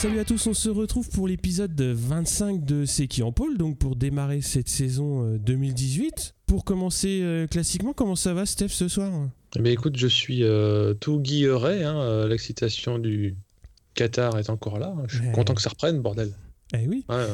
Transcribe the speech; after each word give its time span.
Salut 0.00 0.18
à 0.18 0.24
tous, 0.24 0.46
on 0.46 0.54
se 0.54 0.70
retrouve 0.70 1.10
pour 1.10 1.28
l'épisode 1.28 1.78
25 1.78 2.64
de 2.64 2.86
C'est 2.86 3.06
qui 3.06 3.22
en 3.22 3.32
pôle, 3.32 3.58
donc 3.58 3.76
pour 3.76 3.96
démarrer 3.96 4.40
cette 4.40 4.68
saison 4.68 5.36
2018. 5.36 6.34
Pour 6.46 6.64
commencer 6.64 7.20
euh, 7.22 7.46
classiquement, 7.46 7.92
comment 7.92 8.16
ça 8.16 8.32
va 8.32 8.46
Steph 8.46 8.68
ce 8.68 8.88
soir? 8.88 9.12
Eh 9.56 9.60
bien, 9.60 9.72
écoute, 9.72 9.96
je 9.98 10.06
suis 10.06 10.42
euh, 10.42 10.94
tout 10.94 11.20
guilleret, 11.20 11.84
hein, 11.84 12.00
euh, 12.00 12.28
l'excitation 12.28 12.98
du 12.98 13.36
Qatar 13.94 14.38
est 14.38 14.48
encore 14.48 14.78
là. 14.78 14.94
Je 15.06 15.18
suis 15.18 15.26
Ouais. 15.26 15.32
content 15.32 15.54
que 15.54 15.60
ça 15.60 15.68
reprenne, 15.70 16.00
bordel. 16.00 16.32
Eh 16.72 16.86
oui. 16.86 17.04
Ouais, 17.08 17.26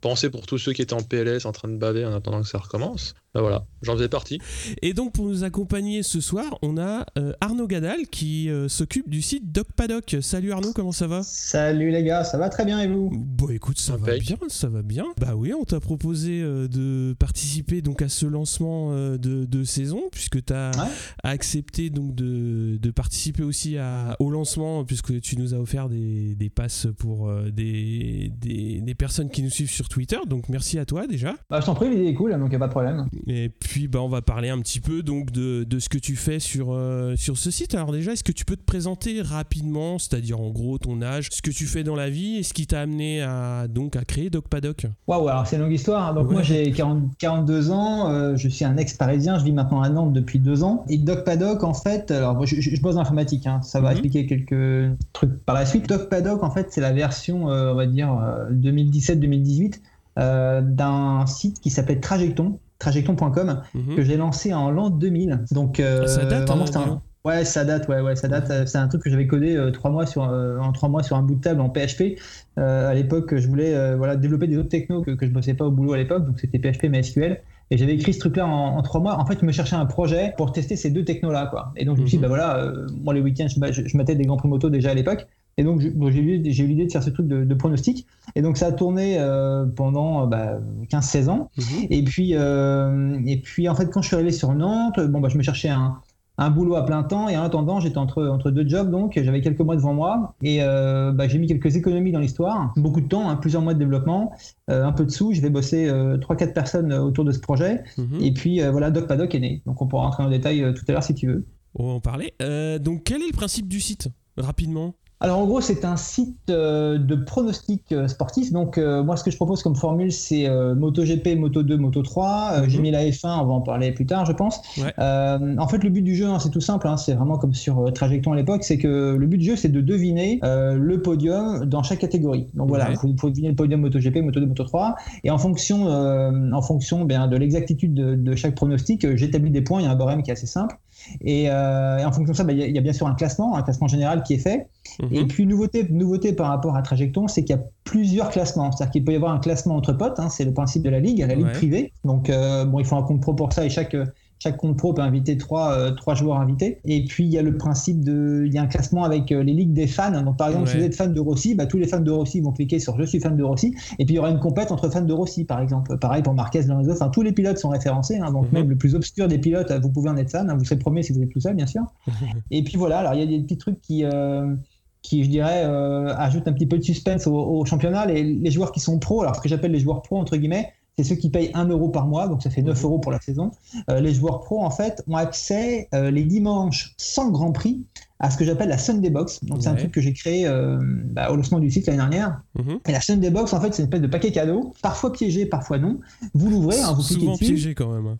pensez 0.00 0.28
pour 0.30 0.46
tous 0.46 0.58
ceux 0.58 0.72
qui 0.72 0.82
étaient 0.82 0.92
en 0.94 1.02
PLS 1.02 1.46
en 1.46 1.52
train 1.52 1.68
de 1.68 1.76
baver 1.76 2.04
en 2.04 2.12
attendant 2.14 2.42
que 2.42 2.48
ça 2.48 2.58
recommence. 2.58 3.14
Ben 3.34 3.40
voilà, 3.42 3.66
j'en 3.82 3.94
faisais 3.94 4.08
partie. 4.08 4.38
Et 4.82 4.94
donc 4.94 5.12
pour 5.12 5.26
nous 5.26 5.44
accompagner 5.44 6.02
ce 6.02 6.20
soir, 6.22 6.58
on 6.62 6.78
a 6.78 7.04
euh, 7.18 7.32
Arnaud 7.42 7.66
Gadal 7.66 8.06
qui 8.10 8.48
euh, 8.48 8.68
s'occupe 8.68 9.10
du 9.10 9.20
site 9.22 9.52
Doc 9.52 9.66
Paddock. 9.76 10.16
Salut 10.22 10.52
Arnaud, 10.52 10.72
comment 10.74 10.92
ça 10.92 11.06
va? 11.06 11.22
Salut 11.22 11.90
les 11.90 12.02
gars, 12.02 12.24
ça 12.24 12.38
va 12.38 12.48
très 12.48 12.64
bien 12.64 12.80
et 12.80 12.86
vous? 12.88 13.10
Bon 13.12 13.50
écoute, 13.50 13.78
ça 13.78 13.96
va 13.96 14.16
bien, 14.18 14.36
ça 14.48 14.68
va 14.68 14.82
bien. 14.82 15.04
Bah 15.20 15.34
oui, 15.36 15.52
on 15.52 15.64
t'a 15.64 15.80
proposé 15.80 16.40
euh, 16.42 16.66
de 16.68 17.14
participer 17.18 17.82
donc 17.82 18.00
à 18.02 18.08
ce 18.08 18.24
lancement 18.26 18.92
euh, 18.92 19.18
de, 19.18 19.44
de 19.44 19.64
saison 19.64 20.02
puisque 20.12 20.42
tu 20.44 20.52
as 20.52 20.66
Ouais. 20.76 20.90
accepté 21.22 21.90
donc 21.90 22.14
de, 22.14 22.76
de 22.80 22.90
participer 22.90 23.42
aussi 23.42 23.76
à, 23.78 24.16
au 24.18 24.30
lancement 24.30 24.84
puisque 24.84 25.20
tu 25.20 25.36
nous 25.38 25.54
as 25.54 25.58
offert 25.58 25.88
des, 25.88 26.34
des 26.34 26.48
passes 26.50 26.86
pour 26.98 27.28
euh, 27.28 27.50
des, 27.50 28.32
des, 28.66 28.80
des 28.80 28.94
personnes 28.94 29.30
qui 29.30 29.42
nous 29.42 29.50
suivent 29.50 29.70
sur 29.70 29.88
Twitter. 29.88 30.18
Donc 30.28 30.48
merci 30.48 30.78
à 30.78 30.84
toi 30.84 31.06
déjà. 31.06 31.34
Bah 31.50 31.60
je 31.60 31.66
t'en 31.66 31.74
prie, 31.74 31.88
l'idée 31.90 32.06
est 32.08 32.14
cool, 32.14 32.36
donc 32.38 32.52
y 32.52 32.56
a 32.56 32.58
pas 32.58 32.66
de 32.66 32.70
problème. 32.72 33.06
Et 33.26 33.48
puis 33.48 33.88
bah, 33.88 34.00
on 34.02 34.08
va 34.08 34.22
parler 34.22 34.48
un 34.48 34.58
petit 34.60 34.80
peu 34.80 35.02
donc 35.02 35.30
de, 35.30 35.64
de 35.64 35.78
ce 35.78 35.88
que 35.88 35.98
tu 35.98 36.16
fais 36.16 36.38
sur, 36.38 36.72
euh, 36.72 37.14
sur 37.16 37.36
ce 37.38 37.50
site. 37.50 37.74
Alors 37.74 37.92
déjà, 37.92 38.12
est-ce 38.12 38.24
que 38.24 38.32
tu 38.32 38.44
peux 38.44 38.56
te 38.56 38.64
présenter 38.64 39.22
rapidement, 39.22 39.98
c'est-à-dire 39.98 40.40
en 40.40 40.50
gros 40.50 40.78
ton 40.78 41.02
âge, 41.02 41.28
ce 41.32 41.42
que 41.42 41.50
tu 41.50 41.66
fais 41.66 41.84
dans 41.84 41.96
la 41.96 42.10
vie 42.10 42.36
et 42.38 42.42
ce 42.42 42.52
qui 42.54 42.66
t'a 42.66 42.80
amené 42.80 43.22
à, 43.22 43.66
donc, 43.68 43.96
à 43.96 44.04
créer 44.04 44.30
Doc 44.30 44.48
Paddock 44.48 44.86
Waouh, 45.06 45.28
alors 45.28 45.46
c'est 45.46 45.56
une 45.56 45.62
longue 45.62 45.72
histoire. 45.72 46.08
hein. 46.08 46.14
Donc 46.14 46.28
Ouais. 46.28 46.34
moi 46.34 46.42
j'ai 46.42 46.70
40 46.72 47.16
42 47.18 47.70
ans, 47.70 48.10
euh, 48.10 48.36
je 48.36 48.48
suis 48.48 48.64
un 48.64 48.76
ex-parisien, 48.76 49.38
je 49.38 49.44
vis 49.44 49.52
maintenant 49.52 49.80
à 49.82 49.88
Nantes 49.88 50.12
depuis 50.12 50.38
deux 50.38 50.62
ans. 50.62 50.84
Et 50.88 50.98
Doc 50.98 51.24
Paddock 51.24 51.62
en 51.64 51.74
fait, 51.74 52.10
alors 52.10 52.34
moi, 52.34 52.46
je, 52.46 52.60
je, 52.60 52.80
bosse 52.80 52.94
dans 52.94 53.00
l'informatique, 53.02 53.46
hein, 53.46 53.60
ça 53.62 53.80
va 53.80 53.88
Mhm. 53.90 53.92
expliquer 53.92 54.26
quelques 54.26 54.96
trucs 55.12 55.44
par 55.44 55.54
la 55.54 55.64
suite. 55.66 55.88
Doc 55.88 56.08
Paddock 56.08 56.42
en 56.42 56.50
fait 56.50 56.66
c'est 56.70 56.80
la 56.80 56.92
version, 56.92 57.50
euh, 57.50 57.72
on 57.72 57.76
va 57.76 57.86
dire, 57.86 58.10
2017-2018 58.60 59.80
euh, 60.18 60.60
d'un 60.62 61.26
site 61.26 61.60
qui 61.60 61.70
s'appelle 61.70 62.00
Trajecton, 62.00 62.58
trajecton.com. 62.78 63.62
Mhm. 63.74 63.96
que 63.96 64.02
j'ai 64.02 64.16
lancé 64.16 64.54
en 64.54 64.70
l'an 64.70 64.90
2000. 64.90 65.44
Donc 65.50 65.80
euh, 65.80 66.06
ça 66.06 66.24
date, 66.24 66.48
vraiment, 66.48 66.64
hein, 66.74 66.84
un-. 66.86 67.02
Ouais, 67.28 67.44
ça 67.44 67.64
date, 67.64 67.88
ouais, 67.88 68.00
ouais, 68.00 68.14
ça 68.16 68.28
date. 68.28 68.66
C'est 68.68 68.78
un 68.78 68.86
truc 68.88 69.02
que 69.02 69.10
j'avais 69.10 69.26
codé 69.26 69.56
euh, 69.56 69.70
trois 69.72 69.90
mois 69.90 70.06
sur, 70.06 70.22
en 70.22 70.72
trois 70.72 70.88
mois 70.88 71.02
sur 71.02 71.16
un 71.16 71.22
bout 71.22 71.34
de 71.34 71.40
table 71.40 71.60
en 71.60 71.68
PHP. 71.70 72.18
À 72.56 72.94
l'époque, 72.94 73.36
je 73.36 73.46
voulais 73.48 73.96
voilà, 73.96 74.16
développer 74.16 74.46
des 74.46 74.56
autres 74.58 74.68
technos 74.68 75.02
que, 75.02 75.10
que 75.10 75.26
je 75.26 75.32
bossais 75.32 75.54
pas 75.54 75.64
au 75.64 75.70
boulot 75.70 75.92
à 75.92 75.96
l'époque, 75.98 76.24
donc 76.24 76.38
c'était 76.40 76.58
PHP 76.58 76.84
mais 76.88 77.02
SQL. 77.02 77.40
Et 77.72 77.78
j'avais 77.78 77.94
écrit 77.94 78.12
ce 78.14 78.20
truc-là 78.20 78.46
en, 78.46 78.76
en 78.78 78.82
trois 78.82 79.00
mois. 79.00 79.18
En 79.20 79.26
fait, 79.26 79.38
je 79.40 79.44
me 79.44 79.50
cherchais 79.50 79.74
un 79.74 79.86
projet 79.86 80.32
pour 80.36 80.52
tester 80.52 80.76
ces 80.76 80.88
deux 80.90 81.04
technos-là, 81.04 81.46
quoi. 81.50 81.72
Et 81.76 81.84
donc 81.84 81.96
je 81.96 82.02
me 82.02 82.06
suis 82.06 82.16
dit, 82.16 82.22
Mhm. 82.24 82.30
bah 82.30 82.36
voilà, 82.36 82.72
moi 83.02 83.12
les 83.12 83.20
week-ends, 83.20 83.48
je, 83.48 83.72
je, 83.72 83.88
je 83.88 83.96
mettais 83.96 84.14
des 84.14 84.24
grands 84.24 84.36
prix 84.36 84.48
moto 84.48 84.70
déjà 84.70 84.90
à 84.90 84.94
l'époque. 84.94 85.26
Et 85.58 85.64
donc 85.64 85.80
j'ai 85.80 85.88
eu, 86.20 86.38
l'idée 86.66 86.84
de 86.86 86.92
faire 86.92 87.02
ce 87.02 87.10
truc 87.10 87.26
de, 87.26 87.44
de 87.44 87.54
pronostic. 87.54 88.06
Et 88.34 88.42
donc 88.42 88.56
ça 88.58 88.66
a 88.66 88.72
tourné 88.72 89.16
euh, 89.18 89.64
pendant 89.64 90.24
euh, 90.24 90.26
bah, 90.26 90.58
15-16 90.90 91.28
ans. 91.30 91.50
Mhm. 91.56 91.86
Et 91.90 92.02
puis, 92.04 92.32
euh, 92.34 93.18
et 93.26 93.38
puis 93.40 93.68
en 93.68 93.74
fait, 93.74 93.90
quand 93.90 94.02
je 94.02 94.08
suis 94.08 94.16
arrivé 94.16 94.32
sur 94.32 94.52
Nantes, 94.54 95.00
bon, 95.00 95.20
bah, 95.20 95.28
je 95.30 95.38
me 95.38 95.42
cherchais 95.42 95.70
un, 95.70 95.96
un 96.36 96.50
boulot 96.50 96.74
à 96.74 96.84
plein 96.84 97.02
temps 97.02 97.30
et 97.30 97.38
en 97.38 97.42
attendant, 97.42 97.80
j'étais 97.80 97.96
entre, 97.96 98.26
entre 98.26 98.50
deux 98.50 98.68
jobs, 98.68 98.90
donc 98.90 99.18
j'avais 99.18 99.40
quelques 99.40 99.60
mois 99.60 99.76
devant 99.76 99.94
moi 99.94 100.34
et 100.42 100.58
euh, 100.60 101.10
bah, 101.12 101.26
j'ai 101.26 101.38
mis 101.38 101.46
quelques 101.46 101.74
économies 101.76 102.12
dans 102.12 102.20
l'histoire, 102.20 102.74
beaucoup 102.76 103.00
de 103.00 103.08
temps, 103.08 103.30
hein, 103.30 103.36
plusieurs 103.36 103.62
mois 103.62 103.72
de 103.72 103.78
développement, 103.78 104.32
un 104.68 104.92
peu 104.92 105.06
de 105.06 105.10
sous. 105.10 105.32
Je 105.32 105.40
vais 105.40 105.48
bosser 105.48 105.88
euh, 105.88 106.18
3-4 106.18 106.52
personnes 106.52 106.92
autour 106.92 107.24
de 107.24 107.32
ce 107.32 107.38
projet 107.40 107.82
Mhm. 107.96 108.18
et 108.20 108.32
puis 108.34 108.60
voilà, 108.60 108.90
Doc 108.90 109.06
Paddock 109.06 109.34
est 109.34 109.40
né. 109.40 109.62
Donc 109.64 109.80
on 109.80 109.86
pourra 109.86 110.02
rentrer 110.02 110.22
en 110.22 110.28
détail 110.28 110.74
tout 110.74 110.84
à 110.88 110.92
l'heure 110.92 111.02
si 111.02 111.14
tu 111.14 111.26
veux. 111.28 111.46
On 111.74 111.86
va 111.86 111.92
en 111.94 112.00
parler. 112.00 112.34
Donc 112.82 113.04
quel 113.04 113.22
est 113.22 113.30
le 113.30 113.36
principe 113.36 113.68
du 113.68 113.80
site 113.80 114.08
Rapidement? 114.36 114.94
Alors 115.20 115.38
en 115.38 115.46
gros, 115.46 115.62
c'est 115.62 115.86
un 115.86 115.96
site 115.96 116.36
euh, 116.50 116.98
de 116.98 117.14
pronostic 117.14 117.80
euh, 117.92 118.06
sportif. 118.06 118.52
Donc 118.52 118.76
euh, 118.76 119.02
moi, 119.02 119.16
ce 119.16 119.24
que 119.24 119.30
je 119.30 119.36
propose 119.36 119.62
comme 119.62 119.74
formule, 119.74 120.12
c'est 120.12 120.46
euh, 120.46 120.74
MotoGP, 120.74 121.28
Moto2, 121.38 121.78
Moto3. 121.78 122.52
Euh, 122.64 122.64
J'ai 122.68 122.76
Mhm. 122.76 122.82
mis 122.82 122.90
la 122.90 123.02
F1, 123.06 123.40
on 123.40 123.46
va 123.46 123.52
en 123.54 123.62
parler 123.62 123.92
plus 123.92 124.04
tard, 124.04 124.26
je 124.26 124.32
pense. 124.32 124.60
Ouais. 124.76 124.92
En 124.98 125.68
fait, 125.68 125.82
le 125.82 125.88
but 125.88 126.02
du 126.02 126.14
jeu, 126.14 126.26
hein, 126.26 126.38
c'est 126.38 126.50
tout 126.50 126.60
simple. 126.60 126.86
hein, 126.86 126.98
c'est 126.98 127.14
vraiment 127.14 127.38
comme 127.38 127.54
sur 127.54 127.90
Trajecton 127.94 128.32
à 128.32 128.36
l'époque, 128.36 128.62
c'est 128.62 128.76
que 128.76 129.16
le 129.18 129.26
but 129.26 129.38
du 129.38 129.46
jeu, 129.46 129.56
c'est 129.56 129.70
de 129.70 129.80
deviner 129.80 130.38
le 130.42 130.96
podium 131.00 131.64
dans 131.64 131.82
chaque 131.82 132.00
catégorie. 132.00 132.48
Donc 132.52 132.68
voilà, 132.68 132.88
Ouais. 132.88 132.92
il 132.92 132.98
faut, 132.98 133.14
faut 133.18 133.30
deviner 133.30 133.48
le 133.48 133.56
podium 133.56 133.80
MotoGP, 133.80 134.16
Moto2, 134.16 134.46
Moto3. 134.52 134.94
Et 135.24 135.30
en 135.30 135.38
fonction, 135.38 135.86
en 135.86 136.62
fonction 136.62 137.06
bien, 137.06 137.26
de 137.26 137.36
l'exactitude 137.38 137.94
de, 137.94 138.14
de 138.16 138.34
chaque 138.36 138.54
pronostic, 138.54 139.16
j'établis 139.16 139.50
des 139.50 139.62
points. 139.62 139.80
Il 139.80 139.84
y 139.84 139.86
a 139.86 139.90
un 139.92 139.96
barème 139.96 140.22
qui 140.22 140.28
est 140.30 140.34
assez 140.34 140.46
simple. 140.46 140.76
Et, 141.22 141.50
euh, 141.50 141.98
et 141.98 142.04
en 142.04 142.12
fonction 142.12 142.32
de 142.32 142.36
ça, 142.36 142.44
bah, 142.44 142.52
il 142.52 142.58
y, 142.58 142.62
a- 142.62 142.66
il 142.66 142.74
y 142.74 142.78
a 142.78 142.80
bien 142.80 142.92
sûr 142.92 143.06
un 143.06 143.14
classement, 143.14 143.56
un 143.56 143.62
classement 143.62 143.88
général 143.88 144.22
qui 144.22 144.34
est 144.34 144.38
fait. 144.38 144.68
Mhm. 145.02 145.08
Et 145.12 145.24
puis, 145.24 145.46
nouveauté, 145.46 145.86
nouveauté 145.90 146.32
par 146.32 146.48
rapport 146.48 146.76
à 146.76 146.82
Trajecton, 146.82 147.28
c'est 147.28 147.44
qu'il 147.44 147.56
y 147.56 147.58
a 147.58 147.62
plusieurs 147.84 148.30
classements. 148.30 148.70
C'est-à-dire 148.72 148.92
qu'il 148.92 149.04
peut 149.04 149.12
y 149.12 149.16
avoir 149.16 149.32
un 149.32 149.38
classement 149.38 149.76
entre 149.76 149.92
potes, 149.92 150.18
hein, 150.18 150.28
c'est 150.30 150.44
le 150.44 150.52
principe 150.52 150.82
de 150.82 150.90
la 150.90 151.00
ligue, 151.00 151.20
la 151.20 151.34
ligue 151.34 151.46
Ouais. 151.46 151.52
privée. 151.52 151.92
Donc, 152.04 152.30
euh, 152.30 152.64
bon, 152.64 152.78
il 152.80 152.84
faut 152.84 152.96
un 152.96 153.02
compte 153.02 153.20
pro 153.20 153.34
pour 153.34 153.52
ça 153.52 153.64
et 153.64 153.70
chaque, 153.70 153.96
chaque 154.38 154.58
compte 154.58 154.76
pro 154.76 154.92
peut 154.92 155.00
inviter 155.02 155.38
trois, 155.38 155.72
euh, 155.72 155.90
trois 155.92 156.14
joueurs 156.14 156.38
invités. 156.38 156.78
Et 156.84 157.04
puis, 157.04 157.24
il 157.24 157.30
y 157.30 157.38
a 157.38 157.42
le 157.42 157.56
principe 157.56 158.04
de. 158.04 158.44
Il 158.46 158.52
y 158.52 158.58
a 158.58 158.62
un 158.62 158.66
classement 158.66 159.02
avec 159.04 159.32
euh, 159.32 159.42
les 159.42 159.54
ligues 159.54 159.72
des 159.72 159.86
fans. 159.86 160.10
Donc, 160.22 160.36
par 160.36 160.48
exemple, 160.48 160.66
Ouais. 160.66 160.72
si 160.72 160.78
vous 160.78 160.84
êtes 160.84 160.94
fan 160.94 161.12
de 161.14 161.20
Rossi, 161.20 161.54
bah, 161.54 161.64
tous 161.66 161.78
les 161.78 161.86
fans 161.86 162.00
de 162.00 162.10
Rossi 162.10 162.40
vont 162.40 162.52
cliquer 162.52 162.78
sur 162.78 162.98
Je 162.98 163.04
suis 163.04 163.18
fan 163.18 163.34
de 163.36 163.42
Rossi. 163.42 163.74
Et 163.98 164.04
puis, 164.04 164.14
il 164.14 164.16
y 164.16 164.18
aura 164.18 164.30
une 164.30 164.38
compète 164.38 164.70
entre 164.72 164.90
fans 164.90 165.00
de 165.00 165.12
Rossi, 165.12 165.44
par 165.44 165.60
exemple. 165.60 165.98
Pareil 165.98 166.22
pour 166.22 166.34
Marquez, 166.34 166.62
Lorenzo. 166.64 166.92
Enfin, 166.92 167.08
tous 167.08 167.22
les 167.22 167.32
pilotes 167.32 167.58
sont 167.58 167.70
référencés. 167.70 168.18
hein. 168.18 168.30
donc, 168.30 168.44
Mhm. 168.46 168.52
même 168.52 168.68
le 168.68 168.76
plus 168.76 168.94
obscur 168.94 169.26
des 169.28 169.38
pilotes, 169.38 169.72
vous 169.82 169.90
pouvez 169.90 170.10
en 170.10 170.16
être 170.16 170.30
fan. 170.30 170.50
hein. 170.50 170.56
Vous 170.58 170.64
serez 170.64 170.78
premier 170.78 171.02
si 171.02 171.12
vous 171.12 171.22
êtes 171.22 171.30
tout 171.30 171.40
seul, 171.40 171.54
bien 171.54 171.66
sûr. 171.66 171.82
Et 172.50 172.62
puis 172.62 172.76
voilà, 172.76 172.98
alors 172.98 173.14
il 173.14 173.20
y 173.20 173.22
a 173.22 173.26
des 173.26 173.42
petits 173.42 173.56
trucs 173.58 173.80
qui, 173.80 174.04
euh, 174.04 174.54
qui 175.02 175.24
je 175.24 175.30
dirais, 175.30 175.62
euh, 175.64 176.14
ajoutent 176.16 176.48
un 176.48 176.52
petit 176.52 176.66
peu 176.66 176.76
de 176.78 176.82
suspense 176.82 177.26
au, 177.26 177.34
au 177.34 177.64
championnat. 177.64 178.06
Les, 178.06 178.22
les 178.22 178.50
joueurs 178.50 178.72
qui 178.72 178.80
sont 178.80 178.98
pros, 178.98 179.22
alors 179.22 179.36
ce 179.36 179.40
que 179.40 179.48
j'appelle 179.48 179.70
les 179.72 179.78
joueurs 179.80 180.02
pros, 180.02 180.18
entre 180.18 180.36
guillemets, 180.36 180.72
c'est 180.98 181.04
ceux 181.04 181.14
qui 181.16 181.28
payent 181.30 181.50
1 181.52 181.66
euro 181.68 181.88
par 181.90 182.06
mois, 182.06 182.26
donc 182.26 182.42
ça 182.42 182.48
fait 182.50 182.62
9 182.62 182.76
Mhm. 182.78 182.84
euros 182.84 182.98
pour 182.98 183.12
la 183.12 183.20
saison. 183.20 183.50
Euh, 183.90 184.00
les 184.00 184.14
joueurs 184.14 184.40
pros, 184.40 184.62
en 184.64 184.70
fait, 184.70 185.02
ont 185.08 185.16
accès 185.16 185.88
euh, 185.94 186.10
les 186.10 186.24
dimanches 186.24 186.94
sans 186.96 187.30
grand 187.30 187.52
prix 187.52 187.84
à 188.18 188.30
ce 188.30 188.38
que 188.38 188.44
j'appelle 188.46 188.70
la 188.70 188.78
Sunday 188.78 189.10
Box. 189.10 189.44
Donc 189.44 189.58
c'est 189.62 189.68
un 189.68 189.74
truc 189.74 189.92
que 189.92 190.00
j'ai 190.00 190.14
créé 190.14 190.46
euh, 190.46 190.78
bah, 190.80 191.30
au 191.30 191.36
lancement 191.36 191.58
du 191.58 191.70
site 191.70 191.86
l'année 191.86 191.98
dernière. 191.98 192.40
Mhm. 192.58 192.78
Et 192.88 192.92
la 192.92 193.00
Sunday 193.02 193.28
Box, 193.30 193.52
en 193.52 193.60
fait, 193.60 193.74
c'est 193.74 193.82
une 193.82 193.88
espèce 193.88 194.00
de 194.00 194.06
paquet 194.06 194.32
cadeau, 194.32 194.72
parfois 194.80 195.12
piégé, 195.12 195.44
parfois 195.44 195.78
non. 195.78 196.00
Vous 196.32 196.48
l'ouvrez, 196.48 196.80
hein, 196.80 196.94
vous 196.94 197.02
cliquez 197.02 197.26
dessus. 197.26 197.44
piégé 197.44 197.74
quand 197.74 197.92
même. 197.92 198.06
hein. 198.06 198.18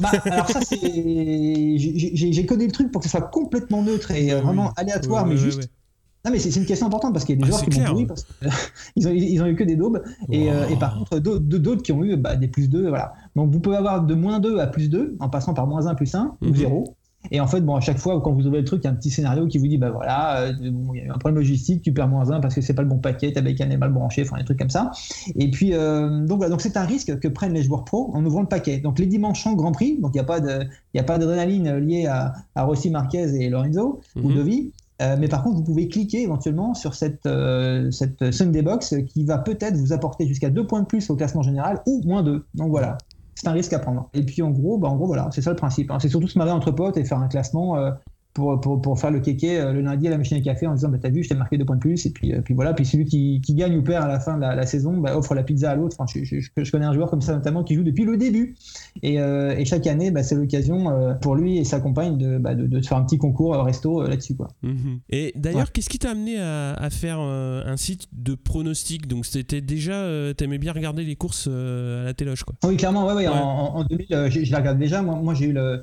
Bah, 0.00 0.10
alors 0.26 0.48
ça, 0.50 0.60
c'est. 0.62 0.76
J'ai 1.78 2.44
codé 2.46 2.66
le 2.66 2.72
truc 2.72 2.90
pour 2.90 3.00
que 3.00 3.06
ce 3.06 3.10
soit 3.12 3.22
complètement 3.28 3.82
neutre 3.82 4.10
et 4.10 4.34
vraiment 4.34 4.66
oui. 4.66 4.72
aléatoire, 4.76 5.22
Ouais, 5.24 5.30
mais 5.30 5.36
juste. 5.36 5.70
Non, 6.26 6.32
mais 6.32 6.38
c'est 6.38 6.54
une 6.58 6.66
question 6.66 6.86
importante 6.88 7.12
parce 7.12 7.24
qu'il 7.24 7.38
y 7.38 7.42
a 7.42 7.46
des 7.46 7.52
Ah, 7.52 7.56
joueurs 7.56 7.68
qui 7.68 7.78
m'ont 7.80 7.86
pourri 7.86 8.06
parce 8.06 8.24
qu'ils 8.24 9.06
ont, 9.08 9.12
ils 9.12 9.42
ont 9.42 9.46
eu 9.46 9.54
que 9.54 9.64
des 9.64 9.76
daubes. 9.76 10.02
Et, 10.30 10.50
euh, 10.50 10.68
et 10.68 10.76
par 10.76 10.98
contre, 10.98 11.18
d'autres 11.20 11.82
qui 11.82 11.92
ont 11.92 12.02
eu 12.04 12.16
bah, 12.16 12.36
des 12.36 12.48
plus 12.48 12.68
2. 12.68 12.88
Voilà. 12.88 13.14
Donc 13.36 13.50
vous 13.52 13.60
pouvez 13.60 13.76
avoir 13.76 14.02
de 14.04 14.14
moins 14.14 14.40
2 14.40 14.58
à 14.58 14.66
plus 14.66 14.90
2 14.90 15.16
en 15.20 15.28
passant 15.28 15.54
par 15.54 15.66
moins 15.66 15.86
1, 15.86 15.94
plus 15.94 16.14
1 16.14 16.36
Mhm. 16.42 16.50
ou 16.50 16.54
0. 16.54 16.84
Et 17.32 17.40
en 17.40 17.46
fait, 17.48 17.60
bon, 17.60 17.74
à 17.74 17.80
chaque 17.80 17.98
fois, 17.98 18.20
quand 18.20 18.32
vous 18.32 18.46
ouvrez 18.46 18.60
le 18.60 18.64
truc, 18.64 18.82
il 18.82 18.86
y 18.86 18.88
a 18.88 18.92
un 18.92 18.94
petit 18.94 19.10
scénario 19.10 19.46
qui 19.48 19.58
vous 19.58 19.66
dit 19.66 19.78
bah 19.78 19.90
voilà, 19.90 20.42
euh, 20.42 20.52
bon, 20.70 20.94
il 20.94 20.98
y 20.98 21.00
a 21.00 21.06
eu 21.06 21.10
un 21.10 21.18
problème 21.18 21.38
logistique, 21.38 21.82
tu 21.82 21.92
perds 21.92 22.06
moins 22.08 22.30
1 22.30 22.38
parce 22.40 22.54
que 22.54 22.60
c'est 22.60 22.74
pas 22.74 22.82
le 22.82 22.88
bon 22.88 22.98
paquet, 22.98 23.32
ta 23.32 23.40
bécane 23.40 23.72
est 23.72 23.76
mal 23.76 23.92
branchée, 23.92 24.22
enfin 24.22 24.36
des 24.38 24.44
trucs 24.44 24.58
comme 24.60 24.70
ça. 24.70 24.92
Et 25.34 25.50
puis, 25.50 25.74
euh, 25.74 26.24
donc 26.24 26.38
voilà, 26.38 26.50
donc 26.50 26.60
c'est 26.60 26.76
un 26.76 26.84
risque 26.84 27.18
que 27.18 27.26
prennent 27.26 27.52
les 27.54 27.64
joueurs 27.64 27.84
pros 27.84 28.12
en 28.14 28.24
ouvrant 28.24 28.42
le 28.42 28.46
paquet. 28.48 28.78
Donc 28.78 28.98
les 29.00 29.06
dimanches 29.06 29.42
sans 29.42 29.54
Grand 29.54 29.72
Prix, 29.72 29.98
donc 30.00 30.12
il 30.14 30.18
n'y 30.18 31.00
a 31.00 31.02
pas 31.04 31.18
d'adrénaline 31.18 31.76
liée 31.78 32.06
à, 32.06 32.32
à 32.54 32.62
Rossi 32.64 32.90
Marquez 32.90 33.26
et 33.40 33.48
Lorenzo 33.50 34.00
ou 34.16 34.28
Mhm. 34.28 34.34
Dovi. 34.36 34.72
Euh, 35.02 35.16
mais 35.18 35.28
par 35.28 35.42
contre, 35.42 35.56
vous 35.56 35.64
pouvez 35.64 35.88
cliquer 35.88 36.22
éventuellement 36.22 36.74
sur 36.74 36.94
cette, 36.94 37.26
euh, 37.26 37.90
cette 37.90 38.30
Sunday 38.32 38.62
Box 38.62 38.94
qui 39.06 39.24
va 39.24 39.38
peut-être 39.38 39.76
vous 39.76 39.92
apporter 39.92 40.26
jusqu'à 40.26 40.48
deux 40.48 40.66
points 40.66 40.80
de 40.80 40.86
plus 40.86 41.10
au 41.10 41.16
classement 41.16 41.42
général 41.42 41.82
ou 41.86 42.02
moins 42.04 42.22
deux. 42.22 42.46
Donc 42.54 42.70
voilà, 42.70 42.96
c'est 43.34 43.48
un 43.48 43.52
risque 43.52 43.72
à 43.74 43.78
prendre. 43.78 44.08
Et 44.14 44.24
puis 44.24 44.42
en 44.42 44.50
gros, 44.50 44.78
bah, 44.78 44.88
en 44.88 45.30
c'est 45.30 45.42
ça 45.42 45.50
le 45.50 45.56
principe. 45.56 45.90
hein. 45.90 45.98
C'est 46.00 46.08
surtout 46.08 46.28
se 46.28 46.38
marrer 46.38 46.50
entre 46.52 46.70
potes 46.70 46.96
et 46.96 47.04
faire 47.04 47.18
un 47.18 47.28
classement 47.28 47.76
euh, 47.76 47.90
pour, 48.36 48.60
pour, 48.60 48.80
pour 48.82 49.00
faire 49.00 49.10
le 49.10 49.20
kéké 49.20 49.58
euh, 49.58 49.72
le 49.72 49.80
lundi 49.80 50.06
à 50.06 50.10
la 50.10 50.18
machine 50.18 50.36
à 50.36 50.40
café 50.42 50.66
en 50.66 50.74
disant 50.74 50.90
bah, 50.90 50.98
T'as 51.00 51.08
vu, 51.08 51.22
je 51.24 51.28
t'ai 51.30 51.34
marqué 51.34 51.56
deux 51.56 51.64
points 51.64 51.76
de 51.76 51.80
plus. 51.80 52.04
Et 52.04 52.10
puis, 52.10 52.34
euh, 52.34 52.42
puis 52.42 52.52
voilà, 52.54 52.74
puis 52.74 52.84
celui 52.84 53.06
qui, 53.06 53.40
qui 53.40 53.54
gagne 53.54 53.76
ou 53.76 53.82
perd 53.82 54.04
à 54.04 54.08
la 54.08 54.20
fin 54.20 54.36
de 54.36 54.42
la, 54.42 54.54
la 54.54 54.66
saison 54.66 54.98
bah, 54.98 55.16
offre 55.16 55.34
la 55.34 55.42
pizza 55.42 55.70
à 55.70 55.74
l'autre. 55.74 55.96
Enfin, 55.98 56.06
je, 56.14 56.22
je- 56.24 56.40
je- 56.62 56.70
connais 56.70 56.84
un 56.84 56.92
joueur 56.92 57.08
comme 57.10 57.22
ça 57.22 57.32
notamment 57.34 57.64
qui 57.64 57.74
joue 57.74 57.82
depuis 57.82 58.04
le 58.04 58.16
début. 58.18 58.54
Et, 59.02 59.18
euh, 59.20 59.56
et 59.56 59.64
chaque 59.64 59.86
année, 59.86 60.10
bah, 60.10 60.22
c'est 60.22 60.34
l'occasion 60.34 60.90
euh, 60.90 61.14
pour 61.14 61.34
lui 61.34 61.56
et 61.58 61.64
sa 61.64 61.80
compagne 61.80 62.18
de, 62.18 62.38
bah, 62.38 62.54
de, 62.54 62.66
de 62.66 62.80
se 62.82 62.88
faire 62.88 62.98
un 62.98 63.04
petit 63.04 63.18
concours 63.18 63.54
resto 63.64 64.02
euh, 64.02 64.08
là-dessus. 64.08 64.36
quoi. 64.36 64.48
Mhm. 64.62 65.00
Et 65.10 65.32
d'ailleurs, 65.36 65.60
Ouais. 65.60 65.64
qu'est-ce 65.72 65.88
qui 65.88 65.98
t'a 65.98 66.10
amené 66.10 66.38
à, 66.38 66.74
à 66.74 66.90
faire 66.90 67.18
un 67.18 67.76
site 67.76 68.06
de 68.12 68.34
pronostic? 68.34 69.06
Donc 69.08 69.24
c'était 69.26 69.60
déjà, 69.62 70.06
t'aimais 70.36 70.58
bien 70.58 70.72
regarder 70.72 71.04
les 71.04 71.16
courses 71.16 71.46
à 71.48 72.04
la 72.04 72.14
téloche, 72.14 72.44
quoi. 72.44 72.54
Oui, 72.64 72.76
clairement, 72.76 73.06
ouais, 73.06 73.14
ouais, 73.14 73.26
Ouais. 73.26 73.32
En, 73.34 73.78
en 73.78 73.84
2000, 73.84 74.06
euh, 74.12 74.30
je, 74.30 74.44
je 74.44 74.52
la 74.52 74.58
regarde 74.58 74.78
déjà. 74.78 75.02
Moi, 75.02 75.16
moi 75.16 75.34
j'ai 75.34 75.46
eu 75.46 75.52
le, 75.52 75.82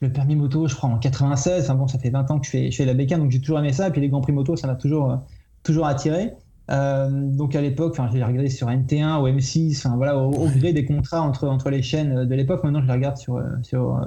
le 0.00 0.12
permis 0.12 0.34
moto, 0.34 0.66
je 0.66 0.74
crois, 0.74 0.88
en 0.88 0.98
96. 0.98 1.64
Enfin 1.64 1.74
bon, 1.74 1.86
ça 1.86 1.98
fait 1.98 2.10
20 2.10 2.30
ans 2.30 2.38
que 2.40 2.46
je 2.46 2.50
fais, 2.50 2.70
je 2.70 2.76
fais 2.76 2.84
la 2.84 2.94
bécane, 2.94 3.20
donc 3.20 3.30
j'ai 3.30 3.40
toujours 3.40 3.58
aimé 3.58 3.72
ça. 3.72 3.88
Et 3.88 3.90
puis 3.90 4.00
les 4.00 4.08
Grands 4.08 4.20
Prix 4.20 4.32
moto, 4.32 4.56
ça 4.56 4.66
m'a 4.66 4.74
toujours, 4.74 5.10
euh, 5.10 5.16
toujours 5.62 5.86
attiré. 5.86 6.32
donc 6.68 7.54
à 7.54 7.60
l'époque, 7.60 7.96
j'ai 8.12 8.24
regardé 8.24 8.48
sur 8.48 8.68
NT1 8.68 9.20
ou 9.20 9.28
M6, 9.28 9.78
enfin 9.78 9.96
voilà, 9.96 10.18
au, 10.18 10.48
gré 10.48 10.72
des 10.72 10.84
contrats 10.84 11.20
entre, 11.20 11.48
entre 11.48 11.70
les 11.70 11.82
chaînes 11.82 12.24
de 12.24 12.34
l'époque. 12.34 12.64
Maintenant, 12.64 12.80
je 12.80 12.86
les 12.86 12.92
regarde 12.92 13.16
sur, 13.16 13.42
sur, 13.62 14.00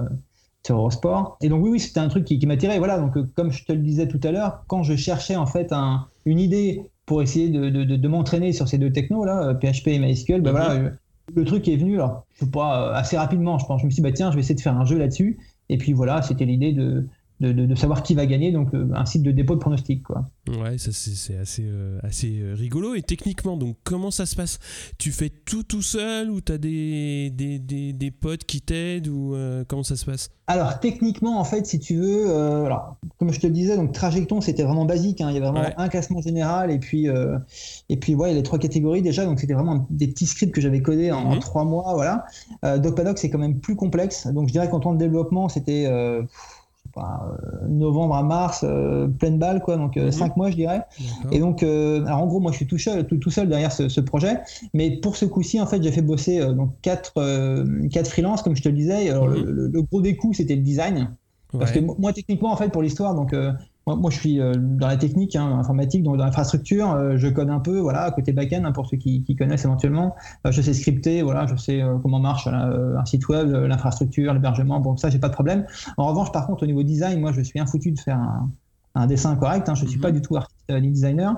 sur 0.65 0.77
Eurosport. 0.77 1.37
Et 1.41 1.49
donc 1.49 1.63
oui, 1.63 1.71
oui, 1.71 1.79
c'était 1.79 1.99
un 1.99 2.07
truc 2.07 2.25
qui, 2.25 2.39
qui 2.39 2.47
m'attirait. 2.47 2.79
Voilà, 2.79 2.99
donc 2.99 3.17
comme 3.35 3.51
je 3.51 3.63
te 3.65 3.73
le 3.73 3.79
disais 3.79 4.07
tout 4.07 4.19
à 4.23 4.31
l'heure, 4.31 4.63
quand 4.67 4.83
je 4.83 4.95
cherchais 4.95 5.35
en 5.35 5.45
fait 5.45 5.73
un, 5.73 6.07
une 6.25 6.39
idée 6.39 6.89
pour 7.05 7.21
essayer 7.21 7.49
de, 7.49 7.69
de, 7.69 7.83
de, 7.83 8.07
m'entraîner 8.07 8.53
sur 8.53 8.67
ces 8.67 8.77
deux 8.77 8.91
technos 8.91 9.25
là, 9.25 9.53
PHP 9.55 9.87
et 9.87 9.99
MySQL, 9.99 10.41
ben 10.41 10.51
voilà, 10.51 10.91
le 11.33 11.45
truc 11.45 11.67
est 11.67 11.75
venu, 11.75 11.95
alors, 11.95 12.25
je 12.33 12.45
sais 12.45 12.51
pas, 12.51 12.93
assez 12.93 13.17
rapidement, 13.17 13.57
je 13.57 13.65
pense. 13.65 13.81
Je 13.81 13.85
me 13.85 13.91
suis 13.91 14.01
dit, 14.01 14.01
bah, 14.01 14.11
tiens, 14.11 14.29
je 14.31 14.35
vais 14.35 14.41
essayer 14.41 14.55
de 14.55 14.61
faire 14.61 14.77
un 14.77 14.85
jeu 14.85 14.97
là-dessus. 14.97 15.37
Et 15.73 15.77
puis 15.79 15.91
voilà, 15.91 16.21
c'était 16.21 16.45
l'idée 16.45 16.71
de, 16.71 17.07
de, 17.51 17.75
savoir 17.75 18.03
qui 18.03 18.13
va 18.13 18.25
gagner, 18.25 18.51
donc 18.51 18.73
euh, 18.73 18.89
un 18.95 19.05
site 19.05 19.23
de 19.23 19.31
dépôt 19.31 19.55
de 19.55 19.59
pronostic. 19.59 20.03
Quoi. 20.03 20.29
Ouais, 20.47 20.77
ça 20.77 20.91
c'est 20.91 21.37
assez, 21.37 21.63
euh, 21.65 21.99
assez 22.03 22.39
euh, 22.39 22.53
rigolo. 22.55 22.95
Et 22.95 23.01
techniquement, 23.01 23.57
donc 23.57 23.77
comment 23.83 24.11
ça 24.11 24.25
se 24.25 24.35
passe? 24.35 24.59
Tu 24.97 25.11
fais 25.11 25.29
tout 25.29 25.63
tout 25.63 25.81
seul 25.81 26.29
ou 26.29 26.41
tu 26.41 26.51
as 26.53 26.57
des, 26.57 27.29
des, 27.31 27.59
des, 27.59 28.11
potes 28.11 28.45
qui 28.45 28.61
t'aident 28.61 29.07
ou 29.07 29.35
comment 29.67 29.83
ça 29.83 29.95
se 29.95 30.05
passe? 30.05 30.29
Alors 30.47 30.79
techniquement, 30.79 31.39
en 31.39 31.43
fait, 31.43 31.65
si 31.65 31.79
tu 31.79 31.95
veux, 31.95 32.29
alors, 32.65 32.97
comme 33.17 33.31
je 33.31 33.39
te 33.39 33.47
le 33.47 33.53
disais, 33.53 33.75
donc 33.75 33.93
Trajecton 33.93 34.41
c'était 34.41 34.63
vraiment 34.63 34.85
basique. 34.85 35.21
Hein. 35.21 35.29
il 35.29 35.35
y 35.35 35.37
avait 35.37 35.49
vraiment 35.49 35.67
un 35.77 35.89
classement 35.89 36.21
général 36.21 36.71
et 36.71 36.79
puis, 36.79 37.07
et 37.89 37.97
puis 37.97 38.15
ouais, 38.15 38.29
il 38.29 38.31
y 38.31 38.35
a 38.35 38.37
les 38.37 38.43
trois 38.43 38.59
catégories 38.59 39.01
déjà. 39.01 39.25
Donc 39.25 39.39
c'était 39.39 39.53
vraiment 39.53 39.87
des 39.89 40.07
petits 40.07 40.25
scripts 40.25 40.53
que 40.53 40.61
j'avais 40.61 40.81
codés 40.81 41.11
en, 41.11 41.33
mhm. 41.33 41.39
trois 41.39 41.65
mois. 41.65 41.93
Voilà. 41.93 42.25
DocPadoc 42.77 43.17
c'est 43.17 43.29
quand 43.29 43.39
même 43.39 43.59
plus 43.59 43.75
complexe. 43.75 44.27
Donc 44.27 44.47
je 44.47 44.53
dirais 44.53 44.69
qu'en 44.69 44.79
temps 44.79 44.93
de 44.93 44.99
développement, 44.99 45.49
c'était 45.49 45.87
euh, 46.97 47.67
novembre 47.67 48.15
à 48.15 48.23
mars, 48.23 48.63
euh, 48.63 49.07
pleine 49.07 49.39
balle, 49.39 49.61
quoi, 49.61 49.77
donc 49.77 49.95
5 49.95 49.99
euh, 49.99 50.27
mhm. 50.27 50.33
mois, 50.37 50.51
je 50.51 50.55
dirais. 50.55 50.81
Et 51.31 51.39
donc, 51.39 51.63
alors 51.63 52.21
en 52.21 52.27
gros, 52.27 52.39
moi, 52.39 52.51
je 52.51 52.57
suis 52.57 52.67
tout 52.67 52.77
seul, 52.77 53.05
tout, 53.05 53.29
seul 53.31 53.49
derrière 53.49 53.71
ce, 53.71 53.99
projet. 53.99 54.39
Mais 54.73 54.97
pour 54.97 55.15
ce 55.15 55.25
coup-ci, 55.25 55.59
en 55.59 55.65
fait, 55.65 55.81
j'ai 55.81 55.91
fait 55.91 56.01
bosser 56.01 56.39
donc 56.53 56.71
quatre, 56.81 57.13
quatre 57.89 58.09
freelances, 58.09 58.41
comme 58.41 58.55
je 58.55 58.61
te 58.61 58.69
le 58.69 58.75
disais. 58.75 59.09
Alors, 59.09 59.27
mhm. 59.27 59.43
le, 59.43 59.67
le, 59.67 59.81
gros 59.81 60.01
des 60.01 60.15
coups, 60.15 60.37
c'était 60.37 60.55
le 60.55 60.61
design. 60.61 61.09
Parce 61.57 61.71
que 61.71 61.79
moi, 61.79 62.13
techniquement, 62.13 62.51
en 62.51 62.57
fait, 62.57 62.69
pour 62.69 62.81
l'histoire, 62.81 63.15
donc 63.15 63.35
moi, 63.85 64.09
je 64.09 64.17
suis 64.17 64.39
euh, 64.39 64.53
dans 64.55 64.87
la 64.87 64.95
technique 64.95 65.35
hein, 65.35 65.59
informatique, 65.59 66.03
donc 66.03 66.17
dans 66.17 66.23
l'infrastructure. 66.23 66.91
Euh, 66.91 67.17
je 67.17 67.27
code 67.27 67.49
un 67.49 67.59
peu, 67.59 67.79
voilà, 67.79 68.09
côté 68.11 68.31
back-end, 68.31 68.63
hein, 68.63 68.71
pour 68.71 68.87
ceux 68.87 68.97
qui, 68.97 69.35
connaissent 69.37 69.65
éventuellement. 69.65 70.15
Euh, 70.47 70.51
je 70.51 70.61
sais 70.61 70.73
scripter, 70.73 71.21
voilà, 71.21 71.45
je 71.47 71.55
sais 71.55 71.83
comment 72.01 72.19
marche 72.19 72.47
un 72.47 73.05
site 73.05 73.27
web, 73.27 73.51
l'infrastructure, 73.51 74.33
l'hébergement. 74.33 74.79
Bon, 74.79 74.95
ça, 74.95 75.09
j'ai 75.09 75.19
pas 75.19 75.27
de 75.27 75.33
problème. 75.33 75.65
En 75.97 76.07
revanche, 76.07 76.31
par 76.31 76.47
contre, 76.47 76.63
au 76.63 76.65
niveau 76.65 76.83
design, 76.83 77.19
moi, 77.19 77.33
je 77.33 77.41
suis 77.41 77.59
infoutu 77.59 77.91
de 77.91 77.99
faire 77.99 78.19
un, 78.95 79.07
dessin 79.07 79.35
correct. 79.35 79.67
Hein, 79.67 79.75
je 79.75 79.85
suis 79.85 79.97
mhm. 79.97 80.01
pas 80.01 80.11
du 80.11 80.21
tout 80.21 80.37
artiste 80.37 80.69
ni 80.69 80.89
designer. 80.89 81.35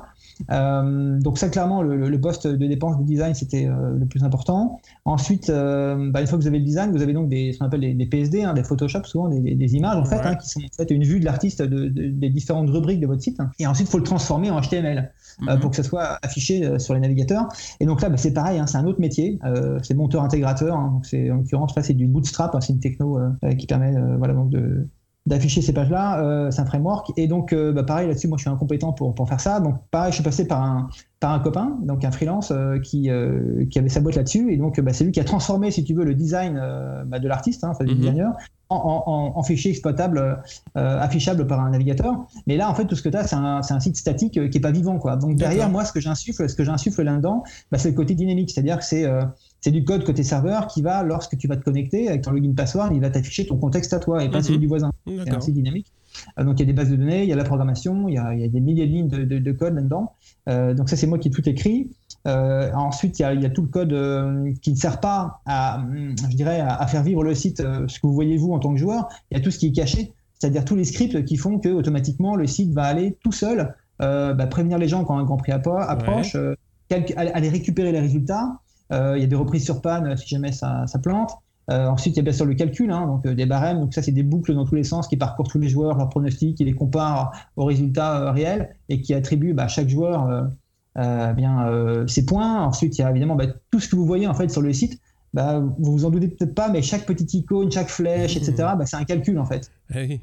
Euh, 0.52 1.20
donc 1.20 1.38
ça, 1.38 1.50
clairement, 1.50 1.82
le, 1.82 2.20
poste 2.20 2.48
de 2.48 2.68
dépense 2.68 2.98
de 2.98 3.04
design, 3.04 3.34
c'était 3.34 3.68
euh, 3.68 3.98
le 3.98 4.06
plus 4.06 4.24
important. 4.24 4.80
Ensuite, 5.06 5.50
euh, 5.50 6.12
bah, 6.12 6.22
une 6.22 6.28
fois 6.28 6.38
que 6.38 6.44
vous 6.44 6.48
avez 6.48 6.60
le 6.60 6.66
design, 6.66 6.92
vous 6.92 7.02
avez 7.02 7.14
donc 7.14 7.30
des, 7.30 7.54
ce 7.54 7.60
qu'on 7.60 7.66
appelle 7.66 7.98
des, 7.98 8.06
PSD, 8.06 8.44
hein, 8.44 8.54
des 8.54 8.64
Photoshop, 8.64 9.04
souvent 9.04 9.30
des, 9.30 9.76
images, 9.76 9.98
en 9.98 10.06
fait, 10.06 10.22
hein, 10.24 10.36
qui 10.36 10.50
sont 10.50 10.62
en 10.62 10.76
fait 10.76 10.92
une 10.92 11.04
vue 11.04 11.20
de 11.20 11.26
l'artiste 11.26 11.62
de, 11.62 11.88
des 11.88 12.30
différentes 12.30 12.70
rubriques 12.70 13.00
de 13.00 13.08
votre 13.08 13.22
site. 13.22 13.38
Et 13.60 13.68
ensuite, 13.68 13.88
il 13.88 13.92
faut 13.92 13.98
le 13.98 14.04
transformer 14.04 14.50
en 14.52 14.62
HTML 14.62 15.12
mhm. 15.42 15.60
pour 15.60 15.72
que 15.72 15.76
ça 15.76 15.84
soit 15.84 16.20
affiché 16.22 16.80
sur 16.80 16.94
les 16.94 17.00
navigateurs. 17.00 17.48
Et 17.80 17.86
donc 17.86 18.02
là, 18.02 18.10
bah, 18.10 18.18
c'est 18.18 18.34
pareil, 18.34 18.60
hein, 18.60 18.68
c'est 18.68 18.78
un 18.78 18.86
autre 18.86 19.00
métier. 19.00 19.40
c'est 19.84 19.94
monteur-intégrateur. 19.94 20.78
donc 20.78 21.06
c'est, 21.06 21.32
en 21.32 21.38
l'occurrence, 21.38 21.74
c'est 21.82 21.94
du 21.94 22.08
Bootstrap. 22.08 22.56
c'est 22.62 22.74
une 22.74 22.80
techno 22.80 23.20
qui 23.58 23.68
permet 23.68 23.94
voilà, 24.18 24.34
donc 24.34 24.50
de 24.50 24.88
d'afficher 25.26 25.62
ces 25.62 25.74
pages-là. 25.74 26.24
Euh, 26.24 26.52
c'est 26.52 26.62
un 26.62 26.66
framework. 26.66 27.12
Et 27.18 27.28
donc, 27.28 27.52
euh, 27.52 27.72
bah, 27.72 27.84
pareil, 27.84 28.08
là-dessus, 28.08 28.28
moi, 28.28 28.38
je 28.38 28.44
suis 28.44 28.50
incompétent 28.50 28.94
pour, 28.94 29.14
pour 29.16 29.28
faire 29.28 29.40
ça. 29.40 29.60
Donc, 29.60 29.76
pareil, 29.92 30.12
je 30.12 30.16
suis 30.16 30.24
passé 30.24 30.48
par 30.48 30.62
un, 30.62 30.90
par 31.20 31.32
un 31.32 31.40
copain, 31.40 31.78
donc 31.82 32.06
un 32.06 32.12
freelance 32.12 32.52
euh, 32.52 32.80
qui, 32.80 33.10
qui 33.70 33.80
avait 33.80 33.90
sa 33.90 34.02
boîte 34.02 34.16
là-dessus. 34.16 34.52
Et 34.54 34.58
donc, 34.58 34.80
bah, 34.80 34.94
c'est 34.94 35.04
lui 35.04 35.12
qui 35.12 35.20
a 35.20 35.24
transformé, 35.24 35.72
si 35.72 35.84
tu 35.84 35.94
veux, 35.94 36.06
le 36.06 36.14
design 36.14 36.62
bah, 37.08 37.20
de 37.20 37.28
l'artiste, 37.28 37.64
hein, 37.64 37.70
enfin, 37.72 37.86
du 37.86 37.94
mhm. 37.94 38.00
designer, 38.00 38.34
en, 38.70 39.34
en, 39.36 39.44
fichier 39.44 39.72
exploitable, 39.72 40.42
affichable 40.74 41.46
par 41.48 41.60
un 41.60 41.70
navigateur. 41.70 42.26
Mais 42.48 42.58
là, 42.58 42.70
en 42.70 42.74
fait, 42.74 42.86
tout 42.86 42.96
ce 42.96 43.04
que 43.04 43.10
tu 43.10 43.18
as, 43.18 43.28
c'est 43.28 43.36
un, 43.36 43.62
un, 43.68 43.80
site 43.80 43.96
statique 43.96 44.34
qui 44.34 44.58
n'est 44.58 44.62
pas 44.62 44.72
vivant. 44.72 44.98
Quoi. 44.98 45.16
Donc, 45.16 45.36
derrière, 45.36 45.70
moi, 45.70 45.86
ce 45.86 45.94
que 45.94 46.00
j'insuffle, 46.00 46.48
ce 46.50 46.56
que 46.56 46.64
j'insuffle 46.64 47.02
là-dedans, 47.04 47.44
c'est 47.76 47.90
le 47.90 47.96
côté 47.96 48.14
dynamique. 48.16 48.52
C'est-à-dire 48.52 48.78
que 48.78 48.86
c'est 48.86 49.06
c'est 49.66 49.72
du 49.72 49.84
code 49.84 50.04
côté 50.04 50.22
serveur 50.22 50.68
qui 50.68 50.84
va, 50.84 51.02
lorsque 51.02 51.36
tu 51.40 51.48
vas 51.48 51.58
te 51.58 51.64
connecter 51.64 52.08
avec 52.08 52.22
ton 52.22 52.30
login 52.30 52.54
password, 52.54 52.90
il 52.94 53.02
va 53.02 53.10
t'afficher 53.10 53.48
ton 53.48 53.58
contexte 53.58 53.94
à 53.94 54.00
toi 54.00 54.24
et 54.24 54.30
pas 54.30 54.44
celui 54.44 54.58
mhm. 54.58 54.62
du 54.62 54.68
voisin. 54.68 54.92
C'est 55.08 55.34
assez 55.34 55.52
dynamique. 55.52 55.92
Euh, 56.38 56.44
donc 56.44 56.60
il 56.60 56.60
y 56.62 56.64
a 56.64 56.66
des 56.66 56.74
bases 56.74 56.90
de 56.90 56.96
données, 56.96 57.24
il 57.24 57.30
y 57.30 57.34
a 57.34 57.36
la 57.36 57.44
programmation, 57.44 58.08
il 58.08 58.16
y 58.16 58.18
a, 58.18 58.34
des 58.48 58.60
milliers 58.60 58.88
de 58.88 58.92
lignes 58.92 59.08
de, 59.08 59.52
code 59.52 59.76
là-dedans. 59.76 60.14
Euh, 60.50 60.74
donc 60.74 60.90
ça 60.90 60.96
c'est 60.96 61.08
moi 61.08 61.18
qui 61.18 61.30
ai 61.30 61.32
tout 61.32 61.48
écrit. 61.48 61.92
Euh, 62.28 62.72
ensuite 62.74 63.20
il 63.20 63.22
y, 63.22 63.46
a, 63.46 63.50
tout 63.50 63.62
le 63.62 63.68
code 63.68 64.60
qui 64.62 64.72
ne 64.72 64.76
sert 64.76 65.00
pas 65.00 65.42
à, 65.46 65.84
je 66.30 66.36
dirais, 66.36 66.60
à, 66.62 66.86
faire 66.88 67.04
vivre 67.04 67.24
le 67.24 67.36
site, 67.36 67.58
ce 67.58 68.00
que 68.00 68.08
vous 68.08 68.14
voyez 68.14 68.38
vous 68.38 68.54
en 68.54 68.60
tant 68.60 68.74
que 68.74 68.80
joueur. 68.80 69.08
Il 69.32 69.38
y 69.38 69.40
a 69.40 69.44
tout 69.44 69.52
ce 69.52 69.60
qui 69.60 69.68
est 69.68 69.72
caché, 69.72 70.14
c'est-à-dire 70.40 70.66
tous 70.66 70.76
les 70.76 70.86
scripts 70.86 71.24
qui 71.26 71.38
font 71.38 71.60
que 71.60 71.70
automatiquement 71.70 72.36
le 72.36 72.48
site 72.48 72.74
va 72.74 72.84
aller 72.84 73.18
tout 73.24 73.32
seul 73.32 73.76
bah, 74.00 74.48
prévenir 74.50 74.78
les 74.78 74.88
gens 74.88 75.04
quand 75.04 75.18
un 75.18 75.24
Grand 75.24 75.38
Prix 75.38 75.52
approche, 75.52 76.36
aller 76.90 77.50
récupérer 77.50 77.92
les 77.92 78.00
résultats. 78.00 78.60
Il 78.92 79.20
y 79.20 79.24
a 79.24 79.28
des 79.28 79.36
reprises 79.36 79.66
sur 79.66 79.82
panne 79.82 80.16
si 80.18 80.28
jamais 80.28 80.52
ça, 80.52 80.86
plante. 81.04 81.32
Euh, 81.72 81.88
ensuite, 81.88 82.16
il 82.16 82.18
y 82.18 82.20
a 82.20 82.24
bien 82.24 82.34
sûr 82.34 82.46
le 82.46 82.54
calcul, 82.54 82.92
hein, 82.92 83.08
donc 83.08 83.26
euh, 83.26 83.34
des 83.34 83.46
barèmes. 83.46 83.80
Donc 83.80 83.94
ça, 83.94 84.02
c'est 84.02 84.12
des 84.12 84.24
boucles 84.24 84.54
dans 84.54 84.66
tous 84.66 84.76
les 84.76 84.84
sens 84.84 85.08
qui 85.08 85.18
parcourent 85.18 85.48
tous 85.48 85.60
les 85.60 85.70
joueurs, 85.70 85.98
leurs 85.98 86.10
pronostics, 86.10 86.58
qui 86.58 86.64
les 86.64 86.74
comparent 86.74 87.32
aux 87.56 87.66
résultats 87.66 88.32
réels 88.32 88.76
et 88.90 89.02
qui 89.02 89.14
attribuent 89.14 89.54
bah, 89.54 89.64
à 89.64 89.68
chaque 89.68 89.90
joueur 89.90 90.48
bien 90.96 92.06
ses 92.08 92.26
points. 92.26 92.62
Ensuite, 92.64 92.98
il 92.98 93.02
y 93.02 93.04
a 93.04 93.10
évidemment 93.10 93.36
bah, 93.36 93.48
tout 93.72 93.80
ce 93.80 93.90
que 93.90 93.96
vous 93.96 94.06
voyez 94.06 94.28
en 94.28 94.34
fait 94.34 94.50
sur 94.50 94.62
le 94.62 94.72
site. 94.74 95.00
Bah, 95.34 95.60
vous 95.60 95.92
vous 95.92 96.06
en 96.06 96.12
doutez 96.12 96.30
peut-être 96.30 96.56
pas, 96.56 96.70
mais 96.70 96.82
chaque 96.82 97.06
petite 97.06 97.34
icône, 97.34 97.70
chaque 97.70 97.90
flèche, 97.90 98.38
etc., 98.38 98.54
bah, 98.78 98.86
c'est 98.86 98.96
un 98.96 99.04
calcul 99.04 99.38
en 99.38 99.46
fait. 99.46 99.70
Eh 99.94 100.22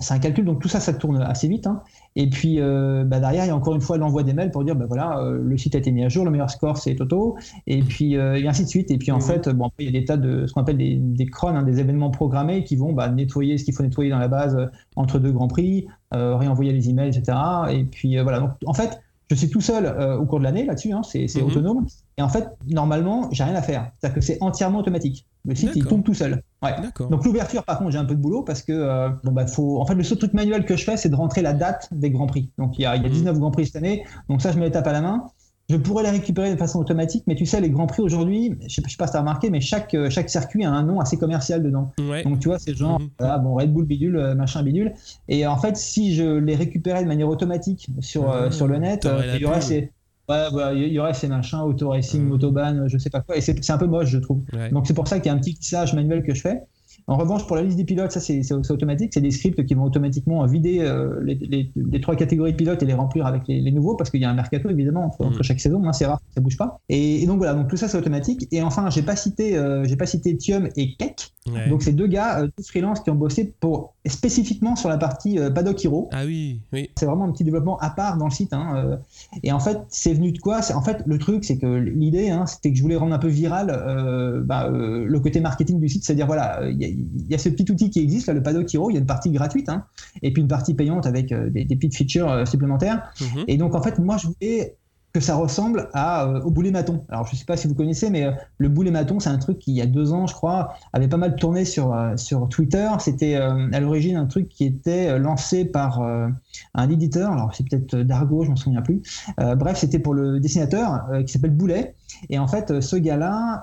c'est 0.00 0.14
un 0.14 0.18
calcul, 0.18 0.44
donc 0.44 0.60
tout 0.60 0.68
ça, 0.68 0.80
ça 0.80 0.94
tourne 0.94 1.20
assez 1.20 1.46
vite. 1.46 1.66
Hein. 1.66 1.82
Et 2.16 2.28
puis 2.28 2.58
euh, 2.58 3.04
bah, 3.04 3.20
derrière, 3.20 3.44
il 3.44 3.48
y 3.48 3.50
a 3.50 3.56
encore 3.56 3.74
une 3.74 3.80
fois 3.80 3.98
l'envoi 3.98 4.22
des 4.22 4.32
mails 4.32 4.50
pour 4.50 4.64
dire, 4.64 4.74
bah, 4.74 4.86
voilà, 4.88 5.18
euh, 5.20 5.38
le 5.42 5.58
site 5.58 5.74
a 5.74 5.78
été 5.78 5.92
mis 5.92 6.04
à 6.04 6.08
jour, 6.08 6.24
le 6.24 6.30
meilleur 6.30 6.50
score 6.50 6.78
c'est 6.78 6.94
Toto, 6.94 7.36
et 7.66 7.80
puis 7.82 8.16
euh, 8.16 8.40
et 8.40 8.48
ainsi 8.48 8.64
de 8.64 8.68
suite. 8.68 8.90
Et 8.90 8.98
puis 8.98 9.12
en 9.12 9.18
mmh. 9.18 9.22
fait, 9.22 9.48
bon, 9.50 9.70
il 9.78 9.86
y 9.86 9.88
a 9.88 10.00
des 10.00 10.04
tas 10.04 10.16
de 10.16 10.46
ce 10.46 10.52
qu'on 10.52 10.62
appelle 10.62 10.78
des, 10.78 10.96
des 10.96 11.26
crons, 11.26 11.48
hein, 11.48 11.62
des 11.62 11.80
événements 11.80 12.10
programmés 12.10 12.64
qui 12.64 12.76
vont 12.76 12.92
bah, 12.92 13.08
nettoyer 13.10 13.58
ce 13.58 13.64
qu'il 13.64 13.74
faut 13.74 13.82
nettoyer 13.82 14.10
dans 14.10 14.18
la 14.18 14.28
base 14.28 14.56
entre 14.96 15.18
deux 15.18 15.32
grands 15.32 15.48
prix, 15.48 15.86
réenvoyer 16.12 16.72
les 16.72 16.88
emails, 16.88 17.16
etc. 17.16 17.38
Et 17.70 17.84
puis 17.84 18.18
voilà. 18.18 18.40
Donc 18.40 18.52
en 18.66 18.74
fait, 18.74 19.00
je 19.30 19.34
suis 19.36 19.48
tout 19.48 19.60
seul 19.60 19.86
au 20.18 20.24
cours 20.26 20.38
de 20.38 20.44
l'année 20.44 20.64
là-dessus, 20.64 20.92
hein, 20.92 21.02
c'est 21.02 21.26
mmh. 21.26 21.44
autonome. 21.44 21.86
Et 22.16 22.22
en 22.22 22.28
fait, 22.28 22.48
normalement, 22.68 23.28
j'ai 23.30 23.44
rien 23.44 23.54
à 23.54 23.62
faire. 23.62 23.90
C'est-à-dire 23.98 24.14
que 24.14 24.20
c'est 24.20 24.38
entièrement 24.40 24.80
automatique. 24.80 25.26
Le 25.44 25.54
site, 25.54 25.72
il 25.74 25.86
tombe 25.86 26.04
tout 26.04 26.14
seul. 26.14 26.42
Ouais. 26.62 26.74
Donc 27.08 27.24
l'ouverture, 27.24 27.64
par 27.64 27.78
contre, 27.78 27.92
j'ai 27.92 27.98
un 27.98 28.04
peu 28.04 28.14
de 28.14 28.20
boulot 28.20 28.42
parce 28.42 28.62
que 28.62 28.72
euh, 28.72 29.08
bon, 29.24 29.32
bah, 29.32 29.46
faut... 29.46 29.80
en 29.80 29.86
fait, 29.86 29.94
le 29.94 30.02
seul 30.02 30.18
truc 30.18 30.34
manuel 30.34 30.64
que 30.64 30.76
je 30.76 30.84
fais, 30.84 30.96
c'est 30.96 31.08
de 31.08 31.16
rentrer 31.16 31.40
la 31.40 31.54
date 31.54 31.88
des 31.92 32.10
Grands 32.10 32.26
Prix. 32.26 32.50
Donc 32.58 32.78
il 32.78 32.82
y 32.82 32.86
a, 32.86 32.96
il 32.96 33.02
y 33.02 33.06
a 33.06 33.08
19 33.08 33.34
mhm. 33.34 33.40
Grands 33.40 33.50
Prix 33.50 33.66
cette 33.66 33.76
année. 33.76 34.04
Donc 34.28 34.42
ça, 34.42 34.52
je 34.52 34.58
me 34.58 34.64
les 34.64 34.70
tape 34.70 34.86
à 34.86 34.92
la 34.92 35.00
main. 35.00 35.24
Je 35.70 35.76
pourrais 35.76 36.02
les 36.02 36.10
récupérer 36.10 36.50
de 36.52 36.56
façon 36.56 36.80
automatique, 36.80 37.22
mais 37.28 37.36
tu 37.36 37.46
sais, 37.46 37.60
les 37.60 37.70
Grands 37.70 37.86
Prix 37.86 38.02
aujourd'hui, 38.02 38.58
je 38.62 38.74
sais, 38.74 38.82
sais 38.82 38.96
pas 38.98 39.06
si 39.06 39.12
tu 39.12 39.16
as 39.16 39.20
remarqué, 39.20 39.50
mais 39.50 39.60
chaque, 39.60 39.94
euh, 39.94 40.10
chaque 40.10 40.28
circuit 40.28 40.64
a 40.64 40.70
un 40.70 40.82
nom 40.82 40.98
assez 40.98 41.16
commercial 41.16 41.62
dedans. 41.62 41.92
Donc 42.24 42.40
tu 42.40 42.48
vois, 42.48 42.58
c'est 42.58 42.74
genre, 42.74 43.00
mhm. 43.00 43.42
bon, 43.42 43.54
Red 43.54 43.72
Bull 43.72 43.86
bidule, 43.86 44.16
euh, 44.16 44.34
machin 44.34 44.62
bidule. 44.62 44.92
Et 45.28 45.46
en 45.46 45.56
fait, 45.56 45.76
si 45.76 46.14
je 46.14 46.24
les 46.24 46.56
récupérais 46.56 47.02
de 47.02 47.08
manière 47.08 47.28
automatique 47.28 47.88
sur, 48.00 48.30
ah, 48.30 48.50
sur 48.50 48.66
le 48.66 48.78
net, 48.78 49.08
il 49.34 49.40
y 49.40 49.46
aurait 49.46 49.60
ces 49.60 49.92
Ouais, 50.30 50.74
il 50.74 50.92
y 50.92 50.98
aurait 50.98 51.14
ces 51.14 51.28
machins, 51.28 51.60
auto 51.60 51.90
racing, 51.90 52.28
mmh. 52.28 52.32
autobahn, 52.32 52.88
je 52.88 52.98
sais 52.98 53.10
pas 53.10 53.20
quoi. 53.20 53.36
Et 53.36 53.40
c'est 53.40 53.70
un 53.70 53.78
peu 53.78 53.86
moche, 53.86 54.08
je 54.08 54.18
trouve. 54.18 54.42
Donc 54.72 54.86
c'est 54.86 54.94
pour 54.94 55.08
ça 55.08 55.18
qu'il 55.18 55.26
y 55.26 55.34
a 55.34 55.34
un 55.34 55.38
petit 55.38 55.54
tissage 55.54 55.94
manuel 55.94 56.22
que 56.22 56.34
je 56.34 56.40
fais. 56.40 56.60
En 57.06 57.16
revanche, 57.16 57.46
pour 57.46 57.56
la 57.56 57.62
liste 57.62 57.76
des 57.76 57.84
pilotes, 57.84 58.12
ça 58.12 58.20
c'est 58.20 58.52
automatique. 58.52 59.12
C'est 59.14 59.20
des 59.20 59.30
scripts 59.30 59.64
qui 59.64 59.74
vont 59.74 59.84
automatiquement 59.84 60.44
vider 60.46 60.80
euh, 60.80 61.20
les, 61.22 62.00
trois 62.00 62.16
catégories 62.16 62.52
de 62.52 62.56
pilotes 62.56 62.82
et 62.82 62.86
les 62.86 62.94
remplir 62.94 63.26
avec 63.26 63.42
les, 63.48 63.70
nouveaux 63.72 63.96
parce 63.96 64.10
qu'il 64.10 64.20
y 64.20 64.24
a 64.24 64.30
un 64.30 64.34
mercato 64.34 64.68
évidemment 64.68 65.06
entre, 65.06 65.24
mmh. 65.24 65.42
chaque 65.42 65.60
saison. 65.60 65.82
Hein, 65.84 65.92
c'est 65.92 66.06
rare, 66.06 66.20
ça 66.34 66.40
bouge 66.40 66.56
pas. 66.56 66.80
Et, 66.88 67.26
donc 67.26 67.38
voilà, 67.38 67.54
donc 67.54 67.68
tout 67.68 67.76
ça 67.76 67.88
c'est 67.88 67.98
automatique. 67.98 68.46
Et 68.52 68.62
enfin, 68.62 68.90
j'ai 68.90 69.02
pas 69.02 69.16
cité, 69.16 69.56
euh, 69.56 69.84
j'ai 69.84 69.96
pas 69.96 70.06
cité 70.06 70.36
Thium 70.36 70.68
et 70.76 70.94
Keck. 70.96 71.32
Donc 71.68 71.82
c'est 71.82 71.92
deux 71.92 72.06
gars, 72.06 72.40
euh, 72.40 72.48
deux 72.56 72.64
freelance 72.64 73.00
qui 73.00 73.10
ont 73.10 73.16
bossé 73.16 73.54
pour 73.60 73.94
spécifiquement 74.06 74.76
sur 74.76 74.88
la 74.88 74.98
partie 74.98 75.38
Paddock 75.54 75.84
Hero. 75.84 76.08
Ah 76.12 76.24
oui, 76.24 76.60
oui. 76.72 76.90
C'est 76.96 77.06
vraiment 77.06 77.24
un 77.24 77.32
petit 77.32 77.44
développement 77.44 77.78
à 77.78 77.90
part 77.90 78.16
dans 78.16 78.26
le 78.26 78.30
site. 78.30 78.52
Hein, 78.52 78.98
et 79.42 79.52
en 79.52 79.60
fait, 79.60 79.78
c'est 79.88 80.14
venu 80.14 80.32
de 80.32 80.38
quoi? 80.38 80.60
En 80.74 80.82
fait, 80.82 81.02
le 81.06 81.18
truc, 81.18 81.44
c'est 81.44 81.58
que 81.58 81.66
l'idée, 81.66 82.30
hein, 82.30 82.46
c'était 82.46 82.70
que 82.70 82.76
je 82.76 82.82
voulais 82.82 82.96
rendre 82.96 83.14
un 83.14 83.18
peu 83.18 83.28
viral 83.28 83.66
bah, 84.44 84.68
le 84.70 85.20
côté 85.20 85.40
marketing 85.40 85.80
du 85.80 85.88
site, 85.88 86.04
c'est-à-dire 86.04 86.26
voilà, 86.26 86.62
il 86.70 86.80
y 86.80 86.84
a 86.84 86.90
il 87.30 87.30
y 87.30 87.34
a 87.34 87.38
ce 87.38 87.48
petit 87.48 87.70
outil 87.70 87.90
qui 87.90 88.00
existe, 88.00 88.26
là, 88.26 88.34
le 88.34 88.42
Paddock 88.42 88.72
Hero, 88.74 88.90
il 88.90 88.94
y 88.94 88.96
a 88.96 89.00
une 89.00 89.06
partie 89.06 89.30
gratuite, 89.30 89.68
hein, 89.68 89.84
et 90.22 90.32
puis 90.32 90.42
une 90.42 90.48
partie 90.48 90.74
payante 90.74 91.06
avec 91.06 91.32
euh, 91.32 91.50
des, 91.50 91.64
petites 91.64 91.96
features 91.96 92.30
euh, 92.30 92.44
supplémentaires. 92.44 93.12
Mhm. 93.20 93.44
Et 93.46 93.56
donc, 93.56 93.74
en 93.74 93.82
fait, 93.82 93.98
moi, 93.98 94.16
je 94.16 94.26
voulais 94.26 94.76
que 95.12 95.20
ça 95.20 95.34
ressemble 95.34 95.88
à, 95.92 96.24
euh, 96.26 96.40
au 96.42 96.50
boulet 96.50 96.70
maton. 96.70 97.04
Alors 97.08 97.26
je 97.26 97.32
ne 97.32 97.36
sais 97.36 97.44
pas 97.44 97.56
si 97.56 97.66
vous 97.66 97.74
connaissez, 97.74 98.10
mais 98.10 98.24
euh, 98.24 98.32
le 98.58 98.68
boulet 98.68 98.90
maton, 98.90 99.18
c'est 99.18 99.30
un 99.30 99.38
truc 99.38 99.58
qui, 99.58 99.72
il 99.72 99.76
y 99.76 99.82
a 99.82 99.86
deux 99.86 100.12
ans, 100.12 100.26
je 100.26 100.34
crois, 100.34 100.74
avait 100.92 101.08
pas 101.08 101.16
mal 101.16 101.34
tourné 101.36 101.64
sur, 101.64 101.92
euh, 101.92 102.16
sur 102.16 102.48
Twitter. 102.48 102.88
C'était 103.00 103.34
à 103.34 103.80
l'origine 103.80 104.16
un 104.16 104.26
truc 104.26 104.48
qui 104.48 104.64
était 104.64 105.18
lancé 105.18 105.64
par 105.64 106.00
un 106.02 106.90
éditeur, 106.90 107.32
alors 107.32 107.54
c'est 107.54 107.68
peut-être 107.68 107.96
Dargo, 107.96 108.44
je 108.44 108.50
m'en 108.50 108.56
souviens 108.56 108.82
plus. 108.82 109.02
bref, 109.38 109.78
c'était 109.78 109.98
pour 109.98 110.14
le 110.14 110.40
dessinateur 110.40 111.06
qui 111.26 111.32
s'appelle 111.32 111.52
Boulet. 111.52 111.94
Et 112.28 112.38
en 112.38 112.46
fait, 112.46 112.80
ce 112.80 112.96
gars-là 112.96 113.62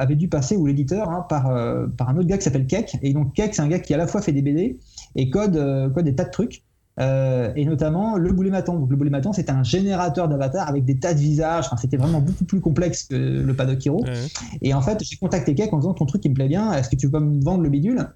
avait 0.00 0.14
dû 0.16 0.28
passer, 0.28 0.56
ou 0.56 0.66
l'éditeur, 0.66 1.10
hein, 1.10 1.26
par, 1.28 1.44
par 1.96 2.08
un 2.08 2.16
autre 2.16 2.28
gars 2.28 2.38
qui 2.38 2.44
s'appelle 2.44 2.66
Keck. 2.66 2.98
Et 3.02 3.12
donc 3.12 3.34
Keck, 3.34 3.54
c'est 3.54 3.62
un 3.62 3.68
gars 3.68 3.80
qui 3.80 3.94
à 3.94 3.96
la 3.96 4.06
fois 4.06 4.22
fait 4.22 4.32
des 4.32 4.42
BD 4.42 4.78
et 5.16 5.30
code, 5.30 5.92
code 5.94 6.04
des 6.04 6.14
tas 6.14 6.24
de 6.24 6.30
trucs. 6.30 6.62
Euh, 6.98 7.52
et 7.54 7.64
notamment 7.64 8.16
le 8.16 8.32
boulet 8.32 8.50
maton. 8.50 8.78
Donc, 8.78 8.90
le 8.90 8.96
boulet 8.96 9.10
maton, 9.10 9.32
c'était 9.32 9.52
un 9.52 9.62
générateur 9.62 10.28
d'avatar 10.28 10.68
avec 10.68 10.84
des 10.84 10.98
tas 10.98 11.14
de 11.14 11.20
visages. 11.20 11.66
Enfin, 11.66 11.76
c'était 11.76 11.96
vraiment 11.96 12.20
beaucoup 12.20 12.44
plus 12.44 12.60
complexe 12.60 13.04
que 13.04 13.14
le 13.14 13.54
Paddock 13.54 13.86
Hero. 13.86 14.04
Et 14.62 14.74
en 14.74 14.80
fait, 14.80 15.02
j'ai 15.02 15.16
contacté 15.16 15.54
Keck 15.54 15.72
en 15.72 15.78
disant 15.78 15.94
ton 15.94 16.06
truc 16.06 16.24
il 16.24 16.30
me 16.30 16.34
plaît 16.34 16.48
bien, 16.48 16.72
est-ce 16.72 16.88
que 16.88 16.96
tu 16.96 17.10
peux 17.10 17.20
me 17.20 17.42
vendre 17.42 17.62
le 17.62 17.68
bidule? 17.68 18.08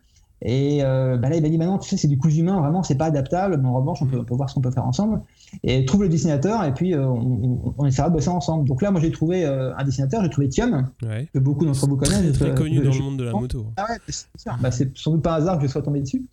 Et 0.44 0.82
euh, 0.82 1.16
bah 1.18 1.28
là, 1.28 1.36
il 1.36 1.42
m'a 1.42 1.48
dit 1.48 1.56
maintenant, 1.56 1.78
tu 1.78 1.88
sais, 1.88 1.96
c'est 1.96 2.08
du 2.08 2.18
cousu 2.18 2.40
humain, 2.40 2.60
vraiment, 2.60 2.82
c'est 2.82 2.96
pas 2.96 3.04
adaptable, 3.04 3.60
mais 3.62 3.68
en 3.68 3.74
revanche, 3.74 4.02
on 4.02 4.06
peut, 4.06 4.24
voir 4.30 4.50
ce 4.50 4.56
qu'on 4.56 4.60
peut 4.60 4.72
faire 4.72 4.84
ensemble. 4.84 5.20
Et 5.62 5.84
trouve 5.84 6.02
le 6.02 6.08
dessinateur, 6.08 6.64
et 6.64 6.74
puis 6.74 6.94
euh, 6.94 7.06
on, 7.06 7.86
essaiera 7.86 8.08
de 8.08 8.14
bosser 8.14 8.28
ensemble. 8.28 8.66
Donc 8.66 8.82
là, 8.82 8.90
moi, 8.90 9.00
j'ai 9.00 9.12
trouvé 9.12 9.44
un 9.44 9.84
dessinateur, 9.84 10.20
j'ai 10.24 10.30
trouvé 10.30 10.48
Thium, 10.48 10.88
que 11.00 11.38
beaucoup 11.38 11.64
d'entre 11.64 11.86
vous 11.86 11.96
connaissent. 11.96 12.32
Très, 12.32 12.54
connu 12.56 12.80
dans 12.80 12.92
le 12.92 12.98
monde 12.98 13.18
de 13.18 13.24
la 13.24 13.32
moto. 13.32 13.66
Ah 13.76 13.86
ouais, 13.88 13.98
c'est 14.08 14.26
sûr. 14.36 14.56
Bah, 14.60 14.72
c'est 14.72 14.96
sans 14.98 15.12
doute 15.12 15.22
pas 15.22 15.34
un 15.34 15.36
hasard 15.36 15.58
que 15.58 15.66
je 15.66 15.70
sois 15.70 15.82
tombé 15.82 16.00
dessus. 16.00 16.24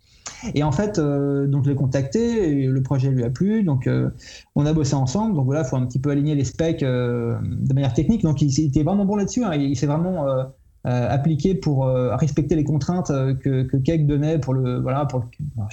Et 0.54 0.64
en 0.64 0.72
fait, 0.72 1.00
euh, 1.00 1.48
donc 1.48 1.66
je 1.66 1.70
l'ai 1.70 1.76
contacté, 1.76 2.64
et 2.64 2.68
le 2.68 2.84
projet 2.84 3.10
lui 3.10 3.24
a 3.24 3.30
plu, 3.30 3.64
donc 3.64 3.88
euh, 3.88 4.10
on 4.56 4.66
a 4.66 4.74
bossé 4.74 4.96
ensemble. 4.96 5.36
Donc 5.36 5.46
voilà, 5.46 5.62
il 5.62 5.68
faut 5.68 5.76
un 5.76 5.86
petit 5.86 6.00
peu 6.00 6.10
aligner 6.10 6.36
les 6.36 6.44
specs 6.44 6.84
euh, 6.84 7.38
de 7.44 7.74
manière 7.74 7.94
technique. 7.94 8.24
Donc 8.24 8.42
il, 8.42 8.60
était 8.60 8.84
vraiment 8.84 9.06
bon 9.06 9.16
là-dessus. 9.16 9.44
Hein. 9.44 9.56
il, 9.56 9.76
s'est 9.76 9.88
vraiment 9.88 10.26
appliqué 10.86 11.56
pour 11.56 11.86
respecter 11.86 12.56
les 12.56 12.64
contraintes 12.64 13.12
que, 13.42 13.64
que 13.64 13.78
Keck 13.78 14.08
donnait 14.08 14.40
pour 14.40 14.54
le 14.54 14.80
voilà 14.80 15.06
pour 15.06 15.26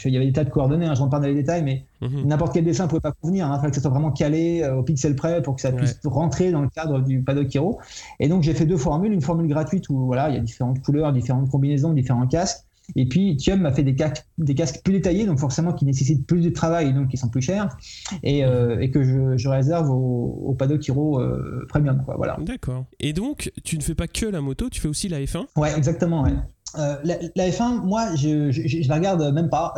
il 0.05 0.13
y 0.13 0.17
avait 0.17 0.27
des 0.27 0.33
tas 0.33 0.45
de 0.45 0.51
coordonnées. 0.51 0.87
Hein, 0.87 0.95
je 0.95 1.01
rentre 1.01 1.13
pas 1.13 1.21
dans 1.21 1.29
les 1.29 1.35
détails, 1.35 1.63
mais 1.63 1.85
mhm. 2.03 2.27
n'importe 2.27 2.53
quel 2.55 2.65
dessin 2.65 2.87
pouvait 2.87 3.01
pas 3.01 3.13
convenir. 3.13 3.47
Hein. 3.47 3.55
il 3.57 3.61
fallait 3.61 3.71
que 3.71 3.77
ça 3.77 3.83
soit 3.83 3.91
vraiment 3.91 4.11
calé 4.11 4.69
au 4.77 4.83
pixel 4.83 5.15
près 5.15 5.43
pour 5.43 5.55
que 5.57 5.61
ça 5.61 5.73
puisse 5.73 6.01
rentrer 6.05 6.51
dans 6.51 6.61
le 6.61 6.69
cadre 6.69 7.01
du 7.01 7.23
paddock 7.23 7.55
hero. 7.55 7.79
Et 8.21 8.29
donc 8.29 8.43
j'ai 8.43 8.55
fait 8.55 8.67
deux 8.67 8.77
formules, 8.77 9.13
une 9.13 9.23
formule 9.23 9.49
gratuite 9.49 9.89
où 9.89 10.07
voilà 10.07 10.29
il 10.29 10.35
y 10.35 10.39
a 10.39 10.41
différentes 10.41 10.83
couleurs, 10.83 11.13
différentes 11.13 11.51
combinaisons, 11.51 11.93
différents 11.93 12.27
casques 12.27 12.66
et 12.95 13.07
puis, 13.07 13.37
Thium 13.37 13.61
m'a 13.61 13.73
fait 13.73 13.83
des 13.83 13.97
casques, 13.97 14.25
des 14.39 14.55
casques 14.55 14.83
plus 14.85 14.93
détaillés, 14.93 15.27
donc 15.27 15.39
forcément 15.39 15.73
qui 15.73 15.85
nécessitent 15.85 16.27
plus 16.27 16.43
de 16.43 16.51
travail, 16.51 16.95
donc 16.95 17.09
qui 17.09 17.17
sont 17.17 17.29
plus 17.29 17.43
chers, 17.43 17.77
et, 18.23 18.45
euh, 18.45 18.79
et 18.81 18.91
que 18.91 19.03
je, 19.03 19.37
je, 19.37 19.49
réserve 19.49 19.91
au, 19.91 20.45
au 20.47 20.55
Paddock 20.55 20.89
Hero 20.89 21.21
euh, 21.21 21.67
Premium. 21.69 22.03
Quoi, 22.05 22.17
voilà. 22.17 22.37
D'accord. 22.41 22.87
Et 23.01 23.13
donc, 23.13 23.51
tu 23.65 23.77
ne 23.77 23.83
fais 23.83 23.95
pas 23.95 24.07
que 24.07 24.27
la 24.27 24.41
moto, 24.41 24.71
tu 24.71 24.81
fais 24.81 24.89
aussi 24.89 25.09
la 25.09 25.21
F1 25.21 25.47
Ouais, 25.57 25.77
exactement. 25.77 26.23
Ouais. 26.23 26.35
Euh, 26.79 26.97
la, 27.05 27.49
F1, 27.49 27.85
moi, 27.85 28.15
je, 28.15 28.51
je, 28.51 28.67
je, 28.67 28.89
la 28.89 28.97
regarde 28.97 29.33
même 29.33 29.49
pas, 29.49 29.73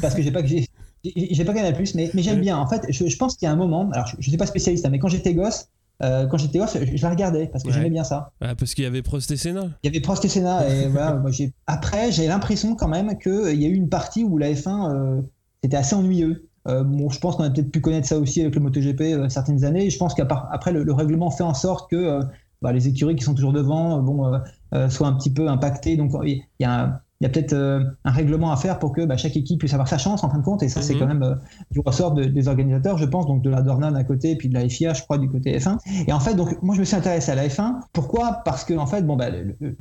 parce 0.00 0.14
que 0.14 0.22
j'ai 0.22 0.32
pas 0.32 0.42
que 0.42 0.48
j'ai. 0.48 0.66
J'ai 1.04 1.44
pas 1.44 1.52
gagné 1.52 1.72
plus, 1.72 1.96
mais, 1.96 2.12
mais 2.14 2.22
j'aime 2.22 2.40
bien. 2.40 2.56
En 2.56 2.68
fait, 2.68 2.86
je, 2.88 3.08
je 3.08 3.16
pense 3.16 3.36
qu'il 3.36 3.46
y 3.46 3.48
a 3.48 3.52
un 3.52 3.56
moment, 3.56 3.90
alors 3.90 4.06
je, 4.06 4.16
ne 4.18 4.22
suis 4.22 4.36
pas 4.36 4.46
spécialiste, 4.46 4.86
hein, 4.86 4.90
mais 4.90 5.00
quand 5.00 5.08
j'étais 5.08 5.34
gosse, 5.34 5.66
euh, 6.02 6.26
quand 6.26 6.36
j'étais 6.36 6.58
gosse, 6.58 6.76
je, 6.76 7.02
la 7.02 7.10
regardais 7.10 7.46
parce 7.46 7.62
que 7.62 7.70
j'aimais 7.70 7.90
bien 7.90 8.04
ça. 8.04 8.32
Ah, 8.40 8.54
parce 8.54 8.74
qu'il 8.74 8.84
y 8.84 8.86
avait 8.86 9.02
Prost 9.02 9.30
et 9.30 9.36
Senna. 9.36 9.68
Il 9.82 9.86
y 9.86 9.88
avait 9.88 10.00
Prost 10.00 10.24
et 10.24 10.28
Senna. 10.28 10.68
et 10.68 10.86
voilà, 10.88 11.14
moi, 11.14 11.30
Après, 11.66 12.10
j'ai 12.10 12.26
l'impression 12.26 12.74
quand 12.74 12.88
même 12.88 13.18
qu'il 13.18 13.32
euh, 13.32 13.54
y 13.54 13.64
a 13.64 13.68
eu 13.68 13.74
une 13.74 13.88
partie 13.88 14.24
où 14.24 14.36
la 14.38 14.52
F1 14.52 14.92
euh, 14.92 15.22
c'était 15.62 15.76
assez 15.76 15.94
ennuyeux. 15.94 16.48
bon, 16.66 17.08
je 17.08 17.20
pense 17.20 17.36
qu'on 17.36 17.44
a 17.44 17.50
peut-être 17.50 17.70
pu 17.70 17.80
connaître 17.80 18.08
ça 18.08 18.18
aussi 18.18 18.40
avec 18.40 18.54
le 18.54 18.60
MotoGP 18.60 19.30
certaines 19.30 19.64
années. 19.64 19.90
Je 19.90 19.98
pense 19.98 20.14
qu'après, 20.14 20.72
le, 20.72 20.82
le, 20.82 20.92
règlement 20.92 21.30
fait 21.30 21.44
en 21.44 21.54
sorte 21.54 21.88
que 21.88 22.20
bah, 22.62 22.72
les 22.72 22.88
écuries 22.88 23.14
qui 23.14 23.22
sont 23.22 23.34
toujours 23.34 23.52
devant 23.52 24.02
bon, 24.02 24.40
soient 24.88 25.06
un 25.06 25.12
petit 25.12 25.32
peu 25.32 25.48
impactées. 25.48 25.96
Donc, 25.96 26.10
il 26.24 26.42
y 26.58 26.64
a 26.64 26.80
un 26.80 27.00
il 27.22 27.26
y 27.26 27.26
a 27.26 27.28
peut-être 27.28 27.52
euh, 27.52 27.84
un 28.04 28.10
règlement 28.10 28.50
à 28.50 28.56
faire 28.56 28.80
pour 28.80 28.92
que 28.92 29.04
bah, 29.04 29.16
chaque 29.16 29.36
équipe 29.36 29.60
puisse 29.60 29.72
avoir 29.74 29.86
sa 29.86 29.96
chance 29.96 30.24
en 30.24 30.28
fin 30.28 30.38
de 30.38 30.42
compte. 30.42 30.64
Et 30.64 30.68
ça, 30.68 30.82
c'est 30.82 30.94
mhm. 30.94 30.98
quand 30.98 31.06
même 31.06 31.22
euh, 31.22 31.34
du 31.70 31.78
ressort 31.78 32.14
des 32.14 32.48
organisateurs, 32.48 32.98
je 32.98 33.04
pense, 33.04 33.28
donc 33.28 33.42
de 33.42 33.48
la 33.48 33.62
Dorna 33.62 33.92
d'un 33.92 34.02
côté 34.02 34.32
et 34.32 34.36
puis 34.36 34.48
de 34.48 34.54
la 34.54 34.68
FIA, 34.68 34.92
je 34.92 35.04
crois, 35.04 35.18
du 35.18 35.28
côté 35.28 35.56
F1. 35.56 35.78
Et 36.08 36.12
en 36.12 36.18
fait, 36.18 36.34
donc 36.34 36.60
moi, 36.62 36.74
je 36.74 36.80
me 36.80 36.84
suis 36.84 36.96
intéressé 36.96 37.30
à 37.30 37.36
la 37.36 37.46
F1. 37.46 37.74
Pourquoi? 37.92 38.40
Parce 38.44 38.64
que 38.64 38.74
en 38.74 38.86
fait, 38.86 39.02
bon, 39.02 39.14
bah, 39.14 39.26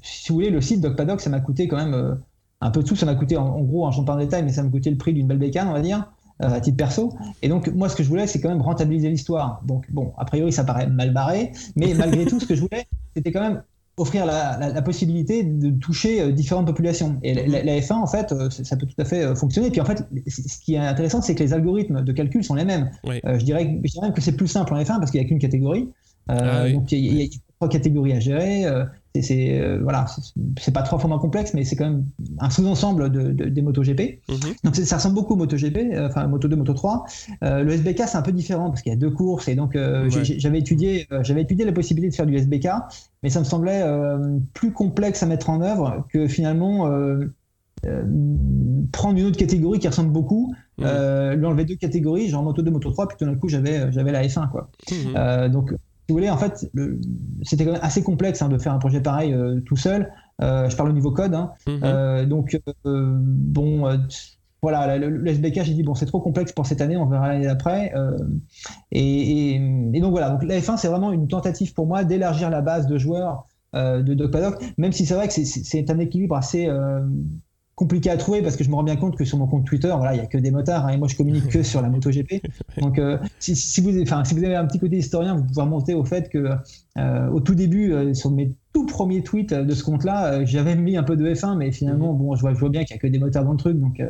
si 0.04 0.30
vous 0.30 0.36
voulez, 0.36 0.52
le 0.52 0.62
site 0.62 0.82
Doc 0.82 0.96
Paddock, 0.96 1.20
ça 1.20 1.32
m'a 1.32 1.40
coûté 1.40 1.68
quand 1.68 1.78
même 1.78 1.96
euh, 1.96 2.14
un 2.62 2.70
peu 2.70 2.84
de 2.84 2.88
tout. 2.88 2.96
Ça 2.96 3.08
m'a 3.08 3.16
coûté, 3.16 3.38
en, 3.38 3.60
gros, 3.62 3.88
en 3.88 4.04
pas 4.04 4.14
en 4.14 4.18
détail, 4.18 4.44
mais 4.44 4.52
ça 4.52 4.62
m'a 4.62 4.70
coûté 4.70 4.92
le 4.92 4.98
prix 4.98 5.12
d'une 5.12 5.26
belle 5.26 5.40
bécane, 5.40 5.68
on 5.68 5.74
va 5.74 5.82
dire. 5.82 6.12
à 6.42 6.62
titre 6.62 6.78
perso. 6.78 7.12
Et 7.42 7.50
donc, 7.50 7.70
moi, 7.70 7.90
ce 7.90 7.96
que 7.96 8.04
je 8.04 8.10
voulais, 8.10 8.28
c'est 8.28 8.40
quand 8.40 8.50
même 8.50 8.62
rentabiliser 8.62 9.10
l'histoire. 9.10 9.64
Donc, 9.66 9.92
bon, 9.92 10.14
a 10.20 10.26
priori, 10.26 10.52
ça 10.52 10.64
paraît 10.64 10.86
mal 10.86 11.12
barré, 11.12 11.54
mais 11.76 11.96
malgré 11.96 12.24
tout, 12.26 12.40
ce 12.40 12.46
que 12.46 12.54
je 12.54 12.62
voulais, 12.62 12.86
c'était 13.16 13.32
quand 13.32 13.42
même 13.42 13.64
offrir 13.98 14.26
la, 14.26 14.82
possibilité 14.82 15.44
de 15.44 15.70
toucher 15.70 16.22
euh, 16.22 16.32
différentes 16.32 16.66
populations. 16.66 17.18
Et 17.24 17.34
la, 17.34 17.80
F1, 17.80 17.94
en 17.94 18.08
fait, 18.08 18.32
euh, 18.32 18.50
ça 18.50 18.76
peut 18.76 18.86
tout 18.86 19.00
à 19.00 19.06
fait 19.06 19.24
euh, 19.24 19.36
fonctionner. 19.36 19.70
Puis 19.70 19.82
en 19.82 19.86
fait, 19.86 20.08
ce 20.28 20.60
qui 20.60 20.76
est 20.76 20.80
intéressant, 20.80 21.22
c'est 21.22 21.36
que 21.36 21.44
les 21.44 21.54
algorithmes 21.54 22.04
de 22.04 22.12
calcul 22.12 22.44
sont 22.44 22.56
les 22.56 22.66
mêmes. 22.66 22.90
je, 23.04 23.44
dirais, 23.44 23.80
je, 23.84 23.92
dirais, 23.92 24.14
que 24.14 24.22
c'est 24.22 24.36
plus 24.36 24.48
simple 24.48 24.74
en 24.74 24.82
F1 24.82 25.00
parce 25.00 25.12
qu'il 25.12 25.20
n'y 25.20 25.26
a 25.26 25.30
qu'une 25.30 25.40
catégorie. 25.40 25.90
Ah 26.28 26.70
donc 26.70 26.92
il 26.92 27.20
y, 27.20 27.24
a 27.24 27.28
trois 27.60 27.68
catégories 27.68 28.14
à 28.14 28.20
gérer 28.20 28.66
c'est 29.20 29.60
euh, 29.60 29.80
voilà, 29.82 30.06
c'est 30.58 30.74
pas 30.74 30.84
trois 30.84 30.98
fois 30.98 31.10
moins 31.10 31.20
complexe, 31.20 31.54
mais 31.54 31.66
c'est 31.66 31.76
quand 31.76 31.90
même 31.90 32.06
un 32.40 32.50
sous-ensemble 32.50 33.12
de, 33.12 33.32
des 33.32 33.62
MotoGP. 33.62 34.22
Mhm. 34.30 34.38
Donc 34.64 34.76
ça 34.78 34.96
ressemble 34.96 35.16
beaucoup 35.16 35.34
au 35.34 35.38
MotoGP, 35.38 35.78
euh, 35.78 36.08
enfin 36.08 36.28
Moto 36.28 36.48
2, 36.48 36.56
Moto 36.56 36.74
3. 36.74 37.06
Euh, 37.44 37.64
le 37.64 37.74
SBK 37.74 38.04
c'est 38.08 38.18
un 38.18 38.22
peu 38.22 38.32
différent 38.32 38.70
parce 38.70 38.82
qu'il 38.82 38.92
y 38.92 38.96
a 38.96 38.98
deux 38.98 39.12
courses 39.12 39.50
et 39.50 39.56
donc 39.56 39.78
j'avais 40.38 40.60
étudié, 40.60 41.08
j'avais 41.24 41.42
étudié 41.42 41.66
la 41.66 41.74
possibilité 41.74 42.12
de 42.12 42.16
faire 42.16 42.26
du 42.26 42.36
SBK, 42.36 42.68
mais 43.24 43.30
ça 43.30 43.40
me 43.40 43.46
semblait 43.46 43.84
plus 44.54 44.72
complexe 44.72 45.24
à 45.24 45.26
mettre 45.26 45.50
en 45.50 45.62
œuvre 45.62 46.06
que 46.12 46.28
finalement 46.28 46.90
prendre 48.92 49.18
une 49.18 49.26
autre 49.26 49.38
catégorie 49.38 49.80
qui 49.80 49.88
ressemble 49.88 50.12
beaucoup, 50.12 50.54
lui 50.78 50.86
enlever 50.86 51.66
deux 51.66 51.76
catégories, 51.76 52.30
genre 52.30 52.44
Moto 52.44 52.62
2, 52.62 52.72
Moto 52.72 52.92
3, 52.92 53.08
puis 53.08 53.18
tout 53.18 53.26
d'un 53.26 53.36
coup 53.36 53.48
j'avais 53.48 53.92
j'avais 53.92 54.12
la 54.12 54.26
F1 54.26 54.50
quoi. 54.50 54.70
Mhm. 54.92 55.52
donc 55.52 55.74
vous 56.12 56.18
voulez, 56.18 56.30
en 56.30 56.38
fait, 56.38 56.70
c'était 57.44 57.64
quand 57.64 57.72
même 57.72 57.82
assez 57.82 58.04
complexe 58.04 58.42
hein, 58.42 58.50
de 58.50 58.58
faire 58.58 58.74
un 58.74 58.80
projet 58.80 59.00
pareil 59.00 59.34
euh, 59.34 59.62
tout 59.62 59.78
seul. 59.78 60.12
Euh, 60.42 60.70
je 60.70 60.76
parle 60.76 60.90
au 60.90 60.94
niveau 60.94 61.12
code. 61.12 61.34
Hein. 61.34 61.52
Euh, 61.68 62.26
donc, 62.26 62.60
bon, 62.84 63.98
voilà, 64.62 64.98
le, 64.98 65.28
SBK, 65.28 65.64
j'ai 65.64 65.74
dit, 65.74 65.84
bon, 65.84 65.96
c'est 65.96 66.06
trop 66.06 66.20
complexe 66.20 66.52
pour 66.52 66.66
cette 66.66 66.82
année, 66.82 66.98
on 66.98 67.06
verra 67.06 67.30
l'année 67.30 67.46
d'après. 67.46 67.94
Et, 68.92 69.60
donc, 70.00 70.12
voilà, 70.12 70.30
donc 70.30 70.44
la 70.44 70.60
F1, 70.60 70.78
c'est 70.78 70.88
vraiment 70.88 71.12
une 71.12 71.28
tentative 71.28 71.74
pour 71.74 71.88
moi 71.88 72.04
d'élargir 72.04 72.50
la 72.50 72.62
base 72.62 72.88
de 72.88 72.98
joueurs 72.98 73.48
de 73.74 74.14
Doc 74.14 74.32
Paddock, 74.32 74.64
même 74.78 74.92
si 74.92 75.06
c'est 75.06 75.16
vrai 75.16 75.28
que 75.28 75.34
c'est 75.34 75.90
un 75.90 76.00
équilibre 76.00 76.36
assez 76.36 76.70
compliqué 77.82 78.12
à 78.12 78.18
trouver 78.18 78.44
parce 78.44 78.58
que 78.58 78.64
je 78.64 78.70
me 78.70 78.76
rends 78.76 78.84
bien 78.84 78.96
compte 78.96 79.18
que 79.18 79.26
sur 79.26 79.40
mon 79.40 79.48
compte 79.48 79.66
Twitter, 79.66 79.92
voilà, 79.98 80.14
il 80.14 80.18
y 80.18 80.22
a 80.22 80.28
que 80.28 80.38
des 80.38 80.52
motards 80.52 80.86
hein, 80.86 80.90
et 80.90 80.98
moi 80.98 81.08
je 81.08 81.16
communique 81.16 81.48
que 81.48 81.64
sur 81.64 81.82
la 81.82 81.90
MotoGP. 81.90 82.44
Donc 82.80 83.00
euh, 83.00 83.18
si, 83.40 83.56
si, 83.56 83.82
vous, 83.82 83.90
si 83.90 84.36
vous 84.36 84.44
avez 84.44 84.56
un 84.56 84.66
petit 84.66 84.78
côté 84.78 84.98
historien, 84.98 85.36
vous 85.36 85.44
pouvez 85.44 85.62
remonter 85.64 85.96
au 85.96 86.06
fait 86.06 86.30
que 86.30 86.50
euh, 87.00 87.30
au 87.30 87.40
tout 87.40 87.56
début, 87.56 87.92
euh, 87.92 88.14
sur 88.14 88.30
mes 88.30 88.54
tout 88.74 88.86
premiers 88.86 89.22
tweets 89.22 89.54
de 89.54 89.74
ce 89.74 89.84
compte-là, 89.84 90.46
j'avais 90.46 90.76
mis 90.76 90.98
un 90.98 91.04
peu 91.04 91.18
de 91.18 91.28
F1, 91.28 91.58
mais 91.58 91.72
finalement, 91.72 92.14
bon, 92.14 92.36
je 92.36 92.42
vois, 92.42 92.54
je 92.54 92.60
vois 92.60 92.70
bien 92.70 92.84
qu'il 92.84 92.96
y 92.96 93.00
a 93.00 93.02
que 93.02 93.08
des 93.08 93.20
motards 93.20 93.44
dans 93.44 93.52
le 93.52 93.58
truc, 93.58 93.80
donc 93.80 94.02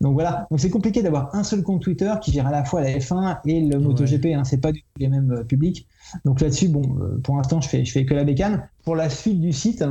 donc 0.00 0.14
voilà. 0.14 0.46
Donc 0.50 0.60
c'est 0.60 0.70
compliqué 0.70 1.02
d'avoir 1.02 1.34
un 1.34 1.42
seul 1.42 1.62
compte 1.62 1.82
Twitter 1.82 2.12
qui 2.20 2.32
gère 2.32 2.46
à 2.46 2.50
la 2.50 2.64
fois 2.64 2.82
la 2.82 2.90
F1 2.98 3.38
et 3.46 3.60
le 3.60 3.78
MotoGP. 3.78 4.26
Hein, 4.34 4.44
c'est 4.44 4.60
pas 4.60 4.72
du 4.72 4.80
tout 4.80 4.88
les 4.98 5.08
mêmes 5.08 5.44
publics. 5.48 5.86
Donc 6.24 6.40
là-dessus, 6.40 6.68
bon, 6.68 6.98
pour 7.22 7.36
l'instant, 7.36 7.60
je 7.60 7.68
fais 7.68 7.84
je 7.84 7.92
fais 7.92 8.04
que 8.04 8.14
la 8.14 8.24
bécane. 8.24 8.68
Pour 8.84 8.96
la 8.96 9.08
suite 9.08 9.40
du 9.40 9.52
site 9.52 9.84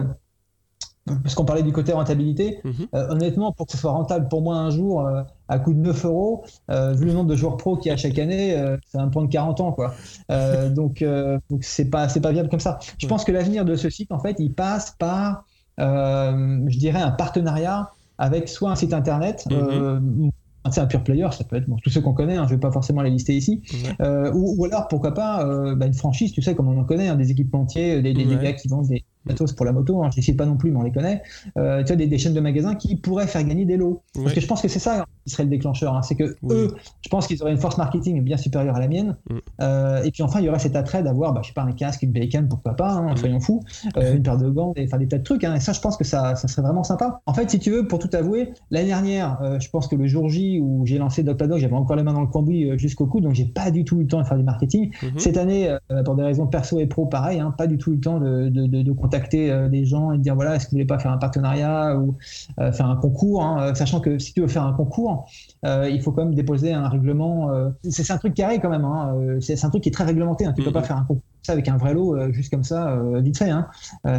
parce 1.06 1.36
qu'on 1.36 1.46
parlait 1.46 1.64
du 1.64 1.72
côté 1.72 1.94
rentabilité, 1.94 2.60
mhm. 2.64 2.74
euh, 2.96 3.10
honnêtement, 3.10 3.52
pour 3.52 3.68
que 3.68 3.72
ce 3.74 3.78
soit 3.78 3.92
rentable 3.92 4.28
pour 4.28 4.42
moi 4.42 4.56
un 4.56 4.72
jour 4.72 5.02
euh, 5.02 5.22
à 5.48 5.60
coût 5.60 5.74
de 5.74 5.80
9 5.80 6.06
euros, 6.06 6.44
euh, 6.72 6.94
vu 6.94 7.06
le 7.06 7.14
nombre 7.14 7.30
de 7.30 7.36
joueurs 7.36 7.58
pro 7.58 7.78
qu'il 7.78 7.92
y 7.92 7.94
a 7.94 7.98
chaque 7.98 8.18
année, 8.18 8.56
ça 8.88 8.98
va 8.98 9.06
me 9.06 9.12
prendre 9.12 9.30
40 9.30 9.62
ans. 9.62 9.72
Quoi. 9.72 9.94
donc, 10.70 11.04
donc 11.50 11.64
c'est 11.64 11.90
pas, 11.90 12.10
c'est 12.10 12.22
pas 12.22 12.32
viable 12.32 12.50
comme 12.50 12.60
ça. 12.60 12.80
Je 12.98 13.08
pense 13.08 13.24
que 13.24 13.32
l'avenir 13.32 13.66
de 13.66 13.76
ce 13.76 13.90
site, 13.90 14.12
en 14.12 14.20
fait, 14.20 14.36
il 14.40 14.54
passe 14.54 14.96
par, 14.98 15.46
je 15.78 16.78
dirais, 16.78 17.02
un 17.02 17.12
partenariat 17.12 17.92
avec 18.18 18.50
soit 18.50 18.72
un 18.72 18.76
site 18.76 18.94
internet, 18.94 19.46
mhm. 19.52 20.32
c'est 20.72 20.80
un 20.80 20.88
pure 20.88 21.04
player, 21.04 21.28
ça 21.32 21.44
peut 21.44 21.58
être 21.58 21.68
tous 21.84 21.90
ceux 21.90 22.02
qu'on 22.02 22.14
connaît, 22.14 22.38
hein, 22.38 22.46
je 22.48 22.54
ne 22.54 22.56
vais 22.56 22.62
pas 22.62 22.72
forcément 22.72 23.02
les 23.02 23.10
lister 23.12 23.36
ici, 23.36 23.62
ou, 24.00 24.66
alors 24.66 24.88
pourquoi 24.88 25.14
pas 25.14 25.46
bah, 25.76 25.86
une 25.86 25.94
franchise, 25.94 26.32
tu 26.32 26.42
sais, 26.42 26.56
comme 26.56 26.70
on 26.70 26.80
en 26.80 26.86
connaît, 26.86 27.10
hein, 27.10 27.16
des 27.16 27.30
équipementiers, 27.30 28.02
des, 28.02 28.14
des, 28.14 28.38
gars 28.38 28.54
qui 28.54 28.70
vendent 28.70 28.88
des, 28.88 29.06
matos 29.26 29.54
pour 29.54 29.66
la 29.66 29.72
moto, 29.72 30.04
hein, 30.04 30.10
je 30.12 30.20
ne 30.20 30.24
cite 30.24 30.38
pas 30.38 30.46
non 30.46 30.58
plus, 30.58 30.72
mais 30.72 30.78
on 30.78 30.84
les 30.84 30.92
connaît, 30.92 31.22
euh, 31.58 31.84
tu 31.84 31.94
as 31.94 31.96
des, 31.96 32.18
chaînes 32.18 32.34
de 32.34 32.40
magasins 32.40 32.76
qui 32.76 32.96
pourraient 32.96 33.28
faire 33.28 33.44
gagner 33.44 33.66
des 33.66 33.78
lots. 33.78 34.02
Parce 34.14 34.34
que 34.34 34.42
je 34.42 34.48
pense 34.48 34.62
que 34.62 34.68
c'est 34.68 34.80
ça 34.80 35.06
qui 35.26 35.32
serait 35.32 35.44
le 35.44 35.50
déclencheur. 35.50 35.96
Hein. 35.96 36.02
c'est 36.02 36.16
que 36.16 36.36
eux, 36.50 36.76
je 37.02 37.10
pense 37.10 37.28
qu'ils 37.28 37.42
auraient 37.42 37.52
une 37.52 37.60
force 37.60 37.78
marketing 37.78 38.24
bien 38.24 38.38
supérieure 38.38 38.76
à 38.76 38.80
la 38.80 38.88
mienne. 38.88 39.18
Mm. 39.30 39.38
Euh, 39.62 40.04
et 40.04 40.12
puis 40.12 40.24
enfin, 40.24 40.40
il 40.40 40.46
y 40.46 40.50
aurait 40.50 40.60
cet 40.60 40.76
attrait 40.76 41.04
d'avoir, 41.04 41.34
bah, 41.34 41.42
je 41.44 41.48
sais 41.48 41.54
pas, 41.54 41.64
un 41.64 41.72
casque, 41.72 42.04
une 42.04 42.12
bacon, 42.12 42.48
pourquoi 42.48 42.76
pas, 42.76 42.92
hein, 42.92 43.14
mm. 43.14 43.18
soyons 43.18 43.40
fous, 43.40 43.64
une 43.96 44.24
paire 44.24 44.38
de 44.38 44.50
gants, 44.50 44.74
et, 44.76 44.86
enfin 44.86 44.98
des 44.98 45.08
tas 45.08 45.18
de 45.18 45.24
trucs. 45.24 45.44
et 45.44 45.60
ça, 45.60 45.74
je 45.74 45.82
pense 45.82 45.98
que 45.98 46.04
ça, 46.04 46.36
ça, 46.36 46.48
serait 46.48 46.62
vraiment 46.62 46.84
sympa. 46.84 47.22
En 47.26 47.34
fait, 47.34 47.50
si 47.50 47.60
tu 47.60 47.72
veux, 47.72 47.88
pour 47.88 48.00
tout 48.00 48.10
avouer, 48.14 48.54
l'année 48.72 48.88
dernière, 48.88 49.40
je 49.60 49.70
pense 49.70 49.88
que 49.88 49.96
le 49.96 50.08
jour 50.08 50.30
J 50.30 50.60
où 50.62 50.86
j'ai 50.86 50.98
lancé 50.98 51.24
Dog 51.24 51.36
j'avais 51.58 51.74
encore 51.74 51.96
les 51.96 52.04
mains 52.04 52.14
dans 52.14 52.22
le 52.22 52.28
cambouis 52.28 52.78
jusqu'au 52.78 53.08
cou, 53.08 53.20
donc 53.20 53.34
j'ai 53.34 53.46
pas 53.46 53.72
du 53.72 53.84
tout 53.84 53.98
eu 54.00 54.04
le 54.04 54.08
temps 54.08 54.22
de 54.22 54.28
faire 54.28 54.38
du 54.38 54.44
marketing. 54.44 54.92
Mm-hmm. 54.92 55.20
Cette 55.20 55.38
année, 55.38 55.76
pour 56.06 56.16
des 56.16 56.24
raisons 56.24 56.48
perso 56.48 56.80
et 56.80 56.86
pro, 56.86 57.06
pareil, 57.06 57.42
pas 57.58 57.68
du 57.68 57.78
tout 57.78 57.92
eu 57.92 57.96
le 57.96 58.02
temps 58.02 58.20
de, 58.20 58.50
de, 58.50 58.68
de, 58.68 58.82
de 58.82 58.92
contacter 58.92 59.15
des 59.20 59.86
gens 59.86 60.12
et 60.12 60.18
dire 60.18 60.36
voilà, 60.36 60.56
est-ce 60.56 60.66
que 60.66 60.72
vous 60.72 60.76
voulez 60.76 60.86
pas 60.86 61.00
faire 61.00 61.12
un 61.12 61.18
partenariat 61.18 61.98
ou 61.98 62.16
euh, 62.60 62.72
faire 62.72 62.88
un 62.88 62.96
concours, 62.96 63.44
hein, 63.44 63.62
euh, 63.62 63.74
sachant 63.74 64.00
que 64.00 64.20
si 64.20 64.34
tu 64.34 64.42
veux 64.42 64.48
faire 64.48 64.64
un 64.64 64.74
concours, 64.74 65.28
euh, 65.66 65.90
il 65.90 66.02
faut 66.02 66.12
quand 66.12 66.26
même 66.26 66.36
déposer 66.36 66.74
un 66.74 66.88
règlement. 66.88 67.50
c'est 67.90 68.12
un 68.12 68.18
truc 68.18 68.34
carré 68.34 68.60
quand 68.60 68.70
même. 68.70 68.86
Hein, 68.86 69.16
c'est 69.40 69.64
un 69.64 69.70
truc 69.70 69.84
qui 69.84 69.90
est 69.90 69.92
très 69.92 70.06
réglementé. 70.06 70.46
Hein, 70.46 70.54
tu 70.56 70.64
peux 70.64 70.72
pas 70.72 70.82
mm-hmm. 70.82 70.86
faire 70.86 70.98
un 70.98 71.04
concours 71.04 71.24
ça 71.44 71.54
avec 71.54 71.68
un 71.68 71.78
vrai 71.78 71.94
lot 71.94 72.32
juste 72.32 72.52
comme 72.52 72.64
ça, 72.64 73.00
vite 73.18 73.38
fait. 73.38 73.52
Hein, 73.52 73.68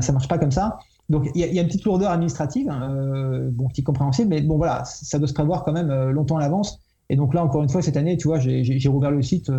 ça 0.01 0.13
marche 0.13 0.29
pas 0.29 0.39
comme 0.39 0.53
ça. 0.53 0.79
Donc 1.09 1.29
il 1.35 1.41
y, 1.41 1.59
a 1.59 1.63
une 1.63 1.69
petite 1.69 1.85
lourdeur 1.85 2.11
administrative, 2.11 2.73
bon, 3.53 3.67
qui 3.69 3.81
est 3.81 3.85
compréhensible, 3.85 4.29
mais 4.29 4.43
bon 4.43 4.57
voilà, 4.57 4.85
ça 4.85 5.19
doit 5.19 5.29
se 5.29 5.33
prévoir 5.33 5.65
quand 5.65 5.73
même 5.73 5.93
longtemps 6.11 6.37
à 6.37 6.41
l'avance. 6.41 6.81
Et 7.09 7.17
donc 7.17 7.35
là, 7.35 7.45
encore 7.45 7.63
une 7.63 7.69
fois, 7.69 7.83
cette 7.83 7.97
année, 7.97 8.17
tu 8.17 8.29
vois, 8.29 8.39
j'ai 8.39 8.89
rouvert 8.89 9.11
le 9.11 9.23
site, 9.23 9.51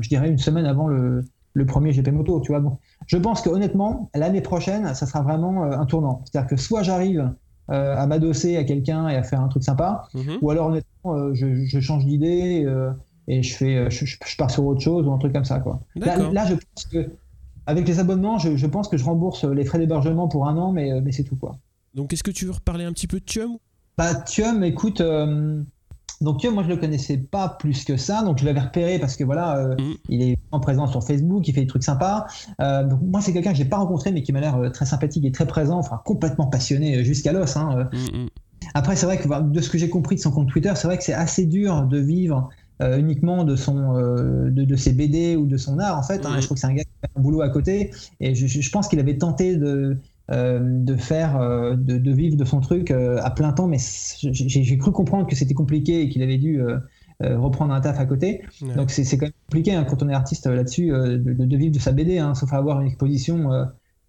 je 0.00 0.08
dirais 0.08 0.30
une 0.30 0.38
semaine 0.38 0.64
avant 0.64 0.88
le, 0.88 1.24
le 1.52 1.66
premier 1.66 1.92
GP 1.92 2.08
moto, 2.08 2.40
tu 2.40 2.52
vois. 2.52 2.60
Bon, 2.60 2.78
je 3.06 3.16
pense 3.16 3.42
que 3.42 3.48
honnêtement, 3.48 4.10
l'année 4.14 4.40
prochaine, 4.40 4.94
ça 4.94 5.06
sera 5.06 5.22
vraiment 5.22 5.64
euh, 5.64 5.78
un 5.78 5.86
tournant. 5.86 6.22
C'est-à-dire 6.24 6.48
que 6.48 6.56
soit 6.56 6.82
j'arrive 6.82 7.32
euh, 7.70 7.96
à 7.96 8.06
m'adosser 8.06 8.56
à 8.56 8.64
quelqu'un 8.64 9.08
et 9.08 9.16
à 9.16 9.22
faire 9.22 9.40
un 9.40 9.48
truc 9.48 9.62
sympa, 9.62 10.08
mhm. 10.14 10.38
ou 10.42 10.50
alors 10.50 10.68
honnêtement, 10.68 11.16
euh, 11.16 11.34
je, 11.34 11.80
change 11.80 12.06
d'idée 12.06 12.66
et 13.28 13.42
je 13.42 13.54
fais, 13.54 13.90
je, 13.90 14.36
pars 14.36 14.50
sur 14.50 14.64
autre 14.64 14.80
chose 14.80 15.06
ou 15.06 15.12
un 15.12 15.18
truc 15.18 15.32
comme 15.32 15.44
ça, 15.44 15.60
quoi. 15.60 15.80
Là, 15.96 16.46
je 16.46 16.54
pense 16.54 16.86
que 16.86 17.10
avec 17.66 17.86
les 17.86 18.00
abonnements, 18.00 18.38
je, 18.38 18.66
pense 18.66 18.88
que 18.88 18.96
je 18.96 19.04
rembourse 19.04 19.44
les 19.44 19.64
frais 19.64 19.78
d'hébergement 19.78 20.28
pour 20.28 20.48
un 20.48 20.56
an, 20.56 20.72
mais, 20.72 21.00
mais 21.00 21.12
c'est 21.12 21.24
tout, 21.24 21.36
quoi. 21.36 21.56
Donc, 21.94 22.12
est-ce 22.12 22.22
que 22.22 22.30
tu 22.30 22.46
veux 22.46 22.52
reparler 22.52 22.84
un 22.84 22.92
petit 22.92 23.06
peu 23.06 23.20
de 23.20 23.24
Chum 23.24 23.58
Bah, 23.98 24.24
Chum, 24.24 24.62
écoute. 24.64 25.02
Donc 26.20 26.44
moi 26.44 26.62
je 26.62 26.68
le 26.68 26.76
connaissais 26.76 27.16
pas 27.16 27.48
plus 27.48 27.84
que 27.84 27.96
ça, 27.96 28.22
donc 28.22 28.38
je 28.38 28.44
l'avais 28.44 28.60
repéré 28.60 28.98
parce 28.98 29.16
que 29.16 29.24
voilà, 29.24 29.56
euh, 29.56 29.74
mm. 29.76 29.94
il 30.10 30.22
est 30.22 30.38
en 30.50 30.60
présent 30.60 30.86
sur 30.86 31.02
Facebook, 31.02 31.48
il 31.48 31.54
fait 31.54 31.62
des 31.62 31.66
trucs 31.66 31.82
sympas. 31.82 32.26
Euh, 32.60 32.84
donc 32.84 33.00
moi 33.02 33.22
c'est 33.22 33.32
quelqu'un 33.32 33.52
que 33.52 33.56
j'ai 33.56 33.64
pas 33.64 33.78
rencontré 33.78 34.12
mais 34.12 34.22
qui 34.22 34.32
m'a 34.32 34.40
l'air 34.40 34.56
euh, 34.56 34.68
très 34.68 34.84
sympathique 34.84 35.24
et 35.24 35.32
très 35.32 35.46
présent, 35.46 35.78
enfin 35.78 36.00
complètement 36.04 36.46
passionné 36.46 37.04
jusqu'à 37.04 37.32
l'os. 37.32 37.56
Hein, 37.56 37.88
mm, 37.92 38.24
mm. 38.24 38.28
Après 38.74 38.96
c'est 38.96 39.06
vrai 39.06 39.18
que 39.18 39.42
de 39.42 39.60
ce 39.62 39.70
que 39.70 39.78
j'ai 39.78 39.88
compris 39.88 40.16
de 40.16 40.20
son 40.20 40.30
compte 40.30 40.48
Twitter, 40.48 40.72
c'est 40.74 40.86
vrai 40.86 40.98
que 40.98 41.04
c'est 41.04 41.14
assez 41.14 41.46
dur 41.46 41.86
de 41.86 41.98
vivre 41.98 42.50
uniquement 42.82 43.44
de 43.44 43.56
son 43.56 43.94
de, 43.94 44.76
ses 44.76 44.92
BD 44.92 45.36
ou 45.36 45.46
de 45.46 45.58
son 45.58 45.78
art 45.78 45.98
en 45.98 46.02
fait. 46.02 46.24
Hein. 46.24 46.36
je 46.40 46.46
trouve 46.46 46.54
que 46.54 46.60
c'est 46.60 46.66
un 46.66 46.72
gars 46.72 46.84
qui 46.84 46.90
fait 47.00 47.10
un 47.14 47.20
boulot 47.20 47.42
à 47.42 47.50
côté 47.50 47.90
et 48.20 48.34
je, 48.34 48.46
je 48.46 48.70
pense 48.70 48.88
qu'il 48.88 48.98
avait 49.00 49.18
tenté 49.18 49.56
de 49.56 49.98
de 50.30 50.96
faire, 50.96 51.40
euh, 51.40 51.74
de, 51.76 52.12
vivre 52.12 52.36
de 52.36 52.44
son 52.44 52.60
truc 52.60 52.90
euh, 52.90 53.18
à 53.22 53.30
plein 53.30 53.52
temps, 53.52 53.66
mais 53.66 53.78
j'ai 54.20 54.78
cru 54.78 54.92
comprendre 54.92 55.26
que 55.26 55.34
c'était 55.34 55.54
compliqué 55.54 56.02
et 56.02 56.08
qu'il 56.08 56.22
avait 56.22 56.38
dû 56.38 56.62
reprendre 57.20 57.74
un 57.74 57.80
taf 57.80 57.98
à 58.00 58.06
côté. 58.06 58.42
Donc 58.76 58.90
c'est 58.90 59.04
quand 59.18 59.26
même 59.26 59.32
compliqué 59.46 59.74
hein, 59.74 59.84
quand 59.84 60.02
on 60.02 60.08
est 60.08 60.14
artiste 60.14 60.46
là-dessus 60.46 60.88
de, 60.88 61.56
vivre 61.56 61.74
de 61.74 61.80
sa 61.80 61.92
BD, 61.92 62.18
hein, 62.18 62.34
sauf 62.34 62.52
à 62.52 62.56
avoir 62.56 62.80
une 62.80 62.86
exposition 62.86 63.50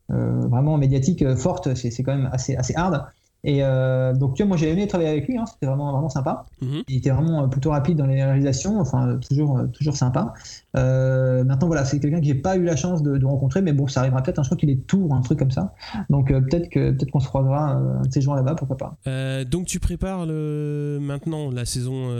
vraiment 0.10 0.78
médiatique 0.78 1.28
forte, 1.36 1.74
c'est 1.76 2.04
quand 2.04 2.16
même 2.16 2.30
assez, 2.32 2.56
assez 2.56 2.74
hard. 2.76 3.06
Et 3.44 3.64
euh, 3.64 4.14
donc, 4.14 4.36
tu 4.36 4.44
vois, 4.44 4.50
moi 4.50 4.58
j'ai 4.58 4.70
aimé 4.70 4.88
travailler 4.88 5.10
avec 5.10 5.28
lui, 5.28 5.38
hein, 5.38 5.46
c'était 5.46 5.66
vraiment, 5.66 5.92
vraiment 5.92 6.10
sympa. 6.10 6.46
Mhm. 6.62 6.84
Il 6.88 6.98
était 6.98 7.10
vraiment 7.10 7.44
euh, 7.44 7.48
plutôt 7.48 7.72
rapide 7.72 7.98
dans 7.98 8.06
les 8.06 8.24
réalisations, 8.24 8.80
enfin, 8.80 9.18
toujours, 9.28 9.58
euh, 9.58 9.68
toujours 9.68 9.96
sympa. 9.96 10.34
maintenant, 10.76 11.68
voilà, 11.68 11.84
c'est 11.86 12.00
quelqu'un 12.00 12.20
que 12.20 12.26
j'ai 12.26 12.36
pas 12.36 12.56
eu 12.56 12.64
la 12.64 12.76
chance 12.76 13.02
de, 13.02 13.24
rencontrer, 13.26 13.62
mais 13.62 13.74
bon, 13.74 13.88
ça 13.88 14.02
arrivera 14.02 14.22
peut-être. 14.22 14.40
Hein, 14.40 14.44
je 14.44 14.50
crois 14.50 14.58
qu'il 14.58 14.70
est 14.70 14.86
tour, 14.88 15.14
un 15.14 15.22
truc 15.22 15.40
comme 15.40 15.52
ça. 15.52 15.74
Donc, 16.10 16.28
peut-être 16.28 16.70
que 16.70 16.92
peut-être 16.92 17.12
qu'on 17.12 17.20
se 17.20 17.28
croisera 17.28 17.72
un 17.72 18.02
de 18.02 18.12
ces 18.12 18.22
jours 18.22 18.36
là-bas, 18.36 18.56
pourquoi 18.56 18.78
pas. 18.78 19.44
donc, 19.46 19.66
tu 19.66 19.80
prépares 19.80 20.26
le... 20.26 21.00
maintenant 21.02 21.50
la 21.52 21.66
saison 21.66 22.14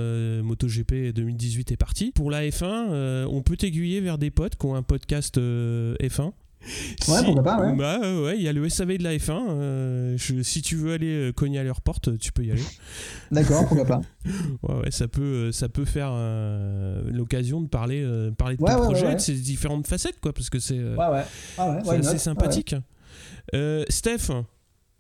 MotoGP 0.44 1.14
2018 1.14 1.72
est 1.72 1.78
partie. 1.78 2.12
Pour 2.12 2.32
la 2.32 2.44
F1, 2.44 3.26
on 3.30 3.42
peut 3.42 3.58
t'aiguiller 3.58 4.02
vers 4.02 4.18
des 4.18 4.32
potes 4.32 4.56
qui 4.56 4.66
ont 4.66 4.76
un 4.76 4.84
podcast 4.84 5.38
F1 5.38 6.32
Ouais, 7.08 7.24
pourquoi 7.24 7.44
pas, 7.44 7.60
ouais. 7.60 7.76
Bah 7.76 8.00
ouais, 8.00 8.38
il 8.38 8.44
y 8.44 8.48
a 8.48 8.54
le 8.54 8.68
SAV 8.70 8.98
de 8.98 9.04
la 9.04 9.16
F1. 9.16 9.46
Euh, 9.50 10.18
si 10.18 10.62
tu 10.62 10.76
veux 10.76 10.94
aller 10.94 11.30
euh, 11.30 11.32
cogner 11.32 11.60
à 11.60 11.64
leur 11.64 11.82
porte, 11.82 12.18
tu 12.20 12.32
peux 12.32 12.44
y 12.44 12.52
aller. 12.52 12.64
D'accord, 13.32 13.68
pourquoi 13.68 13.86
pas. 13.86 14.02
ouais, 14.64 14.76
ouais, 14.84 14.92
ça 14.92 15.08
peut, 15.08 15.22
euh, 15.22 15.52
ça 15.52 15.70
peut 15.70 15.86
faire 15.86 16.12
l'occasion 17.08 17.62
de 17.62 17.68
parler, 17.68 18.06
parler 18.38 18.58
de 18.58 18.66
ton 18.66 18.80
projet, 18.82 19.16
de 19.16 19.20
ses 19.20 19.34
différentes 19.34 19.88
facettes, 19.88 20.20
quoi, 20.20 20.34
parce 20.34 20.50
que 20.50 20.60
c'est 20.60 20.80
ouais, 20.80 21.98
assez 21.98 22.18
sympathique. 22.18 22.76
Steph, 23.90 24.32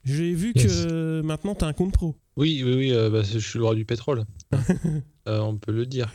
j'ai 0.03 0.33
vu 0.33 0.53
que 0.53 1.21
maintenant 1.21 1.55
tu 1.55 1.65
as 1.65 1.67
un 1.67 1.73
compte 1.73 1.93
pro. 1.93 2.15
Oui, 2.37 2.63
oui, 2.65 2.75
oui, 2.75 3.09
bah, 3.11 3.21
je 3.23 3.39
suis 3.39 3.59
le 3.59 3.65
roi 3.65 3.75
du 3.75 3.85
pétrole. 3.85 4.23
on 5.27 5.57
peut 5.57 5.71
le 5.71 5.85
dire. 5.85 6.11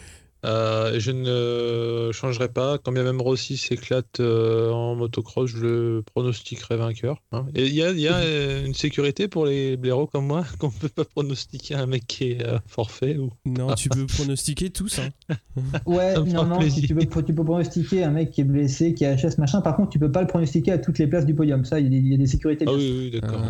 Euh, 0.46 0.98
je 0.98 1.10
ne 1.10 2.12
changerai 2.12 2.48
pas. 2.48 2.78
Quand 2.78 2.92
bien 2.92 3.02
même 3.02 3.20
Rossi 3.20 3.56
s'éclate 3.56 4.20
euh, 4.20 4.70
en 4.70 4.94
motocross, 4.94 5.50
je 5.50 5.58
le 5.58 6.04
pronostiquerai 6.14 6.76
vainqueur. 6.76 7.22
Hein. 7.32 7.46
Et 7.54 7.66
il 7.66 7.74
y 7.74 7.82
a, 7.82 8.14
euh, 8.14 8.64
une 8.64 8.74
sécurité 8.74 9.26
pour 9.26 9.46
les 9.46 9.76
blaireaux 9.76 10.06
comme 10.06 10.26
moi 10.26 10.44
qu'on 10.58 10.68
ne 10.68 10.72
peut 10.72 10.88
pas 10.88 11.04
pronostiquer 11.04 11.74
un 11.74 11.86
mec 11.86 12.06
qui 12.06 12.32
est 12.32 12.46
forfait 12.66 13.16
ou... 13.16 13.30
Non, 13.46 13.74
tu 13.74 13.88
peux 13.88 14.06
pronostiquer 14.06 14.70
tous. 14.70 15.00
Hein. 15.00 15.36
ouais, 15.86 16.14
non, 16.14 16.44
non, 16.44 16.58
tu 16.58 16.94
peux, 16.94 17.22
tu 17.22 17.34
peux 17.34 17.44
pronostiquer 17.44 18.04
un 18.04 18.10
mec 18.10 18.30
qui 18.30 18.42
est 18.42 18.44
blessé, 18.44 18.94
qui 18.94 19.04
a 19.04 19.16
HS, 19.16 19.38
machin. 19.38 19.60
Par 19.60 19.76
contre, 19.76 19.90
tu 19.90 19.98
peux 19.98 20.12
pas 20.12 20.20
le 20.20 20.26
pronostiquer 20.26 20.72
à 20.72 20.78
toutes 20.78 20.98
les 20.98 21.06
places 21.06 21.26
du 21.26 21.34
podium. 21.34 21.64
Ça, 21.64 21.80
il 21.80 21.92
y, 22.06 22.14
a 22.14 22.16
des 22.16 22.26
sécurités. 22.26 22.66
Ah 22.68 22.72
oui, 22.72 23.10
oui, 23.12 23.20
d'accord. 23.20 23.40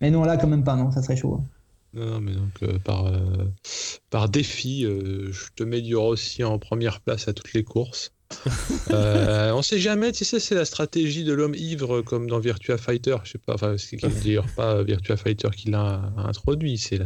Mais 0.00 0.10
non, 0.10 0.24
là, 0.24 0.36
quand 0.36 0.48
même 0.48 0.64
pas, 0.64 0.76
non, 0.76 0.90
ça 0.90 1.02
serait 1.02 1.16
chaud. 1.16 1.40
Hein. 1.40 1.57
Non, 1.94 2.20
mais 2.20 2.32
donc 2.32 2.62
euh, 2.62 2.78
par, 2.78 3.06
euh, 3.06 3.18
par 4.10 4.28
défi, 4.28 4.84
euh, 4.84 5.32
je 5.32 5.46
te 5.56 5.64
mets 5.64 5.80
du 5.80 5.96
Rossi 5.96 6.44
en 6.44 6.58
première 6.58 7.00
place 7.00 7.28
à 7.28 7.32
toutes 7.32 7.52
les 7.54 7.64
courses. 7.64 8.12
on 8.90 9.62
sait 9.62 9.78
jamais, 9.78 10.12
tu 10.12 10.24
sais, 10.24 10.38
c'est 10.38 10.54
la 10.54 10.66
stratégie 10.66 11.24
de 11.24 11.32
l'homme 11.32 11.54
ivre 11.54 12.02
comme 12.02 12.28
dans 12.28 12.38
Virtua 12.38 12.76
Fighter. 12.76 13.16
Je 13.24 13.32
sais 13.32 13.38
pas, 13.38 13.54
enfin, 13.54 13.76
c'est 13.78 13.96
d'ailleurs 14.24 14.46
pas 14.54 14.82
Virtua 14.82 15.16
Fighter 15.16 15.48
qui 15.56 15.70
l'a 15.70 16.12
introduit, 16.18 16.76
c'est 16.76 17.00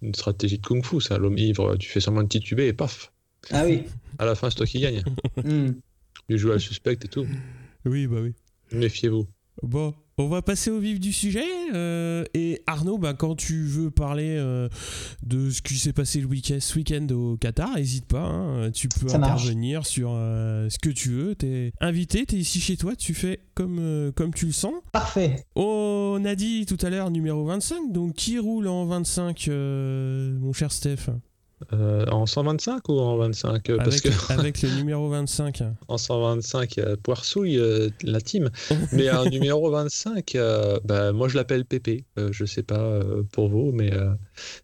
une 0.00 0.14
stratégie 0.14 0.58
de 0.58 0.66
kung 0.66 0.84
fu, 0.84 1.00
ça. 1.00 1.18
L'homme 1.18 1.36
ivre, 1.36 1.76
tu 1.76 1.88
fais 1.88 2.00
semblant 2.00 2.22
de 2.22 2.28
tituber 2.28 2.66
et 2.66 2.72
paf. 2.72 3.12
Ah 3.50 3.64
oui. 3.66 3.82
À 4.18 4.24
la 4.24 4.34
fin, 4.34 4.48
c'est 4.48 4.56
toi 4.56 4.66
qui 4.66 4.80
gagne. 4.80 5.02
Hmm. 5.44 5.72
Tu 6.28 6.38
joues 6.38 6.52
à 6.52 6.58
suspect 6.58 6.92
et 6.92 7.08
tout. 7.08 7.26
Oui, 7.84 8.06
bah 8.06 8.18
oui. 8.22 8.32
Méfiez-vous. 8.70 9.26
Bon, 9.62 9.94
on 10.22 10.28
va 10.28 10.42
passer 10.42 10.70
au 10.70 10.78
vif 10.78 11.00
du 11.00 11.12
sujet. 11.12 11.44
Euh, 11.74 12.24
et 12.34 12.62
Arnaud, 12.66 12.98
bah, 12.98 13.14
quand 13.14 13.34
tu 13.34 13.64
veux 13.64 13.90
parler 13.90 14.36
euh, 14.38 14.68
de 15.22 15.50
ce 15.50 15.62
qui 15.62 15.74
s'est 15.74 15.92
passé 15.92 16.20
le 16.20 16.26
week 16.26 16.52
ce 16.58 16.76
week-end 16.76 17.06
au 17.12 17.36
Qatar, 17.36 17.76
n'hésite 17.76 18.06
pas. 18.06 18.22
Hein. 18.22 18.70
tu 18.70 18.88
peux 18.88 19.12
intervenir 19.12 19.84
sur 19.86 20.12
euh, 20.12 20.68
ce 20.68 20.78
que 20.78 20.90
tu 20.90 21.10
veux. 21.10 21.34
Tu 21.34 21.46
es 21.46 21.72
invité, 21.80 22.24
tu 22.26 22.36
es 22.36 22.38
ici 22.38 22.60
chez 22.60 22.76
toi, 22.76 22.94
tu 22.96 23.14
fais 23.14 23.40
comme, 23.54 24.12
comme 24.14 24.32
tu 24.32 24.46
le 24.46 24.52
sens. 24.52 24.74
Parfait. 24.92 25.44
On 25.56 26.22
a 26.24 26.34
dit 26.34 26.66
tout 26.66 26.78
à 26.82 26.90
l'heure 26.90 27.10
numéro 27.10 27.44
25. 27.44 27.92
Donc 27.92 28.14
qui 28.14 28.38
roule 28.38 28.68
en 28.68 28.86
25, 28.86 29.48
mon 29.48 30.52
cher 30.52 30.70
Steph? 30.70 31.10
Euh, 31.72 32.06
en 32.06 32.26
125 32.26 32.88
ou 32.88 32.98
en 32.98 33.16
25 33.16 33.70
euh, 33.70 33.76
Parce 33.76 33.88
avec, 33.88 34.02
que... 34.02 34.32
avec 34.32 34.62
le 34.62 34.70
numéro 34.76 35.08
25. 35.08 35.62
en 35.88 35.98
125, 35.98 36.76
il 36.76 36.80
y 36.80 36.82
a 36.82 36.96
Poirsouille, 36.96 37.58
euh, 37.58 37.88
la 38.02 38.20
team. 38.20 38.50
Mais 38.92 39.10
en 39.10 39.24
numéro 39.24 39.70
25, 39.70 40.36
bah, 40.84 41.12
moi 41.12 41.28
je 41.28 41.36
l'appelle 41.36 41.64
Pépé. 41.64 42.04
je 42.16 42.44
sais 42.44 42.62
pas 42.62 43.00
pour 43.32 43.48
vous, 43.48 43.72
mais 43.72 43.90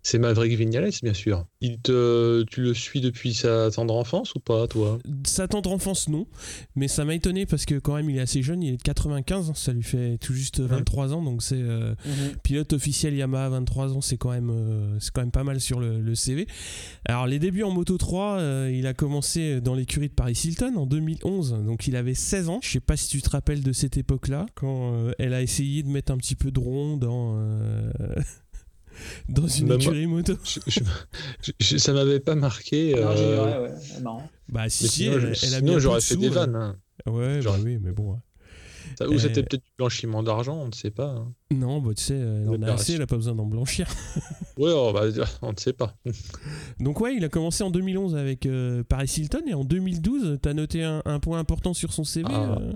c'est 0.02 0.18
Maverick 0.18 0.56
Vignales, 0.56 0.90
bien 1.02 1.14
sûr. 1.14 1.46
Il 1.60 1.80
te, 1.80 2.42
tu 2.44 2.62
le 2.62 2.74
suis 2.74 3.00
depuis 3.00 3.34
sa 3.34 3.70
tendre 3.70 3.94
enfance 3.94 4.34
ou 4.34 4.40
pas, 4.40 4.66
toi? 4.66 4.98
Sa 5.24 5.48
tendre 5.48 5.72
enfance, 5.72 6.08
non. 6.08 6.26
Mais 6.76 6.88
ça 6.88 7.04
m'a 7.04 7.14
étonné 7.14 7.46
parce 7.46 7.64
que 7.64 7.76
quand 7.76 7.94
même, 7.94 8.10
il 8.10 8.18
est 8.18 8.20
assez 8.20 8.42
jeune. 8.42 8.62
Il 8.62 8.74
est 8.74 8.76
de 8.76 8.82
95. 8.82 9.52
Ça 9.54 9.72
lui 9.72 9.82
fait 9.82 10.18
tout 10.18 10.34
juste 10.34 10.60
23 10.60 11.14
ans. 11.14 11.22
Donc 11.22 11.42
c'est 11.42 11.56
mhm. 11.56 11.96
pilote 12.42 12.72
officiel 12.72 13.14
Yamaha, 13.14 13.48
23 13.50 13.94
ans. 13.94 14.00
C'est 14.00 14.16
quand, 14.16 14.30
même, 14.30 14.96
c'est 15.00 15.12
quand 15.12 15.22
même 15.22 15.30
pas 15.30 15.44
mal 15.44 15.60
sur 15.60 15.80
le, 15.80 16.00
le 16.00 16.14
CV. 16.14 16.46
Alors 17.04 17.26
les 17.26 17.38
débuts 17.38 17.62
en 17.62 17.70
Moto 17.70 17.96
3, 17.96 18.38
euh, 18.38 18.72
il 18.74 18.86
a 18.86 18.94
commencé 18.94 19.60
dans 19.60 19.74
l'écurie 19.74 20.08
de 20.08 20.14
Paris 20.14 20.40
Hilton 20.44 20.74
en 20.76 20.86
2011, 20.86 21.64
donc 21.64 21.86
il 21.86 21.96
avait 21.96 22.14
16 22.14 22.48
ans. 22.48 22.60
Je 22.62 22.70
sais 22.70 22.80
pas 22.80 22.96
si 22.96 23.08
tu 23.08 23.22
te 23.22 23.30
rappelles 23.30 23.62
de 23.62 23.72
cette 23.72 23.96
époque-là, 23.96 24.46
quand 24.54 24.92
euh, 24.94 25.12
elle 25.18 25.34
a 25.34 25.42
essayé 25.42 25.82
de 25.82 25.88
mettre 25.88 26.12
un 26.12 26.16
petit 26.18 26.34
peu 26.34 26.50
de 26.50 26.60
rond 26.60 26.96
dans... 26.96 27.36
Euh, 27.38 27.90
dans 29.28 29.46
une 29.46 29.68
bah, 29.68 29.76
écurie 29.76 30.06
moto. 30.06 30.34
ça 31.60 31.92
m'avait 31.92 32.20
pas 32.20 32.34
marqué. 32.34 32.94
Non, 32.94 33.08
ouais, 33.10 33.58
ouais, 33.70 34.00
marrant. 34.02 34.28
Bah 34.48 34.68
si, 34.68 34.88
si, 34.88 35.04
elle, 35.06 35.54
a 35.54 35.60
bien 35.60 35.78
j'aurais 35.78 36.00
fait 36.00 36.16
des 36.16 36.28
vannes. 36.30 36.56
Hein. 36.56 36.76
Ouais, 37.06 37.40
bah 37.42 37.56
oui, 37.62 37.78
mais 37.80 37.92
bon. 37.92 38.18
Ou 39.08 39.18
c'était 39.18 39.42
peut-être 39.42 39.62
du 39.62 39.70
blanchiment 39.76 40.22
d'argent, 40.22 40.56
on 40.56 40.66
ne 40.68 40.72
sait 40.72 40.90
pas. 40.90 41.10
hein. 41.10 41.32
Non, 41.50 41.80
bah, 41.80 41.92
tu 41.96 42.04
sais, 42.04 42.14
euh, 42.14 42.42
il 42.44 42.48
en 42.58 42.62
a 42.62 42.72
assez, 42.74 42.92
il 42.94 43.00
a 43.02 43.06
pas 43.06 43.16
besoin 43.16 43.34
d'en 43.34 43.46
blanchir. 43.46 43.86
Ouais, 44.58 44.72
on, 44.72 44.90
va- 44.92 45.04
on 45.42 45.52
ne 45.52 45.56
sait 45.56 45.72
pas. 45.72 45.94
Donc 46.80 47.00
ouais, 47.00 47.14
il 47.14 47.24
a 47.24 47.28
commencé 47.28 47.62
en 47.62 47.70
2011 47.70 48.16
avec 48.16 48.44
euh, 48.44 48.82
Paris 48.82 49.08
Hilton 49.16 49.42
et 49.46 49.54
en 49.54 49.62
2012, 49.62 50.38
t'as 50.42 50.52
noté 50.52 50.82
un, 50.82 51.00
un 51.04 51.20
point 51.20 51.38
important 51.38 51.74
sur 51.74 51.92
son 51.92 52.02
CV. 52.02 52.26
Ah. 52.28 52.58
euh, 52.60 52.72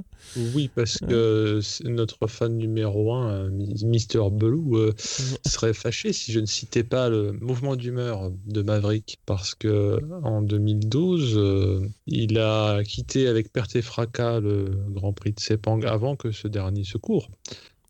Oui, 0.55 0.71
parce 0.73 0.99
que 0.99 1.59
c'est 1.61 1.89
notre 1.89 2.29
fan 2.29 2.57
numéro 2.57 3.13
un, 3.15 3.31
euh, 3.33 3.51
Mister 3.85 4.21
Belou, 4.31 4.77
euh, 4.77 4.95
serait 5.45 5.75
fâché 5.75 6.13
si 6.13 6.31
je 6.31 6.39
ne 6.39 6.47
citais 6.47 6.85
pas 6.85 7.09
le 7.09 7.33
mouvement 7.33 7.75
d'humeur 7.75 8.31
de 8.47 8.63
Maverick, 8.63 9.19
parce 9.27 9.57
que 9.57 9.99
en 10.23 10.41
2012, 10.41 11.35
euh, 11.37 11.81
il 12.07 12.39
a 12.39 12.85
quitté 12.85 13.27
avec 13.27 13.53
perte 13.53 13.75
et 13.75 13.83
fracas 13.83 14.39
le 14.39 14.71
Grand 14.91 15.13
Prix 15.13 15.33
de 15.33 15.41
Sepang 15.41 15.81
avant 15.83 16.15
que 16.15 16.31
ce 16.31 16.47
dernier 16.47 16.85
se 16.85 16.97
court. 16.97 17.29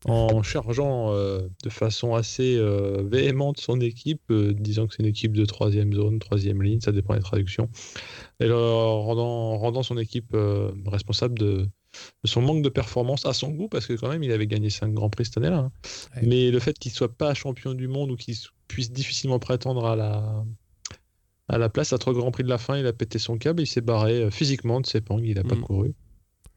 En 0.05 0.43
chargeant 0.43 1.13
euh, 1.13 1.47
de 1.63 1.69
façon 1.69 2.13
assez 2.13 2.57
euh, 2.57 3.03
véhémente 3.05 3.59
son 3.59 3.79
équipe, 3.79 4.21
euh, 4.31 4.53
disant 4.53 4.85
que 4.87 4.93
c'est 4.95 5.03
une 5.03 5.09
équipe 5.09 5.31
de 5.33 5.45
troisième 5.45 5.93
zone, 5.93 6.19
troisième 6.19 6.61
ligne, 6.61 6.81
ça 6.81 6.91
dépend 6.91 7.13
des 7.15 7.21
traductions, 7.21 7.69
et 8.39 8.47
le 8.47 8.55
rendant, 8.55 9.57
rendant 9.57 9.81
son 9.83 9.97
équipe 9.97 10.35
responsable 10.85 11.39
de, 11.39 11.67
de 12.23 12.27
son 12.27 12.41
manque 12.41 12.63
de 12.63 12.69
performance 12.69 13.25
à 13.25 13.33
son 13.33 13.49
goût, 13.51 13.69
parce 13.69 13.85
que 13.85 13.93
quand 13.93 14.09
même 14.09 14.23
il 14.23 14.31
avait 14.33 14.47
gagné 14.47 14.69
5 14.69 14.93
grands 14.93 15.09
prix 15.09 15.23
cette 15.25 15.37
année-là. 15.37 15.57
hein. 15.59 15.71
Ouais. 16.15 16.21
Mais 16.27 16.51
le 16.51 16.59
fait 16.59 16.77
qu'il 16.77 16.91
soit 16.91 17.15
pas 17.15 17.33
champion 17.33 17.73
du 17.73 17.87
monde 17.87 18.11
ou 18.11 18.15
qu'il 18.17 18.35
puisse 18.67 18.91
difficilement 18.91 19.39
prétendre 19.39 19.85
à 19.85 19.95
la, 19.95 20.43
à 21.47 21.57
la 21.57 21.69
place, 21.69 21.93
à 21.93 21.97
trois 21.97 22.13
grands 22.13 22.31
prix 22.31 22.43
de 22.43 22.49
la 22.49 22.57
fin, 22.57 22.77
il 22.77 22.87
a 22.87 22.93
pété 22.93 23.19
son 23.19 23.37
câble, 23.37 23.61
il 23.61 23.67
s'est 23.67 23.81
barré 23.81 24.29
physiquement 24.31 24.81
de 24.81 24.85
Sepang, 24.85 25.19
il 25.23 25.35
n'a 25.35 25.43
pas 25.43 25.55
Mm. 25.55 25.61
couru. 25.61 25.93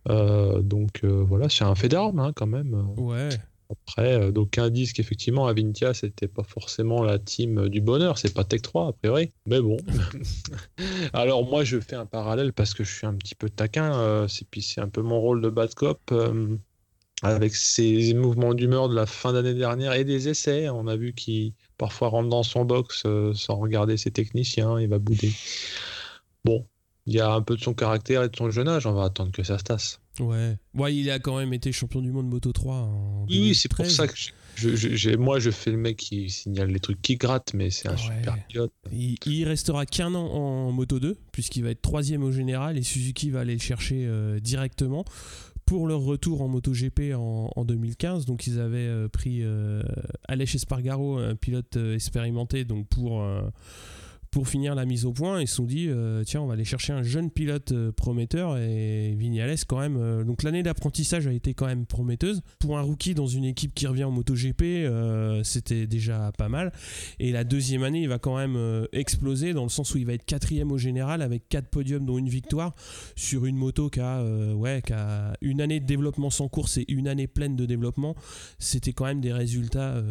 Euh, 0.08 0.62
donc 0.62 1.00
euh, 1.04 1.24
voilà, 1.26 1.48
c'est 1.48 1.64
un 1.64 1.74
fait 1.74 1.88
d'armes 1.88 2.18
hein, 2.18 2.32
quand 2.34 2.46
même. 2.46 2.74
Ouais. 2.96 3.28
Après, 3.68 4.14
euh, 4.14 4.30
d'aucuns 4.30 4.70
disent 4.70 4.92
qu'effectivement, 4.92 5.48
Avintia, 5.48 5.92
c'était 5.92 6.28
pas 6.28 6.44
forcément 6.44 7.02
la 7.02 7.18
team 7.18 7.68
du 7.68 7.80
bonheur, 7.80 8.16
c'est 8.16 8.32
pas 8.32 8.44
Tech 8.44 8.62
3 8.62 8.88
a 8.88 8.92
priori, 8.92 9.32
mais 9.46 9.60
bon. 9.60 9.76
Alors, 11.12 11.44
moi, 11.44 11.64
je 11.64 11.80
fais 11.80 11.96
un 11.96 12.06
parallèle 12.06 12.52
parce 12.52 12.74
que 12.74 12.84
je 12.84 12.94
suis 12.94 13.06
un 13.06 13.14
petit 13.14 13.34
peu 13.34 13.50
taquin, 13.50 14.26
c'est 14.28 14.46
puis 14.48 14.62
c'est 14.62 14.80
un 14.80 14.88
peu 14.88 15.02
mon 15.02 15.20
rôle 15.20 15.40
de 15.40 15.48
bad 15.48 15.74
cop. 15.74 16.00
euh, 16.12 16.56
avec 17.22 17.56
ces 17.56 18.12
mouvements 18.12 18.52
d'humeur 18.52 18.90
de 18.90 18.94
la 18.94 19.06
fin 19.06 19.32
d'année 19.32 19.54
dernière 19.54 19.94
et 19.94 20.04
des 20.04 20.28
essais, 20.28 20.68
on 20.68 20.86
a 20.86 20.96
vu 20.96 21.14
qu'il 21.14 21.54
parfois 21.78 22.08
rentre 22.08 22.28
dans 22.28 22.42
son 22.42 22.66
box 22.66 23.06
sans 23.32 23.56
regarder 23.56 23.96
ses 23.96 24.10
techniciens, 24.10 24.78
il 24.78 24.88
va 24.88 24.98
bouder. 24.98 25.32
Bon, 26.44 26.66
il 27.06 27.14
y 27.14 27.20
a 27.20 27.30
un 27.32 27.42
peu 27.42 27.56
de 27.56 27.60
son 27.60 27.74
caractère 27.74 28.22
et 28.24 28.28
de 28.28 28.36
son 28.36 28.50
jeune 28.50 28.68
âge, 28.68 28.86
on 28.86 28.92
va 28.92 29.04
attendre 29.04 29.32
que 29.32 29.42
ça 29.42 29.58
se 29.58 29.64
tasse. 29.64 30.00
Ouais. 30.20 30.56
Ouais, 30.74 30.94
il 30.96 31.10
a 31.10 31.18
quand 31.18 31.36
même 31.38 31.52
été 31.52 31.72
champion 31.72 32.00
du 32.00 32.10
monde 32.10 32.28
Moto 32.28 32.52
3 32.52 32.74
en 32.74 33.26
Oui, 33.28 33.54
c'est 33.54 33.68
pour 33.68 33.84
2013. 33.84 33.96
ça 33.96 34.08
que 34.08 34.14
je, 34.54 34.74
je- 34.74 34.96
j'ai- 34.96 35.16
moi 35.18 35.38
je 35.38 35.50
fais 35.50 35.70
le 35.70 35.76
mec 35.76 35.98
qui 35.98 36.30
signale 36.30 36.70
les 36.70 36.80
trucs 36.80 37.02
qui 37.02 37.16
grattent, 37.16 37.52
mais 37.54 37.68
c'est 37.70 37.88
un 37.88 37.92
Ouais. 37.92 37.98
super 37.98 38.36
pilote. 38.48 38.72
Il, 38.92 39.16
il 39.26 39.44
restera 39.44 39.84
qu'un 39.84 40.14
an 40.14 40.24
en 40.26 40.72
Moto 40.72 40.98
2, 40.98 41.16
puisqu'il 41.32 41.64
va 41.64 41.70
être 41.70 41.82
troisième 41.82 42.22
au 42.22 42.32
général 42.32 42.78
et 42.78 42.82
Suzuki 42.82 43.30
va 43.30 43.40
aller 43.40 43.52
le 43.54 43.60
chercher 43.60 44.06
euh, 44.06 44.40
directement 44.40 45.04
pour 45.66 45.86
leur 45.88 46.00
retour 46.00 46.40
en 46.42 46.48
MotoGP 46.48 47.12
en, 47.14 47.50
en 47.54 47.64
2015. 47.66 48.24
Donc 48.24 48.46
ils 48.46 48.58
avaient 48.60 48.78
euh, 48.78 49.08
pris 49.08 49.40
euh, 49.42 49.82
Aleix 50.28 50.44
Espargaro, 50.54 51.18
un 51.18 51.34
pilote 51.34 51.76
euh, 51.76 51.94
expérimenté, 51.94 52.64
donc 52.64 52.86
pour, 52.88 53.20
pour 54.36 54.48
finir 54.48 54.74
la 54.74 54.84
mise 54.84 55.06
au 55.06 55.12
point. 55.12 55.40
Ils 55.40 55.48
se 55.48 55.54
sont 55.54 55.64
dit, 55.64 55.86
euh, 55.88 56.22
tiens, 56.22 56.42
on 56.42 56.46
va 56.46 56.52
aller 56.52 56.64
chercher 56.66 56.92
un 56.92 57.02
jeune 57.02 57.30
pilote 57.30 57.72
euh, 57.72 57.90
prometteur 57.90 58.58
et 58.58 59.14
Vignales 59.16 59.56
quand 59.66 59.78
même. 59.78 59.96
euh, 59.96 60.24
donc 60.24 60.42
l'année 60.42 60.62
d'apprentissage 60.62 61.26
a 61.26 61.32
été 61.32 61.54
quand 61.54 61.64
même 61.64 61.86
prometteuse. 61.86 62.42
Pour 62.58 62.76
un 62.76 62.82
rookie 62.82 63.14
dans 63.14 63.26
une 63.26 63.46
équipe 63.46 63.72
qui 63.72 63.86
revient 63.86 64.04
en 64.04 64.10
MotoGP, 64.10 64.90
c'était 65.42 65.86
déjà 65.86 66.32
pas 66.36 66.50
mal. 66.50 66.70
Et 67.18 67.32
la 67.32 67.44
deuxième 67.44 67.82
année, 67.82 68.02
il 68.02 68.08
va 68.08 68.18
quand 68.18 68.36
même 68.36 68.86
exploser 68.92 69.54
dans 69.54 69.62
le 69.62 69.70
sens 69.70 69.94
où 69.94 69.98
il 69.98 70.04
va 70.04 70.12
être 70.12 70.26
quatrième 70.26 70.70
au 70.70 70.76
général 70.76 71.22
avec 71.22 71.48
quatre 71.48 71.68
podiums 71.68 72.04
dont 72.04 72.18
une 72.18 72.28
victoire 72.28 72.74
sur 73.14 73.46
une 73.46 73.56
moto 73.56 73.88
qui 73.88 74.00
a, 74.00 74.22
ouais, 74.54 74.82
qui 74.84 74.92
a 74.92 75.32
une 75.40 75.62
année 75.62 75.80
de 75.80 75.86
développement 75.86 76.28
sans 76.28 76.48
course 76.48 76.76
et 76.76 76.84
une 76.88 77.08
année 77.08 77.26
pleine 77.26 77.56
de 77.56 77.64
développement. 77.64 78.14
C'était 78.58 78.92
quand 78.92 79.06
même 79.06 79.22
des 79.22 79.32
résultats 79.32 80.02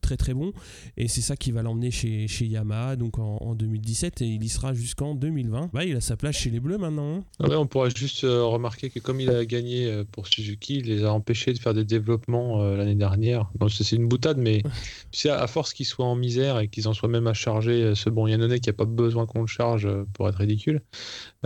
très 0.00 0.16
très 0.16 0.34
bons. 0.34 0.52
Et 0.96 1.08
c'est 1.08 1.22
ça 1.22 1.36
qui 1.36 1.50
va 1.50 1.62
l'emmener 1.62 1.90
chez, 1.90 2.28
chez 2.28 2.46
Yamaha 2.46 2.94
donc 2.96 3.18
en, 3.18 3.31
en 3.40 3.54
2017 3.54 4.22
et 4.22 4.26
il 4.26 4.42
y 4.42 4.48
sera 4.48 4.74
jusqu'en 4.74 5.14
2020. 5.14 5.70
Bah, 5.72 5.84
il 5.84 5.96
a 5.96 6.00
sa 6.00 6.16
place 6.16 6.36
chez 6.36 6.50
les 6.50 6.60
Bleus 6.60 6.78
maintenant. 6.78 7.24
hein. 7.40 7.48
Ouais, 7.48 7.56
on 7.56 7.66
pourra 7.66 7.88
juste 7.88 8.24
euh, 8.24 8.44
remarquer 8.44 8.90
que 8.90 8.98
comme 8.98 9.20
il 9.20 9.30
a 9.30 9.44
gagné 9.44 9.86
euh, 9.86 10.04
pour 10.10 10.26
Suzuki, 10.26 10.78
il 10.78 10.86
les 10.86 11.04
a 11.04 11.12
empêchés 11.12 11.52
de 11.52 11.58
faire 11.58 11.74
des 11.74 11.84
développements 11.84 12.62
euh, 12.62 12.76
l'année 12.76 12.94
dernière. 12.94 13.50
Bon, 13.56 13.68
c'est 13.68 13.84
c'est 13.84 13.96
une 13.96 14.08
boutade, 14.08 14.38
mais 14.38 14.62
sais, 15.12 15.30
à 15.30 15.46
force 15.46 15.72
qu'ils 15.72 15.86
soient 15.86 16.06
en 16.06 16.16
misère 16.16 16.58
et 16.58 16.68
qu'ils 16.68 16.88
en 16.88 16.92
soient 16.92 17.08
même 17.08 17.26
à 17.26 17.34
charger 17.34 17.94
ce 17.94 18.10
bon 18.10 18.26
Yannone 18.26 18.58
qui 18.60 18.70
a 18.70 18.72
pas 18.72 18.84
besoin 18.84 19.26
qu'on 19.26 19.40
le 19.40 19.46
charge 19.46 19.88
pour 20.12 20.28
être 20.28 20.36
ridicule, 20.38 20.82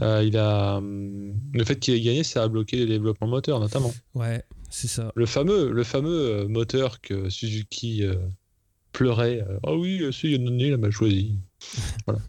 il 0.01 0.37
a 0.37 0.77
hum, 0.77 1.35
le 1.53 1.65
fait 1.65 1.79
qu'il 1.79 1.95
ait 1.95 2.01
gagné, 2.01 2.25
ça 2.25 2.43
a 2.43 2.49
bloqué 2.49 2.77
les 2.77 2.87
développements 2.87 3.27
moteurs 3.29 3.61
notamment. 3.61 3.93
Ouais, 4.15 4.43
c'est 4.71 4.89
ça. 4.89 5.13
Le 5.15 5.27
fameux, 5.27 5.71
le 5.71 5.85
fameux 5.85 6.47
moteur 6.49 7.01
que 7.01 7.29
Suzuki 7.31 8.03
pleurait. 8.93 9.45
Ah 9.65 9.75
oui, 9.75 10.03
c'est 10.13 10.29
Yannone, 10.29 10.61
il 10.61 10.77
m'a 10.77 10.91
choisi. 10.91 11.39
Voilà. 12.07 12.21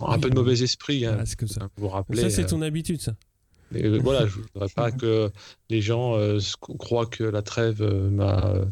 Un 0.00 0.14
Oui, 0.14 0.20
peu 0.20 0.30
de 0.30 0.34
mauvais 0.36 0.62
esprit, 0.62 1.04
hein, 1.04 1.24
comme 1.36 1.48
ça. 1.48 1.68
vous 1.76 1.88
rappelez. 1.88 2.22
Ça, 2.22 2.30
c'est 2.30 2.44
euh, 2.44 2.48
ton 2.48 2.62
habitude, 2.62 3.00
ça. 3.00 3.14
euh, 3.74 3.98
voilà, 4.02 4.26
je 4.26 4.36
voudrais 4.54 4.68
pas 4.74 4.92
que 4.92 5.30
les 5.70 5.80
gens 5.82 6.14
euh, 6.16 6.38
croient 6.60 7.06
que 7.06 7.24
la 7.24 7.42
trêve 7.42 7.82
euh, 7.82 8.08
m'a 8.08 8.46
euh, 8.46 8.64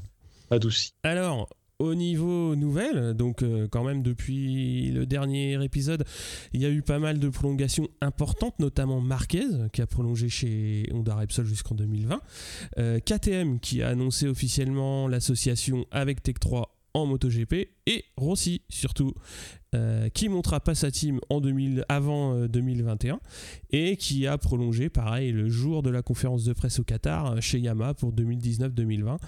adouci. 0.51 0.93
Alors, 1.03 1.49
au 1.79 1.95
niveau 1.95 2.55
nouvelles, 2.57 3.13
donc 3.13 3.45
quand 3.71 3.85
même 3.85 4.03
depuis 4.03 4.93
le 4.93 5.05
dernier 5.05 5.63
épisode, 5.63 6.05
il 6.55 6.63
y 6.63 6.65
a 6.65 6.71
eu 6.71 6.81
pas 6.81 6.99
mal 6.99 7.19
de 7.19 7.29
prolongations 7.29 7.89
importantes, 8.01 8.59
notamment 8.61 9.03
Marquez 9.03 9.45
qui 9.75 9.83
a 9.83 9.87
prolongé 9.87 10.31
chez 10.31 10.89
Honda 10.95 11.17
Repsol 11.17 11.45
jusqu'en 11.45 11.75
2020, 11.75 12.21
euh, 12.79 12.99
KTM 13.01 13.61
qui 13.61 13.83
a 13.83 13.89
annoncé 13.89 14.27
officiellement 14.27 15.07
l'association 15.07 15.85
avec 15.91 16.23
Tech 16.23 16.37
3 16.41 16.76
en 16.97 17.05
MotoGP 17.05 17.69
et 17.87 18.05
Rossi 18.17 18.63
surtout 18.71 19.13
euh, 19.75 20.09
qui 20.09 20.31
montera 20.31 20.61
pas 20.61 20.75
sa 20.75 20.91
team 20.91 21.21
en 21.29 21.43
2000, 21.43 21.85
avant 21.91 22.35
euh, 22.35 22.49
2021 22.49 23.21
et 23.71 23.99
qui 23.99 24.27
a 24.27 24.39
prolongé 24.39 24.89
pareil 24.89 25.31
le 25.31 25.51
jour 25.51 25.83
de 25.83 25.91
la 25.91 26.01
conférence 26.01 26.45
de 26.45 26.55
presse 26.55 26.79
au 26.79 26.85
Qatar 26.85 27.33
euh, 27.33 27.41
chez 27.41 27.59
Yamaha 27.59 27.93
pour 27.93 28.13
2019-2020 28.15 29.19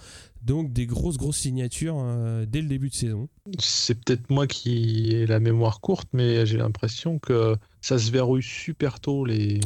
donc 0.40 0.72
des 0.72 0.87
grosses 0.87 1.18
grosses 1.18 1.37
signatures 1.38 1.96
euh, 1.98 2.46
dès 2.46 2.62
le 2.62 2.68
début 2.68 2.88
de 2.88 2.94
saison 2.94 3.28
C'est 3.59 4.02
peut-être 4.02 4.31
moi 4.31 4.46
qui 4.46 5.11
ai 5.14 5.26
la 5.26 5.38
mémoire 5.38 5.81
courte, 5.83 6.09
mais 6.14 6.46
j'ai 6.46 6.57
l'impression 6.57 7.18
que 7.18 7.57
ça 7.83 7.98
se 7.98 8.11
verrouille 8.11 8.42
super 8.42 9.00
tôt 9.00 9.26
les, 9.26 9.61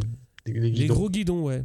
les, 0.47 0.53
les 0.55 0.61
les 0.61 0.71
guidons. 0.73 0.95
gros 0.95 1.09
guidons 1.11 1.43
ouais 1.45 1.63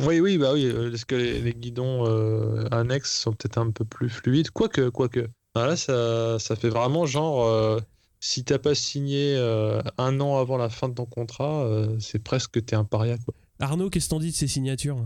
Oui, 0.00 0.18
oui, 0.18 0.38
bah 0.38 0.52
oui, 0.54 0.64
euh, 0.66 0.90
parce 0.90 1.04
que 1.04 1.14
les, 1.14 1.40
les 1.40 1.52
guidons 1.54 2.06
euh, 2.08 2.66
annexes 2.72 3.20
sont 3.20 3.32
peut-être 3.32 3.58
un 3.58 3.70
peu 3.70 3.84
plus 3.84 4.08
fluides, 4.08 4.50
quoique, 4.50 4.88
quoique. 4.88 5.28
Ah, 5.54 5.66
là, 5.66 5.76
ça, 5.76 6.38
ça 6.38 6.54
fait 6.54 6.68
vraiment 6.68 7.06
genre, 7.06 7.44
euh, 7.44 7.80
si 8.20 8.44
t'as 8.44 8.58
pas 8.58 8.74
signé 8.74 9.34
euh, 9.36 9.82
un 9.98 10.20
an 10.20 10.38
avant 10.38 10.56
la 10.56 10.68
fin 10.68 10.88
de 10.88 10.94
ton 10.94 11.06
contrat, 11.06 11.64
euh, 11.64 11.96
c'est 11.98 12.22
presque 12.22 12.52
que 12.52 12.60
t'es 12.60 12.76
un 12.76 12.84
paria. 12.84 13.16
Quoi. 13.18 13.34
Arnaud 13.58 13.90
qu'est-ce 13.90 14.06
que 14.06 14.10
t'en 14.10 14.20
dis 14.20 14.30
de 14.30 14.36
ces 14.36 14.46
signatures? 14.46 14.96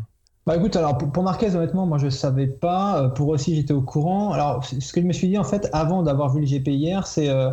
Bah 0.46 0.56
écoute, 0.56 0.76
alors 0.76 0.98
pour, 0.98 1.10
pour 1.10 1.22
Marquez, 1.22 1.56
honnêtement, 1.56 1.86
moi 1.86 1.96
je 1.96 2.10
savais 2.10 2.46
pas. 2.46 3.08
Pour 3.10 3.28
aussi, 3.28 3.54
j'étais 3.56 3.72
au 3.72 3.80
courant. 3.80 4.32
Alors, 4.32 4.62
ce 4.64 4.92
que 4.92 5.00
je 5.00 5.06
me 5.06 5.12
suis 5.14 5.28
dit 5.28 5.38
en 5.38 5.44
fait, 5.44 5.70
avant 5.72 6.02
d'avoir 6.02 6.34
vu 6.34 6.40
le 6.40 6.46
GP 6.46 6.68
hier, 6.68 7.06
c'est 7.06 7.30
euh, 7.30 7.50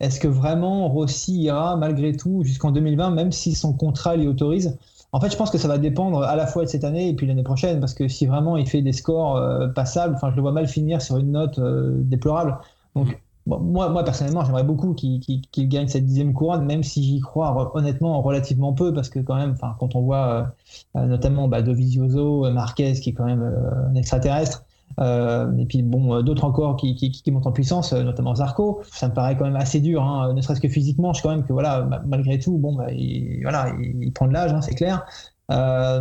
est-ce 0.00 0.20
que 0.20 0.28
vraiment 0.28 0.88
Rossi 0.88 1.32
ira 1.42 1.76
malgré 1.76 2.14
tout 2.14 2.42
jusqu'en 2.44 2.72
2020, 2.72 3.12
même 3.12 3.32
si 3.32 3.54
son 3.54 3.72
contrat 3.72 4.16
l'y 4.16 4.28
autorise? 4.28 4.76
En 5.14 5.20
fait, 5.20 5.30
je 5.30 5.36
pense 5.36 5.52
que 5.52 5.58
ça 5.58 5.68
va 5.68 5.78
dépendre 5.78 6.24
à 6.24 6.34
la 6.34 6.44
fois 6.44 6.64
de 6.64 6.68
cette 6.68 6.82
année 6.82 7.08
et 7.08 7.14
puis 7.14 7.28
l'année 7.28 7.44
prochaine, 7.44 7.78
parce 7.78 7.94
que 7.94 8.08
si 8.08 8.26
vraiment 8.26 8.56
il 8.56 8.68
fait 8.68 8.82
des 8.82 8.92
scores 8.92 9.36
euh, 9.36 9.68
passables, 9.68 10.16
enfin, 10.16 10.32
je 10.32 10.34
le 10.34 10.42
vois 10.42 10.50
mal 10.50 10.66
finir 10.66 11.00
sur 11.00 11.18
une 11.18 11.30
note 11.30 11.60
euh, 11.60 11.92
déplorable. 11.98 12.58
Donc, 12.96 13.22
bon, 13.46 13.60
moi, 13.60 13.90
moi 13.90 14.02
personnellement, 14.02 14.44
j'aimerais 14.44 14.64
beaucoup 14.64 14.92
qu'il 14.92 15.68
gagne 15.68 15.86
cette 15.86 16.04
dixième 16.04 16.32
couronne, 16.34 16.64
même 16.64 16.82
si 16.82 17.04
j'y 17.04 17.20
crois 17.20 17.70
honnêtement 17.76 18.20
relativement 18.22 18.72
peu, 18.72 18.92
parce 18.92 19.08
que 19.08 19.20
quand 19.20 19.36
même, 19.36 19.52
enfin, 19.52 19.76
quand 19.78 19.94
on 19.94 20.00
voit 20.00 20.52
euh, 20.96 21.06
notamment 21.06 21.46
bah, 21.46 21.62
Dovizioso, 21.62 22.50
Marquez 22.50 22.94
qui 22.94 23.10
est 23.10 23.12
quand 23.12 23.26
même 23.26 23.54
un 23.88 23.94
extraterrestre, 23.94 24.64
et 25.00 25.66
puis 25.66 25.82
bon, 25.82 26.14
euh, 26.14 26.22
d'autres 26.22 26.44
encore 26.44 26.76
qui, 26.76 26.94
qui, 26.94 27.10
qui 27.10 27.30
montent 27.30 27.46
en 27.46 27.52
puissance, 27.52 27.92
euh, 27.92 28.02
notamment 28.02 28.34
Zarco. 28.34 28.80
Ça 28.92 29.08
me 29.08 29.14
paraît 29.14 29.36
quand 29.36 29.44
même 29.44 29.56
assez 29.56 29.80
dur, 29.80 30.02
hein, 30.02 30.32
ne 30.34 30.40
serait-ce 30.40 30.60
que 30.60 30.68
physiquement. 30.68 31.12
Je 31.12 31.18
sais 31.18 31.22
quand 31.22 31.34
même 31.34 31.44
que 31.44 31.52
voilà, 31.52 31.82
ma- 31.84 32.00
malgré 32.06 32.38
tout, 32.38 32.58
bon, 32.58 32.74
bah, 32.76 32.92
il, 32.92 33.40
voilà, 33.42 33.74
il, 33.80 34.02
il 34.04 34.12
prend 34.12 34.26
de 34.28 34.32
l'âge, 34.32 34.52
hein, 34.52 34.60
c'est 34.60 34.74
clair. 34.74 35.04
Euh, 35.50 36.00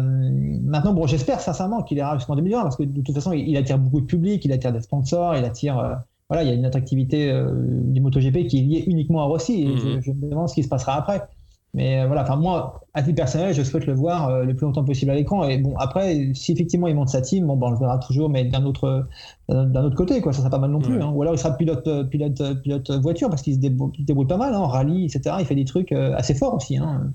maintenant, 0.63 0.93
bon, 0.93 1.05
j'espère 1.07 1.39
sincèrement 1.41 1.83
qu'il 1.83 1.97
ira 1.97 2.17
jusqu'en 2.17 2.35
2020 2.35 2.61
parce 2.63 2.77
que 2.77 2.83
de 2.83 3.01
toute 3.01 3.13
façon, 3.15 3.33
il, 3.33 3.47
il 3.49 3.57
attire 3.57 3.77
beaucoup 3.79 4.01
de 4.01 4.05
public, 4.05 4.43
il 4.45 4.51
attire 4.51 4.71
des 4.73 4.81
sponsors, 4.81 5.35
il 5.35 5.43
attire. 5.45 5.77
euh, 5.79 5.95
voilà, 6.29 6.43
il 6.43 6.49
y 6.49 6.51
a 6.51 6.55
une 6.55 6.65
attractivité 6.65 7.29
euh, 7.31 7.51
du 7.83 8.01
MotoGP 8.01 8.47
qui 8.47 8.59
est 8.59 8.61
liée 8.61 8.83
uniquement 8.87 9.21
à 9.21 9.25
Rossi 9.25 9.61
et 9.61 9.77
je, 9.77 9.99
je 10.01 10.11
me 10.11 10.29
demande 10.29 10.49
ce 10.49 10.55
qui 10.55 10.63
se 10.63 10.69
passera 10.69 10.95
après. 10.95 11.21
Mais 11.75 11.99
euh, 11.99 12.07
voilà, 12.07 12.21
enfin 12.21 12.35
moi, 12.35 12.85
à 12.93 13.01
titre 13.01 13.15
personnel, 13.15 13.53
je 13.53 13.63
souhaite 13.63 13.87
le 13.87 13.93
voir 13.93 14.29
euh, 14.29 14.43
le 14.43 14.55
plus 14.55 14.65
longtemps 14.65 14.83
possible 14.83 15.09
à 15.09 15.15
l'écran. 15.15 15.43
Et 15.47 15.57
bon, 15.57 15.75
après, 15.77 16.31
si 16.35 16.51
effectivement 16.51 16.87
il 16.87 16.95
monte 16.95 17.09
sa 17.09 17.21
team, 17.21 17.47
bon, 17.47 17.57
ben, 17.57 17.67
on 17.67 17.71
le 17.71 17.79
verra 17.79 17.97
toujours, 17.97 18.29
mais 18.29 18.43
d'un 18.43 18.63
autre, 18.63 19.07
d'un 19.49 19.83
autre 19.83 19.95
côté, 19.95 20.21
quoi. 20.21 20.33
Ça 20.33 20.39
sera 20.39 20.51
pas 20.51 20.59
mal 20.59 20.69
non 20.69 20.81
plus. 20.81 21.01
Hein. 21.01 21.11
Ou 21.13 21.21
alors 21.23 21.33
il 21.33 21.39
sera 21.39 21.57
pilote, 21.57 21.87
euh, 21.87 22.03
pilote, 22.03 22.61
pilote 22.61 22.91
voiture 22.91 23.29
parce 23.29 23.41
qu'il 23.41 23.55
se 23.55 23.59
débrouille, 23.59 24.27
pas 24.27 24.37
mal, 24.37 24.53
hein, 24.53 24.67
rallye, 24.67 25.05
etc. 25.05 25.35
Il 25.39 25.45
fait 25.45 25.55
des 25.55 25.65
trucs 25.65 25.91
assez 25.91 26.35
forts 26.35 26.53
aussi. 26.53 26.77
Hein. 26.77 27.11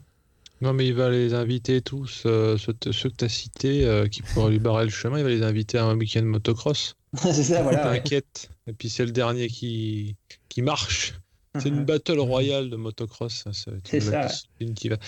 Non, 0.60 0.72
mais 0.72 0.88
il 0.88 0.94
va 0.94 1.08
les 1.08 1.34
inviter 1.34 1.80
tous, 1.80 2.06
ceux, 2.06 2.56
que 2.56 3.08
tu 3.16 3.24
as 3.24 3.28
cités, 3.28 4.04
qui 4.10 4.22
pourraient 4.22 4.50
lui 4.50 4.58
barrer 4.58 4.84
le 4.84 4.90
chemin, 4.90 5.18
il 5.18 5.22
va 5.22 5.30
les 5.30 5.44
inviter 5.44 5.78
à 5.78 5.84
un 5.84 5.96
week-end 5.96 6.24
motocross. 6.24 6.96
c'est 7.14 7.32
ça, 7.32 7.62
voilà. 7.62 7.78
T'inquiète. 7.78 8.50
Et 8.66 8.72
puis 8.72 8.88
c'est 8.88 9.06
le 9.06 9.12
dernier 9.12 9.46
qui, 9.46 10.16
qui 10.48 10.62
marche. 10.62 11.14
C'est 11.58 11.68
une 11.68 11.84
battle 11.84 12.20
royale 12.20 12.70
de 12.70 12.76
motocross. 12.76 13.44
C'est 13.84 14.00
ça. 14.00 14.28
Qui 14.74 14.88
va... 14.88 14.98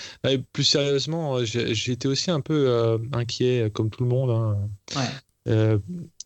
plus 0.53 0.63
sérieusement, 0.63 1.43
j'étais 1.43 2.07
aussi 2.07 2.31
un 2.31 2.41
peu 2.41 2.67
euh, 2.67 2.97
inquiet, 3.13 3.69
comme 3.73 3.89
tout 3.89 4.03
le 4.03 4.09
monde, 4.09 4.31
hein, 4.31 5.05
euh, 5.47 5.77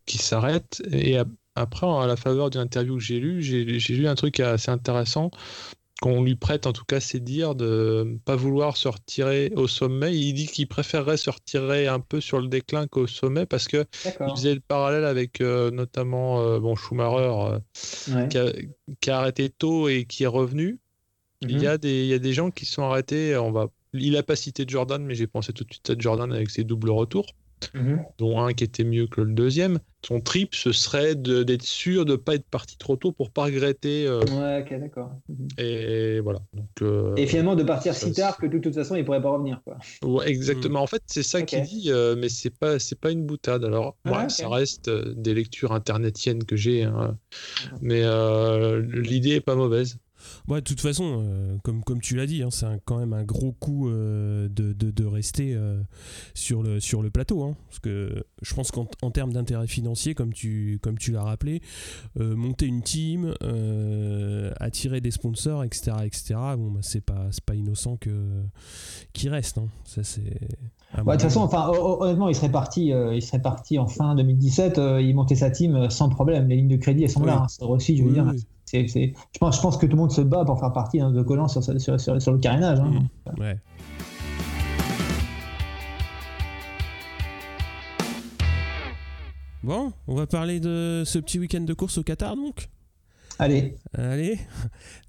qui 0.06 0.18
s'arrête. 0.18 0.82
Et 0.92 1.18
après, 1.56 1.88
à 1.88 2.08
la 2.08 2.16
faveur 2.16 2.50
d'une 2.50 2.62
interview 2.62 2.96
que 2.98 3.04
j'ai 3.04 3.20
lue, 3.20 3.42
j'ai 3.42 3.96
lu 3.96 4.08
un 4.08 4.16
truc 4.16 4.40
assez 4.40 4.72
intéressant 4.72 5.32
qu'on 6.02 6.24
lui 6.24 6.36
prête 6.36 6.68
en 6.68 6.74
tout 6.74 6.84
cas 6.84 7.00
c'est 7.00 7.20
dire 7.20 7.56
de 7.56 8.04
ne 8.06 8.18
pas 8.18 8.36
vouloir 8.36 8.78
se 8.78 8.88
retirer 8.88 9.52
au 9.56 9.68
sommet. 9.68 10.16
Il 10.16 10.34
dit 10.34 10.48
qu'il 10.48 10.68
préférerait 10.68 11.18
se 11.18 11.30
retirer 11.30 11.88
un 11.88 12.00
peu 12.00 12.20
sur 12.20 12.40
le 12.40 12.48
déclin 12.48 12.88
qu'au 12.88 13.08
sommet 13.08 13.46
parce 13.46 13.68
que 13.68 13.86
il 14.06 14.36
faisait 14.36 14.56
le 14.56 14.60
parallèle 14.60 15.06
avec 15.06 15.42
euh, 15.42 15.72
notamment 15.72 16.42
euh, 16.42 16.60
bon, 16.60 16.76
Schumacher 16.76 17.60
euh, 18.10 18.28
qui, 19.00 19.10
a, 19.10 19.18
arrêté 19.18 19.50
tôt 19.50 19.88
et 19.88 20.06
qui 20.06 20.24
est 20.24 20.28
revenu. 20.28 20.80
il, 21.42 21.62
y 21.62 21.68
a 21.68 21.74
mhm. 21.74 21.78
des, 21.78 22.04
il 22.04 22.08
y 22.08 22.14
a 22.14 22.20
des 22.20 22.34
gens 22.34 22.52
qui 22.52 22.66
sont 22.66 22.84
arrêtés. 22.84 23.38
On 23.38 23.52
va, 23.52 23.68
il 23.94 24.14
n'a 24.14 24.24
pas 24.24 24.36
cité 24.36 24.66
Jordan, 24.68 25.04
mais 25.04 25.16
j'ai 25.16 25.28
pensé 25.28 25.54
tout 25.54 25.64
de 25.64 25.72
suite 25.72 25.90
à 25.90 25.96
Jordan 25.98 26.32
avec 26.34 26.50
ses 26.50 26.64
doubles 26.64 26.92
retours. 26.92 27.28
Mhm. 27.74 28.04
dont 28.18 28.40
un 28.40 28.54
qui 28.54 28.64
était 28.64 28.84
mieux 28.84 29.08
que 29.08 29.22
le 29.22 29.34
deuxième. 29.34 29.80
Son 30.06 30.22
trip, 30.22 30.54
ce 30.54 30.72
serait 30.72 31.16
d'être 31.16 31.64
sûr 31.64 32.06
de 32.06 32.12
ne 32.12 32.18
pas 32.18 32.36
être 32.36 32.46
parti 32.46 32.78
trop 32.78 32.96
tôt 32.96 33.12
pour 33.12 33.32
pas 33.32 33.46
regretter. 33.46 34.06
Euh, 34.06 34.20
ouais, 34.20 34.62
ok, 34.62 34.80
d'accord. 34.80 35.12
Mhm. 35.28 35.48
Et 35.58 36.20
voilà. 36.20 36.40
Donc, 36.54 36.70
euh, 36.84 37.16
et 37.16 37.26
finalement, 37.26 37.56
de 37.56 37.64
partir 37.64 37.96
si 37.96 38.14
tard 38.14 38.38
que 38.38 38.46
de 38.46 38.60
toute 38.60 38.76
façon, 38.76 38.96
il 38.96 39.04
pourrait 39.04 39.22
pas 39.22 39.32
revenir. 39.32 39.62
Quoi. 39.64 39.78
Ouais, 40.04 40.30
exactement. 40.30 40.82
En 40.82 40.88
fait, 40.88 41.02
c'est 41.08 41.24
ça 41.24 41.42
qu'il 41.42 41.64
dit, 41.64 41.86
euh, 41.88 42.16
mais 42.16 42.30
c'est 42.30 42.56
pas, 42.56 42.78
c'est 42.78 43.00
pas 43.00 43.10
une 43.12 43.26
boutade. 43.26 43.66
Alors, 43.66 43.98
ah, 44.06 44.30
ça 44.30 44.48
reste 44.48 44.90
des 44.90 45.34
lectures 45.34 45.72
internetiennes 45.72 46.44
que 46.44 46.56
j'ai, 46.56 46.84
hein. 46.84 47.18
mais 47.82 48.04
l'idée 49.02 49.32
est 49.32 49.42
pas 49.42 49.56
mauvaise. 49.56 49.98
Ouais, 50.48 50.60
de 50.60 50.66
toute 50.66 50.82
façon, 50.82 51.24
euh, 51.24 51.58
comme, 51.64 51.84
comme 51.84 52.02
tu 52.02 52.16
l'as 52.16 52.28
dit, 52.28 52.44
hein, 52.44 52.50
c'est 52.52 52.68
quand 52.86 52.98
même 52.98 53.14
un 53.14 53.24
gros 53.24 53.52
coup 53.52 53.90
euh, 53.90 54.48
de, 54.50 54.74
de, 54.74 55.06
rester 55.06 55.56
euh, 55.56 55.82
sur, 56.34 56.62
le, 56.62 56.80
sur 56.80 57.02
le 57.02 57.10
plateau. 57.10 57.44
Hein, 57.44 57.56
parce 57.70 57.80
que 57.80 58.24
je 58.42 58.54
pense 58.54 58.72
qu'en 58.72 58.86
termes 59.12 59.34
d'intérêt 59.34 59.68
financier, 59.68 60.14
comme 60.14 60.34
tu, 60.34 60.80
comme 60.82 60.98
tu 60.98 61.12
l'as 61.12 61.24
rappelé, 61.24 61.62
monter 62.16 62.68
une 62.68 62.82
team, 62.82 63.34
attirer 64.60 65.02
des 65.02 65.12
sponsors, 65.12 65.64
etc., 65.64 65.98
etc., 66.04 66.36
bon, 66.58 66.72
bah, 66.72 66.80
c'est 66.82 67.02
pas, 67.02 67.30
pas 67.46 67.56
innocent 67.56 67.98
qu'il 69.14 69.30
reste. 69.30 69.58
Hein. 69.58 69.68
Ça, 69.86 70.04
c'est. 70.04 70.22
de 70.22 71.12
toute 71.12 71.22
façon, 71.22 71.42
enfin, 71.42 71.70
honnêtement, 71.70 72.30
il 72.30 72.36
serait 72.36 72.52
parti, 72.52 72.88
il 72.88 73.22
serait 73.22 73.42
parti 73.42 73.80
en 73.80 73.88
fin 73.88 74.16
2017. 74.16 74.80
il 75.02 75.14
montait 75.16 75.36
sa 75.36 75.50
team 75.50 75.90
sans 75.90 76.10
problème. 76.10 76.48
Les 76.48 76.58
lignes 76.58 76.68
de 76.68 76.78
crédit, 76.78 77.04
elles 77.04 77.10
sont 77.10 77.24
là. 77.24 77.46
ça 77.50 77.66
aussi, 77.66 77.98
je 77.98 78.04
veux 78.04 78.12
dire. 78.12 78.32
Je, 78.84 79.40
pense, 79.40 79.56
je 79.56 79.62
pense 79.62 79.78
que 79.78 79.86
tout 79.86 79.96
le 79.96 80.02
monde 80.02 80.12
se 80.12 80.22
bat 80.22 80.44
pour 80.46 80.60
faire 80.60 80.74
partie 80.74 81.00
hein, 81.00 81.12
de 81.12 81.22
Collant 81.22 81.48
sur, 81.48 81.64
sur, 81.64 82.00
sur, 82.00 82.32
le 82.32 82.40
carénage. 82.40 82.80
Hein. 82.80 82.92
Mmh. 82.92 83.42
Ouais. 83.42 83.58
Bon, 89.64 89.94
on 90.08 90.16
va 90.16 90.28
parler 90.28 90.60
de 90.60 91.04
ce 91.06 91.18
petit 91.18 91.40
week-end 91.40 91.62
de 91.62 91.74
course 91.74 91.98
au 91.98 92.04
Qatar 92.04 92.36
donc? 92.36 92.70
Allez. 93.40 93.76
Allez. 93.94 94.40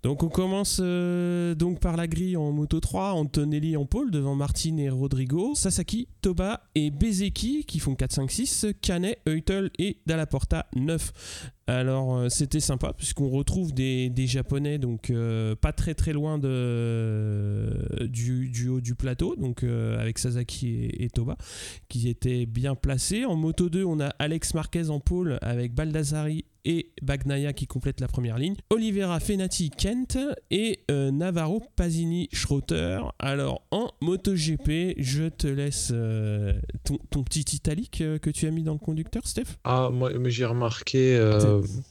Donc 0.02 0.22
on 0.22 0.28
commence 0.28 0.80
euh, 0.82 1.54
donc 1.54 1.78
par 1.78 1.96
la 1.96 2.06
grille 2.06 2.36
en 2.36 2.52
moto 2.52 2.80
3, 2.80 3.12
Antonelli 3.12 3.76
en 3.76 3.86
pôle 3.86 4.10
devant 4.10 4.34
Martin 4.34 4.78
et 4.78 4.88
Rodrigo, 4.88 5.54
Sasaki, 5.54 6.08
Toba 6.22 6.62
et 6.74 6.90
Bezeki 6.90 7.64
qui 7.66 7.78
font 7.78 7.94
4 7.94 8.12
5 8.12 8.30
6, 8.30 8.66
Canet, 8.80 9.18
Eutel 9.28 9.70
et 9.78 9.98
Dallaporta 10.06 10.66
9. 10.74 11.52
Alors 11.68 12.16
euh, 12.16 12.28
c'était 12.28 12.60
sympa 12.60 12.92
puisqu'on 12.92 13.28
retrouve 13.28 13.74
des, 13.74 14.12
japonais 14.26 14.78
donc 14.78 15.10
euh, 15.10 15.56
pas 15.56 15.72
très 15.72 15.94
très 15.94 16.12
loin 16.12 16.38
de, 16.38 18.06
du, 18.06 18.68
haut 18.68 18.80
du 18.80 18.94
plateau 18.94 19.34
donc 19.36 19.64
avec 19.64 20.18
Sasaki 20.18 20.68
et, 20.68 21.04
et, 21.04 21.10
Toba 21.10 21.36
qui 21.88 22.08
étaient 22.08 22.46
bien 22.46 22.74
placés. 22.74 23.24
En 23.24 23.34
moto 23.34 23.68
2 23.68 23.84
on 23.84 24.00
a 24.00 24.08
Alex 24.18 24.54
Marquez 24.54 24.90
en 24.90 25.00
pôle 25.00 25.38
avec 25.42 25.74
Baldassari 25.74 26.44
et 26.66 26.90
Bagnaya 27.00 27.52
qui 27.52 27.66
complète 27.66 28.00
la 28.00 28.08
première 28.08 28.38
ligne. 28.38 28.56
Olivera 28.70 29.20
Fenati 29.20 29.70
Kent 29.70 30.18
et 30.50 30.80
euh, 30.90 31.10
Navarro 31.12 31.62
Pasini 31.76 32.28
Schroeter. 32.32 32.98
Alors 33.20 33.62
en 33.70 33.90
MotoGP, 34.02 34.96
je 34.98 35.28
te 35.28 35.46
laisse 35.46 35.92
euh, 35.94 36.54
ton, 37.10 37.22
petit 37.22 37.56
italique 37.56 38.00
euh, 38.00 38.18
que 38.18 38.30
tu 38.30 38.46
as 38.46 38.50
mis 38.50 38.64
dans 38.64 38.72
le 38.72 38.78
conducteur, 38.78 39.26
Steph? 39.26 39.56
Ah, 39.64 39.90
moi 39.92 40.10
j'ai 40.26 40.44
remarqué. 40.44 41.16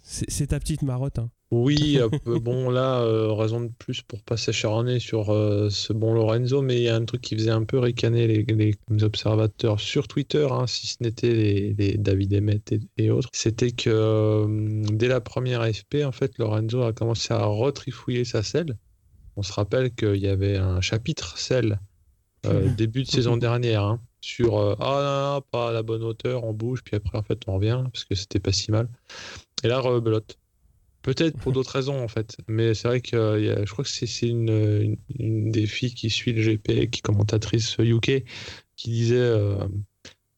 C'est 0.03 0.47
ta 0.47 0.59
petite 0.59 0.81
marotte. 0.81 1.19
Hein. 1.19 1.29
Oui, 1.51 1.99
bon 2.25 2.69
là, 2.69 3.01
euh, 3.01 3.31
raison 3.31 3.61
de 3.61 3.71
plus 3.77 4.01
pour 4.01 4.21
pas 4.23 4.35
s'acharner 4.35 4.99
sur 4.99 5.29
euh, 5.29 5.69
ce 5.69 5.93
bon 5.93 6.13
Lorenzo, 6.13 6.61
mais 6.61 6.77
il 6.77 6.83
y 6.83 6.89
a 6.89 6.95
un 6.95 7.05
truc 7.05 7.21
qui 7.21 7.35
faisait 7.35 7.51
un 7.51 7.63
peu 7.63 7.77
ricaner 7.77 8.27
les, 8.27 8.75
observateurs 9.03 9.79
sur 9.79 10.07
Twitter, 10.07 10.47
hein, 10.49 10.65
si 10.67 10.87
ce 10.87 10.97
n'était 11.01 11.33
les, 11.33 11.97
David 11.97 12.33
Emmett 12.33 12.73
et, 12.97 13.11
autres, 13.11 13.29
c'était 13.31 13.71
que 13.71 13.89
euh, 13.89 14.83
dès 14.91 15.07
la 15.07 15.21
première 15.21 15.63
FP, 15.63 16.03
en 16.03 16.11
fait, 16.11 16.37
Lorenzo 16.39 16.81
a 16.81 16.93
commencé 16.93 17.33
à 17.33 17.45
retrifouiller 17.45 18.25
sa 18.25 18.41
selle. 18.41 18.77
On 19.37 19.43
se 19.43 19.53
rappelle 19.53 19.93
qu'il 19.93 20.17
y 20.17 20.27
avait 20.27 20.57
un 20.57 20.81
chapitre 20.81 21.37
selle 21.37 21.79
début 22.77 23.01
de 23.01 23.07
saison 23.07 23.37
dernière 23.37 23.81
hein, 23.81 23.99
sur 24.21 24.77
ah 24.79 25.39
non, 25.39 25.41
pas 25.49 25.69
à 25.69 25.73
la 25.73 25.81
bonne 25.81 26.03
hauteur, 26.03 26.43
on 26.43 26.53
bouge, 26.53 26.83
puis 26.83 26.95
après 26.95 27.17
en 27.17 27.23
fait 27.23 27.39
on 27.47 27.55
revient 27.55 27.83
parce 27.91 28.05
que 28.05 28.13
c'était 28.13 28.39
pas 28.39 28.51
si 28.51 28.69
mal. 28.69 28.87
Et 29.65 29.67
là, 29.67 29.79
rebelote. 29.79 30.37
Peut-être 31.01 31.37
pour 31.37 31.51
d'autres 31.51 31.71
raisons 31.71 32.03
en 32.03 32.07
fait, 32.07 32.37
mais 32.47 32.73
c'est 32.73 32.87
vrai 32.87 33.01
que 33.01 33.63
je 33.63 33.71
crois 33.71 33.83
que 33.83 33.89
c'est 33.89 34.27
une, 34.27 34.97
des 35.19 35.67
filles 35.67 35.93
qui 35.93 36.09
suit 36.09 36.33
le 36.33 36.41
GP, 36.41 36.89
qui 36.89 36.99
est 36.99 37.01
commentatrice 37.01 37.77
UK, 37.77 38.23
qui 38.75 38.89
disait 38.89 39.15
euh, 39.17 39.67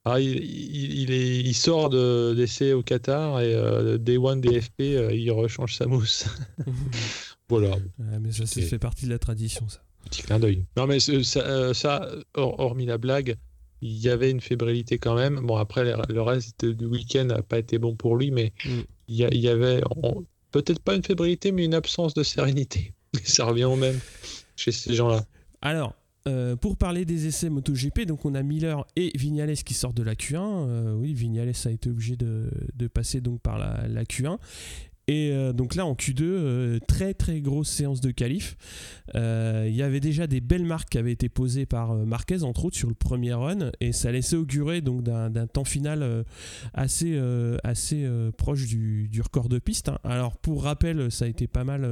ah, 0.05 0.19
il, 0.19 0.43
il, 0.43 1.11
est, 1.11 1.39
il, 1.39 1.53
sort 1.53 1.89
d'essai 1.89 2.73
au 2.73 2.83
Qatar 2.83 3.41
et 3.41 3.53
euh, 3.53 3.97
Day 3.97 4.17
One 4.17 4.41
DFP, 4.41 4.81
euh, 4.81 5.13
il 5.13 5.31
rechange 5.31 5.75
sa 5.75 5.85
mousse. 5.85 6.25
voilà. 7.49 7.75
mais 8.19 8.31
ça, 8.31 8.45
fait 8.45 8.79
partie 8.79 9.05
de 9.05 9.11
la 9.11 9.19
tradition, 9.19 9.67
ça. 9.67 9.79
Petit 10.05 10.21
clin 10.23 10.39
d'œil. 10.39 10.65
Non, 10.77 10.87
mais 10.87 10.99
ça, 10.99 11.73
ça, 11.73 12.09
hormis 12.33 12.85
la 12.85 12.97
blague, 12.97 13.35
il 13.81 13.97
y 13.97 14.09
avait 14.09 14.31
une 14.31 14.41
fébrilité 14.41 14.97
quand 14.97 15.15
même. 15.15 15.39
Bon, 15.41 15.55
après, 15.55 15.83
le 15.83 16.21
reste 16.21 16.65
du 16.65 16.85
week-end 16.85 17.25
n'a 17.25 17.41
pas 17.41 17.59
été 17.59 17.77
bon 17.77 17.95
pour 17.95 18.15
lui, 18.15 18.31
mais 18.31 18.53
mm. 18.65 18.69
il, 19.07 19.15
y, 19.15 19.47
avait 19.47 19.81
peut-être 20.51 20.79
pas 20.79 20.95
une 20.95 21.03
fébrilité, 21.03 21.51
mais 21.51 21.65
une 21.65 21.75
absence 21.75 22.13
de 22.13 22.23
sérénité. 22.23 22.93
Ça 23.23 23.45
revient 23.45 23.65
au 23.65 23.75
même 23.75 23.99
chez 24.55 24.71
ces 24.71 24.93
gens-là. 24.93 25.25
Alors, 25.61 25.93
euh, 26.27 26.55
pour 26.55 26.75
parler 26.75 27.05
des 27.05 27.27
essais 27.27 27.49
MotoGP, 27.49 28.01
donc 28.01 28.25
on 28.25 28.35
a 28.35 28.43
Miller 28.43 28.85
et 28.95 29.11
Vignales 29.15 29.55
qui 29.55 29.73
sortent 29.73 29.95
de 29.95 30.03
la 30.03 30.15
Q1. 30.15 30.37
Euh, 30.39 30.93
oui, 30.93 31.13
Vignales 31.13 31.53
a 31.65 31.69
été 31.69 31.89
obligé 31.89 32.15
de, 32.17 32.49
passer 32.93 33.21
donc 33.21 33.41
par 33.41 33.57
la, 33.57 33.87
la 33.87 34.03
Q1. 34.03 34.37
Et 35.10 35.32
euh, 35.32 35.54
donc 35.54 35.76
là 35.76 35.86
en 35.86 35.93
Q2, 35.93 36.22
euh, 36.22 36.80
très 36.86 37.13
très 37.13 37.39
grosse 37.39 37.70
séance 37.70 38.02
de 38.02 38.12
qualif. 38.12 38.58
Euh, 39.15 39.65
il 39.70 39.74
y 39.76 39.82
avait 39.82 40.02
déjà 40.02 40.28
des 40.28 40.41
belles 40.41 40.65
marques 40.65 40.89
qui 40.89 40.98
avaient 40.98 41.13
été 41.13 41.30
posées 41.30 41.65
par 41.65 41.93
Marquez 41.96 42.43
entre 42.43 42.65
autres 42.65 42.76
sur 42.76 42.89
le 42.89 42.93
premier 42.93 43.34
run 43.34 43.72
et 43.80 43.93
ça 43.93 44.12
laissait 44.12 44.36
augurer 44.36 44.82
donc 44.82 45.04
d'un 45.04 45.48
temps 45.48 45.63
final 45.63 46.26
assez, 46.74 47.17
assez 47.63 48.06
proche 48.38 48.65
du, 48.67 49.10
record 49.24 49.48
de 49.48 49.60
piste. 49.60 49.88
Hein. 49.88 49.98
Alors 50.04 50.36
pour 50.36 50.63
rappel, 50.63 51.10
ça 51.10 51.24
a 51.24 51.28
été 51.30 51.48
pas 51.48 51.63
mal 51.63 51.89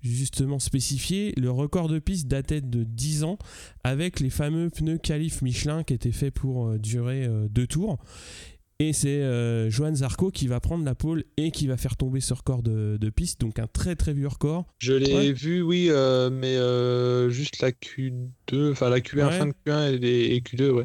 justement 0.00 0.60
spécifié. 0.60 1.34
Le 1.36 1.50
record 1.50 1.88
de 1.88 1.98
piste 1.98 2.28
datait 2.28 2.60
de 2.60 2.84
10 2.84 3.24
ans 3.24 3.38
avec 3.82 4.20
les 4.20 4.30
fameux 4.30 4.70
pneus 4.70 4.98
qualif 4.98 5.42
Michelin 5.42 5.82
qui 5.82 5.94
étaient 5.94 6.12
faits 6.12 6.34
pour 6.34 6.78
durer 6.78 7.28
deux 7.50 7.66
tours. 7.66 7.98
Et 8.80 8.92
c'est 8.92 9.22
euh, 9.22 9.70
Johan 9.70 9.94
Zarco 9.94 10.30
qui 10.30 10.48
va 10.48 10.58
prendre 10.58 10.84
la 10.84 10.96
pole 10.96 11.24
et 11.36 11.52
qui 11.52 11.68
va 11.68 11.76
faire 11.76 11.96
tomber 11.96 12.20
ce 12.20 12.34
record 12.34 12.62
de, 12.62 13.10
piste. 13.10 13.40
Donc 13.40 13.58
un 13.60 13.68
très 13.68 13.94
très 13.94 14.12
vieux 14.12 14.26
record. 14.26 14.66
Je 14.78 14.94
l'ai 14.94 15.32
vu, 15.32 15.62
oui, 15.62 15.86
euh, 15.90 16.28
mais 16.30 16.56
euh, 16.56 17.30
juste 17.30 17.62
la 17.62 17.70
Q2, 17.70 18.72
enfin 18.72 18.90
la 18.90 18.98
Q1, 18.98 19.30
fin 19.30 19.46
de 19.46 19.54
Q1 19.64 20.02
et, 20.02 20.40
Q2, 20.40 20.70
ouais. 20.70 20.84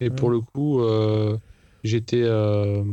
Et 0.00 0.08
pour 0.08 0.30
le 0.30 0.40
coup, 0.40 0.80
j'étais 1.88 2.22
euh, 2.22 2.84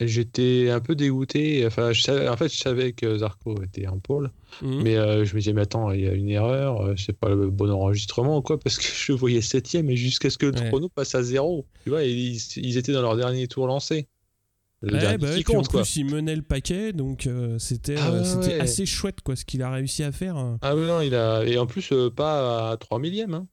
j'étais 0.00 0.70
un 0.70 0.80
peu 0.80 0.94
dégoûté. 0.94 1.66
Enfin, 1.66 1.92
je 1.92 2.02
savais, 2.02 2.28
en 2.28 2.36
fait, 2.36 2.48
je 2.52 2.58
savais 2.58 2.92
que 2.92 3.18
Zarco 3.18 3.60
était 3.62 3.86
en 3.88 3.98
pôle, 3.98 4.30
Mhm. 4.62 4.82
mais 4.82 4.96
euh, 4.96 5.24
je 5.24 5.34
me 5.34 5.40
disais, 5.40 5.52
mais 5.52 5.62
attends, 5.62 5.90
il 5.90 6.02
y 6.02 6.08
a 6.08 6.12
une 6.12 6.28
erreur, 6.28 6.80
euh, 6.82 6.94
c'est 6.96 7.16
pas 7.16 7.30
le 7.30 7.50
bon 7.50 7.70
enregistrement 7.70 8.38
ou 8.38 8.42
quoi, 8.42 8.58
parce 8.60 8.76
que 8.78 8.84
je 8.84 9.12
voyais 9.12 9.40
septième 9.40 9.90
et 9.90 9.96
jusqu'à 9.96 10.30
ce 10.30 10.38
que 10.38 10.46
le 10.46 10.52
Ouais. 10.52 10.68
chrono 10.68 10.88
passe 10.88 11.14
à 11.14 11.22
zéro. 11.22 11.66
Tu 11.84 11.90
vois, 11.90 12.04
ils, 12.04 12.36
ils 12.56 12.76
étaient 12.76 12.92
dans 12.92 13.02
leur 13.02 13.16
dernier 13.16 13.48
tour 13.48 13.66
lancé. 13.66 14.06
Le 14.84 14.94
Ouais, 14.96 15.16
bah 15.16 15.28
ouais, 15.30 15.36
qui 15.36 15.44
puis 15.44 15.56
en 15.56 15.62
quoi. 15.62 15.82
plus, 15.82 15.94
il 15.96 16.06
menait 16.06 16.34
le 16.34 16.42
paquet, 16.42 16.92
donc 16.92 17.28
euh, 17.28 17.56
c'était 17.60 17.94
Ah 17.98 18.10
euh, 18.10 18.40
ouais, 18.40 18.58
assez 18.60 18.84
chouette 18.84 19.20
quoi, 19.22 19.36
ce 19.36 19.44
qu'il 19.44 19.62
a 19.62 19.70
réussi 19.70 20.02
à 20.02 20.10
faire. 20.10 20.36
hein. 20.36 20.58
Ah 20.60 20.74
non, 20.74 21.00
il 21.00 21.14
a. 21.14 21.44
Et 21.44 21.56
en 21.56 21.66
plus, 21.66 21.92
euh, 21.92 22.10
pas 22.10 22.70
à 22.72 22.76
3 22.76 22.98
millièmes. 22.98 23.34
Hein. 23.34 23.46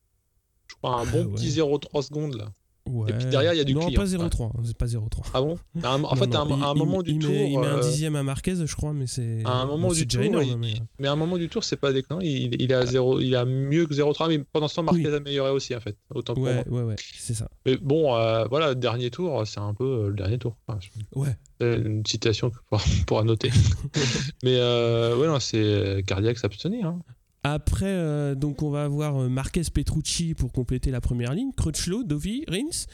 Je 0.67 0.75
crois 0.75 0.95
un 0.95 1.01
Ah 1.03 1.05
bon 1.05 1.31
petit 1.33 1.49
0,3 1.51 2.01
secondes 2.01 2.33
là. 2.35 2.51
Ouais. 2.89 3.13
puis 3.13 3.25
derrière, 3.27 3.53
il 3.53 3.57
y 3.57 3.61
a 3.61 3.63
du 3.63 3.73
non, 3.75 3.85
client. 3.85 3.99
pas 4.01 4.05
0,3, 4.07 4.45
hein, 4.47 4.61
c'est 4.65 4.77
pas 4.77 4.85
0,3. 4.87 5.21
Ah 5.33 5.41
bon 5.41 5.57
À 5.83 5.89
un- 5.93 5.95
En 5.95 5.97
Non, 5.99 6.15
fait, 6.15 6.27
non, 6.27 6.39
à 6.39 6.41
un, 6.41 6.47
il- 6.73 6.75
il- 6.75 6.79
moment 6.79 7.01
du 7.03 7.11
il 7.11 7.19
tour. 7.19 7.31
Met, 7.31 7.51
il 7.51 7.59
met 7.59 7.67
un 7.67 7.77
euh, 7.77 7.81
dixième 7.81 8.15
à 8.15 8.23
Marquez, 8.23 8.55
je 8.65 8.75
crois, 8.75 8.93
mais 8.93 9.07
c'est. 9.07 9.43
À 9.45 9.51
un 9.51 9.65
moment 9.65 9.91
du 9.91 10.07
tour, 10.07 10.21
énorme, 10.21 10.43
il- 10.45 10.57
mais- 10.57 10.73
mais 10.99 11.07
à 11.07 11.11
un 11.11 11.15
moment 11.15 11.37
du 11.37 11.49
tour, 11.49 11.63
c'est 11.63 11.75
pas 11.77 11.93
déconnant. 11.93 12.21
Il, 12.21 12.67
zéro, 12.87 13.19
il 13.19 13.35
a 13.35 13.45
mieux 13.45 13.85
que 13.85 13.93
0,3, 13.93 14.27
mais 14.27 14.39
pendant 14.51 14.67
ce 14.67 14.75
temps, 14.75 14.83
Marquez 14.83 15.07
Oui. 15.07 15.13
a 15.13 15.15
amélioré 15.17 15.51
aussi, 15.51 15.75
en 15.75 15.79
fait. 15.79 15.95
Autant 16.13 16.33
moi. 16.37 16.49
Ouais, 16.49 16.63
ouais, 16.69 16.81
ouais, 16.83 16.95
c'est 17.17 17.33
ça. 17.33 17.49
Mais 17.65 17.77
bon, 17.77 18.15
euh, 18.15 18.45
voilà, 18.49 18.75
dernier 18.75 19.09
tour, 19.11 19.45
c'est 19.45 19.59
un 19.59 19.73
peu 19.73 19.83
euh, 20.05 20.07
le 20.09 20.15
dernier 20.15 20.37
tour. 20.37 20.57
Enfin, 20.67 20.79
Ouais. 21.15 21.35
c'est 21.61 21.75
une 21.77 22.05
citation 22.05 22.51
qu'on 22.69 22.77
pourra- 23.05 23.23
noter. 23.23 23.49
mais 24.43 24.55
euh, 24.57 25.15
ouais, 25.17 25.27
non, 25.27 25.39
c'est 25.39 25.57
euh, 25.61 26.01
cardiaque 26.01 26.37
s'abstenir. 26.37 26.87
Hein. 26.87 26.99
Après, 27.43 27.85
euh, 27.85 28.35
donc 28.35 28.61
on 28.61 28.69
va 28.69 28.83
avoir 28.83 29.17
euh, 29.17 29.29
Marquez 29.29 29.61
Petrucci 29.73 30.33
pour 30.33 30.51
compléter 30.51 30.91
la 30.91 30.99
première 30.99 31.33
ligne, 31.33 31.51
Crutchlow, 31.55 32.03
Dovi, 32.03 32.43
Rins 32.47 32.85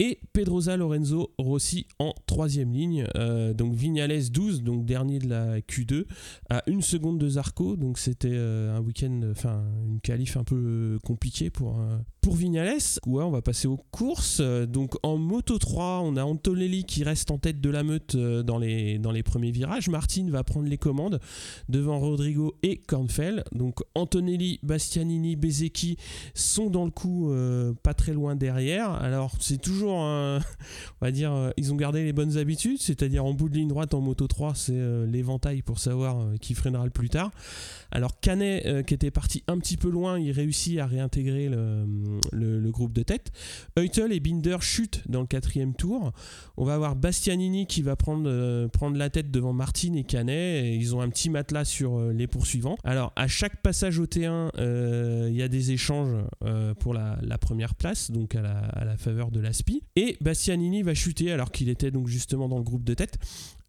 et 0.00 0.18
Pedrosa 0.32 0.76
Lorenzo 0.76 1.32
Rossi 1.38 1.86
en 2.00 2.12
troisième 2.26 2.72
ligne. 2.72 3.06
Euh, 3.14 3.54
donc 3.54 3.74
Vignales 3.74 4.30
12, 4.30 4.64
donc 4.64 4.84
dernier 4.84 5.20
de 5.20 5.28
la 5.28 5.60
Q2, 5.60 6.06
à 6.50 6.64
une 6.66 6.82
seconde 6.82 7.18
de 7.18 7.28
Zarco. 7.28 7.76
Donc 7.76 7.98
c'était 7.98 8.36
un 8.36 8.80
week-end, 8.80 9.20
enfin 9.30 9.64
une 9.86 10.00
qualif 10.00 10.36
un 10.36 10.44
peu 10.44 10.98
compliquée 11.04 11.50
pour, 11.50 11.80
pour 12.24 12.36
Vignales. 12.36 12.78
Ouais, 13.06 13.22
on 13.22 13.30
va 13.30 13.42
passer 13.42 13.68
aux 13.68 13.76
courses. 13.90 14.38
Euh, 14.40 14.64
donc 14.64 14.94
en 15.02 15.18
Moto 15.18 15.58
3, 15.58 16.00
on 16.02 16.16
a 16.16 16.24
Antonelli 16.24 16.84
qui 16.84 17.04
reste 17.04 17.30
en 17.30 17.36
tête 17.36 17.60
de 17.60 17.68
la 17.68 17.82
meute 17.82 18.14
euh, 18.14 18.42
dans 18.42 18.56
les, 18.56 18.98
dans 18.98 19.12
les 19.12 19.22
premiers 19.22 19.50
virages. 19.50 19.90
Martin 19.90 20.26
va 20.30 20.42
prendre 20.42 20.66
les 20.66 20.78
commandes 20.78 21.20
devant 21.68 21.98
Rodrigo 22.00 22.56
et 22.62 22.78
Kornfeld. 22.78 23.44
Donc 23.52 23.80
Antonelli, 23.94 24.58
Bastianini, 24.62 25.36
Bezecchi 25.36 25.98
sont 26.32 26.70
dans 26.70 26.86
le 26.86 26.90
coup 26.90 27.30
euh, 27.30 27.74
pas 27.82 27.92
très 27.92 28.14
loin 28.14 28.36
derrière. 28.36 28.90
Alors 28.92 29.34
c'est 29.40 29.60
toujours, 29.60 29.92
on 29.98 30.40
va 31.02 31.10
dire, 31.10 31.52
ils 31.58 31.74
ont 31.74 31.76
gardé 31.76 32.04
les 32.04 32.14
bonnes 32.14 32.38
habitudes, 32.38 32.80
c'est-à-dire 32.80 33.26
en 33.26 33.34
bout 33.34 33.50
de 33.50 33.56
ligne 33.56 33.68
droite 33.68 33.92
en 33.92 34.00
Moto 34.00 34.26
3, 34.26 34.54
c'est 34.54 35.06
l'éventail 35.06 35.60
pour 35.60 35.78
savoir 35.78 36.26
qui 36.40 36.54
freinera 36.54 36.84
le 36.84 36.90
plus 36.90 37.10
tard. 37.10 37.32
Alors 37.94 38.20
Canet, 38.20 38.66
euh, 38.66 38.82
qui 38.82 38.92
était 38.92 39.10
parti 39.10 39.42
un 39.46 39.58
petit 39.58 39.76
peu 39.76 39.88
loin, 39.88 40.18
il 40.18 40.32
réussit 40.32 40.78
à 40.78 40.86
réintégrer 40.86 41.48
le, 41.48 42.70
groupe 42.70 42.92
de 42.92 43.02
tête. 43.02 43.30
Eutel 43.78 44.12
et 44.12 44.20
Binder 44.20 44.56
chutent 44.60 45.02
dans 45.08 45.20
le 45.20 45.26
quatrième 45.26 45.74
tour. 45.74 46.12
On 46.56 46.64
va 46.64 46.74
avoir 46.74 46.96
Bastianini 46.96 47.66
qui 47.66 47.82
va 47.82 47.96
prendre, 47.96 48.28
euh, 48.28 48.68
la 48.94 49.10
tête 49.10 49.30
devant 49.30 49.52
Martin 49.52 49.94
et 49.94 50.04
Canet. 50.04 50.64
Et 50.64 50.74
ils 50.74 50.94
ont 50.94 51.00
un 51.00 51.08
petit 51.08 51.30
matelas 51.30 51.64
sur 51.64 51.98
euh, 51.98 52.12
les 52.12 52.26
poursuivants. 52.26 52.76
Alors, 52.84 53.12
à 53.16 53.28
chaque 53.28 53.62
passage 53.62 53.98
au 53.98 54.06
T1, 54.06 54.50
euh, 54.58 55.28
il 55.30 55.36
y 55.36 55.42
a 55.42 55.48
des 55.48 55.72
échanges 55.72 56.16
pour 56.80 56.94
la, 56.94 57.18
la 57.22 57.38
première 57.38 57.74
place, 57.74 58.10
donc 58.10 58.34
à 58.34 58.42
la, 58.42 58.58
à 58.58 58.84
la 58.84 58.96
faveur 58.96 59.30
de 59.30 59.40
l'ASPI. 59.40 59.82
Et 59.96 60.16
Bastianini 60.20 60.82
va 60.82 60.94
chuter 60.94 61.32
alors 61.32 61.50
qu'il 61.50 61.68
était 61.68 61.90
donc 61.90 62.08
justement 62.08 62.48
dans 62.48 62.58
le 62.58 62.64
groupe 62.64 62.84
de 62.84 62.94
tête. 62.94 63.18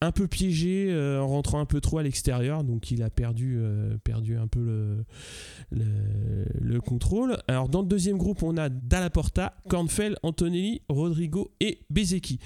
Un 0.06 0.12
peu 0.12 0.28
piégé 0.28 0.90
euh, 0.90 1.20
en 1.20 1.28
rentrant 1.28 1.60
un 1.60 1.66
peu 1.66 1.82
trop 1.82 1.98
à 1.98 2.04
l'extérieur, 2.04 2.64
donc 2.64 2.92
il 2.92 3.02
a 3.02 3.10
perdu, 3.10 3.56
euh, 3.58 3.98
perdu 4.04 4.38
un 4.38 4.46
peu 4.46 4.60
le, 4.60 5.06
le, 5.72 6.46
le 6.62 6.80
contrôle. 6.80 7.38
Alors 7.48 7.70
dans 7.70 7.82
le 7.82 7.88
deuxième 7.88 8.18
groupe, 8.18 8.44
on 8.44 8.56
a 8.56 8.70
Dallaporta, 8.70 9.58
Kornfeld, 9.68 10.18
Antonelli, 10.22 10.84
Rodrigo 10.90 11.52
et 11.60 11.80
Bezecchi. 11.90 12.40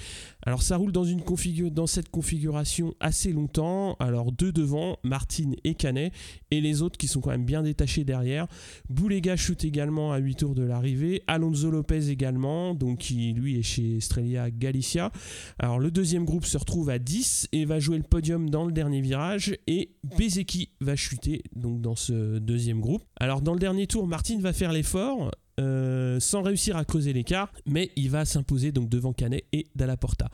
Alors 0.45 0.61
ça 0.61 0.77
roule 0.77 0.93
dans, 0.93 1.03
une 1.03 1.21
dans 1.69 1.85
cette 1.85 2.07
configuration 2.07 2.95
assez 3.01 3.33
longtemps. 3.33 3.97
Alors 3.99 4.31
deux 4.31 4.53
devant, 4.53 4.97
Martin 5.03 5.51
et 5.65 5.75
Canet, 5.75 6.13
et 6.51 6.61
les 6.61 6.81
autres 6.81 6.97
qui 6.97 7.09
sont 7.09 7.19
quand 7.19 7.31
même 7.31 7.45
bien 7.45 7.61
détachés 7.61 8.05
derrière. 8.05 8.47
Boulega 8.89 9.35
chute 9.35 9.65
également 9.65 10.13
à 10.13 10.17
8 10.19 10.35
tours 10.35 10.55
de 10.55 10.63
l'arrivée. 10.63 11.23
Alonso 11.27 11.69
Lopez 11.69 12.09
également, 12.09 12.73
donc 12.73 12.99
qui 12.99 13.33
lui 13.33 13.59
est 13.59 13.63
chez 13.63 13.99
Strelia 13.99 14.49
Galicia. 14.49 15.11
Alors 15.59 15.79
le 15.79 15.91
deuxième 15.91 16.23
groupe 16.23 16.45
se 16.45 16.57
retrouve 16.57 16.89
à 16.89 16.99
10 16.99 17.48
et 17.51 17.65
va 17.65 17.79
jouer 17.79 17.97
le 17.97 18.03
podium 18.03 18.49
dans 18.49 18.65
le 18.65 18.71
dernier 18.71 19.01
virage. 19.01 19.55
Et 19.67 19.95
Bezeki 20.17 20.69
va 20.81 20.95
chuter 20.95 21.43
dans 21.55 21.95
ce 21.95 22.39
deuxième 22.39 22.79
groupe. 22.79 23.03
Alors 23.19 23.41
dans 23.41 23.53
le 23.53 23.59
dernier 23.59 23.87
tour, 23.87 24.07
Martin 24.07 24.39
va 24.39 24.53
faire 24.53 24.71
l'effort. 24.71 25.31
euh, 25.59 26.19
sans 26.19 26.41
réussir 26.41 26.77
à 26.77 26.85
creuser 26.85 27.11
l'écart, 27.11 27.51
mais 27.65 27.91
il 27.97 28.09
va 28.09 28.23
s'imposer 28.23 28.71
donc 28.71 28.87
devant 28.87 29.11
Canet 29.11 29.45
et 29.51 29.67
Dallaporta, 29.75 30.29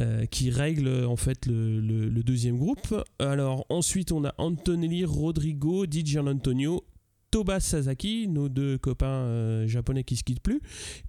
euh, 0.00 0.26
qui 0.26 0.50
règle 0.50 1.06
en 1.06 1.16
fait 1.16 1.46
le, 1.46 2.22
deuxième 2.22 2.58
groupe. 2.58 2.94
Alors 3.18 3.64
ensuite 3.70 4.12
on 4.12 4.24
a 4.24 4.34
Antonelli, 4.36 5.06
Rodrigo, 5.06 5.86
Di 5.86 6.18
Antonio, 6.18 6.84
Toba 7.30 7.60
Sasaki, 7.60 8.28
nos 8.28 8.50
deux 8.50 8.76
copains 8.76 9.06
euh, 9.06 9.66
japonais 9.66 10.04
qui 10.04 10.16
se 10.16 10.24
quittent 10.24 10.42
plus, 10.42 10.60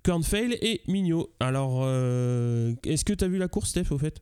Kornfeld 0.04 0.58
et 0.62 0.82
Mignot. 0.88 1.30
Alors, 1.42 1.84
est-ce 1.84 3.04
que 3.04 3.14
tu 3.14 3.24
as 3.26 3.28
vu 3.28 3.38
la 3.38 3.50
course, 3.50 3.72
Steph, 3.72 3.92
au 3.92 3.98
fait? 3.98 4.22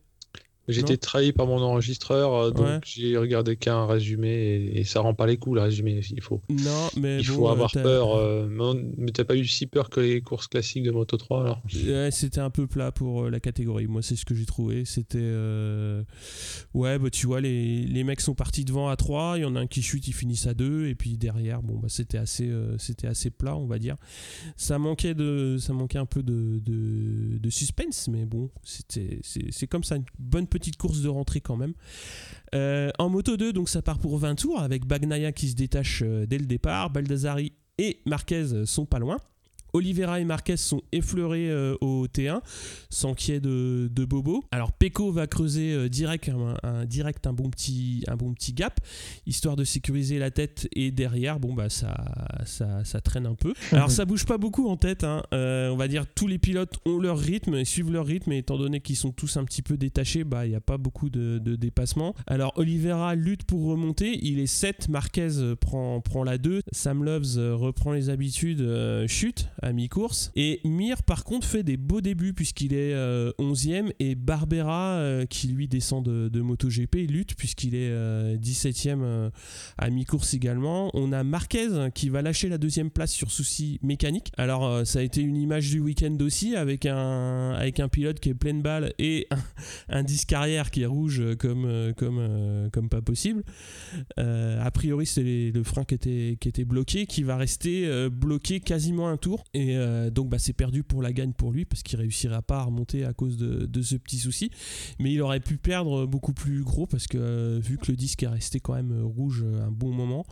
Été 0.68 0.98
trahi 0.98 1.32
par 1.32 1.46
mon 1.46 1.60
enregistreur, 1.62 2.34
euh, 2.34 2.50
donc 2.50 2.66
Ouais. 2.66 2.80
j'ai 2.84 3.16
regardé 3.16 3.56
qu'un 3.56 3.86
résumé 3.86 4.28
et, 4.28 4.80
et 4.80 4.84
ça 4.84 5.00
rend 5.00 5.14
pas 5.14 5.26
les 5.26 5.36
coups 5.36 5.56
le 5.56 5.62
résumé. 5.62 6.00
Il 6.10 6.20
faut, 6.20 6.42
Non, 6.50 6.88
mais 6.96 7.20
il 7.20 7.26
bon, 7.26 7.34
faut 7.34 7.48
avoir 7.48 7.72
peur. 7.72 8.14
euh, 8.16 8.46
mais 8.98 9.10
t'as 9.12 9.24
pas 9.24 9.36
eu 9.36 9.46
si 9.46 9.66
peur 9.66 9.88
que 9.90 10.00
les 10.00 10.20
courses 10.20 10.46
classiques 10.46 10.82
de 10.82 10.90
Moto 10.90 11.16
3 11.16 11.40
alors? 11.42 11.62
Ouais, 11.86 12.10
c'était 12.10 12.40
un 12.40 12.50
peu 12.50 12.66
plat 12.66 12.92
pour 12.92 13.24
euh, 13.24 13.30
la 13.30 13.40
catégorie. 13.40 13.86
Moi, 13.86 14.02
c'est 14.02 14.16
ce 14.16 14.24
que 14.24 14.34
j'ai 14.34 14.46
trouvé. 14.46 14.84
C'était. 14.84 15.18
euh, 15.20 16.02
Ouais, 16.74 16.98
bah, 16.98 17.10
tu 17.10 17.26
vois, 17.26 17.40
les, 17.40 17.84
les 17.84 18.04
mecs 18.04 18.20
sont 18.20 18.34
partis 18.34 18.64
devant 18.64 18.88
à 18.88 18.96
3. 18.96 19.38
Il 19.38 19.42
y 19.42 19.44
en 19.44 19.56
a 19.56 19.60
un 19.60 19.66
qui 19.66 19.80
chute, 19.82 20.06
ils 20.08 20.12
finissent 20.12 20.46
à 20.46 20.54
2. 20.54 20.86
Et 20.88 20.94
puis 20.94 21.16
derrière, 21.16 21.62
bon, 21.62 21.78
bah, 21.78 21.88
c'était 21.88 22.18
assez, 22.18 22.48
euh, 22.48 22.76
c'était 22.78 23.06
assez 23.06 23.30
plat, 23.30 23.56
on 23.56 23.66
va 23.66 23.78
dire. 23.78 23.96
Ça 24.56 24.78
manquait, 24.78 25.14
de, 25.14 25.56
ça 25.58 25.72
manquait 25.72 25.98
un 25.98 26.06
peu 26.06 26.22
de, 26.22 26.58
de, 26.64 27.38
de 27.38 27.50
suspense, 27.50 28.08
mais 28.08 28.26
bon, 28.26 28.50
c'était, 28.64 29.18
c'est, 29.22 29.50
c'est 29.50 29.66
comme 29.66 29.84
ça, 29.84 29.96
une 29.96 30.04
bonne 30.18 30.46
petite 30.46 30.57
course 30.76 31.00
de 31.00 31.08
rentrée 31.08 31.40
quand 31.40 31.56
même. 31.56 31.74
Euh, 32.54 32.90
en 32.98 33.08
moto 33.08 33.36
2, 33.36 33.52
donc 33.52 33.68
ça 33.68 33.82
part 33.82 33.98
pour 33.98 34.18
20 34.18 34.36
tours 34.36 34.60
avec 34.60 34.86
Bagnaia 34.86 35.32
qui 35.32 35.48
se 35.48 35.54
détache 35.54 36.02
euh, 36.04 36.26
dès 36.26 36.38
le 36.38 36.46
départ. 36.46 36.90
Baldassari 36.90 37.52
et 37.78 38.00
Marquez 38.06 38.64
sont 38.66 38.86
pas 38.86 38.98
loin. 38.98 39.18
Oliveira 39.72 40.20
et 40.20 40.24
Marquez 40.24 40.56
sont 40.56 40.82
effleurés 40.92 41.50
euh, 41.50 41.76
au 41.80 42.06
T1 42.06 42.40
sans 42.90 43.14
qu'il 43.14 43.34
y 43.34 43.36
ait 43.36 43.40
de, 43.40 43.90
de 43.92 44.04
bobo. 44.04 44.44
Alors 44.50 44.72
Pecco 44.72 45.10
va 45.12 45.26
creuser 45.26 45.72
euh, 45.72 45.88
direct, 45.88 46.28
un, 46.30 46.56
un- 46.62 46.84
direct 46.84 47.26
un, 47.26 47.32
bon 47.32 47.50
petit, 47.50 48.04
un 48.08 48.16
bon 48.16 48.32
petit 48.32 48.52
gap 48.52 48.80
histoire 49.26 49.56
de 49.56 49.64
sécuriser 49.64 50.18
la 50.18 50.30
tête 50.30 50.68
et 50.74 50.90
derrière 50.90 51.38
bon 51.40 51.54
bah 51.54 51.68
ça, 51.68 51.94
ça, 52.44 52.84
ça 52.84 53.00
traîne 53.00 53.26
un 53.26 53.34
peu. 53.34 53.52
Alors 53.72 53.90
ça 53.90 54.04
bouge 54.04 54.24
pas 54.24 54.38
beaucoup 54.38 54.68
en 54.68 54.76
tête. 54.76 55.04
hein. 55.04 55.22
Euh, 55.34 55.68
on 55.70 55.76
va 55.76 55.88
dire 55.88 56.06
tous 56.14 56.26
les 56.26 56.38
pilotes 56.38 56.78
ont 56.86 56.98
leur 56.98 57.18
rythme 57.18 57.54
et 57.54 57.64
suivent 57.64 57.92
leur 57.92 58.06
rythme 58.06 58.32
et 58.32 58.38
étant 58.38 58.56
donné 58.58 58.80
qu'ils 58.80 58.96
sont 58.96 59.12
tous 59.12 59.36
un 59.36 59.44
petit 59.44 59.62
peu 59.62 59.76
détachés 59.76 60.24
bah 60.24 60.46
il 60.46 60.50
n'y 60.50 60.54
a 60.56 60.60
pas 60.60 60.78
beaucoup 60.78 61.10
de, 61.10 61.38
de 61.38 61.56
dépassement. 61.56 62.14
Alors 62.26 62.52
Oliveira 62.56 63.14
lutte 63.14 63.44
pour 63.44 63.66
remonter. 63.66 64.18
Il 64.22 64.38
est 64.38 64.46
7. 64.46 64.88
Marquez 64.88 65.28
prend, 65.60 66.00
prend 66.00 66.24
la 66.24 66.38
2. 66.38 66.60
Sam 66.72 67.04
Loves 67.04 67.36
reprend 67.54 67.92
les 67.92 68.10
habitudes, 68.10 68.66
chute 69.06 69.48
à 69.62 69.72
mi-course. 69.72 70.30
Et 70.36 70.60
Mir, 70.64 71.02
par 71.02 71.24
contre, 71.24 71.46
fait 71.46 71.62
des 71.62 71.76
beaux 71.76 72.00
débuts 72.00 72.34
puisqu'il 72.34 72.74
est 72.74 72.94
euh, 72.94 73.32
11e. 73.38 73.92
Et 73.98 74.14
Barbera, 74.14 74.96
euh, 74.96 75.26
qui 75.26 75.48
lui 75.48 75.68
descend 75.68 76.04
de, 76.04 76.28
de 76.28 76.40
MotoGP, 76.40 77.08
lutte 77.08 77.34
puisqu'il 77.34 77.74
est 77.74 77.90
euh, 77.90 78.36
17e 78.36 79.00
euh, 79.02 79.30
à 79.76 79.90
mi-course 79.90 80.34
également. 80.34 80.90
On 80.94 81.12
a 81.12 81.22
Marquez 81.24 81.88
qui 81.94 82.08
va 82.08 82.22
lâcher 82.22 82.48
la 82.48 82.58
deuxième 82.58 82.90
place 82.90 83.12
sur 83.12 83.30
souci 83.30 83.78
mécanique. 83.82 84.32
Alors, 84.36 84.66
euh, 84.66 84.84
ça 84.84 85.00
a 85.00 85.02
été 85.02 85.20
une 85.20 85.36
image 85.36 85.70
du 85.70 85.80
week-end 85.80 86.16
aussi 86.20 86.56
avec 86.56 86.86
un, 86.86 87.52
avec 87.52 87.80
un 87.80 87.88
pilote 87.88 88.20
qui 88.20 88.30
est 88.30 88.34
plein 88.34 88.54
de 88.54 88.62
balles 88.62 88.92
et 88.98 89.28
un, 89.88 90.02
disque 90.02 90.32
arrière 90.32 90.70
qui 90.70 90.82
est 90.82 90.86
rouge 90.86 91.22
comme, 91.38 91.64
euh, 91.64 91.92
comme, 91.92 92.18
euh, 92.18 92.70
comme 92.70 92.88
pas 92.88 93.02
possible. 93.02 93.42
Euh, 94.18 94.62
a 94.62 94.70
priori, 94.70 95.06
c'est 95.06 95.50
le 95.54 95.62
frein 95.62 95.84
qui 95.84 95.94
était, 95.94 96.36
qui 96.40 96.48
était 96.48 96.64
bloqué, 96.64 97.06
qui 97.06 97.22
va 97.22 97.36
rester 97.36 97.86
euh, 97.86 98.08
bloqué 98.10 98.60
quasiment 98.60 99.08
un 99.08 99.16
tour. 99.16 99.44
Et 99.54 99.76
euh, 99.76 100.10
donc, 100.10 100.28
bah, 100.28 100.38
c'est 100.38 100.52
perdu 100.52 100.82
pour 100.82 101.02
la 101.02 101.12
gagne 101.12 101.32
pour 101.32 101.52
lui, 101.52 101.64
parce 101.64 101.82
qu'il 101.82 101.98
réussira 101.98 102.42
pas 102.42 102.58
à 102.58 102.64
remonter 102.64 103.04
à 103.04 103.12
cause 103.12 103.36
de, 103.36 103.82
ce 103.82 103.96
petit 103.96 104.18
souci. 104.18 104.50
Mais 104.98 105.12
il 105.12 105.22
aurait 105.22 105.40
pu 105.40 105.56
perdre 105.56 106.06
beaucoup 106.06 106.32
plus 106.32 106.62
gros, 106.62 106.86
parce 106.86 107.06
que 107.06 107.18
euh, 107.18 107.58
vu 107.62 107.78
que 107.78 107.90
le 107.90 107.96
disque 107.96 108.22
est 108.22 108.28
resté 108.28 108.60
quand 108.60 108.74
même 108.74 108.92
euh, 108.92 109.04
rouge 109.04 109.44
un 109.44 109.70
bon 109.70 109.92
moment, 109.92 110.24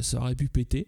ça 0.00 0.20
aurait 0.20 0.34
pu 0.34 0.48
péter. 0.48 0.86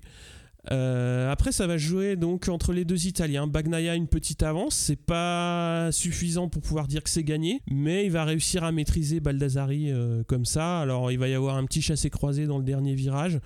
Euh, 0.70 1.30
après, 1.30 1.52
ça 1.52 1.66
va 1.66 1.78
jouer 1.78 2.16
donc 2.16 2.48
entre 2.48 2.72
les 2.72 2.84
deux 2.84 3.06
Italiens. 3.06 3.46
Bagnaia 3.46 3.94
une 3.94 4.08
petite 4.08 4.42
avance, 4.42 4.74
c'est 4.74 4.96
pas 4.96 5.90
suffisant 5.92 6.48
pour 6.48 6.62
pouvoir 6.62 6.88
dire 6.88 7.02
que 7.02 7.10
c'est 7.10 7.24
gagné, 7.24 7.62
mais 7.70 8.04
il 8.06 8.10
va 8.10 8.24
réussir 8.24 8.64
à 8.64 8.72
maîtriser 8.72 9.20
Baldassari 9.20 9.90
euh, 9.90 10.22
comme 10.24 10.44
ça. 10.44 10.80
Alors, 10.80 11.10
il 11.10 11.18
va 11.18 11.28
y 11.28 11.34
avoir 11.34 11.56
un 11.56 11.64
petit 11.64 11.82
chassé 11.82 12.10
croisé 12.10 12.46
dans 12.46 12.58
le 12.58 12.64
dernier 12.64 12.94
virage, 12.94 13.40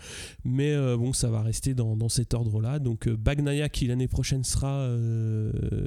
mais 0.45 0.73
euh, 0.73 0.97
bon, 0.97 1.13
ça 1.13 1.31
va 1.31 1.43
rester 1.43 1.75
dans, 1.75 1.97
dans 1.97 2.09
cet 2.09 2.35
ordre-là. 2.35 2.79
Donc, 2.79 3.09
Bagnaia 3.09 3.69
qui 3.69 3.87
l'année 3.87 4.09
prochaine 4.09 4.45
sera 4.45 4.89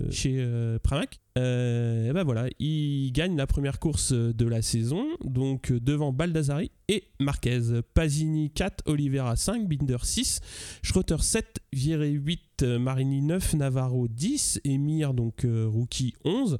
chez 0.10 0.46
Pramac. 0.84 1.20
Et 1.38 2.12
ben 2.14 2.24
voilà, 2.24 2.48
il 2.60 3.12
gagne 3.12 3.36
la 3.36 3.46
première 3.46 3.80
course 3.80 4.14
de 4.14 4.46
la 4.46 4.62
saison, 4.62 5.06
donc 5.24 5.72
devant 5.72 6.14
Baldassari 6.14 6.72
et 6.88 7.04
Marquez. 7.20 7.82
Pasini 7.94 8.52
4, 8.52 8.84
Oliveira 8.86 9.36
5, 9.36 9.68
Binder 9.68 9.98
6, 10.02 10.40
Schroeter 10.82 11.22
7, 11.22 11.60
Vieré 11.74 12.10
8, 12.12 12.64
Marini 12.80 13.22
9, 13.22 13.56
Navarro 13.56 14.08
10, 14.08 14.62
Emir 14.64 15.14
donc 15.14 15.44
euh, 15.46 15.68
rookie 15.68 16.14
11. 16.24 16.58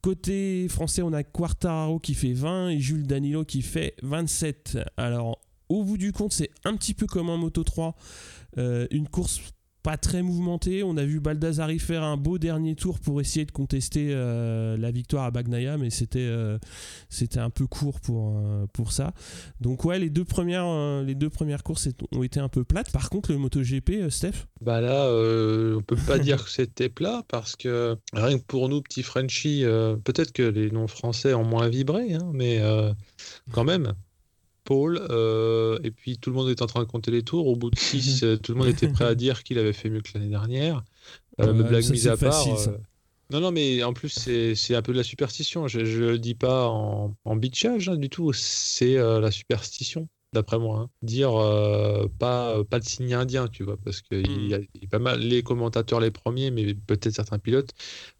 Côté 0.00 0.68
français, 0.68 1.02
on 1.02 1.12
a 1.12 1.22
Quartararo 1.22 1.98
qui 1.98 2.14
fait 2.14 2.34
20 2.34 2.68
et 2.68 2.78
Jules 2.78 3.06
Danilo 3.06 3.44
qui 3.44 3.62
fait 3.62 3.94
27. 4.02 4.78
Alors, 4.96 5.40
au 5.68 5.82
bout 5.82 5.96
du 5.96 6.12
compte, 6.12 6.32
c'est 6.32 6.50
un 6.64 6.76
petit 6.76 6.94
peu 6.94 7.06
comme 7.06 7.30
en 7.30 7.38
Moto 7.38 7.64
3, 7.64 7.96
euh, 8.58 8.86
une 8.90 9.08
course 9.08 9.40
pas 9.84 9.98
très 9.98 10.22
mouvementé. 10.22 10.82
On 10.82 10.96
a 10.96 11.04
vu 11.04 11.20
Baldassari 11.20 11.78
faire 11.78 12.02
un 12.02 12.16
beau 12.16 12.38
dernier 12.38 12.74
tour 12.74 12.98
pour 12.98 13.20
essayer 13.20 13.44
de 13.44 13.52
contester 13.52 14.08
euh, 14.12 14.78
la 14.78 14.90
victoire 14.90 15.24
à 15.24 15.30
Bagnaia, 15.30 15.76
mais 15.76 15.90
c'était 15.90 16.20
euh, 16.20 16.58
c'était 17.10 17.38
un 17.38 17.50
peu 17.50 17.66
court 17.66 18.00
pour, 18.00 18.38
euh, 18.38 18.66
pour 18.72 18.92
ça. 18.92 19.12
Donc 19.60 19.84
ouais, 19.84 19.98
les 19.98 20.08
deux 20.08 20.24
premières, 20.24 21.02
les 21.02 21.14
deux 21.14 21.28
premières 21.28 21.62
courses 21.62 21.88
ont 22.12 22.22
été 22.22 22.40
un 22.40 22.48
peu 22.48 22.64
plates. 22.64 22.90
Par 22.92 23.10
contre, 23.10 23.30
le 23.30 23.38
MotoGP, 23.38 24.08
Steph? 24.08 24.46
Bah 24.62 24.80
là, 24.80 25.06
on 25.06 25.82
peut 25.82 25.96
pas 26.06 26.18
dire 26.18 26.42
que 26.44 26.50
c'était 26.50 26.88
plat 26.88 27.22
parce 27.28 27.54
que 27.54 27.98
rien 28.14 28.38
que 28.38 28.44
pour 28.44 28.70
nous, 28.70 28.80
petits 28.80 29.02
Frenchies, 29.02 29.64
peut-être 30.04 30.32
que 30.32 30.42
les 30.42 30.70
noms 30.70 30.88
français 30.88 31.34
ont 31.34 31.44
moins 31.44 31.68
vibré, 31.68 32.14
hein, 32.14 32.30
mais 32.32 32.62
quand 33.52 33.64
même. 33.64 33.92
Paul, 34.64 35.06
euh, 35.10 35.78
et 35.84 35.90
puis 35.90 36.18
tout 36.18 36.30
le 36.30 36.36
monde 36.36 36.48
était 36.48 36.62
en 36.62 36.66
train 36.66 36.80
de 36.80 36.88
compter 36.88 37.10
les 37.10 37.22
tours. 37.22 37.46
Au 37.46 37.56
bout 37.56 37.70
de 37.70 37.78
6, 37.78 38.22
euh, 38.24 38.36
tout 38.36 38.52
le 38.52 38.58
monde 38.58 38.68
était 38.68 38.88
prêt 38.88 39.04
à 39.04 39.14
dire 39.14 39.42
qu'il 39.42 39.58
avait 39.58 39.72
fait 39.72 39.90
mieux 39.90 40.00
que 40.00 40.10
l'année 40.14 40.30
dernière. 40.30 40.82
Euh, 41.40 41.52
blague 41.52 41.88
mise 41.90 42.08
à 42.08 42.16
part. 42.16 42.46
Euh, 42.48 42.76
non, 43.30 43.40
non, 43.40 43.52
mais 43.52 43.82
en 43.82 43.92
plus, 43.92 44.10
c'est 44.10 44.74
un 44.74 44.82
peu 44.82 44.92
de 44.92 44.98
la 44.98 45.04
superstition. 45.04 45.68
Je 45.68 45.80
ne 45.80 46.10
le 46.10 46.18
dis 46.18 46.34
pas 46.34 46.68
en, 46.68 47.14
en 47.24 47.36
bitchage 47.36 47.88
hein, 47.88 47.96
du 47.96 48.08
tout, 48.08 48.32
c'est 48.32 48.94
la 48.94 49.30
superstition 49.30 50.08
d'après 50.34 50.58
moi. 50.58 50.80
Hein. 50.80 50.90
Dire 51.00 51.34
euh, 51.34 52.06
pas, 52.18 52.62
pas 52.64 52.78
de 52.78 52.84
signe 52.84 53.14
indien, 53.14 53.48
tu 53.48 53.62
vois, 53.62 53.78
parce 53.82 54.02
que 54.02 54.16
il 54.16 54.48
y, 54.48 54.54
a, 54.54 54.58
pas 54.90 54.98
mal 54.98 55.20
les 55.20 55.42
commentateurs 55.42 56.00
les 56.00 56.10
premiers, 56.10 56.50
mais 56.50 56.74
peut-être 56.74 57.14
certains 57.14 57.38
pilotes 57.38 57.70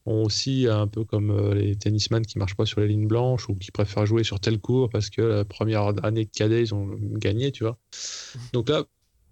ont 0.07 0.25
aussi 0.25 0.67
un 0.69 0.87
peu 0.87 1.05
comme 1.05 1.31
euh, 1.31 1.55
les 1.55 1.77
tennisman 1.77 2.25
qui 2.25 2.39
marchent 2.39 2.57
pas 2.57 2.67
sur 2.67 2.81
les 2.81 2.89
lignes 2.89 3.09
blanches 3.09 3.49
ou 3.49 3.55
qui 3.55 3.71
préfèrent 3.71 4.07
jouer 4.07 4.25
sur 4.25 4.41
tel 4.41 4.59
cours 4.59 4.89
parce 4.89 5.11
que 5.11 5.21
la 5.21 5.45
première 5.45 5.93
année 6.05 6.25
de 6.25 6.31
cadet 6.31 6.63
ils 6.63 6.75
ont 6.75 6.89
gagné, 7.01 7.53
tu 7.53 7.65
vois. 7.65 7.79
Donc 8.55 8.71
là, 8.71 8.85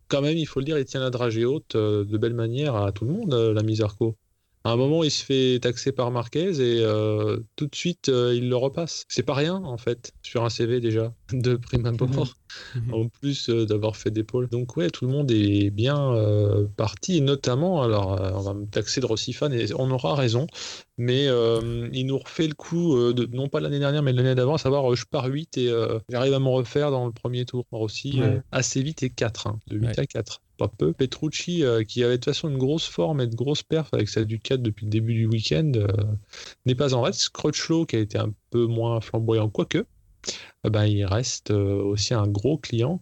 quand 0.09 0.21
même, 0.21 0.37
il 0.37 0.47
faut 0.47 0.61
le 0.61 0.67
dire, 0.67 0.79
il 0.79 0.85
tient 0.85 1.01
la 1.01 1.11
dragée 1.11 1.47
haute 1.47 1.75
euh, 1.75 2.05
de 2.05 2.19
belle 2.19 2.35
manière 2.35 2.77
à 2.77 2.93
tout 2.93 3.07
le 3.07 3.13
monde, 3.13 3.33
la 3.33 3.63
Misarco. 3.63 4.17
À 4.65 4.71
un 4.71 4.77
moment, 4.77 5.03
il 5.03 5.11
se 5.11 5.25
fait 5.25 5.59
taxer 5.61 5.91
par 5.91 6.13
Marquez 6.13 6.61
et 6.61 6.83
euh, 6.85 7.41
tout 7.57 7.67
de 7.67 7.75
suite, 7.75 8.09
euh, 8.09 8.33
il 8.35 8.49
le 8.49 8.57
repasse. 8.57 9.05
C'est 9.09 9.25
pas 9.25 9.35
rien, 9.35 9.57
en 9.57 9.77
fait, 9.77 10.13
sur 10.23 10.45
un 10.45 10.51
CV 10.51 10.81
déjà, 10.81 11.13
de 11.33 11.57
prime 11.57 11.85
abord, 11.87 12.37
mhm. 12.77 12.95
en 12.95 13.09
plus 13.09 13.49
euh, 13.49 13.67
d'avoir 13.67 13.97
fait 13.97 14.13
des 14.13 14.23
pôles. 14.23 14.49
Donc, 14.49 14.77
ouais, 14.77 14.91
tout 14.91 15.05
le 15.05 15.11
monde 15.11 15.33
est 15.33 15.71
bien 15.71 15.93
parti, 16.77 17.21
notamment, 17.21 17.83
alors, 17.83 18.21
on 18.37 18.41
va 18.41 18.55
me 18.55 18.67
taxer 18.67 19.01
de 19.01 19.07
Rossifan 19.07 19.53
et 19.53 19.67
on 19.75 19.91
aura 19.91 20.15
raison, 20.15 20.47
mais 20.97 21.27
il 21.93 22.07
nous 22.07 22.19
refait 22.19 22.47
le 22.47 22.55
coup, 22.55 23.13
de, 23.13 23.27
non 23.35 23.49
pas 23.49 23.61
l'année 23.61 23.81
dernière, 23.81 24.03
mais 24.03 24.13
l'année 24.13 24.35
d'avant, 24.35 24.55
à 24.55 24.59
savoir, 24.59 24.95
je 24.95 25.05
pars 25.07 25.27
8 25.27 25.59
et 25.59 25.73
j'arrive 26.09 26.35
à 26.35 26.39
me 26.39 26.49
refaire 26.49 26.91
dans 26.91 27.07
le 27.07 27.13
premier 27.13 27.45
tour. 27.45 27.67
Rossi, 27.73 28.21
assez 28.53 28.83
vite 28.83 29.03
et 29.03 29.11
4, 29.11 29.47
hein, 29.47 29.59
de 29.69 29.79
8 29.79 29.99
à 29.99 30.07
4 30.07 30.41
peu. 30.69 30.93
Petrucci, 30.93 31.65
euh, 31.65 31.85
qui 31.85 32.03
avait 32.03 32.15
de 32.15 32.17
toute 32.17 32.35
façon 32.35 32.49
une 32.49 32.59
grosse 32.59 32.87
forme 32.87 33.21
et 33.21 33.27
de 33.27 33.35
grosses 33.35 33.63
perfs 33.63 33.93
avec 33.93 34.09
sa 34.09 34.25
Ducat 34.25 34.57
depuis 34.57 34.87
le 34.87 34.91
début 34.91 35.15
du 35.15 35.27
week-end, 35.27 35.73
euh, 35.77 35.87
n'est 36.67 36.75
pas 36.75 36.95
en 36.95 37.03
reste. 37.03 37.31
Crutchlow, 37.31 37.87
qui 37.87 37.97
a 37.97 38.01
été 38.01 38.19
un 38.19 38.33
peu 38.51 38.67
moins 38.67 39.01
flamboyant, 39.01 39.49
quoique, 39.49 39.79
euh, 39.79 40.71
ben, 40.71 40.85
il 40.85 41.05
reste 41.05 41.51
aussi 41.51 42.15
un 42.15 42.27
gros 42.27 42.59
client. 42.59 43.01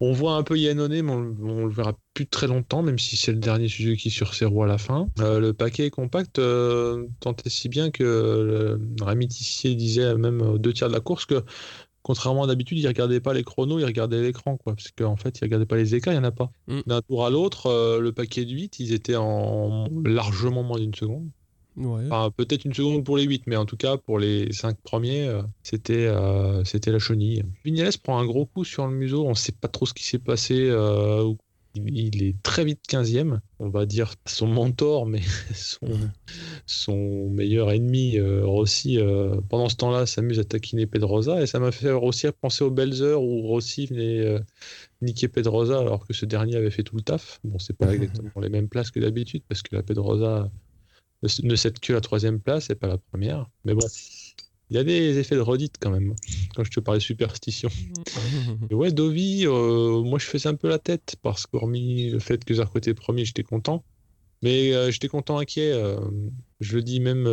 On 0.00 0.12
voit 0.12 0.34
un 0.34 0.44
peu 0.44 0.56
Yannone, 0.56 1.02
mais 1.02 1.12
on, 1.12 1.66
le 1.66 1.72
verra 1.72 1.92
plus 2.14 2.28
très 2.28 2.46
longtemps, 2.46 2.82
même 2.82 3.00
si 3.00 3.16
c'est 3.16 3.32
le 3.32 3.38
dernier 3.38 3.66
Suzuki 3.66 4.10
sur 4.10 4.32
ses 4.32 4.44
roues 4.44 4.62
à 4.62 4.68
la 4.68 4.78
fin. 4.78 5.08
le 5.18 5.50
paquet 5.50 5.86
est 5.86 5.90
compact, 5.90 6.40
tant 7.18 7.36
et 7.44 7.50
si 7.50 7.68
bien 7.68 7.90
que 7.90 8.78
Rémi 9.00 9.26
Tissier 9.26 9.74
disait 9.74 10.14
même 10.14 10.56
deux 10.58 10.72
tiers 10.72 10.86
de 10.86 10.94
la 10.94 11.00
course 11.00 11.26
que 11.26 11.42
Contrairement 12.08 12.44
à 12.44 12.46
d'habitude, 12.46 12.78
il 12.78 12.86
regardait 12.86 13.20
pas 13.20 13.34
les 13.34 13.44
chronos, 13.44 13.78
il 13.78 13.84
regardait 13.84 14.22
l'écran, 14.22 14.56
quoi. 14.56 14.74
Parce 14.74 14.90
qu'en 14.92 15.16
fait, 15.16 15.38
il 15.38 15.44
regardait 15.44 15.66
pas 15.66 15.76
les 15.76 15.94
écarts, 15.94 16.14
il 16.14 16.16
n'y 16.16 16.24
en 16.24 16.28
a 16.28 16.32
pas. 16.32 16.50
Mm. 16.66 16.80
D'un 16.86 17.02
tour 17.02 17.26
à 17.26 17.28
l'autre, 17.28 17.66
euh, 17.66 18.00
le 18.00 18.12
paquet 18.12 18.46
de 18.46 18.50
8, 18.50 18.80
ils 18.80 18.94
étaient 18.94 19.16
en 19.16 19.86
largement 20.06 20.62
moins 20.62 20.78
d'une 20.78 20.94
seconde. 20.94 21.28
peut-être 22.30 22.64
une 22.64 22.72
seconde 22.72 23.04
pour 23.04 23.18
les 23.18 23.24
8, 23.24 23.42
mais 23.46 23.56
en 23.56 23.66
tout 23.66 23.76
cas, 23.76 23.98
pour 23.98 24.18
les 24.18 24.50
5 24.54 24.78
premiers, 24.82 25.28
euh, 25.28 25.42
c'était 25.62 26.06
euh, 26.06 26.64
c'était 26.64 26.92
la 26.92 26.98
chenille. 26.98 27.44
Vignales 27.62 27.92
prend 28.02 28.18
un 28.18 28.24
gros 28.24 28.46
coup 28.46 28.64
sur 28.64 28.86
le 28.86 28.94
museau, 28.94 29.26
on 29.26 29.30
ne 29.30 29.34
sait 29.34 29.52
pas 29.52 29.68
trop 29.68 29.84
ce 29.84 29.92
qui 29.92 30.04
s'est 30.04 30.18
passé, 30.18 30.70
il 31.86 32.22
est 32.22 32.40
très 32.42 32.64
vite 32.64 32.80
15e, 32.88 33.40
on 33.58 33.68
va 33.68 33.86
dire 33.86 34.14
son 34.26 34.46
mentor, 34.46 35.06
mais 35.06 35.20
son, 36.66 37.30
meilleur 37.30 37.70
ennemi, 37.70 38.18
euh, 38.18 38.44
Rossi, 38.44 38.98
euh, 38.98 39.40
pendant 39.48 39.68
ce 39.68 39.76
temps-là, 39.76 40.06
s'amuse 40.06 40.38
à 40.38 40.44
taquiner 40.44 40.86
Pedrosa, 40.86 41.42
et 41.42 41.46
ça 41.46 41.58
m'a 41.58 41.72
fait 41.72 41.90
aussi 41.90 42.26
penser 42.40 42.64
aux 42.64 42.70
belles 42.70 43.02
heures 43.02 43.22
où 43.22 43.42
Rossi 43.42 43.86
venait 43.86 44.20
euh, 44.20 44.40
niquer 45.02 45.28
Pedrosa 45.28 45.78
alors 45.78 46.06
que 46.06 46.12
ce 46.12 46.26
dernier 46.26 46.56
avait 46.56 46.70
fait 46.70 46.82
tout 46.82 46.96
le 46.96 47.02
taf. 47.02 47.40
Bon, 47.44 47.58
c'est 47.58 47.76
pas 47.76 47.94
exactement 47.94 48.40
les 48.40 48.48
mêmes 48.48 48.68
places 48.68 48.90
que 48.90 49.00
d'habitude, 49.00 49.42
parce 49.48 49.62
que 49.62 49.74
la 49.74 49.82
Pedrosa 49.82 50.50
ne 51.22 51.56
cède 51.56 51.78
que 51.80 51.92
la 51.92 52.00
troisième 52.00 52.40
place 52.40 52.70
et 52.70 52.74
pas 52.74 52.86
la 52.86 52.98
première, 52.98 53.48
mais 53.64 53.74
bon. 53.74 53.86
Il 54.70 54.76
y 54.76 54.78
a 54.78 54.84
des 54.84 55.18
effets 55.18 55.34
de 55.34 55.40
redite 55.40 55.76
quand 55.80 55.90
même, 55.90 56.14
quand 56.54 56.62
je 56.62 56.70
te 56.70 56.80
parlais 56.80 57.00
superstition. 57.00 57.70
Et 58.70 58.74
ouais, 58.74 58.92
Dovi, 58.92 59.46
euh, 59.46 60.02
moi 60.02 60.18
je 60.18 60.26
faisais 60.26 60.48
un 60.48 60.54
peu 60.54 60.68
la 60.68 60.78
tête, 60.78 61.16
parce 61.22 61.46
qu'hormis 61.46 62.10
le 62.10 62.18
fait 62.18 62.44
que 62.44 62.54
Zarco 62.54 62.78
était 62.78 62.94
premier, 62.94 63.24
j'étais 63.24 63.42
content. 63.42 63.84
Mais 64.42 64.72
euh, 64.72 64.90
j'étais 64.90 65.08
content 65.08 65.38
inquiet. 65.38 65.72
Euh, 65.72 65.98
je 66.60 66.76
le 66.76 66.82
dis 66.82 67.00
même 67.00 67.26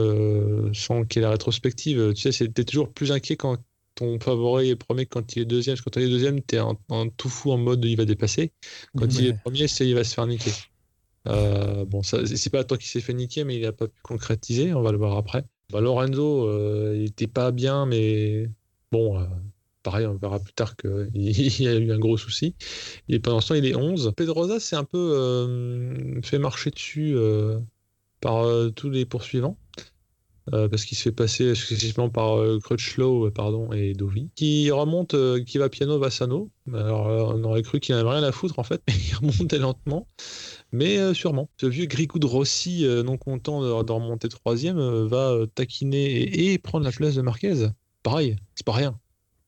sans 0.74 1.04
qu'il 1.04 1.22
y 1.22 1.24
ait 1.24 1.28
la 1.28 1.32
rétrospective. 1.32 2.14
Tu 2.14 2.22
sais, 2.22 2.32
c'était 2.32 2.64
toujours 2.64 2.92
plus 2.92 3.12
inquiet 3.12 3.38
quand 3.38 3.58
ton 3.94 4.20
favori 4.20 4.70
est 4.70 4.76
premier 4.76 5.06
que 5.06 5.12
quand 5.12 5.36
il 5.36 5.44
est 5.44 5.46
deuxième. 5.46 5.76
Parce 5.76 5.86
que 5.86 5.90
quand 5.90 6.00
il 6.00 6.08
est 6.08 6.12
deuxième, 6.12 6.42
t'es 6.42 6.60
en, 6.60 6.80
en 6.90 7.10
tout 7.10 7.30
fou 7.30 7.52
en 7.52 7.58
mode 7.58 7.86
il 7.86 7.96
va 7.96 8.06
dépasser. 8.06 8.52
Quand 8.98 9.08
il 9.20 9.28
est 9.28 9.34
premier, 9.34 9.68
c'est 9.68 9.88
il 9.88 9.96
va 9.96 10.04
se 10.04 10.14
faire 10.16 10.28
niquer. 10.28 10.52
bon, 11.26 12.02
c'est 12.04 12.50
pas 12.50 12.64
toi 12.64 12.78
qui 12.78 12.88
s'est 12.88 13.02
fait 13.02 13.14
niquer, 13.14 13.44
mais 13.44 13.58
il 13.58 13.66
a 13.66 13.72
pas 13.72 13.88
pu 13.88 14.02
concrétiser. 14.02 14.74
On 14.74 14.82
va 14.82 14.92
le 14.92 14.98
voir 14.98 15.18
après. 15.18 15.44
Bah, 15.72 15.82
Lorenzo, 15.82 16.52
il 16.94 17.02
n'était 17.04 17.28
pas 17.28 17.52
bien, 17.52 17.86
mais 17.86 18.50
bon, 18.92 19.28
pareil, 19.86 20.06
on 20.06 20.16
verra 20.16 20.40
plus 20.40 20.54
tard 20.54 20.76
qu'il 20.76 21.10
y 21.14 21.68
a 21.68 21.76
eu 21.76 21.92
un 21.92 22.00
gros 22.00 22.18
souci. 22.18 22.56
Et 23.08 23.20
pendant 23.20 23.40
ce 23.40 23.50
temps, 23.50 23.56
il 23.56 23.66
est 23.66 23.76
11. 23.76 24.12
Pedrosa 24.18 24.60
s'est 24.60 24.76
un 24.76 24.84
peu 24.84 24.98
euh, 24.98 26.22
fait 26.22 26.40
marcher 26.40 26.72
dessus 26.72 27.16
par 28.20 28.46
tous 28.76 28.90
les 28.90 29.06
poursuivants. 29.06 29.58
parce 30.52 30.84
qu'il 30.86 30.98
se 30.98 31.04
fait 31.04 31.12
passer 31.12 31.56
successivement 31.56 32.10
par 32.10 32.40
Crutchlow 32.62 33.32
pardon, 33.32 33.72
et 33.72 33.94
Dovi, 33.94 34.30
qui 34.36 34.72
remonte, 34.72 35.16
qui 35.46 35.58
va 35.58 35.70
piano 35.70 36.00
Vassano. 36.00 36.50
Alors 36.74 37.08
on 37.08 37.44
aurait 37.44 37.64
cru 37.64 37.80
qu'il 37.80 37.96
n'avait 37.96 38.10
rien 38.10 38.24
à 38.24 38.32
foutre 38.32 38.60
en 38.60 38.64
fait, 38.64 38.82
mais 38.88 38.94
il 39.10 39.16
remontait 39.16 39.60
lentement. 39.60 40.08
Mais 40.76 40.98
euh, 40.98 41.14
sûrement. 41.14 41.50
Ce 41.56 41.68
vieux 41.68 41.86
Grigou 41.86 42.20
de 42.20 42.26
Rossi, 42.26 42.86
euh, 42.86 43.02
non 43.02 43.18
content 43.18 43.62
de, 43.62 43.92
remonter 43.92 44.28
troisième, 44.28 44.78
euh, 44.78 45.08
va 45.08 45.46
taquiner 45.56 46.52
et, 46.52 46.58
prendre 46.58 46.84
la 46.84 46.92
place 46.92 47.16
de 47.16 47.22
Marquez. 47.22 47.70
Pareil, 48.04 48.36
c'est 48.56 48.66
pas 48.66 48.74
rien. 48.74 49.00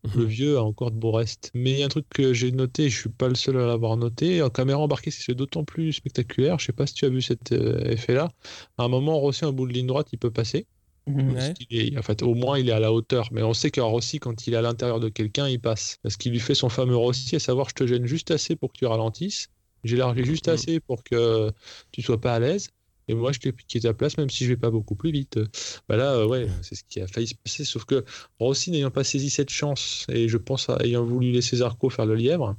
Le 0.04 0.24
mhm. 0.24 0.28
vieux 0.28 0.58
a 0.58 0.64
encore 0.64 0.92
de 0.92 0.98
beaux 0.98 1.12
restes. 1.12 1.52
Mais 1.54 1.72
il 1.72 1.80
y 1.80 1.84
a 1.84 1.86
un 1.86 1.90
truc 1.90 2.06
que 2.10 2.34
j'ai 2.34 2.52
noté, 2.52 2.90
je 2.90 2.98
suis 3.00 3.10
pas 3.10 3.28
le 3.28 3.36
seul 3.36 3.58
à 3.58 3.66
l'avoir 3.66 3.98
noté. 3.98 4.42
En 4.42 4.50
caméra 4.50 4.80
embarquée, 4.80 5.12
c'est 5.12 5.34
d'autant 5.34 5.64
plus 5.64 5.94
spectaculaire. 5.94 6.60
Je 6.60 6.68
sais 6.68 6.74
pas 6.74 6.88
si 6.88 6.94
tu 6.94 7.06
as 7.06 7.10
vu 7.10 7.22
cet 7.22 7.52
effet-là. 7.52 8.30
À 8.78 8.84
un 8.84 8.88
moment, 8.88 9.20
Rossi, 9.20 9.44
un 9.44 9.52
bout 9.52 9.68
de 9.68 9.74
ligne 9.74 9.88
droite, 9.88 10.08
il 10.14 10.20
peut 10.20 10.32
passer. 10.32 10.66
Mhm. 11.08 11.98
en 11.98 12.02
fait, 12.02 12.22
au 12.22 12.36
moins, 12.36 12.60
il 12.60 12.70
est 12.70 12.74
à 12.74 12.80
la 12.80 12.92
hauteur. 12.92 13.30
Mais 13.32 13.42
on 13.42 13.54
sait 13.54 13.72
qu'un 13.72 13.84
Rossi, 13.84 14.20
quand 14.20 14.46
il 14.46 14.54
est 14.54 14.58
à 14.58 14.62
l'intérieur 14.62 15.00
de 15.00 15.10
quelqu'un, 15.10 15.48
il 15.48 15.60
passe. 15.60 16.00
Parce 16.04 16.18
qu'il 16.18 16.32
lui 16.32 16.40
fait 16.40 16.56
son 16.56 16.70
fameux 16.70 16.98
Rossi, 16.98 17.36
à 17.36 17.40
savoir, 17.40 17.70
je 17.70 17.76
te 17.76 17.88
gêne 17.88 18.06
juste 18.06 18.32
assez 18.32 18.56
pour 18.56 18.74
que 18.74 18.78
tu 18.78 18.86
ralentisses. 18.86 19.50
J'ai 19.84 19.96
largué 19.96 20.24
juste 20.24 20.48
mm. 20.48 20.52
assez 20.52 20.80
pour 20.80 21.04
que 21.04 21.52
tu 21.92 22.02
sois 22.02 22.20
pas 22.20 22.36
à 22.36 22.40
l'aise. 22.40 22.70
Et 23.08 23.16
moi, 23.16 23.32
je 23.32 23.40
t'ai 23.40 23.52
piqué 23.52 23.80
ta 23.80 23.94
place, 23.94 24.18
même 24.18 24.30
si 24.30 24.44
je 24.44 24.50
vais 24.50 24.58
pas 24.58 24.70
beaucoup 24.70 24.96
plus 24.96 25.12
vite. 25.12 25.40
Bah 25.88 25.96
là, 25.96 26.14
euh, 26.14 26.28
ouais, 26.28 26.48
c'est 26.62 26.76
ce 26.76 26.84
qui 26.84 27.00
a 27.00 27.08
failli 27.08 27.28
se 27.28 27.36
passer. 27.36 27.64
Sauf 27.64 27.86
que 27.86 28.04
Rossi, 28.40 28.72
n'ayant 28.72 28.92
pas 28.92 29.04
saisi 29.04 29.30
cette 29.30 29.50
chance, 29.50 30.06
et 30.10 30.28
je 30.28 30.38
pense 30.38 30.70
ayant 30.82 31.06
voulu 31.06 31.32
laisser 31.32 31.58
Zarco 31.58 31.90
faire 31.90 32.06
le 32.06 32.16
lièvre, 32.16 32.56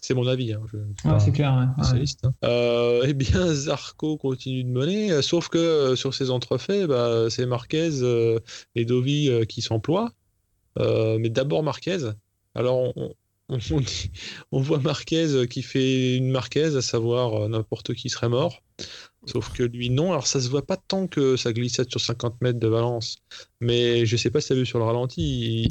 C'est 0.00 0.14
mon 0.14 0.26
avis. 0.28 0.52
Hein, 0.52 0.62
je, 0.72 0.78
ouais, 1.08 1.18
c'est 1.18 1.32
clair. 1.32 1.52
Ouais. 1.54 1.82
Spécialiste, 1.82 2.24
hein. 2.24 2.34
euh, 2.44 3.04
eh 3.06 3.14
bien, 3.14 3.46
Zarco 3.52 4.16
continue 4.16 4.62
de 4.62 4.70
mener, 4.70 5.10
euh, 5.10 5.22
sauf 5.22 5.48
que 5.48 5.58
euh, 5.58 5.96
sur 5.96 6.14
ces 6.14 6.30
entrefaits, 6.30 6.86
bah, 6.86 7.28
c'est 7.28 7.46
Marquez 7.46 7.90
et 8.76 8.84
Dovi 8.84 9.46
qui 9.48 9.60
s'emploient. 9.60 10.12
mais 10.78 11.30
d'abord 11.30 11.64
Marquez. 11.64 11.98
Alors, 12.54 12.96
on, 12.96 13.12
on, 13.48 13.58
on, 14.52 14.60
voit 14.60 14.78
Marquez 14.78 15.48
qui 15.48 15.62
fait 15.62 16.16
une 16.16 16.30
Marquez, 16.30 16.76
à 16.76 16.82
savoir 16.82 17.48
n'importe 17.48 17.94
qui 17.94 18.08
serait 18.08 18.28
mort. 18.28 18.62
Sauf 19.26 19.52
que 19.52 19.62
lui, 19.62 19.90
non. 19.90 20.12
Alors, 20.12 20.26
ça 20.26 20.40
se 20.40 20.48
voit 20.48 20.66
pas 20.66 20.76
tant 20.76 21.06
que 21.06 21.36
ça 21.36 21.52
glissade 21.52 21.90
sur 21.90 22.00
50 22.00 22.40
mètres 22.40 22.58
de 22.58 22.68
Valence. 22.68 23.16
Mais 23.60 24.06
je 24.06 24.16
sais 24.16 24.30
pas 24.30 24.40
si 24.40 24.48
tu 24.48 24.52
as 24.54 24.56
vu 24.56 24.66
sur 24.66 24.78
le 24.78 24.84
ralenti. 24.84 25.68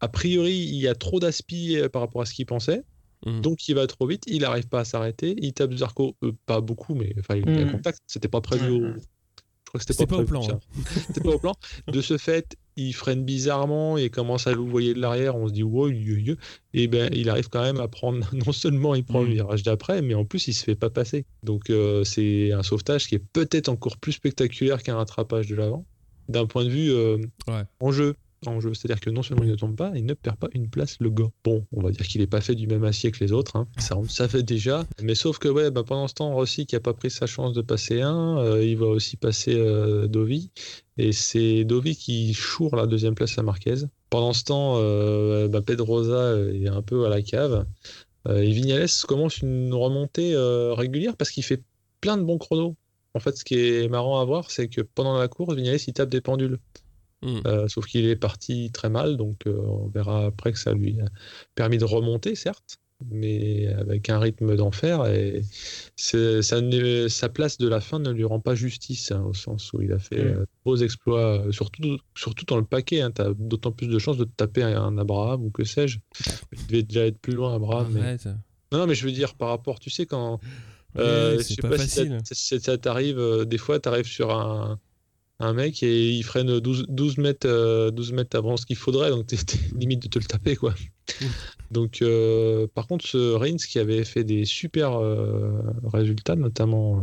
A 0.00 0.08
priori, 0.08 0.56
il 0.56 0.76
y 0.76 0.88
a 0.88 0.96
trop 0.96 1.20
d'aspi 1.20 1.76
euh, 1.76 1.88
par 1.88 2.02
rapport 2.02 2.22
à 2.22 2.26
ce 2.26 2.34
qu'il 2.34 2.44
pensait. 2.44 2.82
Mhm. 3.24 3.40
Donc, 3.40 3.68
il 3.68 3.76
va 3.76 3.86
trop 3.86 4.06
vite. 4.06 4.24
Il 4.26 4.40
n'arrive 4.40 4.66
pas 4.66 4.80
à 4.80 4.84
s'arrêter. 4.84 5.36
Il 5.38 5.52
tape 5.52 5.72
Zarco, 5.74 6.16
euh, 6.24 6.32
pas 6.44 6.60
beaucoup, 6.60 6.96
mais 6.96 7.14
enfin, 7.20 7.36
il 7.36 7.48
a 7.48 7.64
mhm. 7.64 7.72
contact. 7.72 8.00
C'était 8.08 8.28
pas 8.28 8.40
prévu 8.40 8.68
au. 8.68 8.80
Je 8.80 9.78
crois 9.78 9.78
que 9.78 9.86
c'était 9.86 10.06
pas, 10.06 10.16
au 10.16 10.24
plan. 10.24 10.42
Hein. 10.50 10.58
C'était 11.06 11.20
pas 11.20 11.30
au 11.30 11.38
plan. 11.38 11.54
De 11.86 12.00
ce 12.02 12.18
fait, 12.18 12.56
il 12.76 12.92
freine 12.92 13.24
bizarrement 13.24 13.96
et 13.98 14.10
commence 14.10 14.46
à 14.46 14.54
voyer 14.54 14.94
de 14.94 15.00
l'arrière. 15.00 15.36
On 15.36 15.48
se 15.48 15.52
dit, 15.52 15.62
wow, 15.62 15.90
et 16.74 16.86
ben, 16.86 17.10
il 17.12 17.28
arrive 17.28 17.48
quand 17.48 17.62
même 17.62 17.80
à 17.80 17.88
prendre. 17.88 18.26
Non 18.46 18.52
seulement 18.52 18.94
il 18.94 19.04
prend 19.04 19.20
le 19.20 19.28
mhm. 19.28 19.34
virage 19.34 19.62
d'après, 19.62 20.02
mais 20.02 20.14
en 20.14 20.24
plus, 20.24 20.48
il 20.48 20.54
se 20.54 20.64
fait 20.64 20.74
pas 20.74 20.90
passer. 20.90 21.24
Donc, 21.42 21.70
euh, 21.70 22.04
c'est 22.04 22.52
un 22.52 22.62
sauvetage 22.62 23.06
qui 23.06 23.14
est 23.14 23.24
peut-être 23.32 23.68
encore 23.68 23.96
plus 23.98 24.12
spectaculaire 24.12 24.82
qu'un 24.82 24.96
rattrapage 24.96 25.46
de 25.46 25.54
l'avant, 25.54 25.84
d'un 26.28 26.46
point 26.46 26.64
de 26.64 26.70
vue 26.70 26.92
en 27.80 27.92
jeu 27.92 28.14
en 28.48 28.60
jeu. 28.60 28.74
C'est-à-dire 28.74 29.00
que 29.00 29.10
non 29.10 29.22
seulement 29.22 29.44
il 29.44 29.50
ne 29.50 29.56
tombe 29.56 29.76
pas, 29.76 29.92
il 29.94 30.04
ne 30.04 30.14
perd 30.14 30.36
pas 30.36 30.48
une 30.52 30.68
place, 30.68 30.96
le 31.00 31.10
gars. 31.10 31.30
Bon, 31.44 31.64
on 31.72 31.82
va 31.82 31.90
dire 31.90 32.06
qu'il 32.06 32.20
n'est 32.20 32.26
pas 32.26 32.40
fait 32.40 32.54
du 32.54 32.66
même 32.66 32.84
acier 32.84 33.10
que 33.10 33.22
les 33.22 33.32
autres, 33.32 33.56
hein. 33.56 33.66
ça, 33.78 34.28
fait 34.28 34.42
déjà. 34.42 34.84
Mais 35.02 35.14
sauf 35.14 35.38
que 35.38 35.48
ouais, 35.48 35.70
bah, 35.70 35.82
pendant 35.84 36.08
ce 36.08 36.14
temps, 36.14 36.32
Rossi 36.34 36.66
qui 36.66 36.74
n'a 36.74 36.80
pas 36.80 36.94
pris 36.94 37.10
sa 37.10 37.26
chance 37.26 37.52
de 37.52 37.62
passer 37.62 38.00
un, 38.00 38.38
euh, 38.38 38.64
il 38.64 38.76
va 38.76 38.86
aussi 38.86 39.16
passer 39.16 39.54
euh, 39.56 40.06
Dovi. 40.06 40.50
Et 40.98 41.12
c'est 41.12 41.64
Dovi 41.64 41.96
qui 41.96 42.34
choure 42.34 42.76
la 42.76 42.86
deuxième 42.86 43.14
place 43.14 43.38
à 43.38 43.42
Marquez. 43.42 43.86
Pendant 44.10 44.32
ce 44.32 44.44
temps, 44.44 44.74
euh, 44.76 45.48
bah, 45.48 45.60
est 45.66 46.68
un 46.68 46.82
peu 46.82 47.06
à 47.06 47.08
la 47.08 47.22
cave. 47.22 47.66
et 48.28 48.50
Vignales 48.50 48.88
commence 49.08 49.38
une 49.38 49.72
remontée 49.72 50.34
régulière 50.76 51.16
parce 51.16 51.30
qu'il 51.30 51.44
fait 51.44 51.62
plein 52.00 52.16
de 52.16 52.22
bons 52.22 52.38
chronos. 52.38 52.76
En 53.14 53.20
fait, 53.20 53.36
ce 53.36 53.44
qui 53.44 53.58
est 53.58 53.88
marrant 53.88 54.20
à 54.20 54.24
voir, 54.24 54.50
c'est 54.50 54.68
que 54.68 54.80
pendant 54.80 55.18
la 55.18 55.28
course, 55.28 55.54
Vignales, 55.54 55.78
il 55.86 55.92
tape 55.92 56.08
des 56.08 56.20
pendules. 56.20 56.58
Hmm. 57.22 57.40
Euh, 57.46 57.68
sauf 57.68 57.86
qu'il 57.86 58.04
est 58.06 58.16
parti 58.16 58.70
très 58.72 58.90
mal, 58.90 59.16
donc 59.16 59.46
euh, 59.46 59.56
on 59.56 59.88
verra 59.88 60.26
après 60.26 60.52
que 60.52 60.58
ça 60.58 60.72
lui 60.72 61.00
a 61.00 61.06
permis 61.54 61.78
de 61.78 61.84
remonter, 61.84 62.34
certes, 62.34 62.78
mais 63.10 63.68
avec 63.68 64.10
un 64.10 64.18
rythme 64.18 64.56
d'enfer. 64.56 65.06
Et 65.06 65.42
ça, 65.94 66.42
sa 66.42 67.28
place 67.28 67.58
de 67.58 67.68
la 67.68 67.80
fin 67.80 68.00
ne 68.00 68.10
lui 68.10 68.24
rend 68.24 68.40
pas 68.40 68.56
justice, 68.56 69.12
hein, 69.12 69.22
au 69.22 69.34
sens 69.34 69.72
où 69.72 69.80
il 69.82 69.92
a 69.92 70.00
fait 70.00 70.16
de 70.16 70.22
hmm. 70.22 70.38
euh, 70.38 70.46
beaux 70.64 70.76
exploits, 70.76 71.44
surtout, 71.52 71.98
surtout 72.16 72.44
dans 72.44 72.58
le 72.58 72.64
paquet. 72.64 73.02
Hein, 73.02 73.12
tu 73.12 73.22
as 73.22 73.32
d'autant 73.38 73.70
plus 73.70 73.86
de 73.86 73.98
chances 74.00 74.18
de 74.18 74.24
te 74.24 74.34
taper 74.36 74.64
un 74.64 74.98
Abraham 74.98 75.44
ou 75.44 75.50
que 75.50 75.62
sais-je. 75.62 75.98
Il 76.52 76.66
devait 76.66 76.82
déjà 76.82 77.06
être 77.06 77.18
plus 77.18 77.34
loin, 77.34 77.54
Abraham. 77.54 77.92
Mais... 77.92 78.16
Non, 78.72 78.86
mais 78.86 78.96
je 78.96 79.04
veux 79.04 79.12
dire, 79.12 79.34
par 79.34 79.50
rapport, 79.50 79.78
tu 79.78 79.90
sais, 79.90 80.06
quand. 80.06 80.40
c'est 80.96 81.60
pas, 81.60 81.76
facile. 81.76 82.18
Si 82.24 82.58
ça, 82.58 82.78
t'arrive, 82.78 83.44
des 83.46 83.58
fois, 83.58 83.78
tu 83.78 83.88
arrives 83.88 84.06
sur 84.06 84.34
un 84.34 84.80
un 85.38 85.52
mec 85.54 85.82
et 85.82 86.10
il 86.10 86.22
freine 86.22 86.60
12, 86.60 86.86
12 86.88 87.18
mètres, 87.18 87.90
12 87.90 88.12
euh, 88.12 88.14
mètres 88.14 88.36
avant 88.36 88.56
ce 88.56 88.66
qu'il 88.66 88.76
faudrait, 88.76 89.10
donc 89.10 89.26
t'es 89.26 89.36
limite 89.76 90.02
de 90.02 90.08
te 90.08 90.18
le 90.18 90.24
taper, 90.24 90.56
quoi. 90.56 90.74
donc, 91.70 92.02
euh, 92.02 92.66
par 92.74 92.86
contre, 92.86 93.06
ce 93.06 93.34
Reigns 93.34 93.56
qui 93.56 93.78
avait 93.78 94.04
fait 94.04 94.24
des 94.24 94.44
super 94.44 94.94
euh, 94.94 95.60
résultats, 95.84 96.36
notamment 96.36 97.02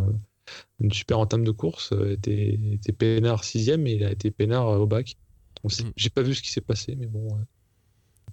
une 0.79 0.91
super 0.91 1.19
entame 1.19 1.43
de 1.43 1.51
course, 1.51 1.93
était, 2.09 2.57
était 2.73 2.93
peinard 2.93 3.43
sixième 3.43 3.85
et 3.87 3.93
il 3.93 4.03
a 4.03 4.11
été 4.11 4.31
peinard 4.31 4.67
au 4.79 4.87
bac. 4.87 5.15
Mm. 5.63 5.69
J'ai 5.95 6.09
pas 6.09 6.21
vu 6.21 6.33
ce 6.33 6.41
qui 6.41 6.51
s'est 6.51 6.61
passé, 6.61 6.95
mais 6.97 7.07
bon, 7.07 7.27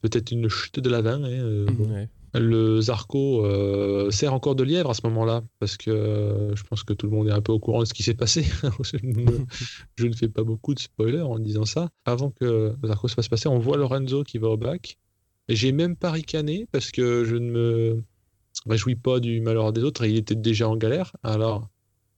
peut-être 0.01 0.31
une 0.31 0.49
chute 0.49 0.79
de 0.79 0.89
la 0.89 1.03
vanne. 1.03 1.25
Hein, 1.25 2.07
le 2.39 2.81
Zarco 2.81 3.45
euh, 3.45 4.11
sert 4.11 4.35
encore 4.35 4.55
de 4.55 4.65
lièvre 4.65 4.91
à 4.91 4.95
ce 4.95 5.01
moment-là, 5.05 5.43
parce 5.59 5.77
que 5.77 5.91
euh, 5.91 6.57
je 6.57 6.63
pense 6.65 6.83
que 6.83 6.93
tout 6.93 7.07
le 7.07 7.13
monde 7.13 7.29
est 7.29 7.33
un 7.33 7.41
peu 7.41 7.53
au 7.53 7.59
courant 7.59 7.81
de 7.81 7.85
ce 7.85 7.95
qui 7.95 8.03
s'est 8.03 8.15
passé. 8.15 8.45
je, 8.83 10.07
ne, 10.07 10.15
fais 10.15 10.29
pas 10.29 10.43
beaucoup 10.43 10.75
de 10.75 10.81
spoilers 10.81 11.23
en 11.23 11.39
disant 11.39 11.65
ça. 11.65 11.91
Avant 12.05 12.31
que 12.31 12.75
Zarco 12.85 13.09
se 13.09 13.15
fasse 13.15 13.29
passer, 13.29 13.49
on 13.49 13.59
voit 13.59 13.77
Lorenzo 13.77 14.25
qui 14.25 14.39
va 14.39 14.49
au 14.49 14.57
bac. 14.57 14.99
J'ai 15.49 15.73
même 15.73 15.97
pas 15.97 16.11
ricané 16.11 16.67
parce 16.73 16.91
que 16.91 17.25
je 17.25 17.37
ne 17.37 17.51
me 17.51 18.03
réjouis 18.67 18.97
pas 18.97 19.21
du 19.21 19.41
malheur 19.41 19.73
des 19.73 19.83
autres 19.83 20.05
et 20.05 20.11
il 20.11 20.17
était 20.17 20.35
déjà 20.35 20.69
en 20.69 20.77
galère. 20.77 21.13
Alors, 21.23 21.69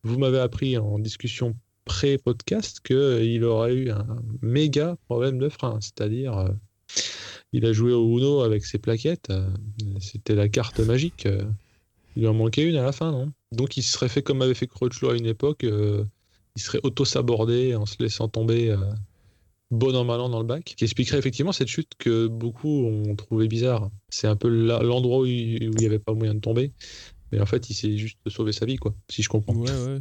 vous 0.02 0.18
m'avez 0.18 0.38
appris 0.38 0.78
en 0.78 0.98
discussion 0.98 1.54
pré-podcast 1.84 2.80
qu'il 2.80 3.44
aurait 3.44 3.74
eu 3.74 3.90
un 3.90 4.22
méga 4.42 4.96
problème 5.06 5.38
de 5.38 5.48
frein, 5.48 5.78
c'est-à-dire. 5.80 6.50
Il 7.52 7.64
a 7.64 7.72
joué 7.72 7.92
au 7.92 8.18
Uno 8.18 8.40
avec 8.40 8.64
ses 8.64 8.78
plaquettes. 8.78 9.30
Euh, 9.30 9.48
c'était 10.00 10.34
la 10.34 10.48
carte 10.48 10.80
magique. 10.80 11.26
Euh. 11.26 11.44
Il 12.16 12.22
lui 12.22 12.28
en 12.28 12.34
manquait 12.34 12.64
une 12.64 12.76
à 12.76 12.82
la 12.82 12.92
fin, 12.92 13.12
non? 13.12 13.32
Donc 13.52 13.76
il 13.76 13.82
serait 13.82 14.08
fait 14.08 14.22
comme 14.22 14.42
avait 14.42 14.54
fait 14.54 14.66
Crutchlow 14.66 15.10
à 15.10 15.16
une 15.16 15.26
époque. 15.26 15.64
Euh, 15.64 16.04
il 16.56 16.62
serait 16.62 16.80
auto-sabordé 16.82 17.74
en 17.74 17.86
se 17.86 17.96
laissant 18.00 18.28
tomber 18.28 18.74
bon 19.70 19.94
an 19.94 20.04
mal 20.04 20.20
an 20.20 20.28
dans 20.28 20.40
le 20.40 20.46
bac, 20.46 20.64
qui 20.76 20.82
expliquerait 20.82 21.18
effectivement 21.18 21.52
cette 21.52 21.68
chute 21.68 21.92
que 21.98 22.26
beaucoup 22.26 22.86
ont 22.86 23.14
trouvé 23.14 23.46
bizarre. 23.46 23.90
C'est 24.08 24.26
un 24.26 24.34
peu 24.34 24.48
l'endroit 24.48 25.20
où 25.20 25.26
il 25.26 25.70
n'y 25.70 25.86
avait 25.86 26.00
pas 26.00 26.14
moyen 26.14 26.34
de 26.34 26.40
tomber. 26.40 26.72
Mais 27.30 27.40
en 27.40 27.46
fait, 27.46 27.68
il 27.68 27.74
s'est 27.74 27.96
juste 27.96 28.18
sauvé 28.28 28.52
sa 28.52 28.64
vie, 28.64 28.76
quoi, 28.76 28.94
si 29.08 29.22
je 29.22 29.28
comprends. 29.28 29.54
Ouais, 29.54 29.70
ouais. 29.70 29.98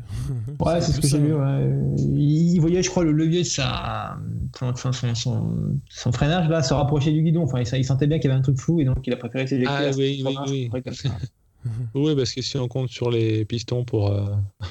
ouais, 0.65 0.81
c'est 0.81 0.93
ce 0.93 1.01
que 1.01 1.07
j'ai 1.07 1.19
vu. 1.19 1.33
Ouais. 1.33 1.69
Il 1.97 2.59
voyait, 2.59 2.81
je 2.81 2.89
crois, 2.89 3.03
le 3.03 3.11
levier 3.11 3.41
de 3.41 3.47
sa... 3.47 4.17
son, 4.57 4.73
son, 4.75 5.73
son, 5.89 6.11
freinage 6.11 6.49
là, 6.49 6.63
se 6.63 6.73
rapprocher 6.73 7.11
du 7.11 7.21
guidon. 7.21 7.43
Enfin, 7.43 7.61
il, 7.61 7.85
sentait 7.85 8.07
bien 8.07 8.19
qu'il 8.19 8.29
y 8.29 8.31
avait 8.31 8.39
un 8.39 8.43
truc 8.43 8.57
flou 8.57 8.79
et 8.79 8.85
donc 8.85 9.05
il 9.05 9.13
a 9.13 9.17
préféré 9.17 9.45
s'éjecter. 9.47 9.73
Ah 9.73 9.91
oui, 9.97 10.23
oui, 10.25 10.69
oui. 10.73 10.81
oui, 11.95 12.15
parce 12.15 12.33
que 12.33 12.41
si 12.41 12.57
on 12.57 12.67
compte 12.67 12.89
sur 12.89 13.11
les 13.11 13.45
pistons 13.45 13.83
pour 13.83 14.11
euh, 14.11 14.25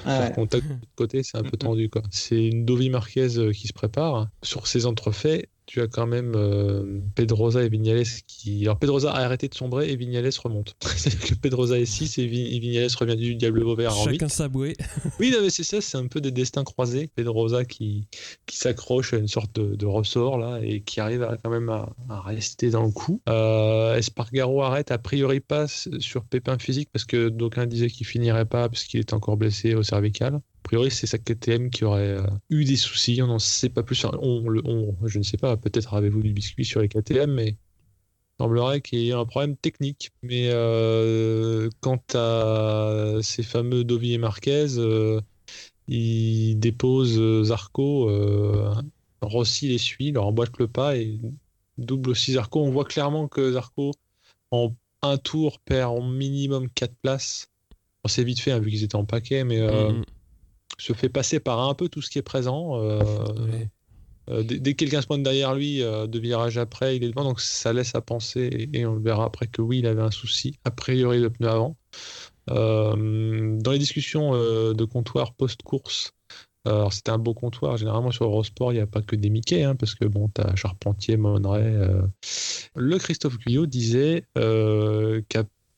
faire 0.05 0.33
contact 0.33 0.67
de 0.67 0.77
côté, 0.95 1.23
c'est 1.23 1.39
un 1.39 1.43
peu 1.43 1.57
tendu. 1.59 1.89
quoi. 1.89 2.03
C'est 2.11 2.47
une 2.47 2.65
Dovi 2.65 2.91
Marquez 2.91 3.39
euh, 3.39 3.53
qui 3.53 3.67
se 3.69 3.73
prépare. 3.73 4.29
Sur 4.43 4.67
ses 4.67 4.87
entrefaits, 4.87 5.49
tu 5.67 5.81
as 5.81 5.89
quand 5.89 6.07
même 6.07 6.35
euh, 6.37 7.01
Pedrosa 7.15 7.63
et 7.65 7.69
Vignales 7.69 8.05
qui. 8.27 8.63
Alors 8.63 8.79
Pedrosa 8.79 9.11
a 9.11 9.25
arrêté 9.25 9.49
de 9.49 9.55
sombrer 9.55 9.91
et 9.91 9.97
Vignales 9.97 10.31
remonte. 10.43 10.77
C'est-à-dire 10.97 11.29
que 11.29 11.35
Pedrosa 11.35 11.79
est 11.79 11.87
6 11.87 12.19
et, 12.19 12.27
Vignales 12.27 12.89
revient 12.99 13.17
du 13.17 13.35
Diable 13.35 13.63
Vauvert 13.63 13.97
en 13.97 14.05
Chacun 14.05 14.29
sa 14.29 14.49
bouée. 14.49 14.77
oui, 15.21 15.35
mais 15.43 15.51
c'est 15.51 15.65
ça, 15.65 15.81
c'est 15.81 15.99
un 15.99 16.07
peu 16.07 16.21
des 16.21 16.31
destins 16.31 16.65
croisés. 16.65 17.11
Pedrosa 17.15 17.65
qui, 17.65 18.07
qui 18.47 18.57
s'accroche 18.57 19.13
à 19.13 19.19
une 19.19 19.29
sorte 19.29 19.59
de, 19.59 19.87
ressort 19.87 20.39
là 20.39 20.59
et 20.63 20.81
qui 20.81 21.01
arrive 21.01 21.27
quand 21.43 21.51
même 21.51 21.69
à, 21.69 21.95
rester 22.23 22.71
dans 22.71 22.85
le 22.85 22.91
coup. 22.91 23.21
Euh, 23.29 23.97
Espargaro 23.97 24.63
arrête, 24.63 24.91
a 24.91 24.99
priori 24.99 25.41
pas 25.41 25.67
sur 25.69 26.25
pépin 26.25 26.59
physique 26.59 26.89
parce 26.93 27.05
que 27.05 27.29
d'aucuns 27.29 27.67
disaient 27.67 27.91
qu'il 27.91 28.07
finirait 28.07 28.45
pas 28.45 28.69
parce 28.69 28.85
qu'il 28.85 29.01
est 29.01 29.13
encore 29.13 29.37
blessé 29.37 29.75
au 29.75 29.83
cervical. 29.83 30.41
Priori, 30.67 30.91
c'est 30.91 31.07
sa 31.07 31.19
KTM 31.19 31.71
qui 31.71 31.85
aurait 31.85 32.17
euh, 32.17 32.27
eu 32.51 32.65
des 32.65 32.75
soucis. 32.75 33.23
On 33.23 33.29
n'en 33.29 33.39
sait 33.39 33.69
pas 33.69 33.85
plus. 33.85 34.05
On, 34.05 34.49
le, 34.49 34.63
je 35.05 35.19
ne 35.19 35.23
sais 35.23 35.37
pas, 35.37 35.57
peut-être 35.57 35.95
avez-vous 35.95 36.25
du 36.25 36.33
biscuit 36.33 36.65
sur 36.65 36.81
les 36.81 36.89
KTM, 36.89 37.33
mais 37.33 37.51
il 37.51 37.57
semblerait 38.41 38.81
qu'il 38.81 38.99
y 38.99 39.11
ait 39.11 39.13
un 39.13 39.25
problème 39.27 39.57
technique. 39.57 40.11
Mais 40.25 40.49
euh, 40.51 41.71
quant 41.81 42.03
à 42.15 43.19
ces 43.23 43.45
fameux 43.45 43.85
Dovi 43.85 44.15
et 44.15 44.19
Marquez, 44.19 44.77
euh, 44.79 45.21
ils 45.87 46.57
déposent 46.57 47.45
Zarco, 47.45 48.11
Rossi 49.23 49.69
les 49.69 49.79
suit, 49.79 50.11
leur 50.11 50.27
emboîte 50.27 50.59
le 50.59 50.67
pas 50.67 50.97
et 50.97 51.17
double 51.79 52.11
aussi 52.11 52.33
Zarco. 52.33 52.65
On 52.65 52.71
voit 52.71 52.87
clairement 52.87 53.29
que 53.29 53.53
Zarco, 53.53 53.93
en 54.51 54.75
un 55.03 55.17
tour, 55.17 55.61
perd 55.61 55.97
au 55.97 56.03
minimum 56.03 56.69
4 56.71 56.93
places. 57.03 57.53
On 58.03 58.09
s'est 58.09 58.25
vite 58.25 58.41
fait, 58.41 58.51
hein, 58.51 58.59
vu 58.59 58.71
qu'ils 58.71 58.83
étaient 58.83 58.97
en 58.97 59.05
paquet, 59.05 59.45
mais. 59.45 59.61
Mm-hmm 59.61 60.03
se 60.79 60.93
fait 60.93 61.09
passer 61.09 61.41
par 61.41 61.61
un 61.61 61.75
peu 61.75 61.89
tout 61.89 62.03
ce 62.03 62.11
qui 62.11 62.19
est 62.19 62.23
présent. 62.23 62.81
Euh, 62.81 63.03
euh, 64.29 64.43
dès, 64.43 64.59
que 64.59 64.79
quelqu'un 64.79 65.01
se 65.01 65.07
pointe 65.07 65.23
derrière 65.23 65.55
lui, 65.55 65.83
euh, 65.83 66.07
de 66.07 66.19
virage 66.19 66.59
après, 66.59 66.97
il 66.97 67.05
est 67.05 67.09
devant, 67.09 67.25
donc 67.25 67.41
ça 67.41 67.73
laisse 67.73 67.95
à 67.95 68.01
penser, 68.01 68.69
et, 68.73 68.85
on 68.85 68.95
le 68.95 69.01
verra 69.01 69.25
après 69.25 69.47
que 69.47 69.63
oui, 69.63 69.79
il 69.79 69.87
avait 69.87 70.03
un 70.03 70.11
souci, 70.11 70.59
a 70.65 70.71
priori 70.71 71.21
le 71.21 71.31
pneu 71.31 71.49
avant. 71.49 71.77
dans 72.49 73.71
les 73.71 73.79
discussions 73.79 74.33
de 74.33 74.85
comptoir 74.85 75.33
post-course, 75.35 76.13
alors 76.65 76.93
c'était 76.93 77.13
un 77.13 77.19
beau 77.19 77.35
comptoir, 77.35 77.77
généralement 77.77 78.11
sur 78.11 78.25
Eurosport, 78.25 78.73
il 78.73 78.77
n'y 78.77 78.81
a 78.81 78.89
pas 78.89 79.01
que 79.01 79.15
des 79.15 79.31
Mickey, 79.31 79.63
hein, 79.63 79.77
parce 79.77 79.95
que 79.95 80.05
bon, 80.05 80.29
tu 80.35 80.41
as 80.41 80.57
Charpentier, 80.57 81.17
Monneray. 81.17 81.73
Le 82.75 82.99
Christophe 82.99 83.39
Guyot 83.39 83.67
disait 83.67 84.25
que 84.35 85.23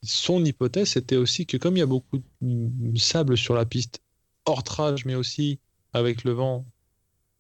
son 0.03 0.43
hypothèse, 0.43 0.89
c'était 0.89 1.17
aussi 1.17 1.45
que 1.45 1.59
comme 1.59 1.77
il 1.77 1.81
y 1.81 1.83
a 1.83 1.87
beaucoup 1.87 2.23
de 2.41 2.99
sable 2.99 3.37
sur 3.37 3.55
la 3.55 3.67
piste 3.67 4.01
hors 4.49 4.63
trage, 4.63 5.05
mais 5.05 5.15
aussi 5.15 5.61
avec 5.93 6.25
le 6.25 6.33
vent, 6.33 6.67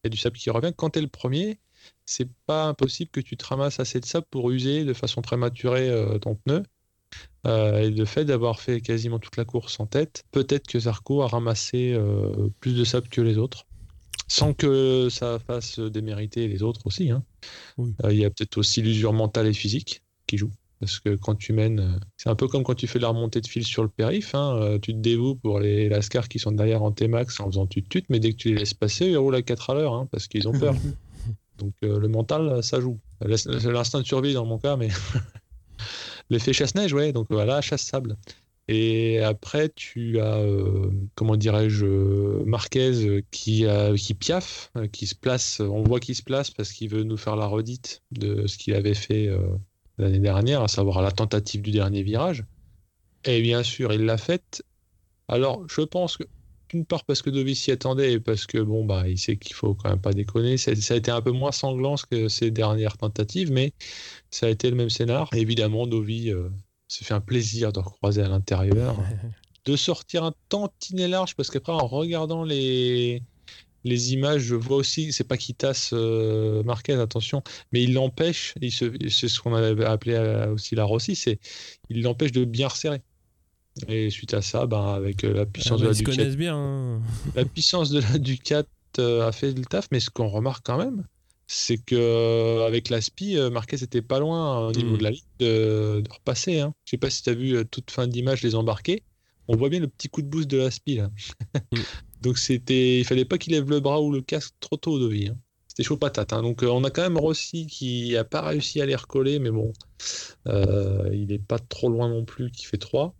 il 0.04 0.06
y 0.06 0.08
a 0.08 0.10
du 0.10 0.16
sable 0.16 0.36
qui 0.36 0.50
revient. 0.50 0.72
Quand 0.76 0.90
tu 0.90 0.98
es 0.98 1.02
le 1.02 1.08
premier, 1.08 1.58
c'est 2.06 2.28
pas 2.46 2.66
impossible 2.66 3.10
que 3.10 3.20
tu 3.20 3.36
te 3.36 3.44
ramasses 3.44 3.80
assez 3.80 4.00
de 4.00 4.06
sable 4.06 4.26
pour 4.30 4.50
user 4.50 4.84
de 4.84 4.92
façon 4.92 5.22
prématurée 5.22 5.88
euh, 5.88 6.18
ton 6.18 6.34
pneu. 6.34 6.62
Euh, 7.46 7.78
et 7.80 7.90
le 7.90 8.04
fait 8.04 8.24
d'avoir 8.24 8.60
fait 8.60 8.80
quasiment 8.80 9.18
toute 9.18 9.36
la 9.36 9.44
course 9.44 9.80
en 9.80 9.86
tête, 9.86 10.24
peut-être 10.30 10.66
que 10.66 10.78
Zarco 10.78 11.22
a 11.22 11.28
ramassé 11.28 11.92
euh, 11.94 12.48
plus 12.60 12.76
de 12.76 12.84
sable 12.84 13.08
que 13.08 13.22
les 13.22 13.38
autres, 13.38 13.66
sans 14.28 14.52
que 14.52 15.08
ça 15.10 15.38
fasse 15.38 15.78
démériter 15.78 16.48
les 16.48 16.62
autres 16.62 16.86
aussi. 16.86 17.10
hein. 17.10 17.24
Oui. 17.78 17.94
Il 18.10 18.18
y 18.18 18.24
a 18.24 18.30
peut-être 18.30 18.58
aussi 18.58 18.82
l'usure 18.82 19.14
mentale 19.14 19.46
et 19.46 19.54
physique 19.54 20.02
qui 20.26 20.36
joue. 20.36 20.50
Parce 20.80 21.00
que 21.00 21.16
quand 21.16 21.34
tu 21.34 21.52
mènes, 21.52 21.80
euh, 21.80 21.98
c'est 22.16 22.28
un 22.28 22.34
peu 22.36 22.46
comme 22.48 22.62
quand 22.62 22.74
tu 22.74 22.86
fais 22.86 22.98
la 23.00 23.08
remontée 23.08 23.40
de 23.40 23.46
fil 23.48 23.64
sur 23.64 23.82
le 23.82 23.88
périph. 23.88 24.34
hein, 24.34 24.56
euh, 24.56 24.78
tu 24.78 24.92
te 24.92 24.98
dévoues 24.98 25.34
pour 25.34 25.58
les 25.60 25.88
Lascars 25.88 26.28
qui 26.28 26.38
sont 26.38 26.52
derrière 26.52 26.82
en 26.82 26.92
T-Max 26.92 27.40
en 27.40 27.46
faisant 27.46 27.66
tut-tut, 27.66 28.04
mais 28.08 28.20
dès 28.20 28.30
que 28.32 28.36
tu 28.36 28.48
les 28.50 28.56
laisses 28.60 28.74
passer, 28.74 29.06
ils 29.06 29.16
roulent 29.16 29.34
à 29.34 29.42
4 29.42 29.70
à 29.70 29.74
l'heure 29.74 29.94
hein, 29.94 30.08
parce 30.12 30.28
qu'ils 30.28 30.46
ont 30.48 30.52
peur. 30.52 30.74
Donc 31.58 31.72
euh, 31.82 31.98
le 31.98 32.06
mental, 32.08 32.62
ça 32.62 32.80
joue. 32.80 33.00
L'ins- 33.20 33.70
L'instinct 33.70 34.00
de 34.00 34.06
survie 34.06 34.32
dans 34.34 34.44
mon 34.46 34.58
cas, 34.58 34.76
mais 34.76 34.88
l'effet 36.30 36.52
chasse-neige, 36.52 36.92
ouais. 36.92 37.12
Donc 37.12 37.26
voilà, 37.30 37.60
chasse-sable. 37.60 38.16
Et 38.70 39.20
après, 39.20 39.70
tu 39.74 40.20
as, 40.20 40.36
euh, 40.36 40.90
comment 41.14 41.36
dirais-je, 41.36 41.86
Marquez 42.44 43.24
qui, 43.30 43.66
a- 43.66 43.94
qui 43.96 44.12
piaffe, 44.14 44.70
qui 44.92 45.06
se 45.06 45.14
place. 45.14 45.60
On 45.60 45.82
voit 45.82 46.00
qu'il 46.00 46.14
se 46.14 46.22
place 46.22 46.50
parce 46.50 46.72
qu'il 46.72 46.90
veut 46.90 47.02
nous 47.02 47.16
faire 47.16 47.34
la 47.36 47.46
redite 47.46 48.02
de 48.10 48.46
ce 48.46 48.58
qu'il 48.58 48.74
avait 48.74 48.94
fait 48.94 49.26
euh, 49.26 49.40
l'année 49.98 50.18
dernière, 50.18 50.62
à 50.62 50.68
savoir 50.68 51.02
la 51.02 51.10
tentative 51.10 51.62
du 51.62 51.70
dernier 51.70 52.02
virage. 52.02 52.44
Et 53.24 53.42
bien 53.42 53.62
sûr, 53.62 53.92
il 53.92 54.04
l'a 54.04 54.18
faite. 54.18 54.62
Alors, 55.28 55.64
je 55.68 55.82
pense 55.82 56.16
que 56.16 56.24
d'une 56.68 56.84
part 56.84 57.04
parce 57.04 57.22
que 57.22 57.30
Dovi 57.30 57.54
s'y 57.54 57.70
attendait 57.70 58.12
et 58.12 58.20
parce 58.20 58.46
que 58.46 58.58
bon 58.58 58.84
bah 58.84 59.08
il 59.08 59.18
sait 59.18 59.36
qu'il 59.36 59.54
faut 59.54 59.74
quand 59.74 59.88
même 59.88 60.00
pas 60.00 60.12
déconner. 60.12 60.58
Ça, 60.58 60.74
ça 60.76 60.94
a 60.94 60.96
été 60.96 61.10
un 61.10 61.22
peu 61.22 61.30
moins 61.30 61.52
sanglant 61.52 61.94
que 62.10 62.28
ses 62.28 62.50
dernières 62.50 62.96
tentatives, 62.98 63.50
mais 63.50 63.72
ça 64.30 64.46
a 64.46 64.48
été 64.50 64.68
le 64.70 64.76
même 64.76 64.90
scénar. 64.90 65.28
Évidemment, 65.34 65.86
Dovi 65.86 66.30
euh, 66.30 66.50
s'est 66.86 67.04
fait 67.04 67.14
un 67.14 67.20
plaisir 67.20 67.72
de 67.72 67.80
recroiser 67.80 68.22
à 68.22 68.28
l'intérieur, 68.28 68.96
de 69.64 69.76
sortir 69.76 70.24
un 70.24 70.34
tantinet 70.48 71.08
large 71.08 71.34
parce 71.36 71.50
qu'après 71.50 71.72
en 71.72 71.86
regardant 71.86 72.44
les 72.44 73.22
les 73.84 74.12
images, 74.12 74.42
je 74.42 74.54
vois 74.54 74.76
aussi, 74.76 75.12
c'est 75.12 75.24
pas 75.24 75.36
qu'il 75.36 75.54
tasse 75.54 75.90
euh, 75.92 76.62
Marquez, 76.64 76.94
attention, 76.94 77.42
mais 77.72 77.82
il 77.82 77.94
l'empêche, 77.94 78.54
c'est 78.60 79.28
ce 79.28 79.40
qu'on 79.40 79.54
avait 79.54 79.84
appelé 79.84 80.14
euh, 80.14 80.52
aussi 80.54 80.74
la 80.74 80.84
Rossi, 80.84 81.14
c'est 81.16 81.38
il 81.90 82.02
l'empêche 82.02 82.32
de 82.32 82.44
bien 82.44 82.68
resserrer. 82.68 83.00
Et 83.86 84.10
suite 84.10 84.34
à 84.34 84.42
ça, 84.42 84.66
ben, 84.66 84.82
avec 84.94 85.22
euh, 85.24 85.32
la 85.32 85.42
Ah 85.42 85.46
puissance 85.46 85.80
bah, 85.80 85.82
de 85.82 85.84
la 85.86 85.92
ils 85.92 85.94
se 85.94 85.98
Ducati, 86.00 86.18
connaissent 86.18 86.36
bien. 86.36 86.56
hein. 86.56 87.00
la 87.36 87.44
puissance 87.44 87.90
de 87.90 88.00
la 88.00 88.18
Ducat 88.18 88.64
euh, 88.98 89.26
a 89.28 89.30
fait 89.32 89.52
le 89.52 89.64
taf, 89.64 89.86
mais 89.92 90.00
ce 90.00 90.10
qu'on 90.10 90.26
remarque 90.28 90.66
quand 90.66 90.78
même, 90.78 91.04
c'est 91.46 91.78
que 91.78 92.66
avec 92.66 92.88
la 92.90 93.00
Spi, 93.00 93.38
euh, 93.38 93.50
Marquez 93.50 93.82
était 93.82 94.02
pas 94.02 94.18
loin 94.18 94.66
au 94.66 94.72
niveau 94.72 94.94
Mm. 94.94 94.98
de 94.98 95.02
la 95.04 95.10
ligne 95.12 95.22
de, 95.38 96.02
de 96.04 96.10
repasser. 96.12 96.58
Hein. 96.60 96.74
Je 96.84 96.90
sais 96.90 96.96
pas 96.98 97.08
si 97.08 97.22
tu 97.22 97.30
as 97.30 97.34
vu 97.34 97.64
toute 97.70 97.90
fin 97.92 98.06
d'image 98.08 98.42
les 98.42 98.54
embarquer. 98.56 99.04
On 99.46 99.56
voit 99.56 99.68
bien 99.70 99.80
le 99.80 99.88
petit 99.88 100.08
coup 100.08 100.20
de 100.22 100.26
boost 100.26 100.48
de 100.50 100.58
la 100.58 100.70
Spi 100.72 100.96
là. 100.96 101.10
Mm. 101.72 101.78
Donc 102.22 102.38
c'était, 102.38 102.98
il 102.98 103.04
fallait 103.04 103.24
pas 103.24 103.38
qu'il 103.38 103.52
lève 103.52 103.68
le 103.70 103.80
bras 103.80 104.00
ou 104.02 104.12
le 104.12 104.20
casque 104.22 104.54
trop 104.60 104.76
tôt 104.76 104.98
de 104.98 105.06
vie. 105.06 105.28
hein. 105.28 105.36
C'était 105.68 105.82
chaud 105.84 105.96
patate. 105.96 106.32
hein. 106.32 106.42
Donc 106.42 106.62
euh, 106.62 106.66
on 106.68 106.82
a 106.84 106.90
quand 106.90 107.02
même 107.02 107.16
Rossi 107.18 107.66
qui 107.66 108.16
a 108.16 108.24
pas 108.24 108.42
réussi 108.42 108.80
à 108.80 108.86
les 108.86 108.96
recoller, 108.96 109.38
mais 109.38 109.50
bon, 109.50 109.72
euh, 110.48 111.08
il 111.12 111.30
est 111.32 111.38
pas 111.38 111.58
trop 111.58 111.88
loin 111.88 112.08
non 112.08 112.24
plus, 112.24 112.50
qui 112.50 112.64
fait 112.66 112.78
3. 112.78 113.14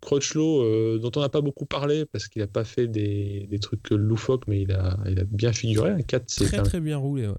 Crutchlow, 0.00 0.62
euh, 0.62 0.98
dont 0.98 1.10
on 1.16 1.20
n'a 1.20 1.30
pas 1.30 1.40
beaucoup 1.40 1.64
parlé 1.66 2.04
parce 2.04 2.28
qu'il 2.28 2.42
n'a 2.42 2.46
pas 2.46 2.64
fait 2.64 2.86
des, 2.86 3.46
des 3.50 3.58
trucs 3.58 3.88
loufoques, 3.90 4.46
mais 4.46 4.62
il 4.62 4.72
a, 4.72 4.98
il 5.08 5.18
a 5.18 5.24
bien 5.24 5.52
figuré. 5.52 5.90
Un 5.90 6.02
4, 6.02 6.24
c'est 6.28 6.44
Très 6.46 6.62
très 6.62 6.80
bien 6.80 6.98
roulé. 6.98 7.26
ouais. 7.26 7.34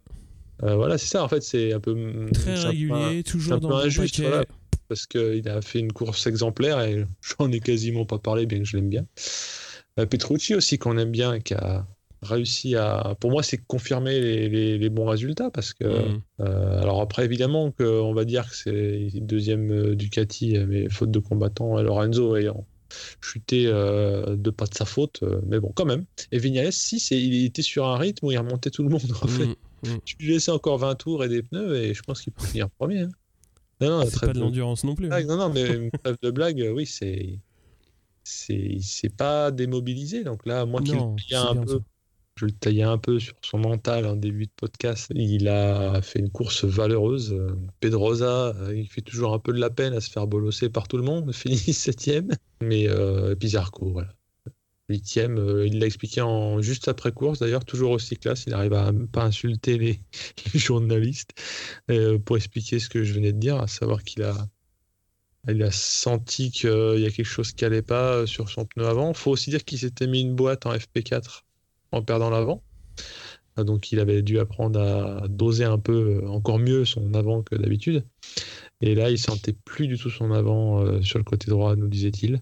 voilà, 0.75 0.97
c'est 0.97 1.07
ça 1.07 1.23
en 1.23 1.27
fait, 1.29 1.41
c'est 1.41 1.73
un 1.73 1.79
peu 1.79 1.93
Très 2.33 2.55
c'est 2.55 2.63
un 2.63 2.63
peu 2.63 2.69
régulier, 2.69 3.19
un- 3.19 3.23
toujours 3.23 3.53
un 3.53 3.59
dans 3.59 3.69
peu 3.69 3.73
le 3.75 3.81
injuste, 3.81 4.15
paquet. 4.17 4.29
voilà. 4.29 4.45
parce 4.89 5.05
qu'il 5.05 5.47
a 5.47 5.61
fait 5.61 5.79
une 5.79 5.93
course 5.93 6.25
exemplaire 6.27 6.81
et 6.81 7.05
j'en 7.39 7.51
ai 7.51 7.59
quasiment 7.59 8.05
pas 8.05 8.17
parlé, 8.19 8.45
bien 8.47 8.59
que 8.59 8.65
je 8.65 8.77
l'aime 8.77 8.89
bien. 8.89 9.05
Euh, 9.99 10.05
Petrucci 10.05 10.55
aussi 10.55 10.77
qu'on 10.77 10.97
aime 10.97 11.11
bien, 11.11 11.39
qui 11.39 11.53
a 11.53 11.87
réussi 12.21 12.75
à, 12.75 13.15
pour 13.19 13.29
moi, 13.31 13.43
c'est 13.43 13.57
confirmer 13.57 14.19
les, 14.19 14.49
les- 14.49 14.77
les 14.77 14.89
bons 14.89 15.05
résultats 15.05 15.51
parce 15.51 15.73
que 15.73 15.85
Mm. 15.85 16.21
euh, 16.41 16.81
alors 16.81 17.01
après, 17.01 17.23
évidemment, 17.23 17.71
que, 17.71 17.83
on 17.83 18.13
va 18.13 18.25
dire 18.25 18.49
que 18.49 18.55
c'est 18.55 19.09
deuxième 19.21 19.71
euh, 19.71 19.95
Ducati, 19.95 20.57
euh, 20.57 20.65
mais 20.67 20.89
faute 20.89 21.11
de 21.11 21.19
combattant, 21.19 21.81
Lorenzo 21.81 22.35
ayant 22.35 22.65
chuté 23.21 23.65
euh, 23.67 24.35
de 24.35 24.49
pas 24.51 24.65
de 24.65 24.73
sa 24.73 24.85
faute, 24.85 25.23
mais 25.47 25.59
bon, 25.59 25.71
quand 25.75 25.85
même. 25.85 26.05
Et 26.31 26.37
Vignales, 26.39 26.71
si, 26.71 26.97
il 27.11 27.45
était 27.45 27.61
sur 27.61 27.85
un 27.87 27.97
rythme 27.97 28.25
où 28.27 28.31
il 28.31 28.37
remontait 28.37 28.69
tout 28.71 28.83
le 28.83 28.89
monde, 28.89 29.11
en 29.21 29.27
fait. 29.27 29.45
Mm. 29.45 29.97
Tu 30.05 30.15
lui 30.19 30.33
laissais 30.33 30.51
encore 30.51 30.77
20 30.77 30.95
tours 30.95 31.23
et 31.23 31.29
des 31.29 31.43
pneus, 31.43 31.75
et 31.77 31.93
je 31.93 32.01
pense 32.03 32.21
qu'il 32.21 32.33
peut 32.33 32.45
finir 32.45 32.69
premier. 32.71 33.01
hein. 33.01 33.09
Non, 33.81 33.99
non, 33.99 34.05
C'est 34.09 34.19
pas 34.21 34.27
de 34.33 34.39
l'endurance 34.39 34.83
non 34.85 34.95
plus. 34.95 35.09
blague, 35.09 35.27
non, 35.27 35.35
non, 35.37 35.49
mais 35.53 35.61
une 35.75 35.89
de 36.23 36.31
blague, 36.31 36.65
oui, 36.73 36.85
c'est. 36.85 37.37
C'est, 38.25 38.55
il 38.55 38.83
s'est 38.83 39.09
pas 39.09 39.51
démobilisé. 39.51 40.23
Donc 40.23 40.45
là, 40.45 40.65
moi 40.65 40.81
qui 40.81 40.91
le 40.91 40.97
un 40.97 41.15
peu, 41.55 41.77
ça. 41.77 41.79
je 42.35 42.45
le 42.45 42.51
taillais 42.51 42.83
un 42.83 42.97
peu 42.97 43.19
sur 43.19 43.35
son 43.41 43.59
mental 43.59 44.05
en 44.05 44.15
début 44.15 44.47
de 44.47 44.51
podcast. 44.55 45.11
Il 45.15 45.47
a 45.47 46.01
fait 46.01 46.19
une 46.19 46.31
course 46.31 46.65
valeureuse. 46.65 47.37
Pedrosa, 47.79 48.55
euh, 48.55 48.75
il 48.75 48.87
fait 48.87 49.01
toujours 49.01 49.33
un 49.33 49.39
peu 49.39 49.53
de 49.53 49.59
la 49.59 49.69
peine 49.69 49.93
à 49.93 50.01
se 50.01 50.09
faire 50.09 50.27
bolosser 50.27 50.69
par 50.69 50.87
tout 50.87 50.97
le 50.97 51.03
monde, 51.03 51.31
finit 51.33 51.55
septième. 51.71 52.29
Mais 52.61 52.89
euh, 52.89 53.35
Pizarco, 53.35 53.91
voilà. 53.91 54.13
Huitième, 54.87 55.39
euh, 55.39 55.65
il 55.65 55.79
l'a 55.79 55.87
expliqué 55.87 56.21
en, 56.21 56.61
juste 56.61 56.87
après 56.87 57.11
course 57.11 57.39
d'ailleurs, 57.39 57.65
toujours 57.65 57.91
aussi 57.91 58.17
classe. 58.17 58.45
Il 58.45 58.53
arrive 58.53 58.73
à 58.73 58.91
pas 59.11 59.23
insulter 59.23 59.79
les, 59.79 59.99
les 60.53 60.59
journalistes 60.59 61.31
euh, 61.89 62.19
pour 62.19 62.37
expliquer 62.37 62.77
ce 62.79 62.87
que 62.89 63.03
je 63.03 63.13
venais 63.13 63.33
de 63.33 63.39
dire, 63.39 63.57
à 63.59 63.67
savoir 63.67 64.03
qu'il 64.03 64.21
a, 64.21 64.47
il 65.47 65.63
a 65.63 65.71
senti 65.71 66.51
qu'il 66.51 66.69
y 66.97 67.05
a 67.05 67.11
quelque 67.11 67.23
chose 67.23 67.51
qui 67.51 67.65
allait 67.65 67.81
pas 67.81 68.13
euh, 68.13 68.25
sur 68.25 68.49
son 68.49 68.65
pneu 68.65 68.85
avant. 68.85 69.13
faut 69.13 69.31
aussi 69.31 69.49
dire 69.49 69.63
qu'il 69.63 69.77
s'était 69.77 70.07
mis 70.07 70.21
une 70.21 70.35
boîte 70.35 70.65
en 70.65 70.73
FP4 70.73 71.41
en 71.91 72.01
perdant 72.01 72.29
l'avant. 72.29 72.63
Euh, 73.59 73.63
Donc 73.63 73.91
il 73.91 73.99
avait 73.99 74.21
dû 74.21 74.39
apprendre 74.39 74.79
à 74.79 75.27
doser 75.27 75.65
un 75.65 75.77
peu 75.77 76.21
euh, 76.23 76.27
encore 76.27 76.59
mieux 76.59 76.85
son 76.85 77.13
avant 77.13 77.43
que 77.43 77.55
d'habitude. 77.55 78.05
Et 78.81 78.95
là, 78.95 79.09
il 79.09 79.19
sentait 79.19 79.53
plus 79.53 79.87
du 79.87 79.97
tout 79.97 80.09
son 80.09 80.31
avant 80.31 81.01
sur 81.01 81.17
le 81.17 81.23
côté 81.23 81.49
droit, 81.49 81.75
nous 81.75 81.87
disait-il. 81.87 82.41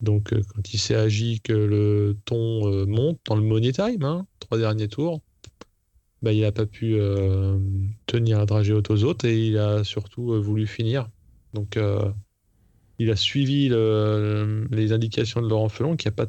Donc 0.00 0.34
quand 0.54 0.74
il 0.74 0.78
s'est 0.78 0.94
agi 0.94 1.40
que 1.40 1.54
le 1.54 2.18
ton 2.26 2.86
monte 2.86 3.18
dans 3.26 3.36
le 3.36 3.42
money 3.42 3.72
time, 3.72 4.02
hein, 4.02 4.26
trois 4.38 4.58
derniers 4.58 4.88
tours, 4.88 5.22
bah, 6.20 6.32
il 6.32 6.42
n'a 6.42 6.52
pas 6.52 6.66
pu 6.66 6.98
tenir 8.06 8.38
un 8.38 8.46
trajet 8.46 8.74
haute 8.74 8.90
aux 8.90 9.04
autres 9.04 9.24
et 9.24 9.46
il 9.46 9.56
a 9.56 9.82
surtout 9.82 10.40
voulu 10.42 10.66
finir. 10.66 11.08
Donc 11.54 11.78
il 13.02 13.10
a 13.10 13.16
suivi 13.16 13.68
le- 13.68 14.66
les 14.70 14.92
indications 14.92 15.40
de 15.42 15.48
Laurent 15.48 15.68
Felon 15.68 15.96
qui 15.96 16.06
n'a 16.08 16.12
pas 16.12 16.26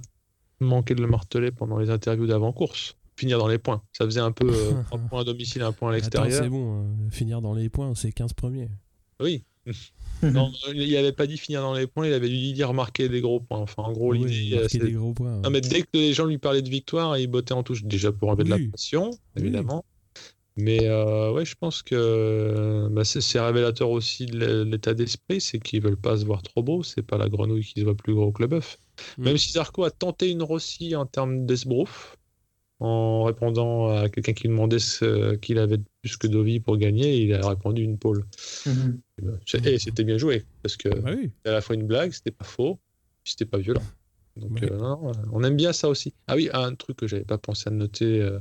manqué 0.59 0.95
de 0.95 1.01
le 1.01 1.07
marteler 1.07 1.51
pendant 1.51 1.77
les 1.77 1.89
interviews 1.89 2.27
d'avant-course. 2.27 2.95
Finir 3.15 3.37
dans 3.37 3.47
les 3.47 3.59
points. 3.59 3.81
Ça 3.93 4.05
faisait 4.05 4.19
un 4.21 4.31
peu 4.31 4.49
euh, 4.49 4.71
un 4.91 4.97
point 4.97 5.21
à 5.21 5.23
domicile, 5.23 5.61
un 5.61 5.71
point 5.71 5.91
à 5.91 5.93
l'extérieur. 5.95 6.43
c'est 6.43 6.49
bon, 6.49 6.81
euh, 6.81 7.09
finir 7.11 7.41
dans 7.41 7.53
les 7.53 7.69
points, 7.69 7.93
c'est 7.95 8.11
15 8.11 8.33
premiers. 8.33 8.69
Oui. 9.21 9.43
Non, 10.23 10.53
il 10.73 10.93
n'avait 10.93 11.11
pas 11.11 11.27
dit 11.27 11.37
finir 11.37 11.59
dans 11.61 11.73
les 11.73 11.85
points, 11.85 12.07
il 12.07 12.13
avait 12.13 12.29
dû 12.29 12.53
dire 12.53 12.73
marquer 12.73 13.09
des 13.09 13.19
gros 13.19 13.41
points. 13.41 13.59
Enfin, 13.59 13.83
en 13.83 13.91
gros, 13.91 14.13
Oui, 14.13 14.23
l'idée, 14.23 14.57
euh, 14.57 14.67
des 14.85 14.93
gros 14.93 15.11
points. 15.13 15.41
Non, 15.41 15.49
mais 15.49 15.59
dès 15.59 15.81
que 15.81 15.87
les 15.95 16.13
gens 16.13 16.25
lui 16.25 16.37
parlaient 16.37 16.61
de 16.61 16.69
victoire, 16.69 17.17
il 17.17 17.27
bottait 17.27 17.53
en 17.53 17.61
touche, 17.61 17.83
déjà 17.83 18.09
pour 18.13 18.29
enlever 18.29 18.45
de 18.45 18.49
la 18.51 18.57
pression, 18.69 19.11
Oui. 19.35 19.51
Mais 20.55 20.87
euh, 20.87 21.31
ouais, 21.31 21.45
je 21.45 21.55
pense 21.55 21.81
que 21.81 22.87
bah, 22.91 23.03
c'est 23.03 23.39
révélateur 23.39 23.89
aussi 23.89 24.27
de 24.27 24.37
l'é- 24.37 24.65
l'état 24.65 24.93
d'esprit, 24.93 25.41
c'est 25.41 25.59
qu'ils 25.59 25.81
veulent 25.81 25.97
pas 25.97 26.17
se 26.17 26.25
voir 26.25 26.43
trop 26.43 26.61
beau, 26.61 26.83
c'est 26.83 27.01
pas 27.01 27.17
la 27.17 27.27
grenouille 27.27 27.63
qui 27.63 27.79
se 27.79 27.85
voit 27.85 27.95
plus 27.95 28.13
gros 28.13 28.31
que 28.31 28.43
le 28.43 28.47
bœuf. 28.47 28.77
Mm. 29.17 29.23
Même 29.23 29.37
si 29.37 29.51
Zarco 29.53 29.83
a 29.83 29.89
tenté 29.91 30.29
une 30.29 30.43
Rossi 30.43 30.95
en 30.95 31.07
termes 31.07 31.47
d'esbrouf, 31.47 32.17
en 32.79 33.23
répondant 33.23 33.87
à 33.87 34.09
quelqu'un 34.09 34.33
qui 34.33 34.47
demandait 34.47 34.77
ce 34.79 35.35
qu'il 35.35 35.57
avait 35.57 35.77
de 35.77 35.85
plus 36.01 36.17
que 36.17 36.27
Dovi 36.27 36.59
pour 36.59 36.77
gagner, 36.77 37.17
il 37.17 37.33
a 37.33 37.47
répondu 37.47 37.81
une 37.81 37.97
pole. 37.97 38.25
Mhm. 38.67 39.01
C'est- 39.47 39.65
Et 39.65 39.79
c'était 39.79 40.03
bien 40.03 40.17
joué, 40.17 40.43
parce 40.61 40.77
que 40.77 40.89
Bah 40.89 41.11
oui. 41.15 41.31
c'était 41.37 41.49
à 41.49 41.53
la 41.53 41.61
fois 41.61 41.75
une 41.75 41.87
blague, 41.87 42.11
c'était 42.11 42.31
pas 42.31 42.45
faux, 42.45 42.79
puis 43.23 43.31
c'était 43.31 43.45
pas 43.45 43.57
violent. 43.57 43.81
Donc 44.35 44.63
euh, 44.63 44.77
non, 44.77 44.99
non, 45.01 45.11
on 45.31 45.43
aime 45.43 45.55
bien 45.55 45.73
ça 45.73 45.89
aussi. 45.89 46.13
Ah 46.27 46.35
oui, 46.35 46.49
un 46.53 46.73
truc 46.75 46.97
que 46.97 47.07
j'avais 47.07 47.23
pas 47.25 47.37
pensé 47.37 47.69
à 47.69 47.71
noter, 47.71 48.19
euh, 48.21 48.39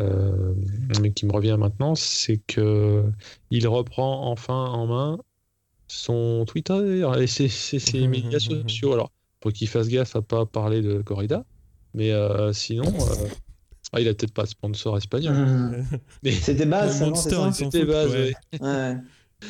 euh, 0.00 0.54
mais 1.00 1.12
qui 1.12 1.26
me 1.26 1.32
revient 1.32 1.56
maintenant, 1.58 1.94
c'est 1.94 2.38
que 2.46 3.04
il 3.50 3.68
reprend 3.68 4.30
enfin 4.30 4.54
en 4.54 4.86
main 4.86 5.18
son 5.88 6.44
Twitter 6.46 7.02
et 7.18 7.26
ses, 7.26 7.48
ses- 7.48 7.78
ses 7.78 8.08
médias 8.08 8.40
sociaux. 8.40 8.92
Alors, 8.94 9.12
pour 9.40 9.52
qu'il 9.52 9.68
fasse 9.68 9.88
gaffe 9.88 10.16
à 10.16 10.22
pas 10.22 10.46
parler 10.46 10.82
de 10.82 11.02
corrida, 11.02 11.44
mais 11.94 12.12
euh, 12.12 12.52
sinon, 12.52 12.86
euh, 13.10 13.28
ah, 13.92 14.00
il 14.00 14.08
a 14.08 14.14
peut-être 14.14 14.34
pas 14.34 14.44
de 14.44 14.48
sponsor 14.48 14.96
espagnol. 14.98 15.34
Mais 16.22 16.32
C'était 16.32 16.66
base, 16.66 17.00
Monster, 17.02 17.36
ça 17.52 17.52
c'était 17.52 17.84
base, 17.84 18.12
ouais. 18.12 18.34
ouais. 18.60 18.96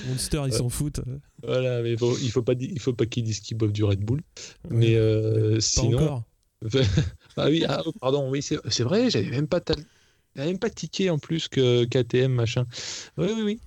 Monster, 0.09 0.43
ils 0.47 0.53
s'en 0.53 0.69
foutent. 0.69 1.01
Voilà, 1.43 1.83
mais 1.83 1.93
il 1.93 2.31
faut 2.31 2.43
pas, 2.43 2.55
il 2.59 2.81
faut 2.81 2.93
pas 2.93 3.07
qu'ils 3.07 3.25
disent 3.25 3.41
qu'ils 3.41 3.57
boivent 3.57 3.73
du 3.73 3.85
Red 3.85 4.01
Bull. 4.01 4.21
Mais 4.71 4.95
euh, 4.97 5.55
Pas 5.55 5.61
sinon, 5.61 5.99
encore. 5.99 6.23
ah 7.37 7.49
oui, 7.49 7.65
ah, 7.69 7.83
oh, 7.85 7.93
pardon, 8.01 8.31
oui, 8.31 8.43
c'est 8.43 8.83
vrai, 8.83 9.11
j'avais 9.11 9.31
même 9.31 9.47
pas, 9.47 9.61
j'avais 10.35 10.49
même 10.49 10.59
pas 10.59 10.71
tiqué 10.71 11.11
en 11.11 11.19
plus 11.19 11.49
que 11.49 11.85
KTM 11.85 12.33
machin. 12.33 12.67
Oui, 13.19 13.29
oui, 13.35 13.43
oui. 13.45 13.61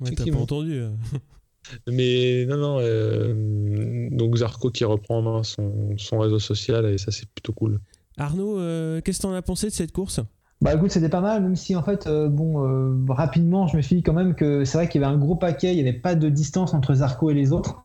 Ouais, 0.00 0.10
t'as 0.12 0.24
pas 0.24 0.36
entendu. 0.36 0.82
Mais 1.88 2.46
non, 2.46 2.58
non. 2.58 2.78
euh, 2.80 4.08
donc 4.10 4.36
Zarco 4.36 4.70
qui 4.70 4.84
reprend 4.84 5.18
en 5.18 5.22
main 5.22 5.42
son, 5.42 5.96
son 5.98 6.18
réseau 6.18 6.38
social 6.38 6.86
et 6.86 6.98
ça 6.98 7.10
c'est 7.10 7.28
plutôt 7.28 7.52
cool. 7.52 7.80
Arnaud, 8.16 8.58
euh, 8.58 9.00
qu'est-ce 9.00 9.18
que 9.18 9.22
t'en 9.22 9.32
as 9.32 9.42
pensé 9.42 9.66
de 9.66 9.72
cette 9.72 9.92
course? 9.92 10.20
Bah 10.62 10.74
écoute, 10.74 10.90
c'était 10.90 11.10
pas 11.10 11.20
mal, 11.20 11.42
même 11.42 11.54
si 11.56 11.76
en 11.76 11.82
fait, 11.82 12.06
euh, 12.06 12.28
bon, 12.30 12.64
euh, 12.66 13.04
rapidement, 13.12 13.66
je 13.66 13.76
me 13.76 13.82
suis 13.82 13.96
dit 13.96 14.02
quand 14.02 14.14
même 14.14 14.34
que 14.34 14.64
c'est 14.64 14.78
vrai 14.78 14.88
qu'il 14.88 15.00
y 15.02 15.04
avait 15.04 15.12
un 15.14 15.18
gros 15.18 15.36
paquet, 15.36 15.72
il 15.72 15.82
n'y 15.82 15.88
avait 15.88 15.98
pas 15.98 16.14
de 16.14 16.28
distance 16.30 16.72
entre 16.72 16.94
Zarco 16.94 17.30
et 17.30 17.34
les 17.34 17.52
autres. 17.52 17.84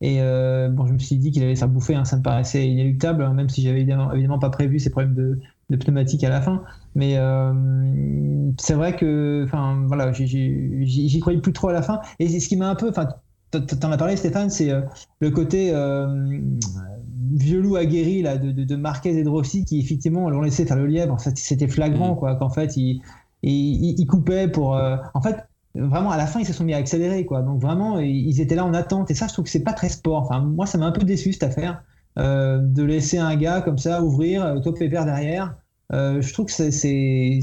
Et 0.00 0.20
euh, 0.22 0.68
bon, 0.68 0.86
je 0.86 0.92
me 0.92 0.98
suis 0.98 1.16
dit 1.16 1.30
qu'il 1.32 1.42
allait 1.42 1.54
se 1.56 1.60
faire 1.60 1.68
bouffer, 1.68 1.94
hein, 1.96 2.04
ça 2.04 2.16
me 2.16 2.22
paraissait 2.22 2.68
inéluctable, 2.68 3.22
hein, 3.24 3.34
même 3.34 3.48
si 3.48 3.62
j'avais 3.62 3.78
évidemment, 3.80 4.12
évidemment 4.12 4.38
pas 4.38 4.50
prévu 4.50 4.78
ces 4.78 4.90
problèmes 4.90 5.14
de, 5.14 5.40
de 5.70 5.76
pneumatique 5.76 6.24
à 6.24 6.28
la 6.30 6.40
fin. 6.42 6.64
Mais 6.94 7.16
c'est 8.58 8.74
vrai 8.74 8.96
que, 8.96 9.44
enfin, 9.46 9.84
voilà, 9.86 10.12
j'y- 10.12 11.20
croyais 11.20 11.40
plus 11.40 11.52
trop 11.52 11.68
à 11.68 11.72
la 11.72 11.82
fin. 11.82 12.00
Et 12.18 12.40
ce 12.40 12.48
qui 12.48 12.56
m'a 12.56 12.68
un 12.68 12.74
peu, 12.74 12.88
enfin, 12.88 13.08
t'en 13.50 13.92
as 13.92 13.96
parlé, 13.98 14.16
Stéphane, 14.16 14.50
c'est 14.50 14.70
le 15.20 15.30
côté 15.30 15.72
vieux 17.36 17.60
loup 17.60 17.76
aguerri 17.76 18.22
là, 18.22 18.36
de, 18.38 18.52
de, 18.52 18.64
de 18.64 18.76
Marquez 18.76 19.16
et 19.18 19.22
de 19.24 19.28
Rossi 19.28 19.64
qui, 19.64 19.80
effectivement, 19.80 20.28
l'ont 20.30 20.40
laissé 20.42 20.64
faire 20.66 20.76
le 20.76 20.86
lièvre. 20.86 21.16
C'était 21.36 21.68
flagrant, 21.68 22.14
Mm. 22.14 22.18
quoi, 22.18 22.36
qu'en 22.36 22.50
fait, 22.50 22.76
ils 22.76 23.00
il, 23.42 23.94
il 23.98 24.06
coupaient 24.06 24.48
pour. 24.48 24.76
euh, 24.76 24.96
en 25.14 25.20
fait, 25.22 25.36
vraiment, 25.74 26.10
à 26.10 26.16
la 26.16 26.26
fin, 26.26 26.40
ils 26.40 26.46
se 26.46 26.52
sont 26.52 26.64
mis 26.64 26.74
à 26.74 26.76
accélérer, 26.78 27.24
quoi. 27.26 27.42
Donc, 27.42 27.60
vraiment, 27.60 27.98
ils 28.00 28.40
étaient 28.40 28.54
là 28.54 28.64
en 28.64 28.74
attente. 28.74 29.10
Et 29.10 29.14
ça, 29.14 29.26
je 29.26 29.32
trouve 29.32 29.44
que 29.46 29.50
c'est 29.50 29.64
pas 29.64 29.72
très 29.72 29.88
sport. 29.88 30.22
Enfin, 30.22 30.40
moi, 30.40 30.66
ça 30.66 30.78
m'a 30.78 30.86
un 30.86 30.92
peu 30.92 31.02
déçu, 31.04 31.32
cette 31.32 31.42
affaire. 31.44 31.82
euh, 32.18 32.58
de 32.60 32.82
laisser 32.82 33.16
un 33.18 33.34
gars 33.36 33.62
comme 33.62 33.78
ça 33.78 34.02
ouvrir, 34.02 34.60
top 34.62 34.78
pépère 34.78 35.06
derrière. 35.06 35.56
Euh, 35.94 36.20
je 36.20 36.32
trouve 36.34 36.44
que 36.46 36.52
c'est- 36.52 37.40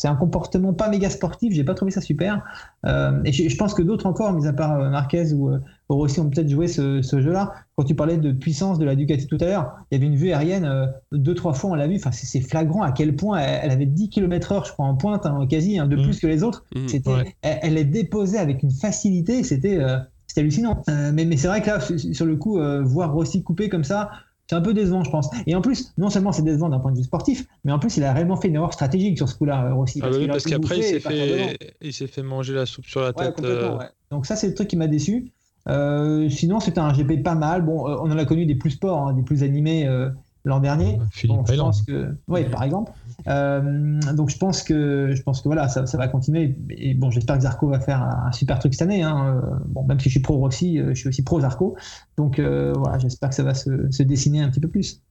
c'est 0.00 0.08
un 0.08 0.16
comportement 0.16 0.72
pas 0.72 0.88
méga 0.88 1.10
sportif, 1.10 1.52
j'ai 1.52 1.62
pas 1.62 1.74
trouvé 1.74 1.90
ça 1.90 2.00
super. 2.00 2.42
Euh, 2.86 3.20
et 3.26 3.32
je, 3.32 3.50
je 3.50 3.56
pense 3.56 3.74
que 3.74 3.82
d'autres 3.82 4.06
encore, 4.06 4.32
mis 4.32 4.46
à 4.46 4.54
part 4.54 4.80
euh, 4.80 4.88
Marquez 4.88 5.34
ou, 5.34 5.50
euh, 5.50 5.58
ou 5.90 5.94
Rossi, 5.96 6.20
ont 6.20 6.30
peut-être 6.30 6.48
joué 6.48 6.68
ce, 6.68 7.02
ce 7.02 7.20
jeu-là. 7.20 7.52
Quand 7.76 7.84
tu 7.84 7.94
parlais 7.94 8.16
de 8.16 8.32
puissance 8.32 8.78
de 8.78 8.86
la 8.86 8.94
Ducati 8.94 9.26
tout 9.26 9.36
à 9.42 9.44
l'heure, 9.44 9.74
il 9.90 9.94
y 9.94 9.98
avait 9.98 10.06
une 10.06 10.16
vue 10.16 10.32
aérienne, 10.32 10.64
euh, 10.64 10.86
deux, 11.12 11.34
trois 11.34 11.52
fois 11.52 11.68
on 11.70 11.74
l'a 11.74 11.86
vu, 11.86 11.96
enfin, 11.96 12.12
c'est 12.12 12.40
flagrant 12.40 12.80
à 12.82 12.92
quel 12.92 13.14
point 13.14 13.38
elle, 13.38 13.60
elle 13.64 13.70
avait 13.72 13.84
10 13.84 14.08
km/h, 14.08 14.66
je 14.68 14.72
crois, 14.72 14.86
en 14.86 14.94
pointe, 14.94 15.26
hein, 15.26 15.46
quasi, 15.50 15.78
hein, 15.78 15.86
de 15.86 15.96
Mm. 15.96 16.02
plus 16.02 16.18
que 16.18 16.26
les 16.26 16.42
autres. 16.42 16.64
Mm. 16.74 16.88
C'était, 16.88 17.10
Ouais. 17.12 17.36
elle, 17.42 17.58
elle 17.62 17.76
est 17.76 17.84
déposée 17.84 18.38
avec 18.38 18.62
une 18.62 18.70
facilité, 18.70 19.42
c'était 19.44 19.76
euh, 19.78 19.98
c'était 20.26 20.40
hallucinant. 20.40 20.82
Euh, 20.88 21.10
mais 21.12 21.26
mais 21.26 21.36
c'est 21.36 21.48
vrai 21.48 21.60
que 21.60 21.66
là, 21.66 21.80
sur 21.80 21.98
sur 21.98 22.24
le 22.24 22.36
coup, 22.36 22.58
euh, 22.58 22.82
voir 22.82 23.12
Rossi 23.12 23.42
couper 23.42 23.68
comme 23.68 23.84
ça, 23.84 24.10
c'est 24.50 24.56
un 24.56 24.60
peu 24.60 24.74
décevant, 24.74 25.04
je 25.04 25.10
pense. 25.12 25.30
Et 25.46 25.54
en 25.54 25.60
plus, 25.60 25.92
non 25.96 26.10
seulement 26.10 26.32
c'est 26.32 26.42
décevant 26.42 26.68
d'un 26.68 26.80
point 26.80 26.90
de 26.90 26.96
vue 26.96 27.04
sportif, 27.04 27.46
mais 27.62 27.70
en 27.70 27.78
plus, 27.78 27.96
il 27.98 28.02
a 28.02 28.12
réellement 28.12 28.34
fait 28.34 28.48
une 28.48 28.56
erreur 28.56 28.72
stratégique 28.72 29.16
sur 29.16 29.28
ce 29.28 29.36
coup-là, 29.36 29.66
euh, 29.66 29.74
Rossi. 29.74 30.00
Ah 30.02 30.08
oui, 30.10 30.26
parce 30.26 30.42
qu'après 30.42 30.78
il 30.78 30.82
s'est 30.82 30.98
fait, 30.98 31.56
il 31.80 31.92
s'est 31.92 32.08
fait 32.08 32.24
manger 32.24 32.52
la 32.54 32.66
soupe 32.66 32.84
sur 32.86 33.00
la 33.00 33.10
Ouais, 33.10 33.26
tête. 33.26 33.36
complètement, 33.36 33.74
euh, 33.74 33.78
ouais. 33.78 33.90
Donc 34.10 34.26
ça, 34.26 34.34
c'est 34.34 34.48
le 34.48 34.54
truc 34.54 34.66
qui 34.66 34.76
m'a 34.76 34.88
déçu. 34.88 35.30
Euh, 35.68 36.28
sinon, 36.28 36.58
c'était 36.58 36.80
un 36.80 36.92
GP 36.92 37.22
pas 37.22 37.36
mal. 37.36 37.62
Bon, 37.62 37.84
on 37.86 38.10
en 38.10 38.18
a 38.18 38.24
connu 38.24 38.44
des 38.44 38.56
plus 38.56 38.70
sports, 38.70 39.06
hein, 39.06 39.12
des 39.12 39.22
plus 39.22 39.44
animés 39.44 39.86
euh, 39.86 40.10
l'an 40.44 40.58
dernier. 40.58 40.98
Philippe 41.12 41.36
Bon, 41.36 41.44
je 41.46 41.54
pense 41.54 41.82
que, 41.82 42.08
oui, 42.26 42.42
par 42.50 42.64
exemple. 42.64 42.90
Euh, 43.30 44.00
donc 44.14 44.30
je 44.30 44.38
pense 44.38 44.62
que, 44.62 45.14
je 45.14 45.22
pense 45.22 45.40
que 45.40 45.48
voilà, 45.48 45.68
ça, 45.68 45.84
va 45.96 46.08
continuer. 46.08 46.56
Et 46.70 46.94
bon, 46.94 47.10
j'espère 47.10 47.36
que 47.36 47.42
Zarco 47.42 47.68
va 47.68 47.80
faire 47.80 48.02
un, 48.02 48.32
super 48.32 48.58
truc 48.58 48.74
cette 48.74 48.82
année. 48.82 49.02
hein. 49.02 49.40
Euh, 49.76 49.82
même 49.86 49.98
si 50.00 50.08
je 50.08 50.14
suis 50.14 50.20
pro 50.20 50.36
Rossi, 50.36 50.78
euh, 50.78 50.90
je 50.90 51.00
suis 51.00 51.08
aussi 51.08 51.22
pro 51.22 51.40
Zarco. 51.40 51.76
Donc 52.16 52.40
voilà, 52.40 52.98
j'espère 52.98 53.30
que 53.30 53.34
ça 53.34 53.42
va 53.42 53.54
se 53.54 54.02
dessiner 54.02 54.42
un 54.42 54.50
petit 54.50 54.60
peu 54.60 54.68
plus. 54.68 55.02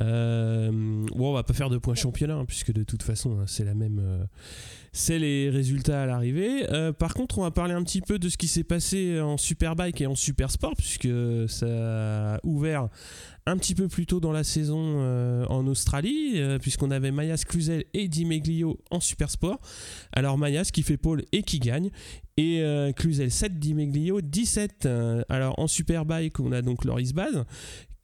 Euh, 0.00 0.70
bon, 0.72 1.30
on 1.30 1.32
va 1.32 1.42
pas 1.44 1.54
faire 1.54 1.70
de 1.70 1.78
points 1.78 1.94
championnat, 1.94 2.34
hein, 2.34 2.44
puisque 2.44 2.72
de 2.72 2.82
toute 2.82 3.02
façon, 3.02 3.38
hein, 3.40 3.44
c'est 3.46 3.64
la 3.64 3.74
même. 3.74 4.00
euh, 4.02 4.24
c'est 4.92 5.18
les 5.18 5.50
résultats 5.50 6.02
à 6.02 6.06
l'arrivée. 6.06 6.70
Euh, 6.70 6.92
par 6.92 7.14
contre, 7.14 7.38
on 7.38 7.42
va 7.42 7.50
parler 7.50 7.74
un 7.74 7.82
petit 7.82 8.00
peu 8.00 8.18
de 8.20 8.28
ce 8.28 8.36
qui 8.36 8.46
s'est 8.46 8.62
passé 8.62 9.20
en 9.20 9.36
Superbike 9.36 10.00
et 10.00 10.06
en 10.06 10.14
Supersport, 10.14 10.74
puisque 10.76 11.08
ça 11.48 12.34
a 12.34 12.40
ouvert 12.44 12.88
un 13.46 13.56
petit 13.58 13.74
peu 13.74 13.88
plus 13.88 14.06
tôt 14.06 14.20
dans 14.20 14.32
la 14.32 14.44
saison 14.44 14.78
euh, 14.78 15.44
en 15.46 15.66
Australie, 15.66 16.40
puisqu'on 16.60 16.92
avait 16.92 17.10
Mayas 17.10 17.42
Cluzel 17.46 17.84
et 17.92 18.06
Di 18.06 18.24
Meglio 18.24 18.78
en 18.92 19.00
Supersport. 19.00 19.60
Alors 20.12 20.38
Mayas 20.38 20.70
qui 20.72 20.82
fait 20.82 20.96
pole 20.96 21.24
et 21.32 21.42
qui 21.42 21.58
gagne. 21.58 21.90
Et 22.36 22.62
euh, 22.62 22.92
Cluzel 22.92 23.30
7, 23.30 23.58
Di 23.58 23.74
Meglio 23.74 24.20
17. 24.20 24.86
Euh, 24.86 25.22
alors 25.28 25.58
en 25.58 25.68
Superbike, 25.68 26.40
on 26.40 26.50
a 26.52 26.62
donc 26.62 26.84
Loris 26.84 27.12
Baz 27.12 27.44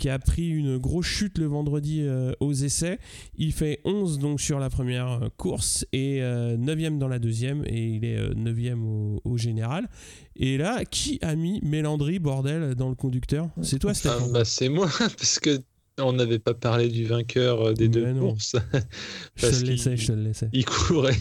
qui 0.01 0.09
a 0.09 0.19
pris 0.19 0.49
une 0.49 0.79
grosse 0.79 1.07
chute 1.07 1.39
le 1.39 1.47
vendredi 1.47 2.01
euh, 2.01 2.33
aux 2.41 2.53
essais. 2.53 2.99
Il 3.37 3.53
fait 3.53 3.81
11 3.85 4.19
donc 4.19 4.41
sur 4.41 4.59
la 4.59 4.71
première 4.71 5.23
euh, 5.23 5.29
course 5.37 5.87
et 5.93 6.21
9ème 6.21 6.99
dans 6.99 7.09
la 7.09 7.19
deuxième 7.19 7.63
et 7.67 7.87
il 7.87 8.05
est 8.05 8.19
9ème 8.35 8.83
au, 8.83 9.21
au 9.25 9.37
général. 9.37 9.89
Et 10.37 10.57
là, 10.57 10.85
qui 10.85 11.19
a 11.21 11.37
mis 11.37 11.61
Mélandry, 11.63 12.19
bordel, 12.19 12.75
dans 12.75 12.89
le 12.89 12.95
conducteur? 12.95 13.51
C'est 13.63 13.79
toi, 13.79 13.91
Ah, 13.91 13.95
Stéphane 13.95 14.33
bah, 14.33 14.45
c'est 14.45 14.71
moi, 14.71 14.89
parce 14.99 15.39
que 15.39 15.61
on 16.03 16.13
n'avait 16.13 16.39
pas 16.39 16.55
parlé 16.55 16.89
du 16.89 17.05
vainqueur 17.05 17.61
euh, 17.61 17.73
des 17.73 17.89
deux 17.89 18.07
non. 18.13 18.31
courses. 18.31 18.57
Je 19.37 19.47
te 19.47 19.55
le 19.57 19.71
laissais, 19.73 19.97
je 19.97 20.07
te 20.09 20.13
le 20.13 20.23
laissais. 20.23 20.49
Il 20.53 20.65
courait, 20.65 21.17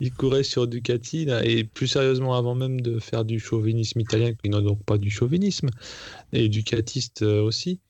il 0.00 0.12
courait 0.12 0.42
sur 0.42 0.66
Ducati, 0.66 1.24
là, 1.24 1.44
et 1.44 1.64
plus 1.64 1.86
sérieusement, 1.86 2.34
avant 2.34 2.54
même 2.54 2.80
de 2.80 2.98
faire 2.98 3.24
du 3.24 3.38
chauvinisme 3.38 4.00
italien, 4.00 4.32
qui 4.32 4.48
n'a 4.50 4.60
donc 4.60 4.82
pas 4.84 4.98
du 4.98 5.10
chauvinisme, 5.10 5.68
et 6.32 6.48
ducatiste 6.48 7.22
euh, 7.22 7.42
aussi. 7.42 7.80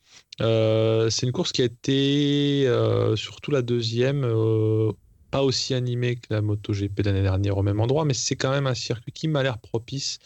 Euh, 0.42 1.08
c'est 1.10 1.26
une 1.26 1.32
course 1.32 1.52
qui 1.52 1.62
a 1.62 1.64
été, 1.64 2.64
euh, 2.66 3.16
surtout 3.16 3.50
la 3.50 3.62
deuxième, 3.62 4.24
euh, 4.24 4.92
pas 5.30 5.42
aussi 5.42 5.74
animée 5.74 6.16
que 6.16 6.26
la 6.30 6.42
MotoGP 6.42 7.00
l'année 7.04 7.22
dernière 7.22 7.56
au 7.56 7.62
même 7.62 7.80
endroit, 7.80 8.04
mais 8.04 8.14
c'est 8.14 8.36
quand 8.36 8.50
même 8.50 8.66
un 8.66 8.74
circuit 8.74 9.12
qui 9.12 9.28
m'a 9.28 9.42
l'air 9.42 9.58
propice 9.58 10.18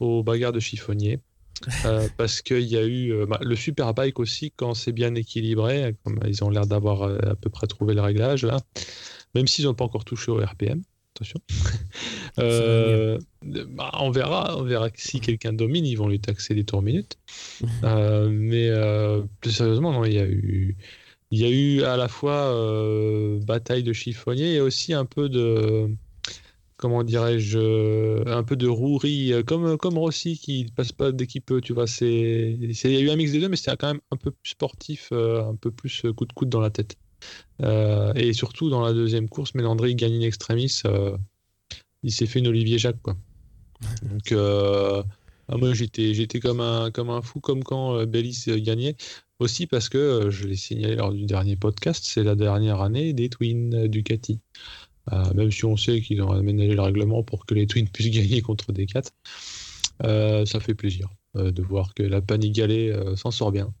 aux 0.00 0.22
bagarres 0.22 0.52
de 0.52 0.60
chiffonniers. 0.60 1.20
Parce 2.16 2.40
qu'il 2.40 2.62
y 2.62 2.76
a 2.76 2.86
eu 2.86 3.26
bah, 3.26 3.40
le 3.42 3.56
Superbike 3.56 4.20
aussi, 4.20 4.52
quand 4.52 4.74
c'est 4.74 4.92
bien 4.92 5.16
équilibré, 5.16 5.96
comme 6.04 6.20
ils 6.24 6.44
ont 6.44 6.50
l'air 6.50 6.66
d'avoir 6.66 7.02
à 7.02 7.34
peu 7.34 7.50
près 7.50 7.66
trouvé 7.66 7.94
le 7.94 8.00
réglage 8.00 8.44
là, 8.44 8.58
même 9.34 9.48
s'ils 9.48 9.64
n'ont 9.64 9.74
pas 9.74 9.84
encore 9.84 10.04
touché 10.04 10.30
au 10.30 10.36
RPM. 10.36 10.82
Attention. 11.18 11.40
Euh, 12.38 13.18
bah, 13.42 13.90
on 13.98 14.12
verra, 14.12 14.56
on 14.56 14.62
verra 14.62 14.90
que 14.90 15.00
si 15.00 15.18
quelqu'un 15.18 15.52
domine, 15.52 15.84
ils 15.84 15.96
vont 15.96 16.06
lui 16.06 16.20
taxer 16.20 16.54
des 16.54 16.62
tours 16.62 16.82
minutes. 16.82 17.18
Euh, 17.82 18.28
mais 18.30 18.68
euh, 18.68 19.22
plus 19.40 19.50
sérieusement, 19.50 19.92
non, 19.92 20.04
il 20.04 20.12
y 20.12 20.20
a 20.20 20.26
eu, 20.26 20.76
il 21.32 21.40
y 21.40 21.44
a 21.44 21.50
eu 21.50 21.82
à 21.82 21.96
la 21.96 22.06
fois 22.06 22.54
bataille 23.44 23.82
de 23.82 23.92
chiffonnier 23.92 24.54
et 24.54 24.60
aussi 24.60 24.94
un 24.94 25.04
peu 25.04 25.28
de, 25.28 25.90
comment 26.76 27.02
dirais-je, 27.02 28.28
un 28.28 28.44
peu 28.44 28.54
de 28.54 28.68
rouerie, 28.68 29.32
comme, 29.44 29.76
comme 29.76 29.98
Rossi 29.98 30.38
qui 30.38 30.66
passe 30.76 30.92
pas 30.92 31.10
dès 31.10 31.26
qu'il 31.26 31.42
peut, 31.42 31.60
tu 31.60 31.72
vois. 31.72 31.86
Il 32.00 32.72
y 32.72 32.96
a 32.96 33.00
eu 33.00 33.10
un 33.10 33.16
mix 33.16 33.32
des 33.32 33.40
deux, 33.40 33.48
mais 33.48 33.56
c'était 33.56 33.76
quand 33.76 33.88
même 33.88 34.02
un 34.12 34.16
peu 34.16 34.30
plus 34.30 34.50
sportif, 34.50 35.10
un 35.10 35.56
peu 35.56 35.72
plus 35.72 36.06
coup 36.16 36.26
de 36.26 36.32
coude 36.32 36.50
dans 36.50 36.60
la 36.60 36.70
tête. 36.70 36.96
Euh, 37.62 38.12
et 38.14 38.32
surtout 38.32 38.70
dans 38.70 38.80
la 38.80 38.92
deuxième 38.92 39.28
course, 39.28 39.54
Mélandry 39.54 39.94
gagne 39.94 40.14
in 40.14 40.20
extremis. 40.20 40.80
euh, 40.84 41.16
il 42.02 42.12
s'est 42.12 42.26
fait 42.26 42.38
une 42.38 42.48
Olivier 42.48 42.78
Jacques, 42.78 43.02
quoi. 43.02 43.16
Donc, 44.02 44.32
euh, 44.32 45.02
ah, 45.48 45.56
moi, 45.56 45.74
j'étais, 45.74 46.14
j'étais 46.14 46.40
comme 46.40 46.60
un, 46.60 46.90
comme 46.90 47.10
un 47.10 47.22
fou, 47.22 47.40
comme 47.40 47.64
quand 47.64 48.04
Bellis 48.06 48.44
gagnait. 48.46 48.96
Aussi 49.40 49.66
parce 49.66 49.88
que, 49.88 50.30
je 50.30 50.46
l'ai 50.46 50.56
signalé 50.56 50.96
lors 50.96 51.12
du 51.12 51.24
dernier 51.26 51.56
podcast, 51.56 52.04
c'est 52.04 52.24
la 52.24 52.34
dernière 52.34 52.80
année 52.82 53.12
des 53.12 53.28
Twins 53.28 53.86
Ducati. 53.88 54.40
Même 55.34 55.50
si 55.50 55.64
on 55.64 55.76
sait 55.76 56.02
qu'ils 56.02 56.20
ont 56.22 56.32
aménagé 56.32 56.74
le 56.74 56.82
règlement 56.82 57.22
pour 57.22 57.46
que 57.46 57.54
les 57.54 57.66
Twins 57.66 57.88
puissent 57.88 58.10
gagner 58.14 58.42
contre 58.42 58.72
des 58.72 58.86
4. 58.86 59.10
Euh, 60.04 60.44
ça 60.44 60.60
fait 60.60 60.74
plaisir 60.74 61.08
de 61.34 61.62
voir 61.62 61.94
que 61.94 62.02
la 62.02 62.20
Panigale 62.20 63.16
s'en 63.16 63.30
sort 63.30 63.52
bien. 63.52 63.72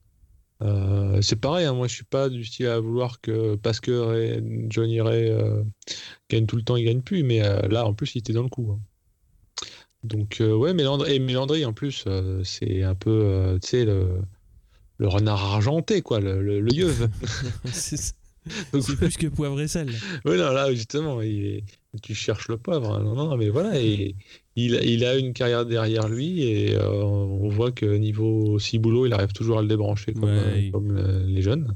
Euh, 0.62 1.20
c'est 1.22 1.36
pareil, 1.36 1.66
hein, 1.66 1.72
moi 1.74 1.86
je 1.86 1.94
suis 1.94 2.04
pas 2.04 2.28
du 2.28 2.44
style 2.44 2.66
à 2.66 2.80
vouloir 2.80 3.20
que 3.20 3.54
parce 3.56 3.78
que 3.80 3.92
Ray- 3.92 4.66
Johnny 4.68 5.00
Ray 5.00 5.28
euh, 5.30 5.62
gagne 6.28 6.46
tout 6.46 6.56
le 6.56 6.62
temps, 6.62 6.76
il 6.76 6.84
gagne 6.84 7.00
plus, 7.02 7.22
mais 7.22 7.44
euh, 7.44 7.62
là 7.68 7.86
en 7.86 7.94
plus 7.94 8.14
il 8.14 8.18
était 8.18 8.32
dans 8.32 8.42
le 8.42 8.48
coup. 8.48 8.72
hein. 8.72 8.80
Donc 10.04 10.38
ouais, 10.40 10.74
Mélandry, 10.74 11.14
et 11.14 11.18
Mélandry 11.18 11.64
en 11.64 11.72
plus, 11.72 12.04
c'est 12.44 12.82
un 12.82 12.94
peu, 12.94 13.58
tu 13.62 13.68
sais, 13.68 13.84
le, 13.84 14.20
le 14.98 15.08
renard 15.08 15.42
argenté, 15.44 16.02
quoi, 16.02 16.20
le, 16.20 16.40
le, 16.42 16.60
le 16.60 16.72
yeuve. 16.72 17.08
c'est 17.72 18.96
plus 18.96 19.16
que 19.16 19.26
poivre 19.26 19.60
et 19.60 19.68
sel. 19.68 19.90
Ouais, 20.24 20.36
non, 20.36 20.52
là, 20.52 20.72
justement, 20.72 21.20
il 21.20 21.44
est- 21.46 21.64
tu 22.02 22.14
cherches 22.14 22.48
le 22.48 22.58
pauvre. 22.58 22.94
hein. 22.94 23.02
Non, 23.02 23.14
non, 23.14 23.36
mais 23.36 23.48
voilà, 23.48 23.78
et 23.80 24.14
il, 24.66 24.74
il 24.84 25.04
a 25.04 25.16
une 25.16 25.32
carrière 25.32 25.64
derrière 25.66 26.08
lui 26.08 26.42
et 26.42 26.74
euh, 26.76 26.90
on 27.02 27.48
voit 27.48 27.72
que 27.72 27.86
niveau 27.86 28.58
ciboulot, 28.58 29.06
il 29.06 29.12
arrive 29.12 29.32
toujours 29.32 29.58
à 29.58 29.62
le 29.62 29.68
débrancher 29.68 30.12
comme, 30.14 30.24
Ouais. 30.24 30.68
euh, 30.68 30.70
comme, 30.72 30.96
les 31.26 31.42
jeunes. 31.42 31.74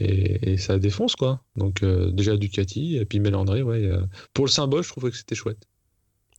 Et, 0.00 0.52
et 0.52 0.56
ça 0.58 0.78
défonce, 0.78 1.14
quoi. 1.16 1.42
Donc, 1.56 1.82
euh, 1.82 2.10
déjà 2.10 2.36
Ducati, 2.36 2.96
et 2.96 3.04
puis 3.06 3.20
Mélandry, 3.20 3.62
ouais. 3.62 3.84
euh, 3.84 4.00
pour 4.32 4.44
le 4.44 4.50
symbole, 4.50 4.82
je 4.82 4.88
trouvais 4.88 5.10
que 5.10 5.16
c'était 5.16 5.36
chouette. 5.36 5.68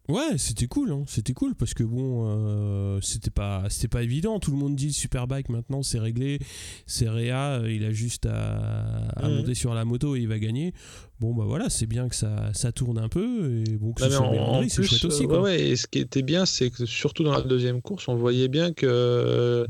Ouais, 0.08 0.38
c'était 0.38 0.68
cool, 0.68 0.92
hein. 0.92 1.04
c'était 1.08 1.34
cool 1.34 1.56
parce 1.56 1.74
que 1.74 1.84
bon, 1.84 2.26
euh, 2.28 3.00
c'était 3.02 3.32
pas, 3.32 3.64
c'était 3.70 3.88
pas 3.88 4.04
évident. 4.04 4.40
Tout 4.40 4.52
le 4.52 4.58
monde 4.58 4.76
dit 4.76 4.88
le 4.88 4.92
Superbike 4.94 5.50
maintenant, 5.50 5.82
c'est 5.82 5.98
réglé, 5.98 6.38
c'est 6.86 7.10
réa, 7.10 7.62
il 7.68 7.84
a 7.84 7.92
juste 7.92 8.28
à, 8.28 9.08
à 9.16 9.28
Mhm. 9.28 9.36
monter 9.38 9.56
sur 9.56 9.74
la 9.74 9.84
moto 9.84 10.16
et 10.16 10.20
il 10.20 10.28
va 10.28 10.38
gagner. 10.38 10.74
Bon 11.20 11.34
bah 11.34 11.46
voilà, 11.48 11.70
c'est 11.72 11.88
bien 11.88 12.08
que 12.08 12.16
ça, 12.16 12.52
ça 12.54 12.72
tourne 12.72 13.00
un 13.00 13.10
peu 13.10 13.64
et 13.68 13.78
bon 13.78 13.94
que 13.94 14.04
Non, 14.04 14.10
ce 14.10 14.16
soit 14.16 14.28
en- 14.28 14.62
c'est 14.70 14.84
chouette 14.84 15.06
aussi. 15.06 15.24
euh, 15.24 15.28
Quoi. 15.28 15.38
ouais, 15.42 15.44
ouais, 15.58 15.68
et 15.70 15.76
ce 15.76 15.88
qui 15.88 16.00
était 16.00 16.22
bien, 16.22 16.46
c'est 16.46 16.70
que 16.70 16.86
surtout 16.86 17.24
dans 17.24 17.32
la 17.34 17.42
deuxième 17.42 17.82
course, 17.82 18.08
on 18.08 18.16
voyait 18.16 18.48
bien 18.48 18.74
que 18.74 19.66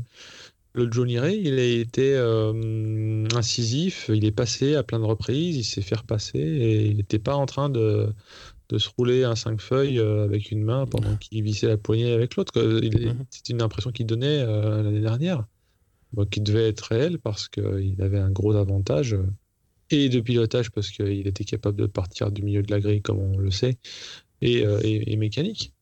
le 0.74 0.92
Johnny 0.92 1.18
Ray, 1.18 1.40
il 1.42 1.58
a 1.58 1.64
été 1.64 2.12
euh, 2.14 3.24
incisif, 3.34 4.10
il 4.12 4.26
est 4.26 4.32
passé 4.32 4.74
à 4.74 4.82
plein 4.82 4.98
de 4.98 5.04
reprises, 5.06 5.56
il 5.56 5.64
s'est 5.64 5.80
fait 5.80 5.94
repasser 5.96 6.38
et 6.38 6.86
il 6.88 6.98
n'était 6.98 7.18
pas 7.18 7.34
en 7.36 7.46
train 7.46 7.70
de, 7.70 8.08
de 8.68 8.78
se 8.78 8.88
rouler 8.98 9.24
un 9.24 9.36
cinq 9.36 9.60
feuilles 9.60 9.98
euh, 10.00 10.24
avec 10.24 10.50
une 10.50 10.62
main 10.62 10.86
pendant 10.86 11.16
qu'il 11.16 11.42
vissait 11.42 11.68
la 11.68 11.76
poignée 11.76 12.12
avec 12.12 12.36
l'autre. 12.36 12.52
quoi. 12.52 12.62
Il 12.62 13.00
est- 13.00 13.06
Mhm. 13.06 13.24
C'était 13.30 13.52
une 13.52 13.62
impression 13.62 13.92
qu'il 13.92 14.06
donnait 14.06 14.40
euh, 14.40 14.82
l'année 14.82 15.00
dernière, 15.00 15.46
Bon, 16.12 16.24
qui 16.24 16.40
devait 16.40 16.68
être 16.68 16.82
réelle 16.82 17.18
parce 17.18 17.48
qu'il 17.48 17.96
avait 18.00 18.18
un 18.18 18.30
gros 18.30 18.54
avantage. 18.54 19.14
euh, 19.14 19.26
et 19.90 20.08
de 20.08 20.18
pilotage 20.20 20.72
parce 20.72 20.90
qu'il 20.90 21.28
était 21.28 21.44
capable 21.44 21.76
de 21.78 21.86
partir 21.86 22.32
du 22.32 22.42
milieu 22.42 22.60
de 22.62 22.70
la 22.72 22.80
grille 22.80 23.02
comme 23.02 23.18
on 23.20 23.38
le 23.38 23.52
sait, 23.52 23.78
et, 24.40 24.66
euh, 24.66 24.80
et- 24.82 25.12
et 25.12 25.16
mécanique. 25.16 25.72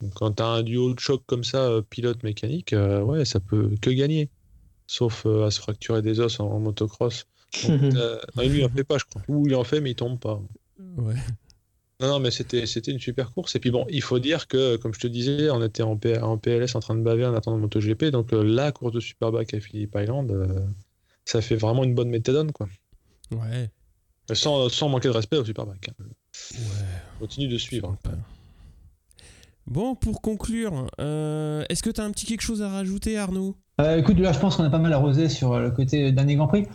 Donc, 0.00 0.14
quand 0.14 0.32
tu 0.32 0.42
as 0.42 0.46
un 0.48 0.62
duo 0.64 0.92
de 0.94 0.98
choc 0.98 1.22
comme 1.26 1.44
ça, 1.44 1.68
euh, 1.70 1.80
pilote-mécanique, 1.80 2.72
euh, 2.72 3.02
ouais, 3.02 3.24
ça 3.24 3.38
peut 3.38 3.70
que 3.80 3.90
gagner. 3.90 4.30
Sauf 4.88 5.26
euh, 5.26 5.44
à 5.46 5.52
se 5.52 5.60
fracturer 5.60 6.02
des 6.02 6.18
os 6.18 6.40
en, 6.40 6.46
en 6.50 6.58
motocross. 6.58 7.24
Donc, 7.68 7.94
euh, 7.94 8.18
non, 8.36 8.42
lui, 8.48 8.58
il 8.58 8.64
en 8.64 8.68
fait 8.68 8.82
pas, 8.82 8.98
je 8.98 9.04
crois. 9.04 9.22
Ou 9.28 9.46
il 9.46 9.54
en 9.54 9.62
fait, 9.62 9.80
mais 9.80 9.92
il 9.92 9.94
tombe 9.94 10.18
pas. 10.18 10.42
Ouais. 10.96 11.14
Non, 12.02 12.08
non, 12.08 12.18
mais 12.18 12.30
c'était 12.30 12.66
c'était 12.66 12.90
une 12.90 12.98
super 12.98 13.32
course. 13.32 13.54
Et 13.56 13.60
puis 13.60 13.70
bon, 13.70 13.86
il 13.88 14.02
faut 14.02 14.18
dire 14.18 14.48
que, 14.48 14.76
comme 14.76 14.92
je 14.92 15.00
te 15.00 15.06
disais, 15.06 15.48
on 15.50 15.62
était 15.62 15.82
en, 15.84 15.96
P- 15.96 16.18
en 16.18 16.36
PLS 16.36 16.74
en 16.74 16.80
train 16.80 16.94
de 16.96 17.02
baver 17.02 17.24
en 17.24 17.34
attendant 17.34 17.56
le 17.56 17.62
MotoGP. 17.62 18.06
Donc 18.06 18.32
euh, 18.32 18.42
la 18.42 18.72
course 18.72 18.92
de 18.92 19.00
Superbike 19.00 19.54
à 19.54 19.60
Phillip 19.60 19.94
Island, 19.96 20.30
euh, 20.32 20.60
ça 21.24 21.40
fait 21.40 21.56
vraiment 21.56 21.84
une 21.84 21.94
bonne 21.94 22.08
méthadone, 22.10 22.50
quoi. 22.52 22.68
Ouais. 23.30 23.70
Sans, 24.32 24.68
sans 24.68 24.88
manquer 24.88 25.08
de 25.08 25.14
respect 25.14 25.36
au 25.36 25.44
Superbike. 25.44 25.88
hein. 25.90 26.04
Ouais. 26.54 26.58
Continue 27.20 27.48
de 27.48 27.58
suivre. 27.58 27.96
Bon, 29.66 29.94
pour 29.94 30.20
conclure, 30.20 30.88
euh, 31.00 31.64
est-ce 31.68 31.82
que 31.82 31.90
tu 31.90 32.00
as 32.00 32.04
un 32.04 32.10
petit 32.10 32.26
quelque 32.26 32.40
chose 32.42 32.62
à 32.62 32.68
rajouter, 32.68 33.16
Arnaud? 33.16 33.56
Euh, 33.80 33.98
écoute, 33.98 34.18
là, 34.18 34.32
je 34.32 34.38
pense 34.40 34.56
qu'on 34.56 34.64
a 34.64 34.70
pas 34.70 34.78
mal 34.78 34.92
arrosé 34.92 35.28
sur 35.28 35.58
le 35.58 35.70
côté 35.70 36.10
dernier 36.12 36.34
Grand 36.36 36.48
Prix. 36.48 36.66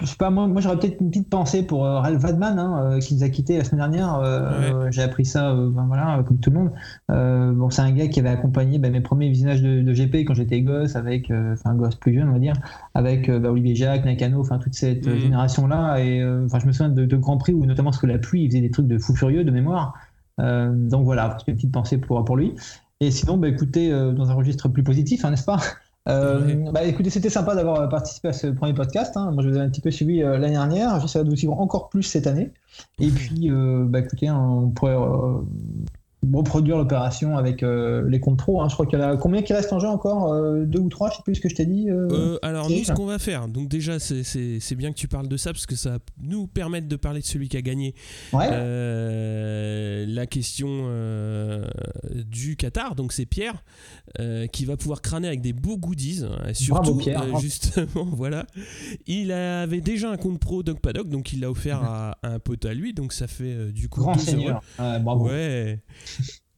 Je 0.00 0.06
sais 0.06 0.16
pas, 0.16 0.30
moi, 0.30 0.46
moi 0.46 0.60
j'aurais 0.62 0.78
peut-être 0.78 1.00
une 1.00 1.10
petite 1.10 1.28
pensée 1.28 1.62
pour 1.62 1.84
euh, 1.84 2.00
Ralph 2.00 2.20
Vadman, 2.22 2.58
hein, 2.58 2.92
euh, 2.94 2.98
qui 3.00 3.14
nous 3.14 3.22
a 3.22 3.28
quittés 3.28 3.58
la 3.58 3.64
semaine 3.64 3.80
dernière. 3.80 4.14
Euh, 4.16 4.88
J'ai 4.90 5.02
appris 5.02 5.26
ça, 5.26 5.54
ben 5.54 5.84
voilà, 5.86 6.22
comme 6.26 6.38
tout 6.38 6.50
le 6.50 6.58
monde. 6.58 6.70
Bon, 7.56 7.68
c'est 7.70 7.82
un 7.82 7.90
gars 7.92 8.08
qui 8.08 8.18
avait 8.20 8.30
accompagné 8.30 8.78
ben, 8.78 8.90
mes 8.92 9.00
premiers 9.02 9.28
visionnages 9.28 9.62
de, 9.62 9.82
de 9.82 9.92
GP 9.92 10.26
quand 10.26 10.34
j'étais 10.34 10.62
gosse, 10.62 10.96
avec, 10.96 11.30
enfin, 11.30 11.74
gosse 11.74 11.96
plus 11.96 12.14
jeune, 12.14 12.28
on 12.28 12.32
va 12.32 12.38
dire, 12.38 12.54
avec 12.94 13.30
ben, 13.30 13.50
Olivier 13.50 13.74
Jacques, 13.76 14.04
Nakano, 14.04 14.40
enfin, 14.40 14.58
toute 14.58 14.74
cette 14.74 15.06
Mhm. 15.06 15.18
génération-là. 15.18 15.98
Et 16.00 16.24
enfin, 16.46 16.58
je 16.58 16.66
me 16.66 16.72
souviens 16.72 16.88
de, 16.90 17.04
de 17.04 17.16
Grands 17.16 17.38
Prix 17.38 17.52
où, 17.52 17.66
notamment, 17.66 17.92
sous 17.92 18.06
la 18.06 18.18
pluie, 18.18 18.44
il 18.44 18.48
faisait 18.50 18.60
des 18.62 18.70
trucs 18.70 18.86
de 18.88 18.98
fou 18.98 19.14
furieux 19.14 19.44
de 19.44 19.50
mémoire. 19.50 19.94
Donc 20.38 21.04
voilà, 21.04 21.36
c'était 21.38 21.52
une 21.52 21.56
petite 21.56 21.72
pensée 21.72 21.98
pour, 21.98 22.24
pour 22.24 22.36
lui. 22.36 22.54
Et 23.00 23.10
sinon, 23.10 23.36
bah, 23.38 23.48
écoutez, 23.48 23.92
euh, 23.92 24.12
dans 24.12 24.30
un 24.30 24.34
registre 24.34 24.68
plus 24.68 24.82
positif, 24.82 25.24
hein, 25.24 25.30
n'est-ce 25.30 25.44
pas? 25.44 25.58
Euh, 26.08 26.70
bah, 26.72 26.84
écoutez, 26.84 27.10
c'était 27.10 27.30
sympa 27.30 27.54
d'avoir 27.54 27.88
participé 27.88 28.28
à 28.28 28.32
ce 28.32 28.46
premier 28.48 28.74
podcast. 28.74 29.16
hein. 29.16 29.30
Moi, 29.32 29.42
je 29.42 29.48
vous 29.50 29.56
ai 29.56 29.60
un 29.60 29.68
petit 29.68 29.80
peu 29.80 29.90
suivi 29.90 30.22
euh, 30.22 30.38
l'année 30.38 30.54
dernière. 30.54 30.98
J'essaierai 31.00 31.24
de 31.24 31.30
vous 31.30 31.36
suivre 31.36 31.58
encore 31.60 31.88
plus 31.88 32.02
cette 32.02 32.26
année. 32.26 32.52
Et 32.98 33.10
puis, 33.10 33.50
euh, 33.50 33.84
bah, 33.86 34.00
écoutez, 34.00 34.28
hein, 34.28 34.38
on 34.38 34.70
pourrait 34.70 34.96
euh, 34.96 35.40
reproduire 36.34 36.76
l'opération 36.76 37.38
avec 37.38 37.62
euh, 37.62 38.06
les 38.08 38.20
comptes 38.20 38.38
pro. 38.38 38.60
hein. 38.60 38.68
Je 38.68 38.74
crois 38.74 38.84
qu'il 38.86 38.98
y 38.98 39.02
en 39.02 39.08
a 39.08 39.16
combien 39.16 39.40
qui 39.42 39.52
restent 39.54 39.72
en 39.72 39.78
jeu 39.78 39.88
encore 39.88 40.32
Euh, 40.32 40.64
Deux 40.66 40.80
ou 40.80 40.88
trois 40.90 41.08
Je 41.10 41.16
sais 41.16 41.22
plus 41.24 41.34
ce 41.36 41.40
que 41.40 41.48
je 41.48 41.54
t'ai 41.54 41.64
dit. 41.66 41.88
euh. 41.90 42.08
Euh, 42.10 42.38
alors 42.42 42.68
nous, 42.70 42.84
ce 42.84 42.92
qu'on 42.92 43.06
va 43.06 43.18
faire, 43.18 43.48
donc 43.48 43.68
déjà, 43.68 43.98
c'est- 43.98 44.74
bien 44.76 44.90
que 44.92 44.96
tu 44.98 45.08
parles 45.08 45.28
de 45.28 45.36
ça 45.36 45.52
parce 45.52 45.66
que 45.66 45.76
ça 45.76 45.90
va 45.92 45.98
nous 46.22 46.46
permettre 46.46 46.88
de 46.88 46.96
parler 46.96 47.20
de 47.20 47.26
celui 47.26 47.48
qui 47.48 47.56
a 47.56 47.62
gagné 47.62 47.94
ouais. 48.32 48.48
la 50.06 50.26
question 50.26 50.88
du 52.26 52.56
Qatar. 52.56 52.94
Donc 52.94 53.12
c'est 53.12 53.26
Pierre 53.26 53.62
qui 54.52 54.64
va 54.64 54.76
pouvoir 54.76 55.00
crâner 55.02 55.28
avec 55.28 55.40
des 55.40 55.52
beaux 55.52 55.76
goodies. 55.78 56.22
hein, 56.24 56.52
surtout, 56.52 56.96
Pierre, 56.96 57.20
bravo. 57.26 57.40
justement, 57.40 58.04
voilà. 58.12 58.46
Il 59.06 59.32
avait 59.32 59.80
déjà 59.80 60.10
un 60.10 60.16
compte 60.16 60.38
pro 60.38 60.62
Dog 60.62 60.80
Paddock, 60.80 61.08
donc 61.08 61.32
il 61.32 61.40
l'a 61.40 61.50
offert 61.50 61.82
à, 61.82 62.18
à 62.22 62.28
un 62.34 62.38
pote 62.38 62.64
à 62.66 62.74
lui. 62.74 62.92
Donc 62.92 63.12
ça 63.12 63.26
fait 63.26 63.72
du 63.72 63.88
coup 63.88 64.00
Grand 64.00 64.18
seigneur. 64.18 64.62
Bravo. 64.78 65.26
Ouais. 65.28 65.80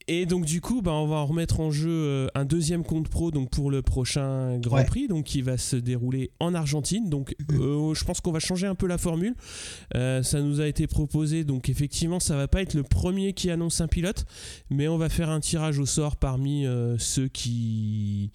Et 0.07 0.25
donc 0.25 0.45
du 0.45 0.59
coup, 0.59 0.81
bah, 0.81 0.91
on 0.91 1.07
va 1.07 1.15
en 1.17 1.25
remettre 1.25 1.59
en 1.59 1.71
jeu 1.71 1.89
euh, 1.89 2.27
un 2.35 2.45
deuxième 2.45 2.83
compte 2.83 3.07
pro 3.07 3.31
donc 3.31 3.49
pour 3.49 3.71
le 3.71 3.81
prochain 3.81 4.57
Grand 4.59 4.77
Ouais. 4.77 4.85
Prix, 4.85 5.07
donc 5.07 5.25
qui 5.25 5.41
va 5.41 5.57
se 5.57 5.75
dérouler 5.75 6.31
en 6.39 6.53
Argentine. 6.53 7.09
Donc 7.09 7.35
euh, 7.51 7.93
je 7.93 8.03
pense 8.03 8.19
qu'on 8.19 8.31
va 8.31 8.39
changer 8.39 8.67
un 8.67 8.75
peu 8.75 8.87
la 8.87 8.97
formule. 8.97 9.35
Euh, 9.95 10.21
ça 10.23 10.41
nous 10.41 10.59
a 10.59 10.67
été 10.67 10.87
proposé, 10.87 11.43
donc 11.43 11.69
effectivement, 11.69 12.19
ça 12.19 12.35
va 12.35 12.47
pas 12.47 12.61
être 12.61 12.73
le 12.73 12.83
premier 12.83 13.33
qui 13.33 13.49
annonce 13.49 13.81
un 13.81 13.87
pilote, 13.87 14.25
mais 14.69 14.87
on 14.87 14.97
va 14.97 15.09
faire 15.09 15.29
un 15.29 15.39
tirage 15.39 15.79
au 15.79 15.85
sort 15.85 16.17
parmi 16.17 16.65
euh, 16.65 16.97
ceux 16.97 17.27
qui 17.27 18.31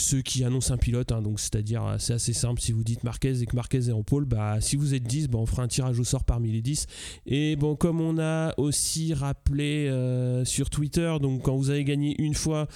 ceux 0.00 0.22
qui 0.22 0.42
annoncent 0.44 0.74
un 0.74 0.78
pilote. 0.78 1.12
hein. 1.12 1.22
donc 1.22 1.38
c'est-à-dire 1.38 1.84
euh, 1.86 1.96
c'est 1.98 2.14
assez 2.14 2.32
simple. 2.32 2.60
Si 2.60 2.72
vous 2.72 2.82
dites 2.82 3.04
Marquez 3.04 3.40
et 3.40 3.46
que 3.46 3.54
Marquez 3.54 3.88
est 3.88 3.92
en 3.92 4.02
pôle, 4.02 4.24
bah 4.24 4.60
si 4.60 4.76
vous 4.76 4.94
êtes 4.94 5.04
10, 5.04 5.28
bah, 5.28 5.38
on 5.38 5.46
fera 5.46 5.62
un 5.62 5.68
tirage 5.68 5.98
au 6.00 6.04
sort 6.04 6.24
parmi 6.24 6.50
les 6.50 6.62
10. 6.62 6.86
Et 7.26 7.56
bon, 7.56 7.76
comme 7.76 8.00
on 8.00 8.18
a 8.18 8.54
aussi 8.58 9.14
rappelé 9.14 9.88
euh, 9.88 10.44
sur 10.44 10.70
Twitter, 10.70 11.14
quand 11.44 11.56
vous 11.56 11.70
avez 11.70 11.84
gagné 11.84 12.20
une 12.20 12.34
fois, 12.34 12.66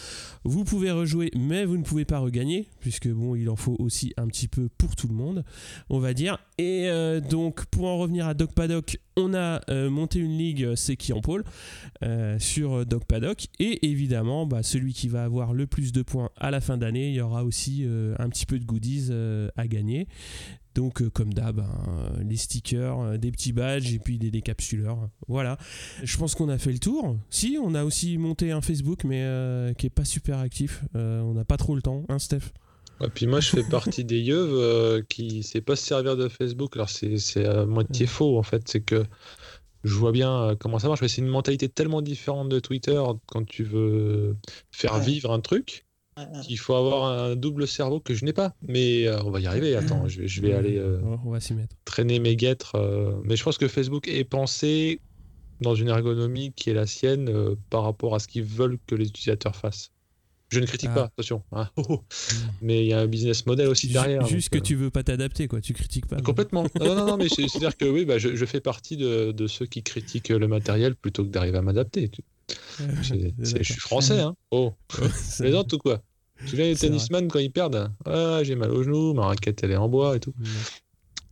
vous 0.44 0.64
pouvez 0.64 0.90
rejouer, 0.90 1.30
mais 1.36 1.64
vous 1.64 1.76
ne 1.76 1.82
pouvez 1.82 2.04
pas 2.04 2.18
regagner, 2.18 2.68
puisque 2.80 3.08
bon, 3.08 3.34
il 3.34 3.48
en 3.48 3.56
faut 3.56 3.76
aussi 3.78 4.12
un 4.16 4.26
petit 4.28 4.48
peu 4.48 4.68
pour 4.78 4.94
tout 4.94 5.08
le 5.08 5.14
monde, 5.14 5.44
on 5.90 5.98
va 5.98 6.14
dire. 6.14 6.38
Et 6.58 6.88
euh, 6.88 7.20
donc, 7.20 7.64
pour 7.66 7.86
en 7.86 7.98
revenir 7.98 8.26
à 8.26 8.34
Doc 8.34 8.52
Paddock, 8.52 8.98
on 9.16 9.34
a 9.34 9.60
euh, 9.70 9.90
monté 9.90 10.18
une 10.18 10.36
ligue, 10.36 10.64
euh, 10.64 10.76
c'est 10.76 10.96
qui 10.96 11.12
en 11.12 11.20
pôle, 11.20 11.44
euh, 12.02 12.38
sur 12.38 12.80
euh, 12.80 12.84
Doc 12.84 13.04
Paddock. 13.04 13.46
Et 13.58 13.86
évidemment, 13.90 14.46
bah, 14.46 14.62
celui 14.62 14.92
qui 14.92 15.08
va 15.08 15.24
avoir 15.24 15.52
le 15.52 15.66
plus 15.66 15.92
de 15.92 16.02
points 16.02 16.30
à 16.36 16.50
la 16.50 16.60
fin 16.60 16.76
d'année, 16.76 17.08
il 17.08 17.14
y 17.14 17.20
aura 17.20 17.44
aussi 17.44 17.84
euh, 17.84 18.14
un 18.18 18.28
petit 18.28 18.46
peu 18.46 18.58
de 18.58 18.64
goodies 18.64 19.08
euh, 19.10 19.48
à 19.56 19.66
gagner. 19.66 20.08
Donc, 20.74 21.02
euh, 21.02 21.08
comme 21.08 21.32
d'hab, 21.32 21.60
hein, 21.60 21.68
euh, 21.88 22.24
les 22.24 22.36
stickers, 22.36 22.98
euh, 22.98 23.16
des 23.16 23.30
petits 23.30 23.52
badges 23.52 23.94
et 23.94 24.00
puis 24.00 24.18
des 24.18 24.32
décapsuleurs. 24.32 25.08
Voilà. 25.28 25.56
Je 26.02 26.16
pense 26.16 26.34
qu'on 26.34 26.48
a 26.48 26.58
fait 26.58 26.72
le 26.72 26.80
tour. 26.80 27.16
Si, 27.30 27.56
on 27.62 27.74
a 27.76 27.84
aussi 27.84 28.18
monté 28.18 28.50
un 28.50 28.60
Facebook, 28.60 29.04
mais 29.04 29.22
euh, 29.22 29.72
qui 29.74 29.86
est 29.86 29.90
pas 29.90 30.04
super 30.04 30.38
actif. 30.38 30.82
Euh, 30.96 31.20
on 31.20 31.34
n'a 31.34 31.44
pas 31.44 31.56
trop 31.56 31.76
le 31.76 31.82
temps, 31.82 32.04
hein, 32.08 32.18
Steph? 32.18 32.50
Et 33.02 33.08
puis 33.08 33.26
moi, 33.26 33.40
je 33.40 33.48
fais 33.50 33.64
partie 33.64 34.04
des 34.04 34.18
yeux 34.20 34.36
euh, 34.38 35.02
qui 35.08 35.38
ne 35.38 35.42
sait 35.42 35.60
pas 35.60 35.76
se 35.76 35.84
servir 35.84 36.16
de 36.16 36.28
Facebook. 36.28 36.76
Alors, 36.76 36.88
c'est 36.88 37.44
à 37.44 37.66
moitié 37.66 38.06
faux, 38.06 38.38
en 38.38 38.42
fait. 38.42 38.62
C'est 38.68 38.80
que 38.82 39.04
je 39.82 39.94
vois 39.94 40.12
bien 40.12 40.32
euh, 40.42 40.54
comment 40.58 40.78
ça 40.78 40.88
marche, 40.88 41.02
mais 41.02 41.08
c'est 41.08 41.20
une 41.20 41.28
mentalité 41.28 41.68
tellement 41.68 42.02
différente 42.02 42.48
de 42.48 42.58
Twitter 42.60 43.02
quand 43.26 43.44
tu 43.46 43.64
veux 43.64 44.36
faire 44.70 44.94
Ouais. 44.94 45.00
vivre 45.04 45.32
un 45.32 45.40
truc 45.40 45.84
qu'il 46.44 46.58
faut 46.60 46.74
avoir 46.74 47.06
un 47.06 47.34
double 47.34 47.66
cerveau 47.66 47.98
que 47.98 48.14
je 48.14 48.24
n'ai 48.24 48.32
pas. 48.32 48.54
Mais 48.62 49.08
euh, 49.08 49.20
on 49.24 49.30
va 49.32 49.40
y 49.40 49.46
arriver. 49.48 49.74
Attends, 49.74 50.06
je 50.06 50.20
vais, 50.22 50.28
je 50.28 50.40
vais 50.42 50.52
aller 50.52 50.78
euh, 50.78 51.00
Ouais, 51.00 51.16
On 51.24 51.30
va 51.30 51.40
s'y 51.40 51.54
mettre. 51.54 51.74
traîner 51.84 52.20
mes 52.20 52.36
guêtres. 52.36 52.76
euh, 52.76 53.20
Mais 53.24 53.34
je 53.34 53.42
pense 53.42 53.58
que 53.58 53.66
Facebook 53.66 54.06
est 54.06 54.22
pensé 54.24 55.00
dans 55.60 55.74
une 55.74 55.88
ergonomie 55.88 56.52
qui 56.52 56.70
est 56.70 56.74
la 56.74 56.86
sienne 56.86 57.28
euh, 57.28 57.56
par 57.68 57.82
rapport 57.82 58.14
à 58.14 58.20
ce 58.20 58.28
qu'ils 58.28 58.44
veulent 58.44 58.78
que 58.86 58.94
les 58.94 59.08
utilisateurs 59.08 59.56
fassent. 59.56 59.90
Je 60.50 60.60
ne 60.60 60.66
critique 60.66 60.90
Ah. 60.92 60.94
pas, 60.94 61.04
attention. 61.06 61.42
hein. 61.52 61.68
Oh, 61.76 61.82
oh. 61.88 62.04
Mais 62.62 62.84
il 62.84 62.88
y 62.88 62.92
a 62.92 63.00
un 63.00 63.06
business 63.06 63.44
model 63.46 63.68
aussi 63.68 63.88
derrière. 63.88 64.24
Juste 64.26 64.52
donc, 64.52 64.60
que 64.60 64.64
euh, 64.64 64.66
tu 64.68 64.74
veux 64.76 64.90
pas 64.90 65.02
t'adapter, 65.02 65.48
quoi. 65.48 65.60
Tu 65.60 65.72
critiques 65.72 66.06
pas. 66.06 66.20
Complètement. 66.20 66.64
Non, 66.80 66.94
non, 66.94 67.06
non, 67.06 67.16
mais 67.16 67.28
c'est- 67.34 67.48
c'est-à-dire 67.48 67.76
que 67.76 67.86
oui, 67.86 68.04
bah, 68.04 68.18
je, 68.18 68.36
je 68.36 68.44
fais 68.44 68.60
partie 68.60 68.96
de, 68.96 69.32
de 69.32 69.46
ceux 69.46 69.66
qui 69.66 69.82
critiquent 69.82 70.28
le 70.28 70.46
matériel 70.46 70.94
plutôt 70.94 71.24
que 71.24 71.28
d'arriver 71.30 71.58
à 71.58 71.62
m'adapter. 71.62 72.10
Je 72.78 73.62
suis 73.62 73.74
français, 73.80 74.20
hein. 74.20 74.36
Oh, 74.50 74.74
plaisante 75.38 75.72
ou 75.72 75.78
quoi 75.78 76.02
Tu 76.46 76.48
C'est 76.48 76.56
vrai. 76.56 76.74
tennisman 76.74 77.28
quand 77.28 77.38
ils 77.38 77.50
perdent? 77.52 77.90
Ah, 78.04 78.40
j'ai 78.42 78.54
mal 78.54 78.70
au 78.70 78.82
genou, 78.82 79.14
ma 79.14 79.26
raquette 79.26 79.62
elle 79.64 79.70
est 79.72 79.76
en 79.76 79.88
bois 79.88 80.16
et 80.16 80.20
tout. 80.20 80.34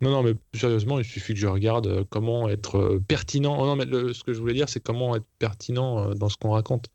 Non, 0.00 0.10
non, 0.10 0.22
mais 0.24 0.34
sérieusement, 0.54 0.98
il 0.98 1.04
suffit 1.04 1.32
que 1.34 1.38
je 1.38 1.46
regarde 1.46 1.86
euh, 1.86 2.04
comment 2.10 2.48
être 2.48 2.76
euh, 2.76 3.00
pertinent. 3.06 3.56
Oh, 3.60 3.66
non, 3.66 3.76
mais 3.76 3.84
le- 3.84 4.12
ce 4.12 4.24
que 4.24 4.32
je 4.32 4.40
voulais 4.40 4.54
dire, 4.54 4.68
c'est 4.68 4.80
comment 4.82 5.14
être 5.14 5.26
pertinent 5.38 6.10
euh, 6.10 6.14
dans 6.14 6.28
ce 6.28 6.36
qu'on 6.36 6.50
raconte. 6.50 6.86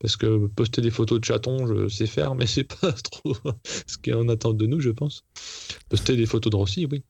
Parce 0.00 0.16
que 0.16 0.46
poster 0.48 0.80
des 0.80 0.90
photos 0.92 1.18
de 1.20 1.24
chatons, 1.24 1.66
je 1.66 1.88
sais 1.88 2.06
faire, 2.06 2.34
mais 2.36 2.46
c'est 2.46 2.64
pas 2.64 2.92
trop 3.10 3.34
ce 3.86 3.96
qu'on 3.98 4.28
attend 4.28 4.52
de 4.52 4.66
nous, 4.66 4.80
je 4.80 4.90
pense. 4.90 5.24
Poster 5.88 6.16
des 6.16 6.26
photos 6.26 6.50
de 6.52 6.56
Rossi, 6.56 6.86
oui. 6.90 7.02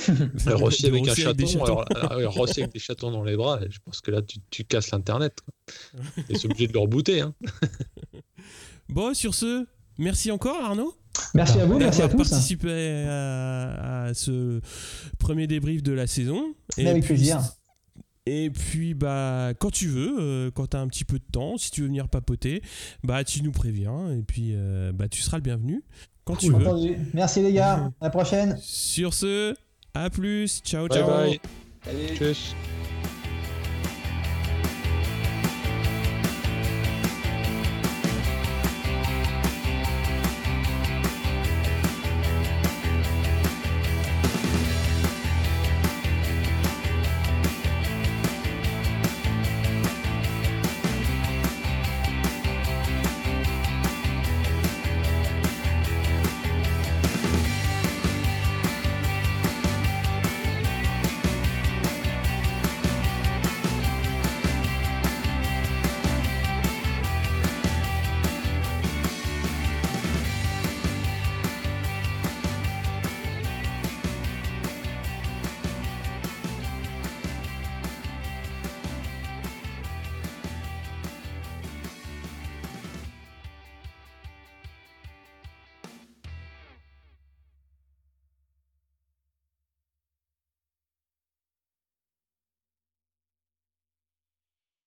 Rossi 0.46 0.86
avec 0.86 1.08
un 1.08 1.12
avec 1.12 1.48
chaton, 1.48 1.64
alors, 1.64 1.84
alors, 2.12 2.32
Rossi 2.34 2.60
avec 2.60 2.72
des 2.72 2.78
chatons 2.78 3.10
dans 3.10 3.24
les 3.24 3.36
bras, 3.36 3.58
je 3.68 3.78
pense 3.84 4.00
que 4.00 4.10
là, 4.12 4.22
tu, 4.22 4.38
tu 4.50 4.64
casses 4.64 4.90
l'Internet. 4.92 5.38
Et 6.28 6.36
c'est 6.38 6.44
obligé 6.46 6.68
de 6.68 6.72
le 6.72 6.78
rebooter. 6.78 7.20
Hein. 7.20 7.34
Bon, 8.90 9.12
sur 9.12 9.34
ce, 9.34 9.66
merci 9.98 10.30
encore, 10.30 10.64
Arnaud. 10.64 10.94
Merci 11.34 11.58
à 11.60 11.66
vous, 11.66 11.78
merci 11.78 12.00
à 12.00 12.06
d'avoir 12.08 12.24
tous. 12.24 12.30
participé 12.30 13.04
à, 13.06 14.04
à 14.04 14.14
ce 14.14 14.60
premier 15.18 15.46
débrief 15.46 15.82
de 15.82 15.92
la 15.92 16.06
saison. 16.06 16.54
Mais 16.78 16.86
avec 16.86 17.04
puis- 17.04 17.14
plaisir. 17.14 17.40
Et 18.28 18.50
puis, 18.50 18.92
bah, 18.92 19.52
quand 19.58 19.70
tu 19.70 19.86
veux, 19.88 20.16
euh, 20.18 20.50
quand 20.50 20.66
tu 20.68 20.76
as 20.76 20.80
un 20.80 20.88
petit 20.88 21.04
peu 21.04 21.18
de 21.18 21.24
temps, 21.32 21.56
si 21.56 21.70
tu 21.70 21.80
veux 21.80 21.86
venir 21.86 22.08
papoter, 22.08 22.62
bah, 23.02 23.24
tu 23.24 23.42
nous 23.42 23.52
préviens. 23.52 24.10
Et 24.12 24.22
puis, 24.22 24.50
euh, 24.52 24.92
bah, 24.92 25.08
tu 25.08 25.22
seras 25.22 25.38
le 25.38 25.42
bienvenu 25.42 25.82
quand 26.24 26.36
tu 26.36 26.50
veux. 26.50 26.56
Entendu. 26.56 26.96
Merci 27.14 27.42
les 27.42 27.54
gars. 27.54 27.90
À 28.00 28.04
la 28.04 28.10
prochaine. 28.10 28.58
Sur 28.60 29.14
ce, 29.14 29.54
à 29.94 30.10
plus. 30.10 30.60
Ciao, 30.62 30.88
Bye 30.88 30.98
ciao. 30.98 31.08
bye. 31.08 31.40
Salut. 31.84 32.16
Tchuss. 32.18 32.54